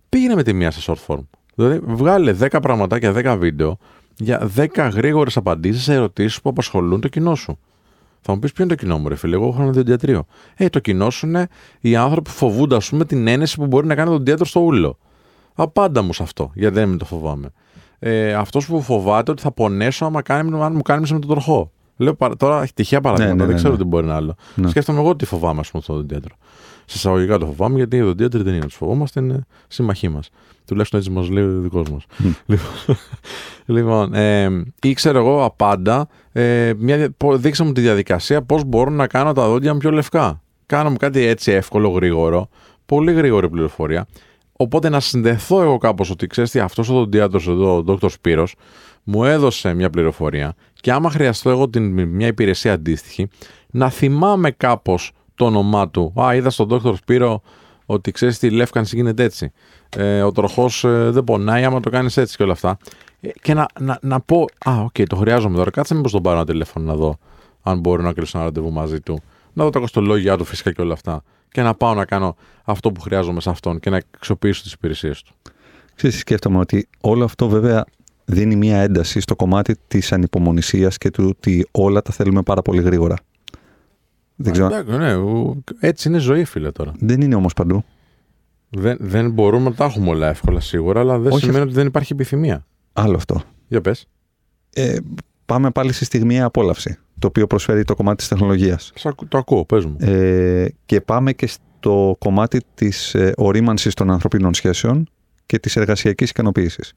πήγαινε 0.08 0.34
με 0.34 0.42
τη 0.42 0.52
μία 0.52 0.70
σε 0.70 0.92
short 0.92 1.06
form. 1.06 1.20
Δηλαδή, 1.54 1.80
βγάλε 1.86 2.36
10 2.40 2.58
πραγματάκια, 2.62 3.12
10 3.12 3.36
βίντεο 3.38 3.78
για 4.16 4.50
10 4.56 4.90
γρήγορες 4.92 5.36
απαντήσεις 5.36 5.82
σε 5.82 5.94
ερωτήσεις 5.94 6.40
που 6.40 6.48
απασχολούν 6.48 7.00
το 7.00 7.08
κοινό 7.08 7.34
σου. 7.34 7.58
Θα 8.20 8.32
μου 8.32 8.38
πεις 8.38 8.52
ποιο 8.52 8.64
είναι 8.64 8.74
το 8.74 8.82
κοινό 8.82 8.98
μου, 8.98 9.08
ρε 9.08 9.16
φίλε; 9.16 9.34
Εγώ 9.34 9.48
έχω 9.48 9.62
ένα 9.62 9.70
διοντιατρίο. 9.70 10.26
Ε, 10.54 10.68
το 10.68 10.78
κοινό 10.78 11.10
σου 11.10 11.26
είναι 11.26 11.48
οι 11.80 11.96
άνθρωποι 11.96 12.30
που 12.30 12.36
φοβούνται, 12.36 12.76
ας 12.76 12.88
πούμε, 12.88 13.04
την 13.04 13.26
ένεση 13.26 13.56
που 13.56 13.66
μπορεί 13.66 13.86
να 13.86 13.94
κάνει 13.94 14.10
τον 14.10 14.24
διάτρο 14.24 14.44
στο 14.44 14.60
ούλο. 14.60 14.98
Απάντα 15.54 16.02
μου 16.02 16.12
σε 16.12 16.22
αυτό, 16.22 16.50
γιατί 16.54 16.74
δεν 16.74 16.88
με 16.88 16.96
το 16.96 17.04
φοβάμαι. 17.04 17.52
Ε, 18.02 18.32
Αυτός 18.34 18.66
που 18.66 18.80
φοβάται 18.82 19.30
ότι 19.30 19.42
θα 19.42 19.52
πονέσω 19.52 20.04
άμα 20.04 20.22
κάνει, 20.22 20.62
αν 20.62 20.72
μου 20.74 20.82
κάνει 20.82 21.06
με 21.10 21.18
τον 21.18 21.28
τροχό. 21.30 21.70
Λέω 21.96 22.16
τώρα 22.36 22.66
τυχαία 22.74 23.00
παραδείγματα, 23.00 23.34
Ναι, 23.36 23.40
ναι, 23.40 23.46
δεν 23.46 23.54
ναι, 23.54 23.60
ξέρω 23.60 23.72
ναι. 23.72 23.78
τι 23.78 23.84
μπορεί 23.88 24.06
να 24.06 24.14
άλλο. 24.14 24.34
Ναι. 24.54 24.68
Σκέφτομαι 24.68 24.98
εγώ 25.00 25.16
τι 25.16 25.24
φοβάμαι, 25.24 25.60
ας 25.60 25.70
πούμε, 25.70 25.82
στο 25.82 25.92
οδοντίατρο. 25.92 26.34
Σε 26.84 26.96
εισαγωγικά 26.96 27.38
το 27.38 27.46
φοβάμαι, 27.46 27.76
γιατί 27.76 27.96
οι 27.96 28.00
οδοντίατροι 28.00 28.42
δεν 28.42 28.54
είναι 28.54 28.64
του 28.64 28.70
φοβόμαστε, 28.70 29.20
είναι 29.20 29.46
σύμμαχοί 29.68 30.08
μας. 30.08 30.30
Τουλάχιστον 30.66 30.98
έτσι 31.00 31.10
μας 31.12 31.28
λέει 31.30 31.44
ο 31.44 31.60
δικός 31.60 31.90
μας. 31.90 32.04
Λοιπόν, 32.46 32.66
λοιπόν 33.66 34.14
ε, 34.14 34.48
ή 34.82 34.92
ξέρω 34.92 35.18
εγώ 35.18 35.44
απάντα, 35.44 36.08
ε, 36.32 36.72
μια, 36.78 37.10
πω- 37.16 37.36
δείξε 37.36 37.64
μου 37.64 37.72
τη 37.72 37.80
διαδικασία 37.80 38.42
πώς 38.42 38.64
μπορώ 38.64 38.90
να 38.90 39.06
κάνω 39.06 39.32
τα 39.32 39.46
δόντια 39.48 39.72
μου 39.72 39.78
πιο 39.78 39.90
λευκά. 39.90 40.42
Κάνω 40.66 40.90
μου 40.90 40.96
κάτι 40.96 41.24
έτσι 41.24 41.52
εύκολο, 41.52 41.88
γρήγορο, 41.88 42.48
πολύ 42.86 43.12
γρήγορη 43.12 43.48
πληροφορία. 43.48 44.06
Οπότε 44.62 44.88
να 44.88 45.00
συνδεθώ 45.00 45.62
εγώ 45.62 45.78
κάπως 45.78 46.10
ότι 46.10 46.26
ξέρεις 46.26 46.50
τι, 46.50 46.58
αυτός 46.58 46.88
ο 46.88 46.92
οδοντίατρο 46.94 47.52
εδώ, 47.52 47.76
ο 47.76 47.82
Δόκτωρ 47.82 48.10
Σπύρος, 48.10 48.54
μου 49.02 49.24
έδωσε 49.24 49.74
μια 49.74 49.90
πληροφορία 49.90 50.54
και 50.80 50.92
άμα 50.92 51.10
χρειαστώ 51.10 51.50
εγώ 51.50 51.68
την, 51.68 52.06
μια 52.06 52.26
υπηρεσία 52.26 52.72
αντίστοιχη, 52.72 53.28
να 53.70 53.90
θυμάμαι 53.90 54.50
κάπως 54.50 55.12
το 55.34 55.44
όνομά 55.44 55.88
του. 55.88 56.12
Α, 56.22 56.34
είδα 56.34 56.50
στον 56.50 56.68
Δόκτωρ 56.68 56.96
Σπύρο 56.96 57.42
ότι 57.86 58.10
ξέρεις 58.10 58.38
τι, 58.38 58.46
η 58.46 58.50
λεύκανση 58.50 58.96
γίνεται 58.96 59.22
έτσι. 59.22 59.52
Ε, 59.96 60.22
ο 60.22 60.32
τροχός 60.32 60.84
δεν 60.86 61.24
πονάει 61.24 61.64
άμα 61.64 61.80
το 61.80 61.90
κάνεις 61.90 62.16
έτσι 62.16 62.36
και 62.36 62.42
όλα 62.42 62.52
αυτά. 62.52 62.76
Ε, 63.20 63.28
και 63.42 63.54
να, 63.54 63.66
να, 63.80 63.98
να 64.02 64.20
πω, 64.20 64.44
Α, 64.64 64.80
οκ, 64.80 65.06
το 65.06 65.16
χρειάζομαι 65.16 65.56
τώρα. 65.56 65.70
Κάτσε 65.70 65.94
μήπως 65.94 66.12
τον 66.12 66.22
πάρω 66.22 66.36
ένα 66.36 66.46
τηλέφωνο 66.46 66.86
να 66.86 66.94
δω 66.94 67.18
αν 67.62 67.78
μπορώ 67.78 68.02
να 68.02 68.12
κλείσω 68.12 68.38
ένα 68.38 68.46
ραντεβού 68.46 68.72
μαζί 68.72 69.00
του. 69.00 69.20
Να 69.52 69.64
δω 69.64 69.70
τα 69.70 69.78
κοστολόγια 69.78 70.36
του 70.36 70.44
φυσικά 70.44 70.72
και 70.72 70.80
όλα 70.80 70.92
αυτά. 70.92 71.22
Και 71.52 71.62
να 71.62 71.74
πάω 71.74 71.94
να 71.94 72.04
κάνω 72.04 72.36
αυτό 72.64 72.92
που 72.92 73.00
χρειάζομαι 73.00 73.40
σε 73.40 73.50
αυτόν 73.50 73.80
και 73.80 73.90
να 73.90 74.00
αξιοποιήσω 74.14 74.62
τις 74.62 74.72
υπηρεσίες 74.72 75.22
του. 75.22 75.34
Ξέρεις, 75.94 76.18
σκέφτομαι 76.18 76.58
ότι 76.58 76.88
όλο 77.00 77.24
αυτό 77.24 77.48
βέβαια 77.48 77.84
δίνει 78.24 78.56
μια 78.56 78.76
ένταση 78.80 79.20
στο 79.20 79.36
κομμάτι 79.36 79.74
της 79.88 80.12
ανυπομονησίας 80.12 80.98
και 80.98 81.10
του 81.10 81.26
ότι 81.28 81.66
όλα 81.70 82.02
τα 82.02 82.12
θέλουμε 82.12 82.42
πάρα 82.42 82.62
πολύ 82.62 82.82
γρήγορα. 82.82 83.16
Δεν, 84.36 84.52
ξέρω, 84.52 84.66
Εντάξει, 84.66 84.96
ναι, 84.96 85.14
ου- 85.14 85.64
έτσι 85.80 86.08
είναι 86.08 86.18
ζωή, 86.18 86.44
φίλε 86.44 86.70
τώρα. 86.70 86.92
δεν 86.98 87.20
είναι 87.20 87.34
όμως 87.34 87.52
παντού. 87.52 87.84
Δεν, 88.70 88.96
δεν 89.00 89.30
μπορούμε 89.30 89.68
να 89.68 89.74
τα 89.74 89.84
έχουμε 89.84 90.10
όλα 90.10 90.28
εύκολα 90.28 90.60
σίγουρα, 90.60 91.00
αλλά 91.00 91.18
δεν 91.18 91.32
Όχι, 91.32 91.44
σημαίνει 91.44 91.64
ότι 91.64 91.72
δεν 91.72 91.86
υπάρχει 91.86 92.12
επιθυμία. 92.12 92.66
Άλλο 92.92 93.16
αυτό. 93.16 93.42
Για 93.68 93.80
πες. 93.80 94.06
Ε, 94.74 94.96
πάμε 95.46 95.70
πάλι 95.70 95.92
στη 95.92 96.04
στιγμιαία 96.04 96.44
απόλαυση, 96.44 96.98
το 97.20 97.26
οποίο 97.26 97.46
προσφέρει 97.46 97.84
το 97.84 97.94
κομμάτι 97.94 98.16
της 98.16 98.28
τεχνολογίας. 98.28 98.92
Το 99.28 99.38
ακούω, 99.38 99.64
πες 99.64 99.84
μου. 99.84 99.96
Ε, 100.00 100.66
και 100.86 101.00
πάμε 101.00 101.32
και 101.32 101.46
στο 101.46 102.16
κομμάτι 102.18 102.60
της 102.74 103.14
ε, 103.14 103.32
ορίμανσης 103.36 103.94
των 103.94 104.10
ανθρωπίνων 104.10 104.54
σχέσεων 104.54 105.08
και 105.46 105.58
της 105.58 105.76
εργασιακής 105.76 106.30
ικανοποίησης. 106.30 106.92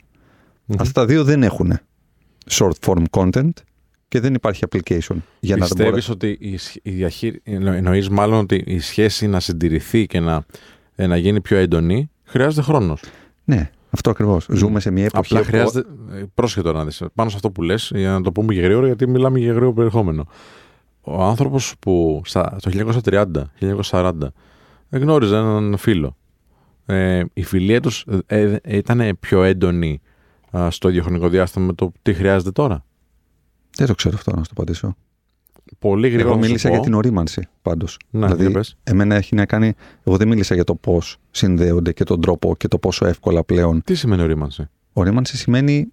Μμμ. 0.65 0.77
Αυτά 0.81 1.01
τα 1.01 1.05
δύο 1.07 1.23
δεν 1.23 1.43
έχουν 1.43 1.79
short 2.49 2.71
form 2.85 3.03
content 3.11 3.49
και 4.07 4.19
δεν 4.19 4.33
υπάρχει 4.33 4.63
application 4.69 5.15
για 5.39 5.55
να 5.55 5.67
το 5.67 5.75
Πιστεύεις 5.75 5.75
μπορέσει. 5.89 6.11
ότι 6.11 6.37
η, 6.39 6.57
σχ- 6.57 6.75
η 6.81 6.91
διαχείριση. 6.91 7.41
Εννοείς 7.43 8.09
μάλλον 8.09 8.39
ότι 8.39 8.63
η 8.65 8.79
σχέση 8.79 9.27
να 9.27 9.39
συντηρηθεί 9.39 10.05
και 10.05 10.19
να, 10.19 10.45
ε, 10.95 11.07
να 11.07 11.17
γίνει 11.17 11.41
πιο 11.41 11.57
έντονη 11.57 12.09
χρειάζεται 12.23 12.61
χρόνος; 12.61 13.01
Ναι, 13.43 13.69
αυτό 13.93 14.09
ακριβώς. 14.09 14.45
Ζούμε 14.49 14.79
σε 14.79 14.91
μια 14.91 15.05
εποχή... 15.05 15.25
Απλά 15.25 15.39
όπου- 15.39 15.49
χρειάζεται. 15.49 15.89
ε, 16.11 16.23
Πρόσχετο 16.33 16.73
να 16.73 16.85
δεις. 16.85 17.03
Πάνω 17.15 17.29
σε 17.29 17.35
αυτό 17.35 17.51
που 17.51 17.61
λες, 17.61 17.91
για 17.95 18.11
να 18.11 18.21
το 18.21 18.31
πούμε 18.31 18.53
και 18.53 18.61
γρήγορα, 18.61 18.85
γιατί 18.85 19.07
μιλάμε 19.07 19.39
για 19.39 19.51
γρήγορο 19.51 19.73
περιεχόμενο. 19.73 20.27
Ο 21.01 21.23
άνθρωπος 21.23 21.75
που 21.79 22.21
στα, 22.25 22.57
το 22.61 22.91
1930-1940 23.89 24.11
γνώριζε 24.89 25.35
έναν 25.35 25.77
φίλο. 25.77 26.17
Ε, 26.85 27.23
η 27.33 27.43
φιλία 27.43 27.81
τους 27.81 28.05
ε, 28.25 28.57
ε, 28.63 28.77
ήταν 28.77 29.17
πιο 29.19 29.43
έντονη 29.43 30.01
α, 30.57 30.71
στο 30.71 30.89
ίδιο 30.89 31.03
χρονικό 31.03 31.29
διάστημα 31.29 31.65
με 31.65 31.73
το 31.73 31.91
τι 32.01 32.13
χρειάζεται 32.13 32.51
τώρα; 32.51 32.85
Δεν 33.77 33.87
το 33.87 33.95
ξέρω 33.95 34.15
αυτό 34.17 34.31
να 34.31 34.37
σου 34.37 34.43
το 34.43 34.51
απαντήσω. 34.51 34.95
Πολύ 35.79 36.09
γρήγορα. 36.09 36.29
Εγώ 36.29 36.35
να 36.35 36.41
σου 36.41 36.47
μίλησα 36.47 36.67
πω. 36.67 36.73
για 36.73 36.83
την 36.83 36.93
ορίμανση 36.93 37.47
πάντως. 37.61 37.97
Ναι, 38.09 38.25
δηλαδή, 38.25 38.43
για 38.43 38.51
πες. 38.51 38.77
εμένα 38.83 39.15
έχει 39.15 39.35
να 39.35 39.45
κάνει. 39.45 39.73
Εγώ 40.03 40.17
δεν 40.17 40.27
μίλησα 40.27 40.55
για 40.55 40.63
το 40.63 40.75
πώς 40.75 41.17
συνδέονται 41.31 41.91
και 41.91 42.03
τον 42.03 42.21
τρόπο 42.21 42.55
και 42.55 42.67
το 42.67 42.77
πόσο 42.77 43.05
εύκολα 43.05 43.43
πλέον. 43.43 43.81
Τι 43.83 43.95
σημαίνει 43.95 44.21
ορίμανση; 44.21 44.69
Ορίμανση 44.93 45.37
σημαίνει 45.37 45.87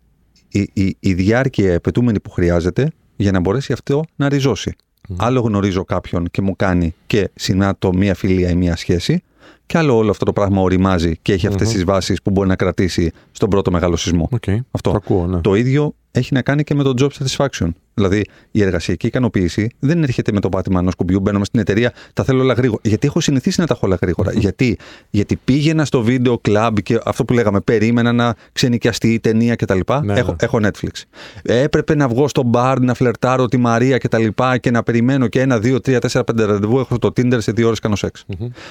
η, 0.48 0.70
η, 0.72 0.96
η 1.00 1.14
διάρκεια 1.14 1.72
επαιτούμενη 1.72 2.20
που 2.20 2.30
χρειάζεται 2.30 2.90
για 3.16 3.32
να 3.32 3.40
μπορέσει 3.40 3.72
αυτό 3.72 4.02
να 4.16 4.28
ριζώσει. 4.28 4.74
Άλλο 5.16 5.40
γνωρίζω 5.40 5.84
κάποιον 5.84 6.26
και 6.30 6.42
μου 6.42 6.56
κάνει 6.56 6.94
και 7.06 7.30
συνάτω 7.34 7.92
μία 7.92 8.14
φιλία 8.14 8.50
ή 8.50 8.54
μία 8.54 8.76
σχέση, 8.76 9.22
και 9.66 9.78
άλλο 9.78 9.96
όλο 9.96 10.10
αυτό 10.10 10.24
το 10.24 10.32
πράγμα 10.32 10.62
οριμάζει 10.62 11.16
και 11.22 11.32
έχει 11.32 11.46
αυτές 11.46 11.68
τις 11.68 11.84
βάσεις 11.84 12.22
που 12.22 12.30
μπορεί 12.30 12.48
να 12.48 12.56
κρατήσει 12.56 13.12
στον 13.32 13.48
πρώτο 13.48 13.70
μεγάλο 13.70 13.96
σεισμό. 13.96 14.28
Οκ. 14.32 14.48
Αυτό. 14.70 14.90
Το 14.90 14.96
ακούω, 14.96 15.26
ναι. 15.26 15.40
Το 15.40 15.54
ίδιο 15.54 15.94
έχει 16.10 16.34
να 16.34 16.42
κάνει 16.42 16.64
και 16.64 16.74
με 16.74 16.82
το 16.82 16.94
job 16.98 17.08
satisfaction. 17.08 17.68
Δηλαδή, 17.94 18.24
η 18.50 18.62
εργασιακή 18.62 19.06
ικανοποίηση 19.06 19.70
δεν 19.78 20.02
έρχεται 20.02 20.32
με 20.32 20.40
το 20.40 20.48
πάτημα 20.48 20.80
ενός 20.80 20.94
κουμπιού. 20.94 21.20
Μπαίνουμε 21.20 21.44
στην 21.44 21.60
εταιρεία, 21.60 21.92
τα 22.12 22.24
θέλω 22.24 22.40
όλα 22.42 22.54
γρήγορα. 22.54 22.80
Γιατί 22.84 23.06
έχω 23.06 23.20
συνηθίσει 23.20 23.60
να 23.60 23.66
τα 23.66 23.74
έχω 23.76 23.86
όλα 23.86 23.98
γρήγορα. 24.00 24.32
Γιατί; 24.32 24.78
Γιατί 25.10 25.36
πήγαινα 25.44 25.84
στο 25.84 26.02
βίντεο 26.02 26.38
κλαμπ 26.38 26.78
και 26.78 27.00
αυτό 27.04 27.24
που 27.24 27.32
λέγαμε, 27.32 27.60
περίμενα 27.60 28.12
να 28.12 28.34
ξενοικιαστεί 28.52 29.12
η 29.12 29.20
ταινία 29.20 29.54
κτλ. 29.54 29.80
Ναι, 30.02 30.18
έχω, 30.18 30.30
ναι. 30.30 30.36
έχω 30.40 30.58
Netflix. 30.62 31.02
Έπρεπε 31.42 31.94
να 31.94 32.08
βγω 32.08 32.28
στο 32.28 32.42
μπαρ, 32.42 32.80
να 32.80 32.94
φλερτάρω 32.94 33.46
τη 33.46 33.56
Μαρία 33.56 33.98
κτλ. 33.98 34.26
Και, 34.26 34.58
και 34.60 34.70
να 34.70 34.82
περιμένω 34.82 35.26
και 35.26 35.40
ένα, 35.40 35.58
δύο, 35.58 35.80
τρία, 35.80 35.98
τέσσερα, 35.98 36.24
πέντε 36.24 36.44
ραντεβού. 36.44 36.78
Έχω 36.78 36.98
το 36.98 37.08
Tinder 37.08 37.38
σε 37.38 37.52
δύο 37.52 37.66
ώρες 37.66 37.78
κάνω 37.78 37.96
σεξ. 37.96 38.24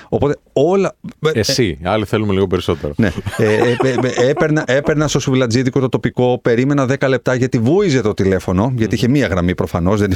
Οπότε 0.10 0.38
όλα. 0.54 0.96
Εσύ, 1.34 1.80
άλλοι 1.84 2.06
θέλουμε 2.06 2.34
λίγο 2.34 2.48
περισσότερο. 2.48 2.94
Ναι. 2.98 3.12
Ε, 3.38 3.54
ε, 3.54 3.78
ε, 3.82 3.96
ε, 4.16 4.30
έπαιρνα, 4.30 4.64
έπαιρνα 4.68 5.08
στο 5.08 5.20
σουβλατζίδικο 5.20 5.80
το 5.80 5.90
τοπικό, 5.90 6.40
περίμενα 6.42 6.88
10 7.00 7.08
λεπτά 7.08 7.29
γιατί 7.36 7.60
βούιζε 7.60 8.02
το 8.02 8.14
τηλέφωνο, 8.14 8.74
γιατί 8.76 8.96
είχε 8.96 9.08
μία 9.08 9.28
γραμμή 9.28 9.56
προφανώς. 9.56 10.02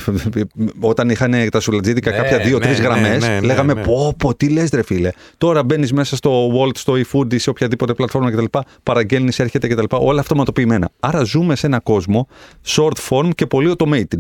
Όταν 0.80 1.10
είχαν 1.10 1.34
τα 1.52 1.60
σουβλατζίδικα 1.60 2.12
Ναι, 2.12 2.18
κάποια 2.18 2.38
δύο-τρει 2.38 2.72
ναι, 2.72 2.78
γραμμές, 2.78 3.22
ναι, 3.22 3.28
ναι, 3.28 3.42
λέγαμε 3.42 3.74
ναι. 3.74 3.84
πω, 3.84 4.16
πω, 4.18 4.36
τι 4.36 4.50
λες, 4.50 4.70
ρε 4.70 4.84
φίλε. 4.84 5.10
Τώρα 5.38 5.64
μπαίνεις 5.64 5.94
μέσα 5.94 6.16
στο 6.16 6.48
Walt, 6.48 6.78
στο 6.78 6.94
eFood, 6.94 7.40
σε 7.40 7.50
οποιαδήποτε 7.50 7.94
πλατφόρμα 7.94 8.32
κτλ. 8.32 8.46
Παραγγέλνεις, 8.84 9.40
έρχεται 9.40 9.68
κτλ. 9.68 9.86
Όλα 9.90 10.20
αυτοματοποιημένα. 10.20 10.90
Άρα 11.00 11.24
ζούμε 11.24 11.56
σε 11.56 11.66
ένα 11.66 11.80
κόσμο 11.80 12.28
short 12.66 13.10
form 13.10 13.30
και 13.36 13.46
πολύ 13.46 13.76
automated. 13.78 14.20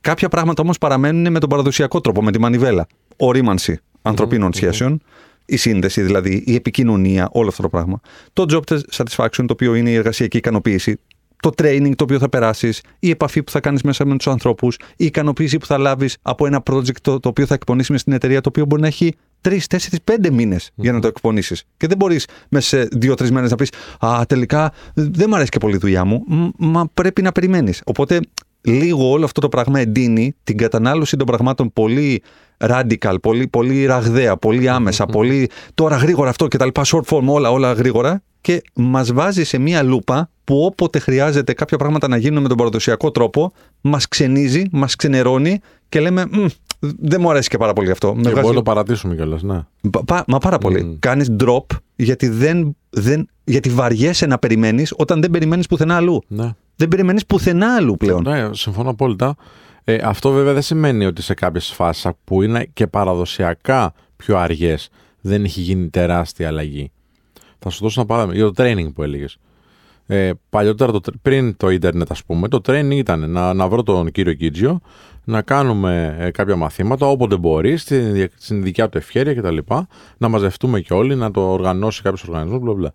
Κάποια 0.00 0.28
πράγματα 0.28 0.62
όμως 0.62 0.78
παραμένουν 0.78 1.32
με 1.32 1.38
τον 1.38 1.48
παραδοσιακό 1.48 2.00
τρόπο, 2.00 2.22
με 2.22 2.32
τη 2.32 2.40
μανιβέλα. 2.40 2.86
Ορίμανση 3.16 3.80
ανθρωπίνων 4.02 4.52
σχέσεων, 4.52 5.00
η 5.44 5.56
σύνδεση 5.56 6.02
δηλαδή, 6.02 6.42
η 6.46 6.54
επικοινωνία, 6.54 7.28
όλο 7.32 7.48
αυτό 7.48 7.62
το 7.62 7.68
πράγμα. 7.68 8.00
Το 8.32 8.44
job 8.48 8.78
satisfaction, 8.96 9.44
το 9.46 9.52
οποίο 9.52 9.74
είναι 9.74 9.90
η 9.90 9.94
εργασιακή 9.94 10.36
ικανοποίηση. 10.36 11.00
Το 11.44 11.50
training 11.56 11.92
το 11.96 12.04
οποίο 12.04 12.18
θα 12.18 12.28
περάσεις, 12.28 12.80
η 12.98 13.10
επαφή 13.10 13.42
που 13.42 13.50
θα 13.50 13.60
κάνεις 13.60 13.82
μέσα 13.82 14.04
με 14.04 14.16
τους 14.16 14.26
ανθρώπους, 14.26 14.76
η 14.96 15.04
ικανοποίηση 15.04 15.58
που 15.58 15.66
θα 15.66 15.78
λάβεις 15.78 16.16
από 16.22 16.46
ένα 16.46 16.62
project 16.70 16.96
το, 17.02 17.20
το 17.20 17.28
οποίο 17.28 17.46
θα 17.46 17.54
εκπονήσεις 17.54 17.90
μες 17.90 18.00
στην 18.00 18.12
εταιρεία, 18.12 18.40
το 18.40 18.48
οποίο 18.48 18.64
μπορεί 18.64 18.82
να 18.82 18.88
έχει 18.88 19.14
τρεις, 19.40 19.66
τέσσερις, 19.66 19.98
πέντε 20.04 20.30
μήνες 20.30 20.70
για 20.74 20.92
να 20.92 21.00
το 21.00 21.06
εκπονήσεις. 21.06 21.64
Και 21.76 21.86
δεν 21.86 21.96
μπορείς 21.96 22.26
μέσα 22.48 22.68
σε 22.68 22.88
δύο-τρεις 22.92 23.30
μέρες 23.30 23.50
να 23.50 23.56
πεις 23.56 23.68
Α, 23.98 24.22
τελικά 24.28 24.72
δεν 24.94 25.26
μου 25.28 25.34
αρέσει 25.34 25.50
και 25.50 25.58
πολύ 25.58 25.74
η 25.74 25.78
δουλειά 25.78 26.04
μου. 26.04 26.24
Μ, 26.26 26.48
Μα 26.56 26.88
πρέπει 26.94 27.22
να 27.22 27.32
περιμένεις. 27.32 27.82
Οπότε 27.84 28.20
λίγο 28.60 29.10
όλο 29.10 29.24
αυτό 29.24 29.40
το 29.40 29.48
πράγμα 29.48 29.80
εντείνει 29.80 30.34
την 30.44 30.56
κατανάλωση 30.56 31.16
των 31.16 31.26
πραγμάτων 31.26 31.72
πολύ 31.72 32.22
radical, 32.58 33.14
πολύ, 33.22 33.46
πολύ 33.48 33.84
ραγδαία, 33.86 34.36
πολύ 34.36 34.68
άμεσα, 34.68 35.06
πολύ 35.06 35.50
τώρα 35.74 35.96
γρήγορα 35.96 36.30
αυτό 36.30 36.48
και 36.48 36.56
τα 36.56 36.64
λοιπά, 36.64 36.82
short 36.84 37.02
form, 37.10 37.24
όλα, 37.26 37.50
όλα 37.50 37.72
γρήγορα 37.72 38.22
και 38.40 38.62
μας 38.74 39.12
βάζει 39.12 39.44
σε 39.44 39.58
μία 39.58 39.82
λούπα 39.82 40.28
που 40.44 40.64
όποτε 40.64 40.98
χρειάζεται 40.98 41.52
κάποια 41.52 41.78
πράγματα 41.78 42.08
να 42.08 42.16
γίνουν 42.16 42.42
με 42.42 42.48
τον 42.48 42.56
παραδοσιακό 42.56 43.10
τρόπο, 43.10 43.52
μας 43.80 44.08
ξενίζει, 44.08 44.62
μας 44.72 44.96
ξενερώνει 44.96 45.60
και 45.88 46.00
λέμε 46.00 46.24
«Μμ, 46.30 46.44
δεν 46.98 47.20
μου 47.20 47.30
αρέσει 47.30 47.48
και 47.48 47.56
πάρα 47.58 47.72
πολύ 47.72 47.90
αυτό. 47.90 48.14
Με 48.14 48.14
Και 48.14 48.20
βγάζει 48.20 48.34
μπορεί 48.34 48.46
να 48.46 48.50
λίγο- 48.50 48.62
το 48.64 48.70
παρατήσουμε 48.70 49.14
κιόλας, 49.14 49.42
ναι. 49.42 49.60
Πα- 49.90 50.04
πα- 50.04 50.24
μα 50.26 50.38
πάρα 50.38 50.58
πολύ. 50.58 50.82
Μμμ. 50.84 50.96
Κάνεις 50.98 51.36
drop 51.44 51.64
γιατί, 51.96 52.28
δεν, 52.28 52.76
δεν, 52.90 53.28
γιατί 53.44 53.68
βαριέσαι 53.68 54.26
να 54.26 54.38
περιμένεις 54.38 54.92
όταν 54.96 55.20
δεν 55.20 55.30
περιμένεις 55.30 55.66
πουθενά 55.66 55.96
αλλού. 55.96 56.22
ναι. 56.28 56.50
Δεν 56.76 56.88
περιμένεις 56.88 57.26
πουθενά 57.26 57.74
αλλού 57.74 57.96
πλέον. 57.96 58.22
Ναι, 58.22 58.48
συμφωνώ 58.52 58.90
απόλυτα. 58.90 59.34
Ε, 59.84 59.98
αυτό 60.02 60.30
βέβαια 60.30 60.52
δεν 60.52 60.62
σημαίνει 60.62 61.06
ότι 61.06 61.22
σε 61.22 61.34
κάποιες 61.34 61.66
φάσεις 61.66 62.10
που 62.24 62.42
είναι 62.42 62.66
και 62.72 62.86
παραδοσιακά 62.86 63.92
πιο 64.16 64.38
αργές 64.38 64.88
δεν 65.20 65.44
έχει 65.44 65.60
γίνει 65.60 65.88
τεράστια 65.88 66.48
αλλαγή. 66.48 66.90
Θα 67.58 67.70
σου 67.70 67.82
δώσω 67.82 68.00
ένα 68.00 68.08
παράδειγμα 68.08 68.36
για 68.36 68.52
το 68.52 68.62
training 68.62 68.92
που 68.94 69.02
έλεγες. 69.02 69.36
Ε, 70.06 70.30
παλιότερα, 70.50 70.92
το, 70.92 71.00
τρ- 71.00 71.16
πριν 71.22 71.56
το 71.56 71.70
ίντερνετ, 71.70 72.10
ας 72.10 72.24
πούμε, 72.24 72.48
το 72.48 72.60
training 72.66 72.90
ήταν 72.94 73.30
να, 73.30 73.54
να 73.54 73.68
βρω 73.68 73.82
τον 73.82 74.10
κύριο 74.10 74.32
Κίτζιο, 74.32 74.80
να 75.24 75.42
κάνουμε 75.42 76.16
ε, 76.18 76.30
κάποια 76.30 76.56
μαθήματα 76.56 77.06
όποτε 77.06 77.36
μπορεί, 77.36 77.76
στην, 77.76 78.12
δια- 78.12 78.30
στην 78.36 78.62
δικιά 78.62 78.88
του 78.88 78.98
ευχαίρεια 78.98 79.34
κτλ. 79.34 79.58
Να 80.18 80.28
μαζευτούμε 80.28 80.80
και 80.80 80.94
όλοι, 80.94 81.14
να 81.14 81.30
το 81.30 81.40
οργανώσει 81.52 82.02
κάποιος 82.02 82.22
οργανισμός, 82.28 82.60
μπλα 82.60 82.72
μπλα. 82.74 82.92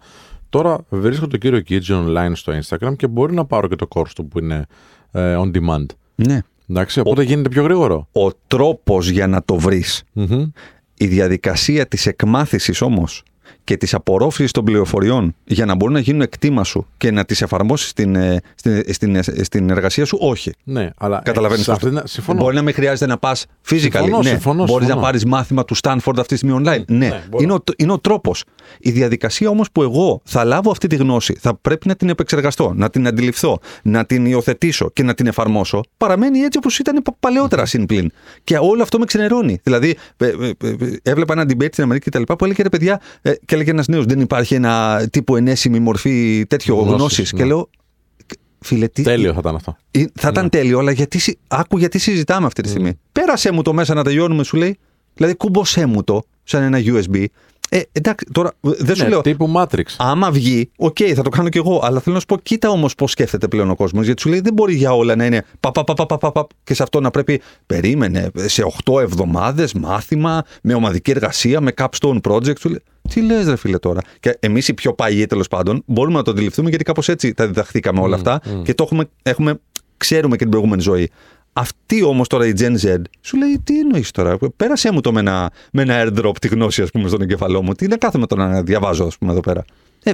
Τώρα 0.50 0.78
βρίσκω 0.90 1.28
τον 1.28 1.40
κύριο 1.40 1.60
Κίτζι 1.60 1.94
online 1.96 2.32
στο 2.34 2.54
Instagram 2.64 2.96
και 2.96 3.08
μπορεί 3.08 3.34
να 3.34 3.46
πάρω 3.46 3.68
και 3.68 3.76
το 3.76 3.88
course 3.90 4.12
του 4.16 4.28
που 4.28 4.40
είναι 4.40 4.66
ε, 5.12 5.36
on 5.40 5.52
demand. 5.52 5.86
Ναι. 6.16 6.40
Εντάξει, 6.70 7.00
οπότε 7.00 7.24
γίνεται 7.24 7.50
πιο 7.50 7.64
γρήγορο. 7.64 8.08
Ο 8.12 8.32
τρόπος 8.48 9.10
για 9.10 9.28
να 9.28 9.44
το 9.44 9.56
βρεις, 9.56 10.04
Μμμ. 10.14 10.46
η 10.98 11.08
διαδικασία 11.08 11.88
της 11.88 12.06
εκμάθησης 12.06 12.82
όμως 12.82 13.24
και 13.70 13.78
της 13.78 13.94
απορρόφησης 13.94 14.52
των 14.52 14.64
πληροφοριών 14.64 15.36
για 15.44 15.66
να 15.66 15.76
μπορούν 15.76 15.94
να 15.94 16.00
γίνουν 16.00 16.22
εκτίμα 16.22 16.64
σου 16.64 16.88
και 16.98 17.12
να 17.12 17.26
τις 17.26 17.42
εφαρμόσεις 17.42 17.90
στην, 17.90 18.16
ε, 18.16 18.42
στην, 18.56 18.84
στην, 18.94 19.16
ε, 19.16 19.22
στην 19.42 19.70
εργασία 19.70 20.06
σου, 20.06 20.18
όχι. 20.22 20.52
Ναι, 20.64 20.90
αλλά. 20.98 21.22
Καταλαβαίνεις 21.26 21.64
σε 21.66 21.72
αυτό. 21.72 21.88
αυτή 21.88 22.00
την- 22.00 22.08
Συμφωνώ. 22.10 22.40
Μπορεί 22.44 22.56
να 22.56 22.62
μην 22.62 22.74
χρειάζεται 22.74 23.06
να 23.06 23.18
πας 23.18 23.46
physically. 23.70 23.80
Συμφωνώ, 23.80 24.18
ναι. 24.18 24.30
συμφωνώ, 24.30 24.58
Μπορείς 24.64 24.74
να 24.74 24.80
συμφωνώ. 24.82 25.02
πάρεις 25.02 25.26
μάθημα 25.26 25.66
του 25.66 25.76
Stanford 25.76 26.14
αυτή 26.18 26.24
τη 26.28 26.36
στιγμή 26.36 26.56
online. 26.60 26.84
Ναι, 26.88 26.98
ναι, 27.08 27.24
μπορώ. 27.30 27.44
είναι, 27.44 27.54
ο, 27.54 27.60
είναι 27.78 27.92
ο 27.92 28.00
τρόπος. 28.00 28.44
Η 28.80 28.92
διαδικασία 28.92 29.50
όμως 29.50 29.72
που 29.72 29.82
εγώ 29.82 30.22
θα 30.24 30.44
λάβω 30.44 30.72
αυτή 30.72 30.88
τη 30.88 30.96
γνώση, 30.96 31.38
θα 31.40 31.56
πρέπει 31.56 31.88
να 31.88 31.96
την 31.96 32.10
επεξεργαστώ, 32.10 32.74
να 32.76 32.90
την 32.90 33.08
αντιληφθώ, 33.08 33.60
να 33.84 34.06
την 34.06 34.26
υιοθετήσω 34.26 34.90
και 34.94 35.04
να 35.04 35.14
την 35.14 35.28
εφαρμόσω, 35.28 35.82
παραμένει 35.98 36.40
έτσι 36.40 36.58
όπως 36.58 36.80
ήταν 36.80 37.02
πα- 37.04 37.16
παλαιότερα 37.20 37.66
συν 37.66 37.86
πλην. 37.86 38.12
Και 38.44 38.58
όλο 38.58 38.82
αυτό 38.82 39.00
με 39.00 39.06
ξενερώνει. 39.06 39.60
Δηλαδή, 39.64 39.98
ε, 40.18 40.26
ε, 40.28 40.52
ε, 40.64 40.76
έβλεπα 41.04 41.34
ένα 41.34 41.44
debate 41.44 41.68
στην 41.72 41.84
Αμερική 41.84 42.10
κτλ. 42.10 42.22
που 42.34 42.46
έλεγε 42.46 42.62
ρε 42.64 42.70
παιδιά, 42.70 43.02
ε, 43.22 43.32
και 43.46 43.56
έλεγε 43.60 43.72
ένας 43.72 43.88
νέος, 43.88 44.06
δεν 44.06 44.20
υπάρχει 44.20 44.56
ένα 44.56 45.08
τύπου 45.12 45.36
ενέσιμη 45.36 45.80
μορφή 45.80 46.46
τέτοιο 46.48 46.76
Γνώσης, 46.76 46.96
γνώσης. 46.98 47.34
ναι. 47.34 47.40
Και 47.40 47.46
λέω, 47.46 47.70
φίλε, 48.60 48.88
τι, 48.88 49.02
Τέλειο 49.02 49.34
θα 49.34 49.40
ήταν 49.40 49.56
αυτό. 49.56 49.78
ε, 49.92 50.04
Θα 50.14 50.28
ήταν 50.32 50.50
τέλειο, 50.50 50.80
αλλά 50.80 50.92
γιατί, 50.92 51.20
συ- 51.20 51.38
άκου 51.48 51.78
γιατί 51.78 51.98
συζητάμε 52.00 52.46
αυτή 52.46 52.62
τη 52.62 52.70
στιγμή. 52.70 53.00
Πέρασέ 53.12 53.52
μου 53.52 53.62
το 53.62 53.74
μέσα 53.74 53.94
να 53.94 54.04
τελειώνουμε, 54.04 54.44
σου 54.44 54.58
λέει. 54.58 54.78
Δηλαδή, 55.14 55.36
κούμπωσέ 55.36 55.86
μου 55.86 56.04
το 56.04 56.22
σαν 56.44 56.62
ένα 56.64 56.80
USB. 56.86 57.26
Ε, 57.70 57.82
εντάξει, 57.92 58.26
τώρα 58.32 58.54
ε, 58.62 58.70
δεν 58.78 58.96
σου 58.96 59.04
Ναι, 59.04 59.10
λέω. 59.10 59.22
τύπου 59.22 59.52
Matrix. 59.56 59.84
Άμα 59.98 60.32
βγει, 60.32 60.72
οκ, 60.78 60.98
θα 61.16 61.22
το 61.24 61.30
κάνω 61.30 61.50
κι 61.50 61.58
εγώ. 61.58 61.82
Αλλά 61.84 62.00
θέλω 62.00 62.14
να 62.16 62.20
σου 62.20 62.26
πω, 62.26 62.38
κοίτα 62.38 62.70
όμως 62.70 62.96
πώς 62.96 63.12
σκέφτεται 63.12 63.48
πλέον 63.48 63.70
ο 63.70 63.76
κόσμος. 63.76 64.06
Γιατί 64.06 64.22
σου 64.22 64.30
λέει 64.30 64.40
δεν 64.40 64.54
μπορεί 64.54 64.74
για 64.74 64.92
όλα 64.96 65.16
να 65.16 65.26
είναι 65.26 65.46
πα, 65.60 65.72
πα, 65.72 65.84
πα, 65.84 65.94
πα, 65.94 66.06
πα, 66.06 66.18
πα, 66.18 66.32
πα, 66.32 66.48
και 66.64 66.74
σε 66.74 66.84
αυτό 66.84 67.00
να 67.00 67.12
πρέπει. 67.12 67.42
Περίμενε 67.66 68.32
σε 68.36 68.64
8 68.86 69.00
εβδομάδες 69.02 69.74
μάθημα, 69.74 70.44
με 70.62 70.74
ομαδική 70.74 71.12
εργασία, 71.12 71.62
με 71.62 71.72
capstone 71.78 72.18
project. 72.28 72.60
Σου 72.60 72.70
λέει, 72.70 72.82
τι 73.10 73.22
λες, 73.22 73.46
ρε 73.46 73.56
φίλε 73.56 73.78
τώρα; 73.78 74.00
Και 74.20 74.38
εμείς 74.40 74.68
οι 74.68 74.74
πιο 74.74 74.94
παλιοί 74.94 75.26
τέλος 75.26 75.48
πάντων 75.48 75.84
μπορούμε 75.86 76.18
να 76.18 76.24
το 76.24 76.32
αντιληφθούμε 76.32 76.70
γιατί 76.70 76.84
κάπως 76.84 77.10
έτσι 77.10 77.34
τα 77.34 77.48
διδαχθήκαμε 77.48 78.00
όλα 78.00 78.16
αυτά 78.16 78.42
και 78.64 78.74
το 78.74 78.84
έχουμε, 78.84 79.10
έχουμε, 79.24 79.60
ξέρουμε 79.98 80.36
και 80.36 80.42
την 80.42 80.50
προηγούμενη 80.50 80.82
ζωή. 80.82 81.10
Αυτή 81.54 82.04
όμως 82.04 82.28
τώρα 82.28 82.48
η 82.48 82.54
Gen 82.58 82.86
Z 82.86 83.02
σου 83.22 83.38
λέει 83.38 83.62
τι 83.64 83.80
εννοείς 83.80 84.12
τώρα; 84.12 84.38
Πέρασέ 84.56 84.92
μου 84.92 85.02
το 85.02 85.12
με 85.12 85.20
ένα, 85.20 85.52
με 85.72 85.82
ένα 85.82 86.04
airdrop 86.04 86.38
τη 86.42 86.48
γνώση, 86.48 86.82
ας 86.82 86.92
πούμε, 86.92 87.08
στον 87.08 87.22
εγκεφαλό 87.22 87.62
μου. 87.62 87.74
Τι 87.74 87.88
να 87.88 87.98
κάθομαι 87.98 88.28
τώρα 88.28 88.48
να 88.48 88.62
διαβάζω, 88.62 89.06
ας 89.06 89.18
πούμε, 89.18 89.32
εδώ 89.32 89.40
πέρα. 89.42 89.66
Ε, 90.04 90.12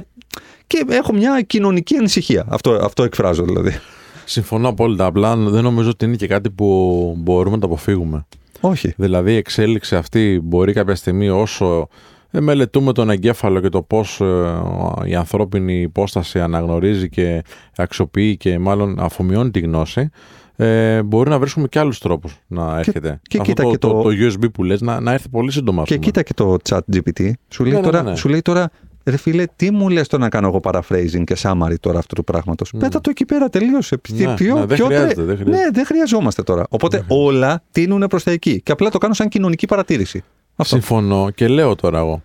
και 0.66 0.84
έχω 0.88 1.12
μια 1.12 1.42
κοινωνική 1.42 1.96
ανησυχία. 1.96 2.46
Αυτό, 2.48 2.70
αυτό 2.70 3.02
εκφράζω 3.02 3.44
δηλαδή. 3.44 3.78
Συμφωνώ 4.24 4.68
απόλυτα. 4.68 5.04
Απλά 5.04 5.36
δεν 5.36 5.62
νομίζω 5.62 5.90
ότι 5.90 6.04
είναι 6.04 6.16
και 6.16 6.26
κάτι 6.26 6.50
που 6.50 7.14
μπορούμε 7.18 7.54
να 7.54 7.60
το 7.60 7.66
αποφύγουμε. 7.66 8.26
Όχι. 8.60 8.94
Δηλαδή 8.96 9.32
η 9.32 9.36
εξέλιξη 9.36 9.96
αυτή 9.96 10.40
μπορεί 10.42 10.72
κάποια 10.72 10.94
στιγμή 10.94 11.28
όσο 11.28 11.88
ε, 12.30 12.40
μελετούμε 12.40 12.92
τον 12.92 13.10
εγκέφαλο 13.10 13.60
και 13.60 13.68
το 13.68 13.82
πώς 13.82 14.20
ε, 14.20 14.62
η 15.04 15.14
ανθρώπινη 15.14 15.80
υπόσταση 15.80 16.40
αναγνωρίζει 16.40 17.08
και 17.08 17.42
αξιοποιεί 17.76 18.36
και 18.36 18.58
μάλλον 18.58 18.98
αφομοιώνει 18.98 19.50
τη 19.50 19.60
γνώση 19.60 20.10
ε, 20.56 21.02
μπορεί 21.02 21.30
να 21.30 21.38
βρίσκουμε 21.38 21.68
και 21.68 21.78
άλλους 21.78 21.98
τρόπους 21.98 22.36
να 22.46 22.78
έρχεται. 22.78 23.20
και 23.22 23.38
Αυτό 23.40 23.50
κοίτα 23.52 23.62
το, 23.62 23.70
και 23.70 23.78
το, 23.78 23.88
το- 23.92 24.02
το 24.02 24.08
USB 24.10 24.52
που 24.52 24.64
λες 24.64 24.80
να, 24.80 25.00
να 25.00 25.12
έρθει 25.12 25.28
πολύ 25.28 25.52
σύντομα. 25.52 25.82
ας 25.82 25.88
Και 25.88 25.94
πούμε. 25.94 26.06
κοίτα 26.06 26.22
και 26.22 26.34
το 26.34 26.56
chat 26.68 26.78
GPT. 26.96 27.30
Σου 27.48 27.62
λέει, 27.64 27.72
Ναι, 27.72 27.78
ναι, 27.78 27.84
τώρα, 27.84 28.02
ναι, 28.02 28.10
ναι. 28.10 28.16
σου 28.16 28.28
λέει 28.28 28.42
τώρα, 28.42 28.70
ρε 29.04 29.16
φίλε, 29.16 29.44
τι 29.56 29.70
μου 29.70 29.88
λες 29.88 30.08
το 30.08 30.18
να 30.18 30.28
κάνω 30.28 30.46
εγώ 30.46 30.60
paraphrasing 30.62 31.24
και 31.24 31.36
summary 31.42 31.74
τώρα 31.80 31.98
αυτού 31.98 32.14
του 32.14 32.24
πράγματος; 32.24 32.72
Πέτα 32.78 33.00
το 33.00 33.10
εκεί 33.10 33.24
πέρα, 33.24 33.48
τελείωσε. 33.48 33.96
Τι- 33.96 34.24
Ναι, 34.24 34.34
ποιο- 34.34 34.54
ναι, 34.54 34.64
δεν 34.64 34.76
ποιο 34.76 34.86
χρειάζεται, 34.86 35.14
τρε- 35.14 35.26
δεν 35.26 35.36
χρειάζεται. 35.36 35.64
Ναι, 35.64 35.70
δεν 35.72 35.86
χρειαζόμαστε 35.86 36.42
τώρα. 36.42 36.66
Οπότε 36.68 37.04
όλα 37.08 37.62
τίνουν 37.70 38.04
προς 38.08 38.22
τα 38.22 38.30
εκεί. 38.30 38.60
Και 38.62 38.72
απλά 38.72 38.90
το 38.90 38.98
κάνω 38.98 39.14
σαν 39.14 39.28
κοινωνική 39.28 39.66
παρατήρηση. 39.66 40.24
Αυτό. 40.56 40.74
Συμφωνώ 40.76 41.30
και 41.30 41.48
λέω 41.48 41.74
τώρα 41.74 41.98
εγώ. 41.98 42.22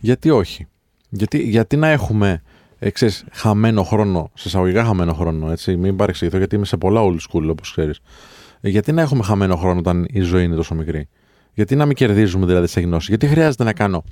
Γιατί 0.00 0.30
όχι; 0.30 0.66
Γιατί, 1.08 1.38
γιατί 1.38 1.76
να 1.76 1.88
έχουμε 1.88 2.42
ε, 2.84 2.90
ξέρεις, 2.90 3.24
χαμένο 3.32 3.82
χρόνο, 3.82 4.30
σε 4.34 4.48
εισαγωγικά 4.48 4.84
χαμένο 4.84 5.12
χρόνο, 5.14 5.50
έτσι, 5.50 5.76
μην 5.76 5.96
παρεξηγηθώ 5.96 6.38
γιατί 6.38 6.54
είμαι 6.56 6.64
σε 6.64 6.76
πολλά 6.76 7.00
old 7.04 7.16
school 7.30 7.48
όπως 7.50 7.70
ξέρεις. 7.70 8.00
Ε, 8.60 8.68
γιατί 8.68 8.92
να 8.92 9.02
έχουμε 9.02 9.22
χαμένο 9.22 9.56
χρόνο 9.56 9.78
όταν 9.78 10.06
η 10.08 10.20
ζωή 10.20 10.44
είναι 10.44 10.54
τόσο 10.54 10.74
μικρή; 10.74 11.08
Γιατί 11.54 11.76
να 11.76 11.86
μην 11.86 11.96
κερδίζουμε 11.96 12.46
δηλαδή 12.46 12.66
σε 12.66 12.80
γνώση; 12.80 13.06
Γιατί 13.08 13.26
χρειάζεται 13.26 13.64
να 13.64 13.72
κάνω 13.72 14.04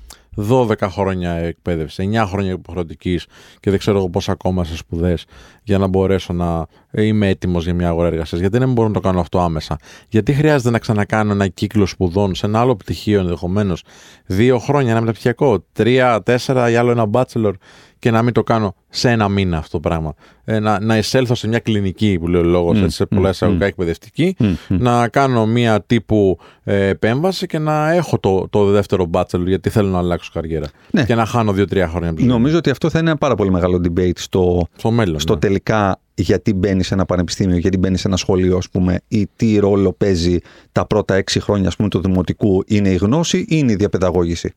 12 0.48 0.74
χρόνια 0.80 1.32
εκπαίδευση, 1.32 2.10
9 2.12 2.24
χρόνια 2.26 2.52
υποχρεωτικής 2.52 3.26
και 3.60 3.70
δεν 3.70 3.78
ξέρω 3.78 3.98
εγώ 3.98 4.08
πόσα 4.10 4.32
ακόμα 4.32 4.64
σε 4.64 4.76
σπουδές 4.76 5.24
για 5.62 5.78
να 5.78 5.86
μπορέσω 5.86 6.32
να 6.32 6.66
είμαι 6.90 7.28
έτοιμος 7.28 7.64
για 7.64 7.74
μια 7.74 7.88
αγορά 7.88 8.06
εργασίας; 8.06 8.40
Γιατί 8.40 8.58
δεν 8.58 8.72
μπορώ 8.72 8.88
να 8.88 8.94
το 8.94 9.00
κάνω 9.00 9.20
αυτό 9.20 9.40
άμεσα; 9.40 9.76
Γιατί 10.08 10.32
χρειάζεται 10.32 10.70
να 10.70 10.78
ξανακάνω 10.78 11.32
ένα 11.32 11.48
κύκλο 11.48 11.86
σπουδών 11.86 12.34
σε 12.34 12.46
ένα 12.46 12.60
άλλο 12.60 12.76
πτυχίο 12.76 13.20
ενδεχομένως; 13.20 13.82
Δύο 14.26 14.58
χρόνια, 14.58 14.90
ένα 14.90 15.00
μεταπτυχιακό, 15.00 15.64
τρία, 15.72 16.22
τέσσερα 16.22 16.70
ή 16.70 16.76
άλλο 16.76 16.90
ένα 16.90 17.06
bachelor; 17.12 17.52
Και 18.00 18.10
να 18.10 18.22
μην 18.22 18.32
το 18.32 18.42
κάνω 18.42 18.74
σε 18.88 19.10
ένα 19.10 19.28
μήνα 19.28 19.56
αυτό 19.58 19.70
το 19.80 19.88
πράγμα. 19.88 20.14
Ε, 20.44 20.58
να, 20.58 20.80
να 20.80 20.96
εισέλθω 20.96 21.34
σε 21.34 21.48
μια 21.48 21.58
κλινική 21.58 22.18
που 22.20 22.28
λέει 22.28 22.40
ο 22.40 22.44
λόγος, 22.44 22.80
Μμ, 22.80 22.86
σε 22.88 23.06
πολλά 23.06 23.26
μμ, 23.26 23.30
εισαγωγικά 23.30 23.64
μμ. 23.64 23.68
εκπαιδευτική, 23.68 24.36
Μμ, 24.38 24.46
μμ. 24.68 24.76
να 24.82 25.08
κάνω 25.08 25.46
μια 25.46 25.82
τύπου 25.82 26.38
ε, 26.64 26.86
επέμβαση 26.86 27.46
και 27.46 27.58
να 27.58 27.92
έχω 27.92 28.18
το, 28.18 28.48
το 28.50 28.64
δεύτερο 28.64 29.10
bachelor 29.12 29.44
γιατί 29.46 29.70
θέλω 29.70 29.88
να 29.88 29.98
αλλάξω 29.98 30.30
καριέρα. 30.34 30.66
Ναι. 30.90 31.04
Και 31.04 31.14
να 31.14 31.24
χάνω 31.24 31.52
δύο-τρία 31.52 31.88
χρόνια. 31.88 32.08
από 32.08 32.16
τη 32.16 32.22
ζωή 32.22 32.30
μου. 32.32 32.36
Νομίζω 32.38 32.56
ότι 32.58 32.70
αυτό 32.70 32.90
θα 32.90 32.98
είναι 32.98 33.08
ένα 33.10 33.18
πάρα 33.18 33.34
πολύ 33.34 33.50
μεγάλο 33.50 33.80
debate 33.88 34.10
στο, 34.18 34.66
Στο 34.76 34.90
μέλλον. 34.90 35.20
στο 35.20 35.32
ναι. 35.34 35.38
τελικά 35.40 36.00
γιατί 36.14 36.54
μπαίνει 36.54 36.82
σε 36.82 36.94
ένα 36.94 37.04
πανεπιστήμιο, 37.04 37.56
γιατί 37.56 37.78
μπαίνει 37.78 37.96
σε 37.98 38.08
ένα 38.08 38.16
σχολείο, 38.16 38.56
ας 38.56 38.68
πούμε, 38.70 39.00
ή 39.08 39.28
τι 39.36 39.58
ρόλο 39.58 39.92
παίζει 39.92 40.38
τα 40.72 40.86
πρώτα 40.86 41.14
έξι 41.14 41.40
χρόνια 41.40 41.68
ας 41.68 41.76
πούμε, 41.76 41.88
του 41.88 42.00
δημοτικού, 42.00 42.62
είναι 42.66 42.88
η 42.88 42.96
γνώση 42.96 43.38
ή 43.38 43.46
είναι 43.48 43.72
η 43.72 43.74
διαπαιδαγώγηση; 43.74 44.52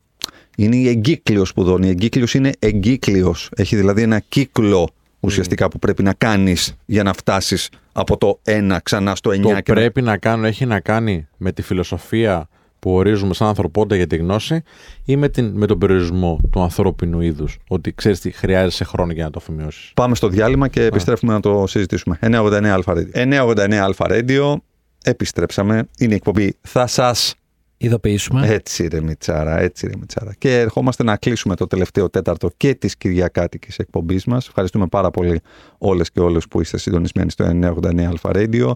Είναι 0.58 0.76
η 0.76 0.88
εγκύκλιο 0.88 1.46
σπουδών. 1.46 1.84
Η 1.84 1.88
εγκύκλιο 1.90 2.26
είναι 2.34 2.52
εγκύκλιο. 2.60 3.36
Έχει 3.56 3.76
δηλαδή 3.76 4.02
ένα 4.02 4.20
κύκλο 4.20 4.88
ουσιαστικά 5.20 5.68
που 5.68 5.80
πρέπει 5.80 6.04
να 6.04 6.14
κάνεις 6.14 6.74
για 6.86 7.04
να 7.04 7.14
φτάσεις 7.14 7.70
από 7.92 8.18
το 8.18 8.40
1 8.46 8.78
ξανά 8.84 9.16
στο 9.16 9.30
9 9.32 9.42
Το 9.42 9.48
και 9.48 9.54
να- 9.54 9.62
πρέπει 9.80 10.02
να 10.02 10.18
κάνω 10.18 10.46
έχει 10.48 10.66
να 10.66 10.80
κάνει 10.80 11.28
με 11.38 11.52
τη 11.52 11.62
φιλοσοφία 11.62 12.48
που 12.80 12.94
ορίζουμε 12.94 13.34
σαν 13.34 13.48
ανθρωπότητα 13.48 13.96
για 13.96 14.08
τη 14.08 14.16
γνώση 14.18 14.62
ή 15.06 15.16
με, 15.16 15.30
την, 15.30 15.52
με 15.56 15.66
τον 15.66 15.78
περιορισμό 15.78 16.40
του 16.52 16.62
ανθρώπινου 16.62 17.22
είδους. 17.22 17.58
Ότι 17.68 17.94
ξέρεις 17.94 18.20
τι 18.20 18.32
χρειάζεσαι 18.32 18.84
χρόνο 18.84 19.12
για 19.12 19.24
να 19.24 19.30
το 19.30 19.40
αφημιώσεις. 19.42 19.92
Πάμε 19.96 20.16
στο 20.16 20.28
διάλειμμα 20.28 20.68
και 20.68 20.84
επιστρέφουμε 20.84 21.34
να 21.34 21.40
το 21.40 21.64
συζητήσουμε. 21.68 22.20
989 22.22 22.66
Αλφα 22.66 22.94
Radio. 22.96 23.08
989 23.14 23.74
Αλφα 23.74 24.06
Radio. 24.10 24.56
Επιστρέψαμε. 25.04 25.88
Είναι 26.00 26.14
η 26.14 26.16
εκπομπή. 26.16 26.56
Θα 26.62 26.88
σας 26.88 27.36
Ειδοποιήσουμε. 27.84 28.48
Έτσι 28.48 28.88
ρε 28.88 29.02
Μιτσάρα, 29.02 29.60
έτσι 29.60 29.88
ρε 29.88 29.94
Μιτσάρα. 30.00 30.34
Και 30.38 30.60
ερχόμαστε 30.60 31.04
να 31.04 31.18
κλείσουμε 31.18 31.56
το 31.56 31.68
τελευταίο 31.68 32.10
τέταρτο 32.10 32.50
και 32.58 32.74
της 32.76 32.98
Κυριακάτικης 32.98 33.78
εκπομπής 33.78 34.26
μας. 34.26 34.48
Ευχαριστούμε 34.48 34.88
πάρα 34.88 35.12
πολύ 35.12 35.42
όλες 35.78 36.12
και 36.12 36.20
όλους 36.20 36.48
που 36.48 36.62
είστε 36.62 36.78
συντονισμένοι 36.78 37.32
στο 37.32 37.46
989 37.46 38.02
Αλφα 38.02 38.32
Radio. 38.34 38.72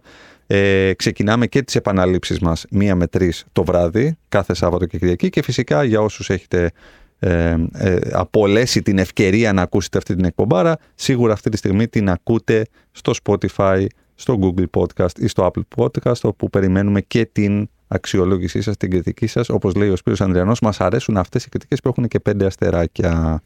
Ε, 0.47 0.93
ξεκινάμε 0.93 1.47
και 1.47 1.61
τις 1.61 1.75
επαναλήψεις 1.75 2.39
μας 2.39 2.65
μία 2.69 2.95
με 2.95 3.07
τρεις 3.07 3.45
το 3.51 3.63
βράδυ, 3.63 4.17
κάθε 4.29 4.53
Σάββατο 4.53 4.85
και 4.85 4.97
Κυριακή 4.97 5.29
και 5.29 5.41
φυσικά 5.41 5.83
για 5.83 6.01
όσους 6.01 6.29
έχετε 6.29 6.71
ε, 7.19 7.55
ε, 7.73 7.99
απολέσει 8.11 8.81
την 8.81 8.97
ευκαιρία 8.97 9.53
να 9.53 9.61
ακούσετε 9.61 9.97
αυτή 9.97 10.15
την 10.15 10.25
εκπομπάρα, 10.25 10.77
σίγουρα 10.95 11.33
αυτή 11.33 11.49
τη 11.49 11.57
στιγμή 11.57 11.87
την 11.87 12.09
ακούτε 12.09 12.65
στο 12.91 13.13
Spotify, 13.23 13.85
στο 14.15 14.39
Google 14.41 14.81
Podcast 14.81 15.19
ή 15.19 15.27
στο 15.27 15.51
Apple 15.53 15.83
Podcast, 15.83 16.21
όπου 16.21 16.49
περιμένουμε 16.49 17.01
και 17.01 17.25
την 17.31 17.69
αξιολόγησή 17.87 18.61
σας, 18.61 18.77
την 18.77 18.89
κριτική 18.89 19.27
σας. 19.27 19.49
Όπως 19.49 19.73
λέει 19.75 19.89
ο 19.89 19.95
Σπύρος 19.95 20.21
Ανδριανός, 20.21 20.59
μας 20.59 20.81
αρέσουν 20.81 21.17
αυτές 21.17 21.45
οι 21.45 21.49
κριτικές 21.49 21.79
που 21.79 21.89
έχουν 21.89 22.07
και 22.07 22.19
πέντε 22.19 22.45
αστεράκια. 22.45 23.41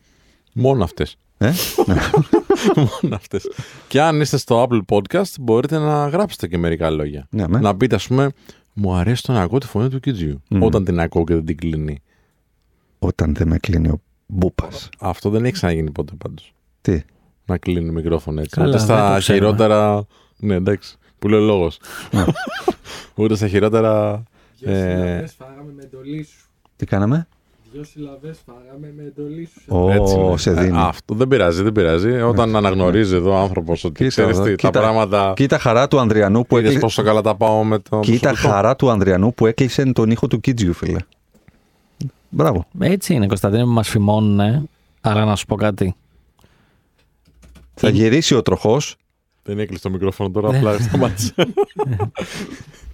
Μόνο 0.54 0.84
αυτές. 0.84 1.18
Ε; 1.38 1.52
Ναι. 1.86 1.96
Μόνο 3.02 3.16
αυτές. 3.16 3.48
Και 3.88 4.02
αν 4.02 4.22
είστε 4.22 4.38
στο 4.38 4.68
Apple 4.70 4.82
Podcast, 4.98 5.32
μπορείτε 5.40 5.78
να 5.78 6.08
γράψετε 6.08 6.48
και 6.48 6.58
μερικά 6.58 6.90
λόγια. 6.90 7.28
Ναι, 7.30 7.48
με. 7.48 7.60
Να 7.60 7.76
πείτε, 7.76 7.96
ας 7.96 8.08
πούμε, 8.08 8.32
μου 8.74 8.94
αρέσει 8.94 9.24
το 9.24 9.32
να 9.32 9.42
ακούω 9.42 9.58
τη 9.58 9.68
φωνή 9.68 9.90
του 9.90 10.00
Κιτζίου. 10.00 10.42
Μμμ. 10.50 10.64
Όταν 10.64 10.84
την 10.86 11.00
ακούω 11.00 11.24
και 11.24 11.34
δεν 11.34 11.46
την 11.46 11.58
κλείνει. 11.58 12.02
Όταν 13.00 13.34
δεν 13.36 13.48
με 13.48 13.58
κλείνει 13.58 13.88
ο 13.88 14.02
Μπούπας. 14.26 14.90
Αυτό 15.00 15.30
δεν 15.30 15.44
έχει 15.44 15.54
ξαναγίνει 15.54 15.92
ποτέ 15.92 16.14
πάντως. 16.18 16.54
Τι; 16.82 17.02
Να 17.46 17.58
κλείνει 17.58 17.92
μικρόφωνο 17.92 18.40
έτσι. 18.42 18.56
Καλά, 18.56 18.68
Ούτε 18.68 18.78
δεν 18.78 18.86
στα 18.86 19.14
το 19.14 19.20
ξέρουμε. 19.20 19.46
χειρότερα. 19.46 20.06
Ναι, 20.38 20.56
εντάξει. 20.56 20.96
Που 21.20 21.28
λέει 21.28 21.40
ο 21.40 21.44
λόγος. 21.44 21.80
Ναι. 22.12 22.26
Ούτε 23.24 23.36
στα 23.36 23.48
χειρότερα. 23.48 24.24
Δυο 24.62 24.72
Ε, 24.74 24.80
συλλαβές 24.80 25.34
φάγαμε 25.38 25.72
με 25.76 25.84
εντολή 25.84 26.24
σου. 26.24 26.46
Τι 26.76 26.86
κάναμε; 26.86 27.28
Δυο 27.72 27.84
συλλαβές 27.84 28.38
φάγαμε 28.46 28.94
με 28.96 29.04
εντολή 29.04 29.46
σου. 29.54 29.62
Ω, 29.76 29.92
Έτσι 29.92 30.16
είναι. 30.16 30.38
σε 30.38 30.52
δίνει. 30.54 30.78
Ε, 30.78 30.82
αυτό 30.82 31.14
δεν 31.16 31.28
πειράζει, 31.28 31.64
δεν 31.64 31.72
πειράζει. 31.72 32.12
Όταν 32.22 32.56
αναγνωρίζει 32.56 33.16
εδώ 33.16 33.32
ο 33.32 33.38
άνθρωπος 33.38 33.84
ότι 33.84 33.94
Κοίτα 33.94 34.10
ξέρεις 34.10 34.32
εδώ, 34.38 34.44
τι, 34.44 34.50
τα 34.50 34.56
κοίτα. 34.68 34.80
πράγματα. 34.80 35.34
Κοίτα 35.36 35.58
χαρά 35.60 35.88
του 35.88 36.00
Ανδριανού 36.00 36.46
που 36.46 36.56
Είδες 36.58 36.66
έκλεισε. 36.68 36.80
πόσο 36.86 37.04
καλά 37.04 37.22
τα 37.22 37.36
πάω 37.36 37.64
με 37.64 37.80
το. 37.80 38.00
Κοίτα 38.00 38.28
προσωπικό. 38.28 38.54
χαρά 38.54 38.76
του 38.76 38.90
Ανδριανού 38.90 39.34
που 39.34 39.46
έκλεισε 39.46 39.92
τον 39.92 40.10
ήχο 40.12 40.28
του 40.28 40.40
Κίτζιου, 40.40 40.74
φίλε. 40.74 41.00
Μπράβο. 42.30 42.66
Έτσι 42.80 43.14
είναι, 43.14 43.28
Κωνσταντίνε, 43.28 43.64
που 43.64 43.70
μας 43.70 43.90
φημώνουν. 43.90 44.70
Αλλά 45.02 45.26
να 45.26 45.36
σου 45.36 45.46
πω 45.46 45.56
κάτι. 45.56 45.96
Θα 47.74 47.90
γυρίσει 47.90 48.36
ο 48.36 48.42
τροχός. 48.42 48.96
Δεν 49.44 49.60
έκλεισε 49.60 49.82
το 49.82 49.90
μικρόφωνο 49.90 50.30
τώρα, 50.30 50.58
απλά 50.58 50.78
σταμάτησε. 50.80 51.34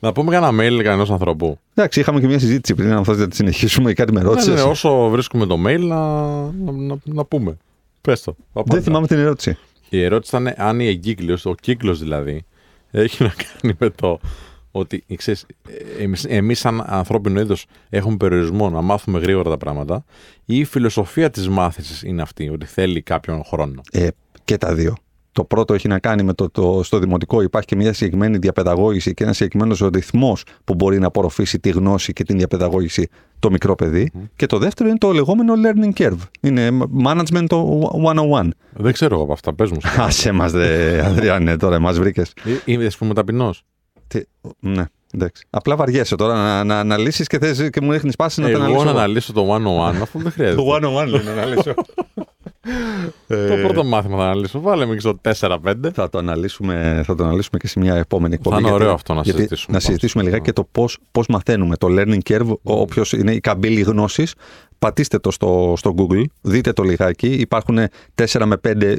Να 0.00 0.12
πούμε 0.12 0.28
για 0.36 0.38
ένα 0.38 0.48
mail 0.50 0.82
κανένας 0.82 1.10
ανθρώπου. 1.10 1.58
Εντάξει, 1.74 2.00
είχαμε 2.00 2.20
και 2.20 2.26
μια 2.26 2.38
συζήτηση 2.38 2.74
πριν, 2.74 2.92
αν 2.92 3.04
θέλετε 3.04 3.22
να 3.22 3.28
τη 3.28 3.36
συνεχίσουμε 3.36 3.90
ή 3.90 3.94
κάτι 3.94 4.12
με 4.12 4.20
Ναι, 4.20 4.26
ρώτησες. 4.28 4.54
ναι, 4.54 4.60
όσο 4.70 5.08
βρίσκουμε 5.08 5.46
το 5.46 5.54
mail 5.66 5.78
να, 5.80 6.20
να, 6.50 6.72
να, 6.72 6.96
να 7.04 7.24
πούμε. 7.24 7.56
Πες 8.00 8.22
το. 8.22 8.36
Δεν 8.52 8.82
θυμάμαι 8.82 9.06
την 9.06 9.18
ερώτηση. 9.18 9.56
Η 9.88 10.02
ερώτηση 10.02 10.36
ήταν 10.36 10.54
αν 10.56 10.80
η 10.80 10.86
εγκύκλειος, 10.86 11.46
ο 11.46 11.54
κύκλος 11.60 11.98
δηλαδή, 11.98 12.44
έχει 12.90 13.22
να 13.22 13.28
κάνει 13.60 13.74
με 13.78 13.90
το 13.90 14.20
ότι 14.70 15.04
ξέρεις, 15.16 15.46
εμείς, 16.00 16.24
εμείς 16.24 16.58
σαν 16.58 16.82
ανθρώπινο 16.86 17.40
είδος 17.40 17.66
έχουμε 17.90 18.16
περιορισμό 18.16 18.70
να 18.70 18.80
μάθουμε 18.80 19.18
γρήγορα 19.18 19.50
τα 19.50 19.56
πράγματα 19.56 20.04
ή 20.44 20.58
η 20.58 20.64
φιλοσοφία 20.64 21.30
της 21.30 21.48
μάθησης 21.48 22.02
είναι 22.02 22.22
αυτή, 22.22 22.48
ότι 22.48 22.66
θέλει 22.66 23.02
κάποιον 23.02 23.44
χρόνο. 23.44 23.80
Ε, 23.92 24.08
και 24.44 24.58
τα 24.58 24.74
δύο. 24.74 24.94
Το 25.36 25.44
πρώτο 25.44 25.74
έχει 25.74 25.88
να 25.88 25.98
κάνει 25.98 26.22
με 26.22 26.32
το, 26.34 26.50
το 26.50 26.80
στο 26.84 26.98
δημοτικό 26.98 27.40
υπάρχει 27.42 27.66
και 27.68 27.76
μια 27.76 27.92
συγκεκριμένη 27.92 28.38
διαπαιδαγώγηση 28.38 29.14
και 29.14 29.24
ένας 29.24 29.36
συγκεκριμένος 29.36 29.80
ρυθμός 29.92 30.42
που 30.64 30.74
μπορεί 30.74 30.98
να 30.98 31.06
απορροφήσει 31.06 31.58
τη 31.58 31.70
γνώση 31.70 32.12
και 32.12 32.24
την 32.24 32.36
διαπαιδαγώγηση 32.36 33.08
το 33.38 33.50
μικρό 33.50 33.74
παιδί. 33.74 34.10
Και 34.36 34.46
το 34.46 34.58
δεύτερο 34.58 34.88
είναι 34.88 34.98
το 34.98 35.12
λεγόμενο 35.12 35.52
learning 35.56 36.00
curve. 36.02 36.18
Είναι 36.40 36.68
management 37.04 37.44
το 37.46 37.90
101. 38.38 38.48
Δεν 38.72 38.92
ξέρω 38.92 39.14
εγώ 39.14 39.22
από 39.22 39.32
αυτά, 39.32 39.54
πες 39.54 39.70
μου. 39.70 39.80
σε. 39.80 40.00
Άσε 40.02 40.32
μας 40.32 40.52
δε, 40.52 41.00
Ανδριάνε, 41.04 41.56
τώρα 41.56 41.78
μας 41.78 41.98
βρήκες. 41.98 42.32
Ή- 42.44 42.72
Είμαι, 42.72 42.86
ας 42.86 42.96
πούμε, 42.96 43.14
ταπεινός. 43.14 43.62
Τι, 44.08 44.20
ναι, 44.60 44.84
εντάξει. 45.14 45.46
Απλά 45.50 45.76
βαριέσαι 45.76 46.16
τώρα 46.16 46.34
να, 46.34 46.64
να 46.64 46.78
αναλύσεις 46.78 47.26
και, 47.26 47.38
θες, 47.38 47.68
και 47.70 47.80
μου 47.80 47.92
ρίχνεις 47.92 48.16
πάση 48.16 48.40
να 48.40 48.46
τα 48.46 48.52
Εγώ 48.52 48.60
αναλύσω. 48.62 48.84
να 48.84 48.90
εγώ. 48.90 48.98
αναλύσω 48.98 49.32
το 49.32 49.54
101, 49.96 50.02
αφού 50.02 50.18
δεν 50.22 50.32
χρειάζεται. 50.36 50.62
Το 50.62 50.74
101 50.74 51.06
λέει 51.06 51.22
να 51.24 51.30
αναλύσω. 51.30 51.74
Το 53.26 53.56
πρώτο 53.62 53.84
μάθημα 53.84 54.16
θα 54.16 54.24
αναλύσω. 54.24 54.60
Βάλε 54.60 54.86
με 54.86 54.94
και 54.94 55.00
στο 55.00 55.18
4-5. 55.22 55.74
Θα 55.92 56.08
το, 56.08 56.18
αναλύσουμε, 56.18 57.02
θα 57.04 57.14
το 57.14 57.24
αναλύσουμε 57.24 57.58
και 57.58 57.68
σε 57.68 57.78
μια 57.78 57.94
επόμενη 57.94 58.34
εκπομπή. 58.34 58.56
είναι 58.56 58.68
γιατί- 58.68 58.82
ωραίο 58.82 58.94
αυτό 58.94 59.14
να 59.14 59.20
γιατί 59.20 59.38
συζητήσουμε 59.38 59.72
Να 59.72 59.78
πάνω 59.78 59.90
συζητήσουμε 59.90 60.22
σε 60.22 60.28
λιγάκι 60.30 60.50
αυτό. 60.50 60.62
και 60.62 60.68
το 60.68 60.80
πώς, 60.80 60.98
πώς 61.12 61.26
μαθαίνουμε. 61.26 61.76
Το 61.76 61.86
learning 61.90 62.18
curve, 62.30 62.52
όποιος 62.62 63.12
είναι 63.12 63.32
η 63.32 63.40
καμπύλη 63.40 63.80
γνώσης, 63.80 64.34
πατήστε 64.78 65.18
το 65.18 65.30
στο, 65.30 65.74
στο 65.76 65.94
Google, 65.98 66.22
δείτε 66.40 66.72
το 66.72 66.82
λιγάκι. 66.82 67.26
Υπάρχουν 67.28 67.78
4 68.14 68.44
με 68.46 68.56
5, 68.68 68.96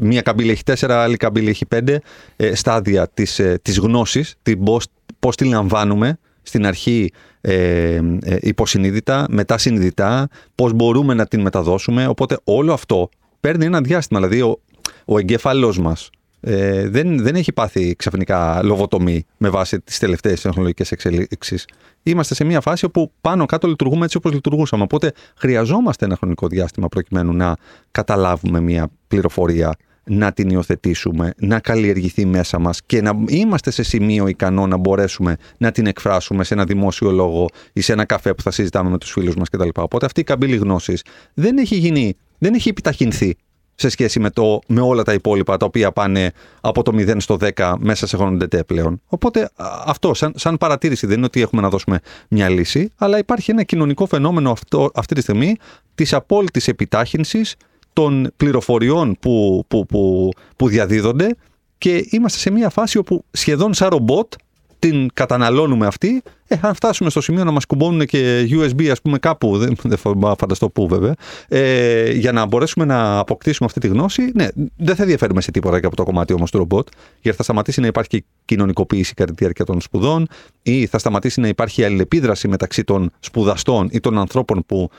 μία 0.00 0.20
καμπύλη 0.22 0.50
έχει 0.50 0.62
4, 0.66 0.90
άλλη 0.90 1.16
καμπύλη 1.16 1.48
έχει 1.50 1.64
5 1.74 1.96
ε, 2.36 2.54
στάδια 2.54 3.08
της, 3.14 3.38
ε, 3.38 3.58
της 3.62 3.78
γνώσης, 3.78 4.34
την 4.42 4.64
πώς, 4.64 4.86
πώς 5.18 5.36
τη 5.36 5.44
λαμβάνουμε 5.44 6.18
στην 6.42 6.66
αρχή 6.66 7.10
ε, 7.40 8.00
ε, 8.22 8.36
υποσυνείδητα, 8.40 9.26
μετά 9.30 9.58
συνειδητά, 9.58 10.28
πώς 10.54 10.72
μπορούμε 10.72 11.14
να 11.14 11.26
την 11.26 11.40
μεταδώσουμε. 11.40 12.06
Οπότε 12.06 12.38
όλο 12.44 12.72
αυτό 12.72 13.08
παίρνει 13.40 13.64
ένα 13.64 13.80
διάστημα. 13.80 14.20
Δηλαδή 14.20 14.42
ο, 14.42 14.60
ο 15.04 15.18
εγκέφαλός 15.18 15.78
μας 15.78 16.10
ε, 16.40 16.88
δεν, 16.88 17.22
δεν 17.22 17.34
έχει 17.34 17.52
πάθει 17.52 17.94
ξαφνικά 17.96 18.62
λογοτομή 18.62 19.24
με 19.36 19.48
βάση 19.48 19.80
τις 19.80 19.98
τελευταίες 19.98 20.40
τεχνολογικές 20.40 20.92
εξελίξεις. 20.92 21.64
Είμαστε 22.02 22.34
σε 22.34 22.44
μια 22.44 22.60
φάση 22.60 22.84
όπου 22.84 23.12
πάνω 23.20 23.46
κάτω 23.46 23.68
λειτουργούμε 23.68 24.04
έτσι 24.04 24.16
όπως 24.16 24.32
λειτουργούσαμε. 24.32 24.82
Οπότε 24.82 25.12
χρειαζόμαστε 25.36 26.04
ένα 26.04 26.16
χρονικό 26.16 26.46
διάστημα 26.46 26.88
προκειμένου 26.88 27.32
να 27.32 27.56
καταλάβουμε 27.90 28.60
μια 28.60 28.88
πληροφορία, 29.08 29.74
να 30.10 30.32
την 30.32 30.48
υιοθετήσουμε, 30.48 31.32
να 31.36 31.60
καλλιεργηθεί 31.60 32.24
μέσα 32.26 32.58
μας 32.58 32.82
και 32.86 33.02
να 33.02 33.12
είμαστε 33.26 33.70
σε 33.70 33.82
σημείο 33.82 34.26
ικανό 34.26 34.66
να 34.66 34.76
μπορέσουμε 34.76 35.36
να 35.56 35.72
την 35.72 35.86
εκφράσουμε 35.86 36.44
σε 36.44 36.54
ένα 36.54 36.64
δημόσιο 36.64 37.10
λόγο 37.10 37.48
ή 37.72 37.80
σε 37.80 37.92
ένα 37.92 38.04
καφέ 38.04 38.34
που 38.34 38.42
θα 38.42 38.50
συζητάμε 38.50 38.90
με 38.90 38.98
τους 38.98 39.10
φίλους 39.10 39.34
μας 39.34 39.48
κτλ. 39.48 39.68
Οπότε 39.74 40.06
αυτή 40.06 40.20
η 40.20 40.24
καμπύλη 40.24 40.56
γνώσης 40.56 41.02
δεν 41.34 41.58
έχει 41.58 41.76
γίνει, 41.76 42.16
δεν 42.38 42.54
έχει 42.54 42.68
επιταχυνθεί 42.68 43.36
σε 43.74 43.88
σχέση 43.88 44.20
με, 44.20 44.30
το, 44.30 44.58
με 44.66 44.80
όλα 44.80 45.02
τα 45.02 45.12
υπόλοιπα 45.12 45.56
τα 45.56 45.66
οποία 45.66 45.92
πάνε 45.92 46.32
από 46.60 46.82
το 46.82 46.92
0 46.94 47.16
στο 47.18 47.36
10 47.54 47.74
μέσα 47.78 48.06
σε 48.06 48.16
χρόνο 48.16 48.36
ντε 48.36 48.53
τε 48.53 48.64
πλέον. 48.64 49.00
Οπότε 49.06 49.42
α, 49.42 49.82
αυτό 49.86 50.14
σαν, 50.14 50.32
σαν 50.36 50.56
παρατήρηση 50.56 51.06
δεν 51.06 51.16
είναι 51.16 51.26
ότι 51.26 51.40
έχουμε 51.40 51.62
να 51.62 51.68
δώσουμε 51.68 52.00
μια 52.28 52.48
λύση, 52.48 52.90
αλλά 52.96 53.18
υπάρχει 53.18 53.50
ένα 53.50 53.62
κοινωνικό 53.62 54.06
φαινόμενο 54.06 54.50
αυτό, 54.50 54.90
αυτή 54.94 55.14
τη 55.14 55.20
στιγμή 55.20 55.56
της 55.94 56.12
απόλυτης 56.12 56.68
επιτάχυνσης 56.68 57.56
των 57.92 58.32
πληροφοριών 58.36 59.16
που, 59.20 59.64
που, 59.68 59.86
που, 59.86 60.30
που 60.56 60.68
διαδίδονται 60.68 61.36
και 61.78 62.06
είμαστε 62.10 62.38
σε 62.38 62.50
μια 62.50 62.68
φάση 62.68 62.98
όπου 62.98 63.24
σχεδόν 63.30 63.74
σαν 63.74 63.88
ρομπότ 63.88 64.32
την 64.80 65.08
καταναλώνουμε 65.14 65.86
αυτή. 65.86 66.22
Ε, 66.46 66.56
αν 66.60 66.74
φτάσουμε 66.74 67.10
στο 67.10 67.20
σημείο 67.20 67.44
να 67.44 67.50
μας 67.50 67.64
κουμπώνουν 67.64 68.06
και 68.06 68.48
USB, 68.50 68.86
ας 68.86 69.00
πούμε, 69.00 69.18
κάπου, 69.18 69.56
δεν, 69.58 69.76
δεν 69.82 69.98
θα 69.98 70.34
φανταστώ 70.38 70.68
πού 70.68 70.88
βέβαια, 70.88 71.14
ε, 71.48 72.10
για 72.12 72.32
να 72.32 72.46
μπορέσουμε 72.46 72.84
να 72.84 73.18
αποκτήσουμε 73.18 73.68
αυτή 73.68 73.80
τη 73.80 73.88
γνώση, 73.88 74.30
ναι, 74.34 74.48
δεν 74.76 74.96
θα 74.96 75.04
διαφέρουμε 75.04 75.40
σε 75.40 75.50
τίποτα 75.50 75.80
και 75.80 75.86
από 75.86 75.96
το 75.96 76.04
κομμάτι 76.04 76.32
όμως 76.32 76.50
του 76.50 76.58
ρομπότ, 76.58 76.88
γιατί 77.20 77.36
θα 77.36 77.42
σταματήσει 77.42 77.80
να 77.80 77.86
υπάρχει 77.86 78.08
και 78.08 78.24
κοινωνικοποίηση 78.44 79.14
κατά 79.14 79.32
τη 79.32 79.36
διάρκεια 79.38 79.64
των 79.64 79.80
σπουδών 79.80 80.28
ή 80.62 80.86
θα 80.86 80.98
σταματήσει 80.98 81.40
να 81.40 81.48
υπάρχει 81.48 81.84
αλληλεπίδραση 81.84 82.48
μεταξύ 82.48 82.84
των 82.84 83.10
σπουδαστών 83.20 83.88
ή 83.90 84.00
των 84.00 84.18
ανθρώπων 84.18 84.62
που 84.66 84.90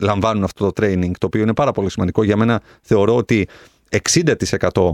λαμβάνουν 0.00 0.44
αυτό 0.44 0.70
το 0.70 0.84
training, 0.84 1.10
το 1.18 1.26
οποίο 1.26 1.42
είναι 1.42 1.54
πάρα 1.54 1.72
πολύ 1.72 1.90
σημαντικό. 1.90 2.22
Για 2.22 2.36
μένα 2.36 2.62
θεωρώ 2.82 3.16
ότι 3.16 3.48
60% 3.90 4.92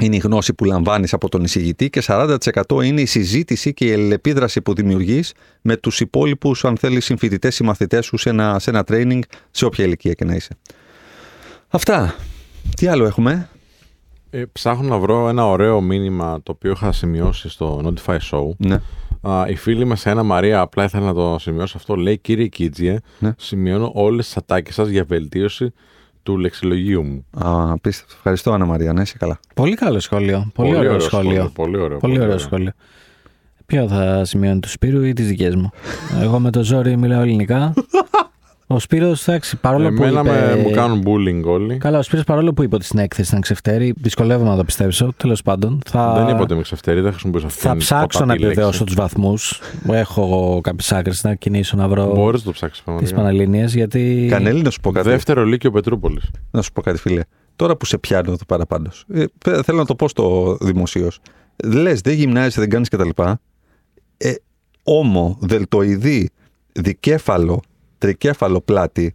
είναι 0.00 0.16
η 0.16 0.18
γνώση 0.18 0.54
που 0.54 0.64
λαμβάνεις 0.64 1.12
από 1.12 1.28
τον 1.28 1.44
εισηγητή 1.44 1.90
και 1.90 2.02
40% 2.06 2.36
είναι 2.84 3.00
η 3.00 3.06
συζήτηση 3.06 3.74
και 3.74 3.86
η 3.86 3.92
αλληλεπίδραση 3.92 4.62
που 4.62 4.74
δημιουργείς 4.74 5.32
με 5.62 5.76
τους 5.76 6.00
υπόλοιπους, 6.00 6.64
αν 6.64 6.76
θέλεις, 6.76 7.04
συμφοιτητές 7.04 7.58
ή 7.58 7.64
μαθητές 7.64 8.06
σου 8.06 8.16
σε 8.16 8.28
ένα, 8.28 8.58
σε 8.58 8.70
ένα 8.70 8.84
training, 8.88 9.20
σε 9.50 9.64
όποια 9.64 9.84
ηλικία 9.84 10.12
και 10.12 10.24
να 10.24 10.34
είσαι. 10.34 10.56
Αυτά. 11.68 12.14
Τι 12.76 12.86
άλλο 12.86 13.06
έχουμε; 13.06 13.48
Ε, 14.30 14.44
ψάχνω 14.52 14.88
να 14.88 14.98
βρω 14.98 15.28
ένα 15.28 15.46
ωραίο 15.46 15.80
μήνυμα 15.80 16.40
το 16.42 16.52
οποίο 16.52 16.70
είχα 16.70 16.92
σημειώσει 16.92 17.48
στο 17.48 17.80
Notify 17.84 18.18
Show. 18.30 18.48
Ναι. 18.56 18.80
Α, 19.20 19.44
η 19.48 19.54
φίλη 19.54 19.84
μας, 19.84 20.06
ένα 20.06 20.22
Μαρία, 20.22 20.60
απλά 20.60 20.84
ήθελα 20.84 21.04
να 21.06 21.14
το 21.14 21.36
σημειώσω 21.38 21.76
αυτό. 21.76 21.96
Λέει, 21.96 22.18
κύριε 22.18 22.46
Κίτζιε, 22.46 22.98
Ναι. 23.18 23.32
σημειώνω 23.38 23.90
όλες 23.94 24.24
τις 24.26 24.36
ατάκες 24.36 24.74
σας 24.74 24.88
για 24.88 25.04
βελτίωση 25.04 25.72
του 26.22 26.38
λεξιλογίου 26.38 27.02
μου. 27.02 27.24
Α, 27.46 27.72
απίστευτο. 27.72 28.14
Ευχαριστώ, 28.16 28.52
Άννα 28.52 28.66
Μαρία. 28.66 28.92
Να 28.92 29.02
είσαι 29.02 29.16
καλά. 29.18 29.38
Πολύ 29.54 29.74
καλό 29.74 30.00
σχόλιο. 30.00 30.50
Πολύ, 30.54 30.76
ωραίο, 30.76 31.00
σχόλιο. 31.00 31.50
Πολύ 31.54 31.76
ωραίο. 31.76 31.98
Πολύ 31.98 32.20
ωραίο 32.20 32.38
σχόλιο. 32.38 32.72
Ποιο 33.66 33.88
θα 33.88 34.24
σημειώνει 34.24 34.60
του 34.60 34.68
Σπύρου 34.68 35.02
ή 35.04 35.12
τις 35.12 35.26
δικές 35.26 35.54
μου; 35.54 35.70
Εγώ 36.22 36.38
με 36.38 36.50
το 36.50 36.62
ζόρι 36.62 36.96
μιλάω 36.96 37.20
ελληνικά. 37.20 37.72
Ο 38.68 38.78
Σπύρος, 38.78 39.28
εντάξει, 39.28 39.56
παρόλο 39.56 39.88
που 39.92 40.02
Εμένα 40.04 40.20
είπε... 40.20 40.54
με, 40.56 40.62
μου 40.62 40.70
κάνουν 40.70 41.02
bullying 41.06 41.42
όλοι. 41.44 41.76
Καλά, 41.76 41.98
ο 41.98 42.02
Σπύρος 42.02 42.24
παρόλο 42.24 42.52
που 42.52 42.62
είπε 42.62 42.74
ότι 42.74 42.84
στην 42.84 42.98
έκθεση 42.98 43.28
ήταν 43.28 43.40
ξεφτέρη, 43.40 43.94
δυσκολεύομαι 43.96 44.50
να 44.50 44.56
το 44.56 44.64
πιστέψω. 44.64 45.12
Τέλος 45.16 45.42
πάντων, 45.42 45.80
θα, 45.86 46.14
Δεν 46.14 46.28
είπα 46.28 46.40
ότι 46.40 46.52
είμαι 46.52 46.62
ξεφτέρη, 46.62 47.00
δεν 47.00 47.10
χρησιμοποιούσα 47.10 47.46
αυτή 47.46 47.60
θα 47.60 47.70
την 47.70 47.78
ψάξω 47.78 48.18
να 48.18 48.24
ποταπή 48.26 48.42
επιβεβαιώσω 48.44 48.78
λέξη. 48.78 48.84
τους 48.84 48.94
βαθμούς. 48.94 49.60
Έχω 49.88 50.60
κάποιες 50.62 50.92
άκρες 50.92 51.22
να 51.22 51.34
κινήσω 51.34 51.76
να 51.76 51.88
βρω 51.88 52.12
Μπορείς 52.14 52.40
να 52.40 52.46
το 52.46 52.52
ψάξεις 52.52 52.76
τις 52.76 52.84
πραγματικά. 52.84 53.14
Πανελλήνιες, 53.16 53.74
γιατί. 53.74 54.26
Κανέλη, 54.30 54.62
να 54.62 54.70
σου 54.70 54.80
πω 54.80 54.90
κάτι. 54.90 55.08
Δεύτερο 55.08 55.44
Λύκειο 55.44 55.70
Πετρούπολης. 55.70 56.30
Να 56.50 56.62
σου 56.62 56.72
πω 56.72 56.80
κάτι, 56.80 56.98
φίλε. 56.98 57.20
Τώρα 57.56 57.76
που 57.76 57.84
σε 57.84 57.98
πιάνω 57.98 58.30
εδώ 58.32 58.44
πέρα 58.46 58.66
πάντω. 58.66 58.90
Ε, 59.14 59.24
παι- 59.44 59.64
θέλω 59.64 59.78
να 59.78 59.84
το 59.86 59.94
πω 59.94 60.08
στο 60.08 60.56
δημοσίως. 60.60 61.18
Λες, 61.64 62.00
δεν 62.00 62.14
γυμνάζεσαι, 62.14 62.60
δεν 62.60 62.68
κάνεις 62.70 62.88
κτλ. 62.88 63.08
Ε, 64.16 64.32
όμο, 64.82 65.36
δελτοειδή, 65.40 66.30
δικέφαλο, 66.72 67.60
τρικέφαλο 67.98 68.60
πλάτη. 68.60 69.14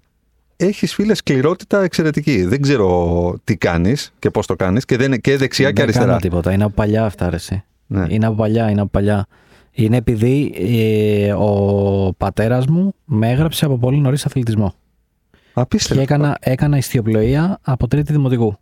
Έχει 0.55 0.87
φίλες 0.87 1.17
σκληρότητα 1.17 1.83
εξαιρετική. 1.83 2.43
Δεν 2.43 2.61
ξέρω 2.61 3.35
τι 3.43 3.57
κάνεις 3.57 4.13
και 4.19 4.29
πώς 4.29 4.45
το 4.45 4.55
κάνεις 4.55 4.85
και, 4.85 4.97
δεν, 4.97 5.21
και 5.21 5.37
δεξιά 5.37 5.67
και 5.67 5.73
δεν 5.73 5.83
αριστερά. 5.83 6.05
κάνω 6.05 6.19
τίποτα. 6.19 6.51
Είναι 6.51 6.63
από 6.63 6.73
παλιά 6.73 7.05
αυτά, 7.05 7.29
ρε, 7.29 7.35
εσύ. 7.35 7.63
Ναι. 7.87 8.05
Είναι 8.09 8.25
από 8.25 8.35
παλιά, 8.35 8.69
είναι 8.69 8.81
από 8.81 8.89
παλιά. 8.89 9.25
Είναι 9.71 9.97
επειδή 9.97 10.53
ε, 10.57 11.33
ο 11.33 12.13
πατέρας 12.17 12.67
μου 12.67 12.93
με 13.05 13.31
έγραψε 13.31 13.65
από 13.65 13.77
πολύ 13.77 13.97
νωρίς 13.97 14.25
αθλητισμό. 14.25 14.73
Απίστευτο. 15.53 15.95
Και 15.95 16.01
έκανα, 16.01 16.37
έκανα 16.39 16.77
ιστιοπλοεία 16.77 17.59
από 17.61 17.87
τρίτη 17.87 18.11
δημοτικού. 18.11 18.57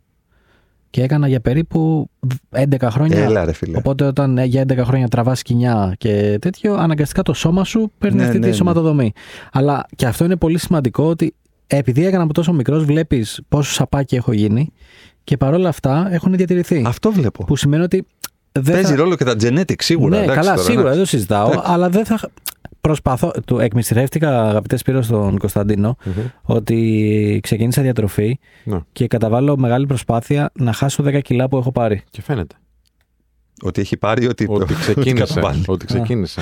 Και 0.90 1.02
έκανα 1.02 1.28
για 1.28 1.40
περίπου 1.40 2.10
11 2.56 2.64
χρόνια. 2.82 3.18
Έλα, 3.18 3.44
ρε 3.44 3.52
φίλε. 3.52 3.76
Οπότε 3.76 4.04
όταν 4.04 4.38
ε, 4.38 4.44
για 4.44 4.64
11 4.68 4.78
χρόνια 4.84 5.08
τραβάς 5.08 5.38
σκηνιά 5.38 5.94
και 5.98 6.38
τέτοιο, 6.40 6.74
αναγκαστικά 6.74 7.22
το 7.22 7.32
σώμα 7.32 7.64
σου 7.64 7.92
παίρνει 7.98 8.16
Ναι, 8.16 8.24
αυτή 8.24 8.38
ναι, 8.38 8.44
τη 8.44 8.50
ναι. 8.50 8.56
σωματοδομή. 8.56 9.12
Αλλά 9.52 9.86
και 9.96 10.06
αυτό 10.06 10.24
είναι 10.24 10.36
πολύ 10.36 10.58
σημαντικό 10.58 11.04
ότι 11.04 11.34
επειδή 11.66 12.06
έκανα 12.06 12.22
από 12.22 12.32
τόσο 12.32 12.52
μικρός, 12.52 12.84
βλέπεις 12.84 13.40
πόσο 13.48 13.72
σαπάκι 13.72 14.16
έχω 14.16 14.32
γίνει 14.32 14.72
και 15.24 15.36
παρόλα 15.36 15.68
αυτά 15.68 16.08
έχουν 16.10 16.36
διατηρηθεί. 16.36 16.84
Αυτό 16.86 17.12
βλέπω. 17.12 17.44
Που 17.44 17.56
σημαίνει 17.56 17.82
ότι. 17.82 18.06
Δεν 18.52 18.74
Παίζει 18.74 18.90
θα... 18.90 18.96
ρόλο 18.96 19.16
και 19.16 19.24
τα 19.24 19.34
genetics 19.40 19.82
σίγουρα. 19.82 20.16
Ναι, 20.16 20.22
εντάξει, 20.22 20.40
καλά, 20.40 20.54
τώρα, 20.54 20.66
σίγουρα, 20.66 20.84
ναι. 20.84 20.90
δεν 20.90 20.98
το 20.98 21.06
συζητάω. 21.06 21.46
Εντάξει. 21.46 21.70
Αλλά 21.72 21.88
δεν 21.88 22.04
θα. 22.04 22.30
Προσπαθώ. 22.80 23.30
Του 23.46 23.58
εκμυστηρεύτηκα, 23.58 24.48
αγαπητέ 24.48 24.76
Σπύρο, 24.76 25.02
στον 25.02 25.38
κωνσταντινο 25.38 25.96
ότι 26.42 27.38
ξεκίνησα 27.42 27.82
διατροφή 27.82 28.38
Ναι. 28.64 28.78
και 28.92 29.06
καταβάλω 29.06 29.56
μεγάλη 29.58 29.86
προσπάθεια 29.86 30.50
να 30.58 30.72
χάσω 30.72 31.02
10 31.06 31.20
κιλά 31.22 31.48
που 31.48 31.56
έχω 31.56 31.72
πάρει. 31.72 32.02
Και 32.10 32.22
φαίνεται. 32.22 32.54
Ότι 33.62 33.80
έχει 33.80 33.96
πάρει 33.96 34.26
ότι. 34.28 34.46
Ότι 34.48 34.74
ξεκίνησε. 34.84 35.24
καταβάλει. 35.34 35.64
ότι 35.66 35.86
ξεκίνησε. 35.86 36.40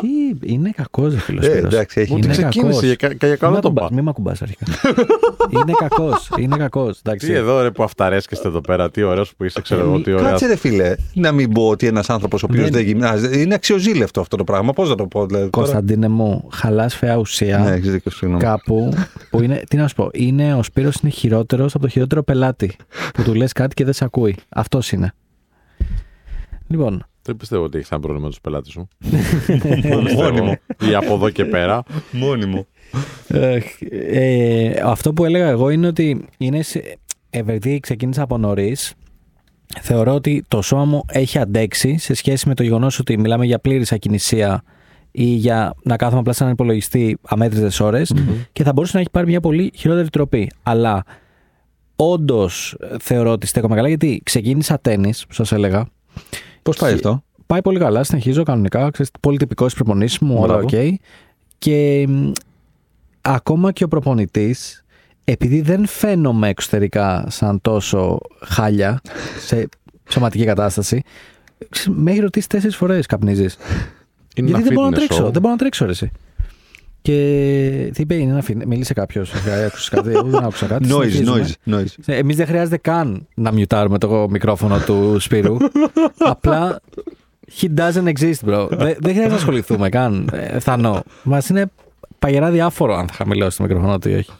Τι, 0.00 0.52
είναι 0.52 0.70
κακός, 0.70 1.12
ρε 1.14 1.20
φίλος. 1.20 1.46
Ε, 1.46 1.50
εντάξει, 1.58 2.00
έχει 2.00 2.12
Ούτε 2.14 2.24
Είναι 2.26 2.32
ξεκίνησε 2.32 2.68
κακός. 2.68 2.82
για, 2.82 2.94
κα- 3.18 3.26
για 3.26 3.36
καλό 3.36 3.60
το 3.60 3.72
πα. 3.72 3.88
Μην 3.92 4.04
με 4.04 4.10
ακουμπάς 4.10 4.42
αρχικά. 4.42 4.64
είναι 5.50 5.72
κακός. 5.78 6.30
Είναι 6.38 6.56
κακός. 6.56 7.00
Τι 7.18 7.32
εδώ 7.32 7.62
ρε 7.62 7.70
που 7.70 7.82
αυταρέσκεστε 7.82 8.48
εδώ 8.48 8.60
πέρα, 8.60 8.90
τι 8.90 9.02
ωραίος 9.02 9.34
που 9.36 9.44
είσαι, 9.44 9.60
ξέρω 9.60 9.80
εγώ, 9.80 10.00
τι 10.00 10.12
ωραία. 10.12 10.30
Κάτσε 10.30 10.46
ρε 10.46 10.56
φίλε, 10.56 10.94
να 11.14 11.32
μην 11.32 11.52
πω 11.52 11.68
ότι 11.68 11.86
ένας 11.86 12.10
άνθρωπος 12.10 12.42
ο 12.42 12.46
οποίος 12.50 12.64
Δεν- 12.64 12.72
δεν 12.72 12.84
γυμνάζεται. 12.84 13.38
Είναι 13.38 13.54
αξιοζήλευτο 13.54 14.20
αυτό 14.20 14.36
το 14.36 14.44
πράγμα. 14.44 14.72
Πώς 14.72 14.88
να 14.88 14.94
το 14.94 15.06
πω, 15.06 15.26
δηλαδή. 15.26 15.50
τώρα. 15.50 15.64
Κωνσταντίνε 15.66 16.08
μου, 16.08 16.48
χαλάς 16.52 16.94
φαιά 16.94 17.16
ουσία. 17.16 17.58
Ναι, 17.58 17.70
έχεις 17.70 17.90
δίκιο, 17.90 18.10
συγγνώμη. 18.10 18.42
κάπου 18.42 18.92
που 19.30 19.42
είναι, 19.42 19.62
τι 19.68 19.76
να 19.76 19.88
σου 19.88 19.94
πω, 19.94 20.08
είναι, 20.12 20.54
ο 20.54 20.62
Σπύρος 20.62 20.96
είναι 21.02 21.12
χειρότερος 21.12 21.74
από 21.74 21.84
το 21.84 21.88
χειρότερο 21.90 22.22
πελάτη 22.22 22.76
που 23.14 23.22
του 23.22 23.34
λες 23.34 23.52
κάτι 23.52 23.74
και 23.74 23.84
δεν 23.84 23.92
σε 23.92 24.04
ακούει. 24.04 24.36
Αυτός 24.48 24.92
είναι. 24.92 25.12
Λοιπόν, 26.66 27.04
Δεν 27.30 27.38
πιστεύω 27.38 27.64
ότι 27.64 27.78
έχει 27.78 27.88
ένα 27.90 28.00
πρόβλημα 28.00 28.24
με 28.24 28.30
τους 28.30 28.40
πελάτες 28.40 28.72
σου. 28.72 28.88
Μόνιμο. 30.16 30.56
Ή 30.90 30.94
από 30.94 31.14
εδώ 31.14 31.30
και 31.30 31.44
πέρα. 31.44 31.82
Μόνιμο. 32.10 32.66
ε, 33.28 33.58
ε, 33.90 34.80
αυτό 34.84 35.12
που 35.12 35.24
έλεγα 35.24 35.48
εγώ 35.48 35.70
είναι 35.70 35.86
ότι 35.86 36.24
είναι, 36.38 36.62
σε- 36.62 36.98
επειδή 37.30 37.80
ξεκίνησα 37.80 38.22
από 38.22 38.38
νωρίς, 38.38 38.94
θεωρώ 39.80 40.14
ότι 40.14 40.44
το 40.48 40.62
σώμα 40.62 40.84
μου 40.84 41.02
έχει 41.08 41.38
αντέξει 41.38 41.98
σε 41.98 42.14
σχέση 42.14 42.48
με 42.48 42.54
το 42.54 42.62
γεγονός 42.62 42.98
ότι 42.98 43.18
μιλάμε 43.18 43.46
για 43.46 43.58
πλήρη 43.58 43.84
ακινησία 43.90 44.62
ή 45.10 45.24
για 45.24 45.74
να 45.82 45.96
κάθομαι 45.96 46.20
απλά 46.20 46.32
σε 46.32 46.42
έναν 46.42 46.54
υπολογιστή 46.54 47.18
αμέτρητες 47.28 47.80
ώρες 47.80 48.14
και 48.52 48.62
θα 48.62 48.72
μπορούσε 48.72 48.92
να 48.94 49.00
έχει 49.00 49.10
πάρει 49.10 49.26
μια 49.26 49.40
πολύ 49.40 49.72
χειρότερη 49.76 50.08
τροπή. 50.10 50.50
Αλλά 50.62 51.04
όντως 51.96 52.76
θεωρώ 53.00 53.30
ότι 53.32 53.46
στέκομαι 53.46 53.74
καλά 53.74 53.88
γιατί 53.88 54.20
ξεκίνησα 54.24 54.80
τένις, 54.80 55.12
που 55.28 55.34
σας 55.34 55.52
έλεγα. 55.52 55.86
Πώς 56.62 56.76
πάει 56.76 56.90
Και- 56.90 56.96
αυτό; 56.96 57.22
Πάει 57.46 57.62
πολύ 57.62 57.78
καλά, 57.78 58.04
συνεχίζω 58.04 58.42
κανονικά. 58.42 58.90
Ξέρεις, 58.90 59.10
πολύ 59.20 59.36
τυπικό 59.38 59.68
στις 59.68 59.76
προπονήσεις 59.84 60.24
μου, 60.24 60.34
όλα 60.38 60.46
Μπράβο. 60.56 60.62
οκ. 60.62 60.98
Και 61.58 62.06
μ, 62.08 62.30
ακόμα 63.20 63.72
και 63.72 63.84
ο 63.84 63.88
προπονητής, 63.88 64.84
επειδή 65.24 65.60
δεν 65.60 65.86
φαίνομαι 65.86 66.48
εξωτερικά 66.48 67.26
σαν 67.28 67.60
τόσο 67.60 68.18
χάλια 68.40 69.00
σε 69.40 69.68
σωματική 70.08 70.44
κατάσταση, 70.44 71.02
ξέρεις, 71.68 71.98
με 71.98 72.10
έχει 72.10 72.20
ρωτήσει 72.20 72.48
τέσσερις 72.48 72.76
φορές 72.76 73.06
καπνίζεις. 73.06 73.54
Είναι 74.36 74.48
Γιατί 74.48 74.52
ένα 74.52 74.60
δεν 74.62 74.72
μπορώ 74.72 74.88
να 74.88 74.96
fitness 74.96 74.98
τρέξω. 75.06 75.26
show. 75.26 75.32
Δεν 75.32 75.40
μπορώ 75.40 75.52
να 75.54 75.58
τρέξω, 75.58 75.84
ρε, 75.84 75.90
εσύ. 75.90 76.10
Και 77.10 77.90
τι 77.94 78.02
είπε, 78.02 78.14
είναι 78.14 78.30
ένα 78.32 78.42
φι- 78.42 78.64
Μίλησε 78.66 78.94
κάποιος. 78.94 79.32
Άκουσες 79.66 79.88
κάτι. 79.88 80.10
Εγώ 80.10 80.22
δεν 80.22 80.44
άκουσα 80.44 80.66
κάτι. 80.66 80.88
Noise, 80.92 81.10
συνεχίζουμε. 81.10 81.54
noise, 81.66 81.74
noise. 81.74 81.86
Εμείς 82.06 82.36
δεν 82.36 82.46
χρειάζεται 82.46 82.76
καν 82.76 83.26
να 83.34 83.52
μιουτάρουμε 83.52 83.98
το 83.98 84.26
μικρόφωνο 84.30 84.78
του 84.78 85.16
Σπύρου. 85.20 85.56
Απλά 86.18 86.80
he 87.60 87.66
doesn't 87.78 88.12
exist, 88.12 88.48
bro. 88.48 88.66
Δεν, 88.70 88.78
δεν 88.78 88.96
χρειάζεται 89.00 89.28
να 89.28 89.34
ασχοληθούμε 89.34 89.88
καν. 89.88 90.28
Ε, 90.32 90.58
Θανό. 90.60 91.02
Μας 91.22 91.48
είναι 91.48 91.66
παγερά 92.18 92.50
διάφορο 92.50 92.94
αν 92.96 93.06
θα 93.08 93.14
χαμηλώσει 93.14 93.56
το 93.56 93.62
μικρόφωνο 93.62 93.98
του 93.98 94.08
ή 94.08 94.14
όχι. 94.14 94.30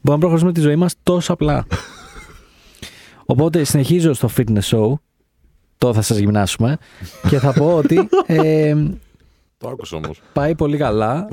Μπορούμε 0.00 0.12
να 0.12 0.18
προχωρήσουμε 0.18 0.52
τη 0.52 0.60
ζωή 0.60 0.76
μας 0.76 0.94
τόσο 1.02 1.32
απλά. 1.32 1.66
Οπότε 3.24 3.64
συνεχίζω 3.64 4.12
στο 4.12 4.28
fitness 4.36 4.60
show. 4.70 4.92
Το 5.78 5.94
θα 5.94 6.02
σας 6.02 6.16
γυμνάσουμε. 6.18 6.76
και 7.28 7.38
θα 7.38 7.52
πω 7.52 7.74
ότι 7.76 8.08
ε, 8.26 8.74
Το 9.58 9.68
άκουσα 9.68 9.96
όμως. 9.96 10.20
πάει 10.32 10.54
πολύ 10.54 10.76
καλά 10.76 11.28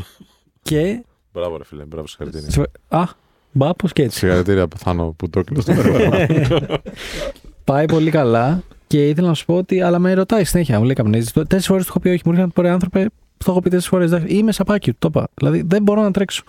και. 0.64 1.04
Μπράβο, 1.34 1.58
ρε 1.58 1.64
φίλε, 1.66 1.84
μπράβο, 1.84 2.08
συγχαρητήρια. 2.08 2.68
Α, 2.88 3.04
μπα, 3.52 3.74
πως 3.74 3.94
και 3.94 4.04
έτσι. 4.04 4.18
Συγχαρητήρια, 4.18 4.68
πεθάνω 4.68 5.14
που 5.18 5.30
το 5.30 5.40
έκλεισα 5.40 5.62
στο 5.62 5.74
μικρόφωνο. 5.74 6.18
Πάει 7.64 7.86
πολύ 7.86 8.12
καλά 8.12 8.64
και 8.88 9.08
ήθελα 9.08 9.28
να 9.28 9.34
σου 9.34 9.46
πω 9.46 9.56
ότι. 9.56 9.82
Αλλά 9.82 10.00
με 10.00 10.14
ρωτάει 10.14 10.44
συνέχεια, 10.44 10.78
μου 10.80 10.86
λέει 10.86 10.94
καπνίζεις. 10.94 11.32
Τέσσερις 11.32 11.66
φορές 11.66 11.84
του 11.84 11.90
έχω 11.90 12.00
πει 12.00 12.10
όχι, 12.10 12.22
μου 12.26 12.32
ήρθαν 12.32 12.52
πορεία 12.52 12.74
άνθρωπε. 12.74 13.08
Το 13.38 13.52
έχω 13.52 13.62
πει 13.62 13.70
τέσσερις 13.70 13.88
φορές. 13.88 14.24
Είμαι 14.26 14.52
σαπάκι, 14.52 14.92
του 14.92 14.98
το 15.00 15.08
είπα. 15.12 15.28
Δηλαδή 15.34 15.64
δεν 15.68 15.84
μπορώ 15.84 16.02
να 16.02 16.12
τρέξω. 16.12 16.44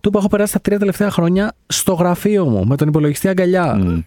Του 0.00 0.08
είπα: 0.08 0.18
Έχω 0.18 0.28
περάσει 0.28 0.52
τα 0.52 0.60
τρία 0.60 0.78
τελευταία 0.78 1.10
χρόνια 1.10 1.52
στο 1.66 1.92
γραφείο 1.92 2.44
μου 2.44 2.66
με 2.66 2.76
τον 2.76 2.88
υπολογιστή 2.88 3.28
αγκαλιά. 3.28 3.74
Μμ. 3.74 3.98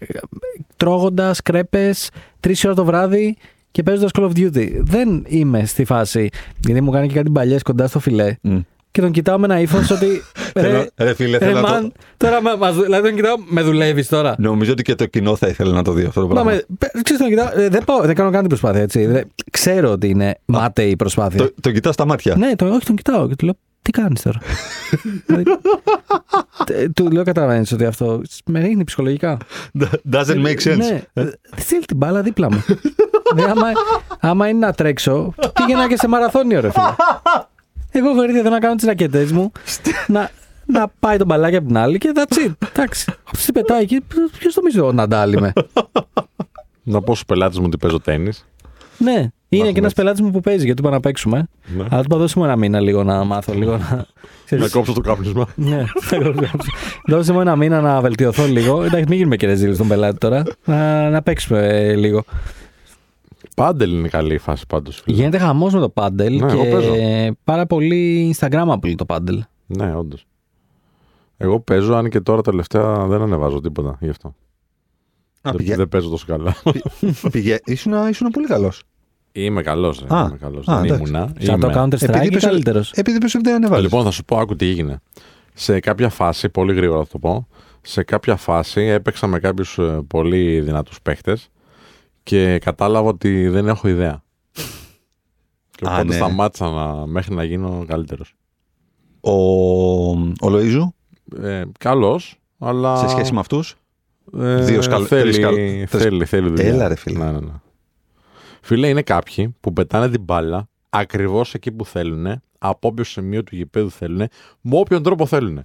Τρώγοντας 0.76 1.42
κρέπες 1.42 2.10
τρεις 2.40 2.64
ώρα 2.64 2.74
το 2.74 2.84
βράδυ 2.84 3.36
και 3.70 3.82
παίζοντας 3.82 4.10
Call 4.14 4.22
of 4.22 4.32
Duty. 4.36 4.68
Δεν 4.80 5.24
είμαι 5.26 5.64
στη 5.64 5.84
φάση. 5.84 6.28
Γιατί 6.60 6.80
μου 6.80 6.90
κάνει 6.90 7.08
και 7.08 7.14
κάτι 7.14 7.30
παλιέ 7.30 7.58
κοντά 7.64 7.86
στο 7.86 7.98
φιλέ. 7.98 8.36
Μμ. 8.40 8.58
Και 8.92 9.00
τον 9.00 9.10
κοιτάω 9.10 9.38
με 9.38 9.44
ένα 9.44 9.60
ύφος 9.60 9.90
ότι. 9.90 10.22
Θέλω- 10.60 10.86
Ρε 10.96 11.14
φίλε, 11.14 11.38
ρε, 11.38 11.44
θέλω 11.46 11.60
να 11.60 11.78
man, 11.78 11.82
το... 11.82 11.92
τώρα 12.16 12.42
μα- 12.42 12.56
μας 12.56 12.74
δου- 12.74 12.84
δηλαδή 12.84 13.02
τον 13.08 13.16
κοιτάω, 13.16 13.34
με 13.48 13.62
δουλεύεις 13.62 14.08
τώρα. 14.08 14.34
Νομίζω 14.38 14.72
ότι 14.72 14.82
και 14.82 14.94
το 14.94 15.06
κοινό 15.06 15.36
θα 15.36 15.46
ήθελε 15.46 15.72
να 15.72 15.82
το 15.82 15.92
δει 15.92 16.04
αυτό 16.04 16.20
το 16.20 16.26
Μα 16.26 16.32
πράγμα. 16.32 16.50
με, 16.50 16.64
πε- 16.78 16.90
ξέρεις, 17.02 17.20
τον 17.22 17.28
κοιτάω, 17.30 17.48
ε, 17.60 17.68
δεν, 17.68 17.84
πάω, 17.84 18.00
δεν 18.00 18.14
κάνω 18.14 18.30
καν 18.30 18.40
την 18.40 18.48
προσπάθεια 18.48 18.80
έτσι. 18.82 19.06
Δεν- 19.06 19.28
ξέρω 19.50 19.90
ότι 19.90 20.08
είναι 20.08 20.38
μάταιη 20.44 20.90
η 20.90 20.96
προσπάθεια. 20.96 21.38
Το, 21.38 21.52
το 21.60 21.70
κοιτάς 21.72 21.94
στα 21.94 22.04
μάτια; 22.04 22.36
Ναι, 22.36 22.56
το, 22.56 22.66
όχι, 22.66 22.86
τον 22.86 22.96
κοιτάω 22.96 23.28
και 23.28 23.36
του 23.36 23.44
λέω, 23.44 23.54
τι 23.82 23.90
κάνεις 23.90 24.22
τώρα; 24.22 24.38
δηλαδή, 25.26 25.44
τε- 26.64 26.92
του 26.94 27.10
λέω, 27.10 27.24
καταλαβαίνεις 27.24 27.72
ότι 27.72 27.84
αυτό 27.84 28.20
με 28.46 28.60
ρίχνει 28.60 28.84
ψυχολογικά; 28.84 29.36
Doesn't 30.12 30.46
make 30.46 30.60
sense. 30.64 30.76
Ναι, 30.76 31.02
ε, 31.12 31.30
στείλ 31.56 31.84
την 31.84 31.96
μπάλα 31.96 32.22
δίπλα 32.22 32.50
μου. 32.52 32.64
ναι, 33.34 33.42
άμα, 33.42 33.66
άμα 34.20 34.48
είναι 34.48 34.58
να 34.66 34.72
τρέξω, 34.72 35.34
πήγαινα 35.54 35.88
και 35.88 35.96
σε 35.96 36.08
μαραθώνιο, 36.08 36.60
ρε 36.60 36.70
φίλε. 36.70 36.84
Εγώ 37.90 38.10
έχω 38.10 38.22
έρθει 38.22 38.38
εδώ 38.38 38.50
να 38.50 38.58
κάνω 38.58 38.74
τις 38.74 38.84
ρακετέ 38.84 39.28
μου, 39.32 39.52
να, 40.06 40.30
να 40.66 40.88
πάει 40.98 41.16
το 41.16 41.24
μπαλάκι 41.24 41.56
από 41.56 41.66
την 41.66 41.76
άλλη 41.76 41.98
και 41.98 42.12
that's 42.14 42.46
it. 42.46 42.52
Εντάξει. 42.74 43.12
Τι 43.46 43.52
πετάει 43.52 43.82
εκεί, 43.82 44.00
ποιος 44.38 44.56
νομίζει 44.56 44.80
ο 44.80 44.92
Ναντάλ 44.92 45.32
είμαι. 45.32 45.52
Να 46.82 47.00
πω 47.00 47.14
στους 47.14 47.26
πελάτες 47.26 47.58
μου 47.58 47.64
ότι 47.66 47.76
παίζω 47.76 48.00
τέννη. 48.00 48.30
Ναι, 48.98 49.12
είναι 49.12 49.62
έχουμε 49.62 49.72
και 49.72 49.78
ένας 49.78 49.90
έτσι. 49.90 49.94
πελάτης 49.94 50.20
μου 50.20 50.30
που 50.30 50.40
παίζει 50.40 50.64
γιατί 50.64 50.82
του 50.82 50.86
είπα 50.86 50.96
να 50.96 51.00
παίξουμε. 51.00 51.48
Ναι. 51.76 51.84
Αλλά 51.90 52.00
του 52.00 52.06
είπα 52.08 52.16
δώσε 52.16 52.38
μου 52.38 52.44
ένα 52.44 52.56
μήνα 52.56 52.80
λίγο 52.80 53.02
να 53.04 53.24
μάθω, 53.24 53.54
λίγο 53.54 53.70
να. 53.70 53.78
Να 53.78 54.06
ξέρεις, 54.44 54.72
κόψω 54.72 54.92
το 54.92 55.00
κάπνισμα. 55.00 55.48
Ναι, 55.54 55.84
θα 56.00 56.16
κόψω. 56.16 56.50
δώσε 57.06 57.32
μου 57.32 57.40
ένα 57.40 57.56
μήνα 57.56 57.80
να 57.80 58.00
βελτιωθώ 58.00 58.46
λίγο. 58.46 58.82
Εντάξει, 58.82 59.04
μην 59.08 59.16
γίνουμε 59.16 59.36
και 59.36 59.46
ρεζίλοι 59.46 59.74
στον 59.74 59.88
πελάτη 59.88 60.18
τώρα. 60.18 60.42
Να, 60.64 61.10
να 61.10 61.22
παίξουμε 61.22 61.66
ε, 61.68 61.94
λίγο. 61.94 62.24
Πάντελ 63.60 63.92
είναι 63.92 64.08
καλή 64.08 64.34
η 64.34 64.38
φάση 64.38 64.64
πάντως. 64.68 65.02
Γίνεται 65.06 65.38
χαμός 65.38 65.74
με 65.74 65.80
το 65.80 65.88
πάντελ 65.88 66.36
Ναι, 66.38 66.52
εγώ 66.52 66.64
παίζω. 66.70 66.92
και 66.94 67.32
πάρα 67.44 67.66
πολύ 67.66 68.34
Instagramable 68.38 68.94
το 68.96 69.04
πάντελ. 69.04 69.42
Ναι, 69.66 69.94
όντως. 69.94 70.26
Εγώ 71.36 71.60
παίζω, 71.60 71.94
αν 71.94 72.08
και 72.08 72.20
τώρα 72.20 72.42
τελευταία 72.42 73.06
δεν 73.06 73.20
ανεβάζω 73.22 73.60
τίποτα 73.60 73.98
γι' 74.00 74.08
αυτό. 74.08 74.28
Α, 74.28 74.32
δεν, 75.42 75.54
πηγα- 75.56 75.76
δεν 75.76 75.88
παίζω 75.88 76.08
τόσο 76.08 76.24
καλά. 76.28 76.56
πηγα- 77.32 77.60
Ήσουν, 77.64 77.92
ήσουν 78.08 78.28
πολύ 78.28 78.46
καλός. 78.46 78.82
Είμαι 79.32 79.62
καλός. 79.62 80.02
Α, 80.08 80.26
Είμαι 80.28 80.36
καλός. 80.40 80.68
α, 80.68 80.74
Δεν 80.80 80.84
εντάξει. 80.84 81.02
ήμουνα. 81.02 81.32
Σαν 81.38 81.60
το 81.60 81.70
Είμαι. 81.70 81.76
Counter 81.80 81.94
Strike 81.98 82.08
Επειδή 82.08 82.26
ή 82.26 82.30
πες- 82.30 82.44
καλύτερος. 82.44 82.92
Επειδή 82.92 83.18
πες 83.18 83.34
ότι 83.34 83.44
δεν 83.44 83.54
ανεβάζεις. 83.54 83.84
Λοιπόν, 83.84 84.04
θα 84.04 84.10
σου 84.10 84.24
πω, 84.24 84.36
άκου 84.38 84.56
τι 84.56 84.66
έγινε. 84.66 85.00
Σε 85.54 85.80
κάποια 85.80 86.08
φάση, 86.08 86.48
πολύ 86.48 86.74
γρήγορα 86.74 87.00
θα 87.04 87.08
το 87.12 87.18
πω, 87.18 87.46
σε 87.80 88.02
κάποια 88.02 88.36
φάση 88.36 88.80
έπαιξα 88.80 89.26
με 89.26 89.38
κάποιους 89.38 89.78
πολύ 90.06 90.60
δυνατούς 90.60 91.02
παίχτες 91.02 91.48
και 92.22 92.58
κατάλαβα 92.58 93.08
ότι 93.08 93.48
δεν 93.48 93.68
έχω 93.68 93.88
ιδέα. 93.88 94.22
Και 95.70 95.86
Α, 95.88 95.92
οπότε 95.92 96.04
ναι. 96.04 96.14
σταμάτησα 96.14 96.70
να, 96.70 97.06
μέχρι 97.06 97.34
να 97.34 97.44
γίνω 97.44 97.84
καλύτερος. 97.88 98.34
ο, 99.20 99.32
ο 100.40 100.50
Λοίζου, 100.50 100.94
Ε, 101.42 101.62
Καλός, 101.78 102.38
αλλά. 102.58 102.96
σε 102.96 103.08
σχέση 103.08 103.32
με 103.32 103.40
αυτούς; 103.40 103.74
Ε, 104.38 104.56
Δύο 104.64 104.82
σκαλ- 104.82 105.06
θέλει, 105.06 105.22
τρεις 105.22 105.34
σκαλ- 105.36 105.54
τρεις- 105.56 105.90
θέλει, 105.90 106.24
θέλει 106.24 106.48
δουλειά. 106.48 106.64
Έλα, 106.68 106.88
ρε, 106.88 106.94
φίλε. 106.94 107.18
Ναι, 107.18 107.30
ναι, 107.30 107.38
ναι. 107.40 107.52
Φίλε, 108.60 108.88
είναι 108.88 109.02
κάποιοι 109.02 109.54
που 109.60 109.72
πετάνε 109.72 110.08
την 110.08 110.22
μπάλα 110.22 110.68
ακριβώς 110.88 111.54
εκεί 111.54 111.72
που 111.72 111.84
θέλουν, 111.84 112.26
από 112.58 112.88
όποιο 112.88 113.04
σημείο 113.04 113.42
του 113.44 113.56
γηπέδου 113.56 113.90
θέλουν, 113.90 114.18
με 114.60 114.78
όποιον 114.78 115.02
τρόπο 115.02 115.26
θέλουν. 115.26 115.62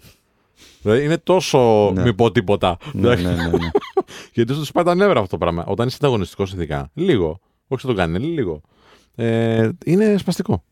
Δηλαδή 0.82 1.03
είναι 1.03 1.18
τόσο 1.18 1.91
Ναι. 1.94 2.02
μη 2.02 2.14
πω 2.14 2.32
τίποτα. 2.32 2.77
ναι, 2.94 3.15
ναι, 3.15 3.22
ναι, 3.22 3.32
ναι. 3.48 3.69
Γιατί 4.34 4.53
σου 4.53 4.72
πάει 4.72 4.84
τα 4.84 4.95
νεύρα 4.95 5.19
αυτό 5.19 5.30
το 5.30 5.38
πράγμα. 5.38 5.64
Όταν 5.68 5.88
είσαι 5.88 5.98
ανταγωνιστικός, 6.02 6.53
ειδικά, 6.53 6.90
λίγο. 6.94 7.40
Όχι 7.68 7.82
σε 7.82 7.88
τον 7.88 7.95
κάνει, 7.95 8.19
λίγο. 8.19 8.61
Ε, 9.15 9.69
είναι 9.86 10.15
σπαστικό. 10.18 10.64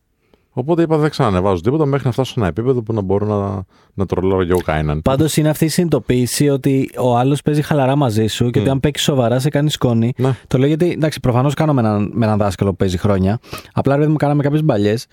Οπότε 0.55 0.81
είπα 0.81 0.97
δεν 0.97 1.10
ξανανεβάζω 1.10 1.61
τίποτα 1.61 1.85
μέχρι 1.85 2.05
να 2.05 2.11
φτάσω 2.11 2.31
σε 2.34 2.39
ένα 2.39 2.49
επίπεδο 2.49 2.81
που 2.81 2.93
να 2.93 3.01
μπορώ 3.01 3.26
να, 3.26 3.64
να 3.93 4.05
τρολάρω 4.05 4.43
και 4.45 4.51
εγώ 4.51 4.60
κανέναν. 4.61 5.01
Πάντως 5.01 5.38
είναι 5.38 5.49
αυτή 5.49 5.65
η 5.65 5.68
συνειδητοποίηση 5.68 6.49
ότι 6.49 6.89
ο 6.99 7.18
άλλος 7.18 7.41
παίζει 7.41 7.61
χαλαρά 7.61 7.95
μαζί 7.95 8.27
σου 8.27 8.49
και 8.49 8.60
ότι 8.60 8.68
Mm. 8.68 8.72
αν 8.72 8.80
παίξεις 8.80 9.05
σοβαρά 9.05 9.39
σε 9.39 9.49
κάνει 9.49 9.69
σκόνη. 9.69 10.14
Ναι. 10.18 10.35
Το 10.47 10.57
λέω 10.57 10.68
γιατί, 10.68 10.91
εντάξει, 10.91 11.19
προφανώς 11.19 11.53
κάνω 11.53 11.73
με 11.73 11.81
έναν, 11.81 12.11
με 12.14 12.26
έναν 12.26 12.38
δάσκαλο 12.38 12.69
που 12.69 12.76
παίζει 12.76 12.97
χρόνια. 12.97 13.39
Απλά 13.73 13.95
ρε, 13.95 14.07
μου 14.07 14.15
κάναμε 14.15 14.43
κάποιες 14.43 14.64
μπαλιές 14.64 15.05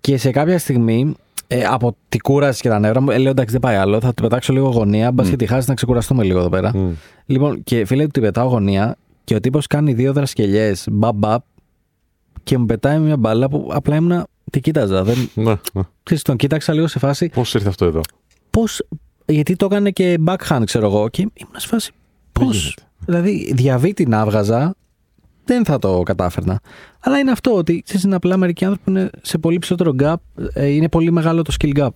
και 0.00 0.16
σε 0.16 0.30
κάποια 0.30 0.58
στιγμή 0.58 1.14
ε, 1.46 1.64
από 1.64 1.96
την 2.08 2.20
κούραση 2.20 2.60
και 2.62 2.68
τα 2.68 2.78
νεύρα 2.78 3.00
μου, 3.00 3.10
ε, 3.10 3.18
λέω 3.18 3.30
εντάξει 3.30 3.52
δεν 3.52 3.60
πάει 3.60 3.76
άλλο. 3.76 4.00
Θα 4.00 4.14
του 4.14 4.22
πετάξω 4.22 4.52
λίγο 4.52 4.68
γωνία. 4.68 5.12
Μπας 5.12 5.26
Mm. 5.26 5.30
και 5.30 5.36
τη 5.36 5.46
χάσει 5.46 5.68
να 5.68 5.74
ξεκουραστούμε 5.74 6.24
λίγο 6.24 6.38
εδώ 6.38 6.48
πέρα. 6.48 6.76
Μμ. 6.76 6.90
Λοιπόν, 7.26 7.62
και 7.62 7.84
φίλε 7.84 8.04
του 8.04 8.10
την 8.10 8.22
πετάω 8.22 8.48
γωνία 8.48 8.96
και 9.24 9.34
ο 9.34 9.40
τύπος 9.40 9.66
κάνει 9.66 9.92
δύο 9.92 10.12
δρασκελιές 10.12 10.86
μπαμπ 10.90 11.24
και 12.42 12.58
μου 12.58 12.66
πετάει 12.66 12.98
μια 12.98 13.16
μπάλα 13.16 13.48
που 13.48 13.70
απλά 13.72 13.96
ήμουνα. 13.96 14.26
Τι 14.50 14.60
κοίταζα. 14.60 15.02
Δεν, 15.04 15.16
Ναι, 15.34 15.54
ναι. 15.72 15.82
ξέρεις, 16.02 16.22
τον 16.22 16.36
κοίταξα 16.36 16.72
λίγο 16.72 16.86
σε 16.86 16.98
φάση 16.98 17.28
Πώς 17.28 17.54
ήρθε 17.54 17.68
αυτό 17.68 17.84
εδώ; 17.84 18.00
πώς. 18.50 18.82
Γιατί 19.26 19.56
το 19.56 19.64
έκανε 19.66 19.90
και 19.90 20.18
backhand, 20.26 20.62
ξέρω 20.64 20.86
εγώ, 20.86 21.08
και 21.08 21.20
ήμουν 21.22 21.54
σε 21.56 21.66
φάση. 21.66 21.92
Πώς. 22.32 22.62
γίνεται. 22.62 22.82
Δηλαδή, 23.06 23.52
διαβήτη 23.54 24.06
να 24.06 24.20
έβγαζα 24.20 24.74
δεν 25.44 25.64
θα 25.64 25.78
το 25.78 26.02
κατάφερνα. 26.02 26.60
Αλλά 27.06 27.18
είναι 27.18 27.30
αυτό 27.30 27.54
ότι 27.56 27.82
ξέρεις, 27.84 28.02
είναι 28.04 28.14
απλά 28.14 28.36
μερικοί 28.36 28.64
άνθρωποι 28.64 28.84
που 28.84 28.98
είναι 28.98 29.10
σε 29.22 29.38
πολύ 29.38 29.58
ψηλότερο 29.58 29.94
gap, 30.02 30.14
ε, 30.52 30.66
είναι 30.66 30.88
πολύ 30.88 31.12
μεγάλο 31.12 31.42
το 31.42 31.54
skill 31.60 31.78
gap. 31.78 31.88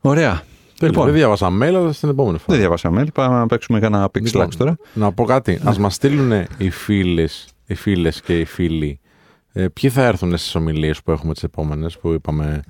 Ωραία. 0.00 0.42
Λοιπόν, 0.72 0.88
Λοιπόν. 0.88 1.04
δεν 1.04 1.14
διάβασα 1.14 1.48
mail, 1.48 1.74
αλλά 1.74 1.92
στην 1.92 2.08
επόμενη 2.08 2.36
Δεν 2.36 2.44
φορά. 2.46 2.58
διαβάσαμε 2.58 3.02
mail. 3.02 3.12
Πάμε 3.14 3.36
να 3.38 3.46
παίξουμε 3.46 3.78
για 3.78 3.86
ένα 3.86 4.06
Pixel 4.06 4.22
Λοιπόν, 4.22 4.56
τώρα. 4.56 4.76
Να 4.94 5.12
πω 5.12 5.24
κάτι. 5.24 5.60
Α 5.68 5.74
μας 5.78 5.94
στείλουν 5.94 6.32
οι 6.58 6.70
φίλες 6.70 7.48
οι 7.66 7.74
φίλες 7.74 8.20
και 8.20 8.38
οι 8.40 8.44
φίλοι 8.44 9.00
ε, 9.52 9.68
ποιοι 9.68 9.90
θα 9.90 10.04
έρθουν 10.04 10.36
στις 10.36 10.54
ομιλίες 10.54 11.02
που 11.02 11.10
έχουμε 11.10 11.32
τις 11.32 11.42
επόμενες 11.42 11.98
που 11.98 12.12
είπαμε 12.12 12.44
α, 12.44 12.60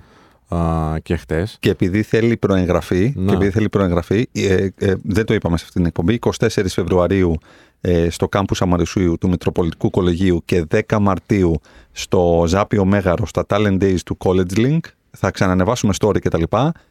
και 1.02 1.16
χτες. 1.16 1.56
Και 1.60 1.70
επειδή 1.70 2.02
θέλει 2.02 2.36
προεγγραφή, 2.36 3.12
Να. 3.16 3.28
και 3.28 3.34
επειδή 3.34 3.50
θέλει 3.50 3.68
προεγγραφή 3.68 4.28
ε, 4.32 4.68
ε, 4.78 4.94
δεν 5.02 5.24
το 5.24 5.34
είπαμε 5.34 5.56
σε 5.56 5.64
αυτήν 5.66 5.80
την 5.80 5.86
εκπομπή, 5.86 6.18
24 6.38 6.48
Φεβρουαρίου 6.68 7.38
ε, 7.80 8.10
στο 8.10 8.28
κάμπους 8.28 8.62
Αμαρισίου 8.62 9.18
του 9.18 9.28
Μητροπολιτικού 9.28 9.90
Κολεγίου 9.90 10.42
και 10.44 10.66
10 10.88 10.98
Μαρτίου 11.00 11.60
στο 11.92 12.44
Ζάπιο 12.46 12.84
Μέγαρο 12.84 13.26
στα 13.26 13.44
Talent 13.48 13.82
Days 13.82 13.98
του 14.04 14.16
College 14.24 14.56
Link. 14.56 14.78
Θα 15.10 15.30
ξανανεβάσουμε 15.30 15.92
story 16.00 16.20
κτλ. 16.20 16.42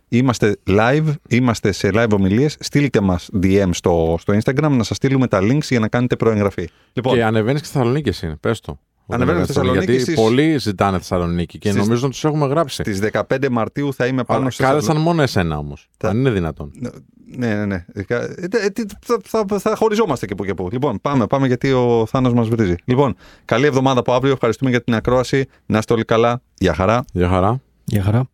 Είμαστε 0.08 0.58
live, 0.68 1.14
είμαστε 1.28 1.72
σε 1.72 1.90
live 1.94 2.10
ομιλίες. 2.14 2.58
Στείλτε 2.60 3.02
μας 3.02 3.30
DM 3.44 3.70
στο, 3.72 4.16
στο 4.20 4.34
Instagram 4.34 4.70
να 4.70 4.84
σας 4.84 4.98
στείλουμε 4.98 5.28
τα 5.28 5.40
links 5.42 5.64
για 5.70 5.80
να 5.80 5.88
κάνετε 5.88 6.16
προεγγραφή. 6.16 6.70
Λοιπόν, 6.94 7.14
Και 7.14 7.24
ανεβαίνεις 7.24 7.62
και 7.62 7.68
στη 7.68 7.78
Θεσσαλονίκη 7.78 8.10
εσύ, 8.10 8.36
πες 8.40 8.60
το. 8.60 8.80
Ανεβαίνω 9.08 9.38
στη 9.38 9.48
Θεσσαλονίκη, 9.48 9.86
Γιατί 9.86 10.02
εσείς- 10.02 10.16
πολλοί 10.16 10.58
ζητάνε 10.58 10.98
Θεσσαλονίκη 10.98 11.58
και 11.58 11.70
Στις- 11.70 11.82
νομίζω 11.82 12.06
να 12.06 12.12
τους 12.12 12.24
έχουμε 12.26 12.48
γράψει. 12.48 12.82
στις 12.82 13.00
15 13.00 13.50
Μαρτίου 13.50 13.94
θα 13.94 14.06
είμαι 14.06 14.24
πάνω 14.24 14.42
Αλλά 14.42 14.50
στο 14.50 14.64
κάλεσαν 14.64 14.98
μόνο 14.98 15.22
εσένα 15.22 15.58
όμως. 15.58 15.90
Τα- 15.98 16.10
Αν 16.10 16.18
είναι 16.18 16.30
δυνατόν. 16.30 16.72
Ναι, 17.38 17.56
ναι, 17.56 17.66
ναι. 17.66 17.86
Ε, 17.94 18.04
ε, 18.66 18.70
τι- 18.70 18.84
Θα, 19.02 19.46
θα, 19.46 19.60
θα 19.60 19.76
χωριζόμαστε 19.76 20.26
και 20.26 20.36
που 20.36 20.46
και 20.46 20.54
που. 20.54 20.70
Λοιπόν, 20.72 21.00
πάμε, 21.02 21.28
πάμε 21.28 21.48
γιατί 21.48 21.72
ο 21.72 22.06
Θάνος 22.10 22.34
μας 22.34 22.48
βρίζει. 22.48 22.76
Λοιπόν, 22.86 23.16
καλή 23.46 23.66
εβδομάδα 23.66 24.00
από 24.00 24.14
αύριο. 24.14 24.32
Ευχαριστούμε 24.34 24.70
για 24.70 24.84
την 24.84 24.94
ακρόαση. 24.96 25.46
Να 25.66 25.78
είστε 25.78 25.94
όλοι 25.94 26.06
καλά. 26.06 26.42
Γεια 26.58 26.74
χαρά. 26.74 27.06
Γεια 27.14 27.28
χαρά. 27.28 27.62
Γεια 27.86 28.02
χαρά. 28.04 28.30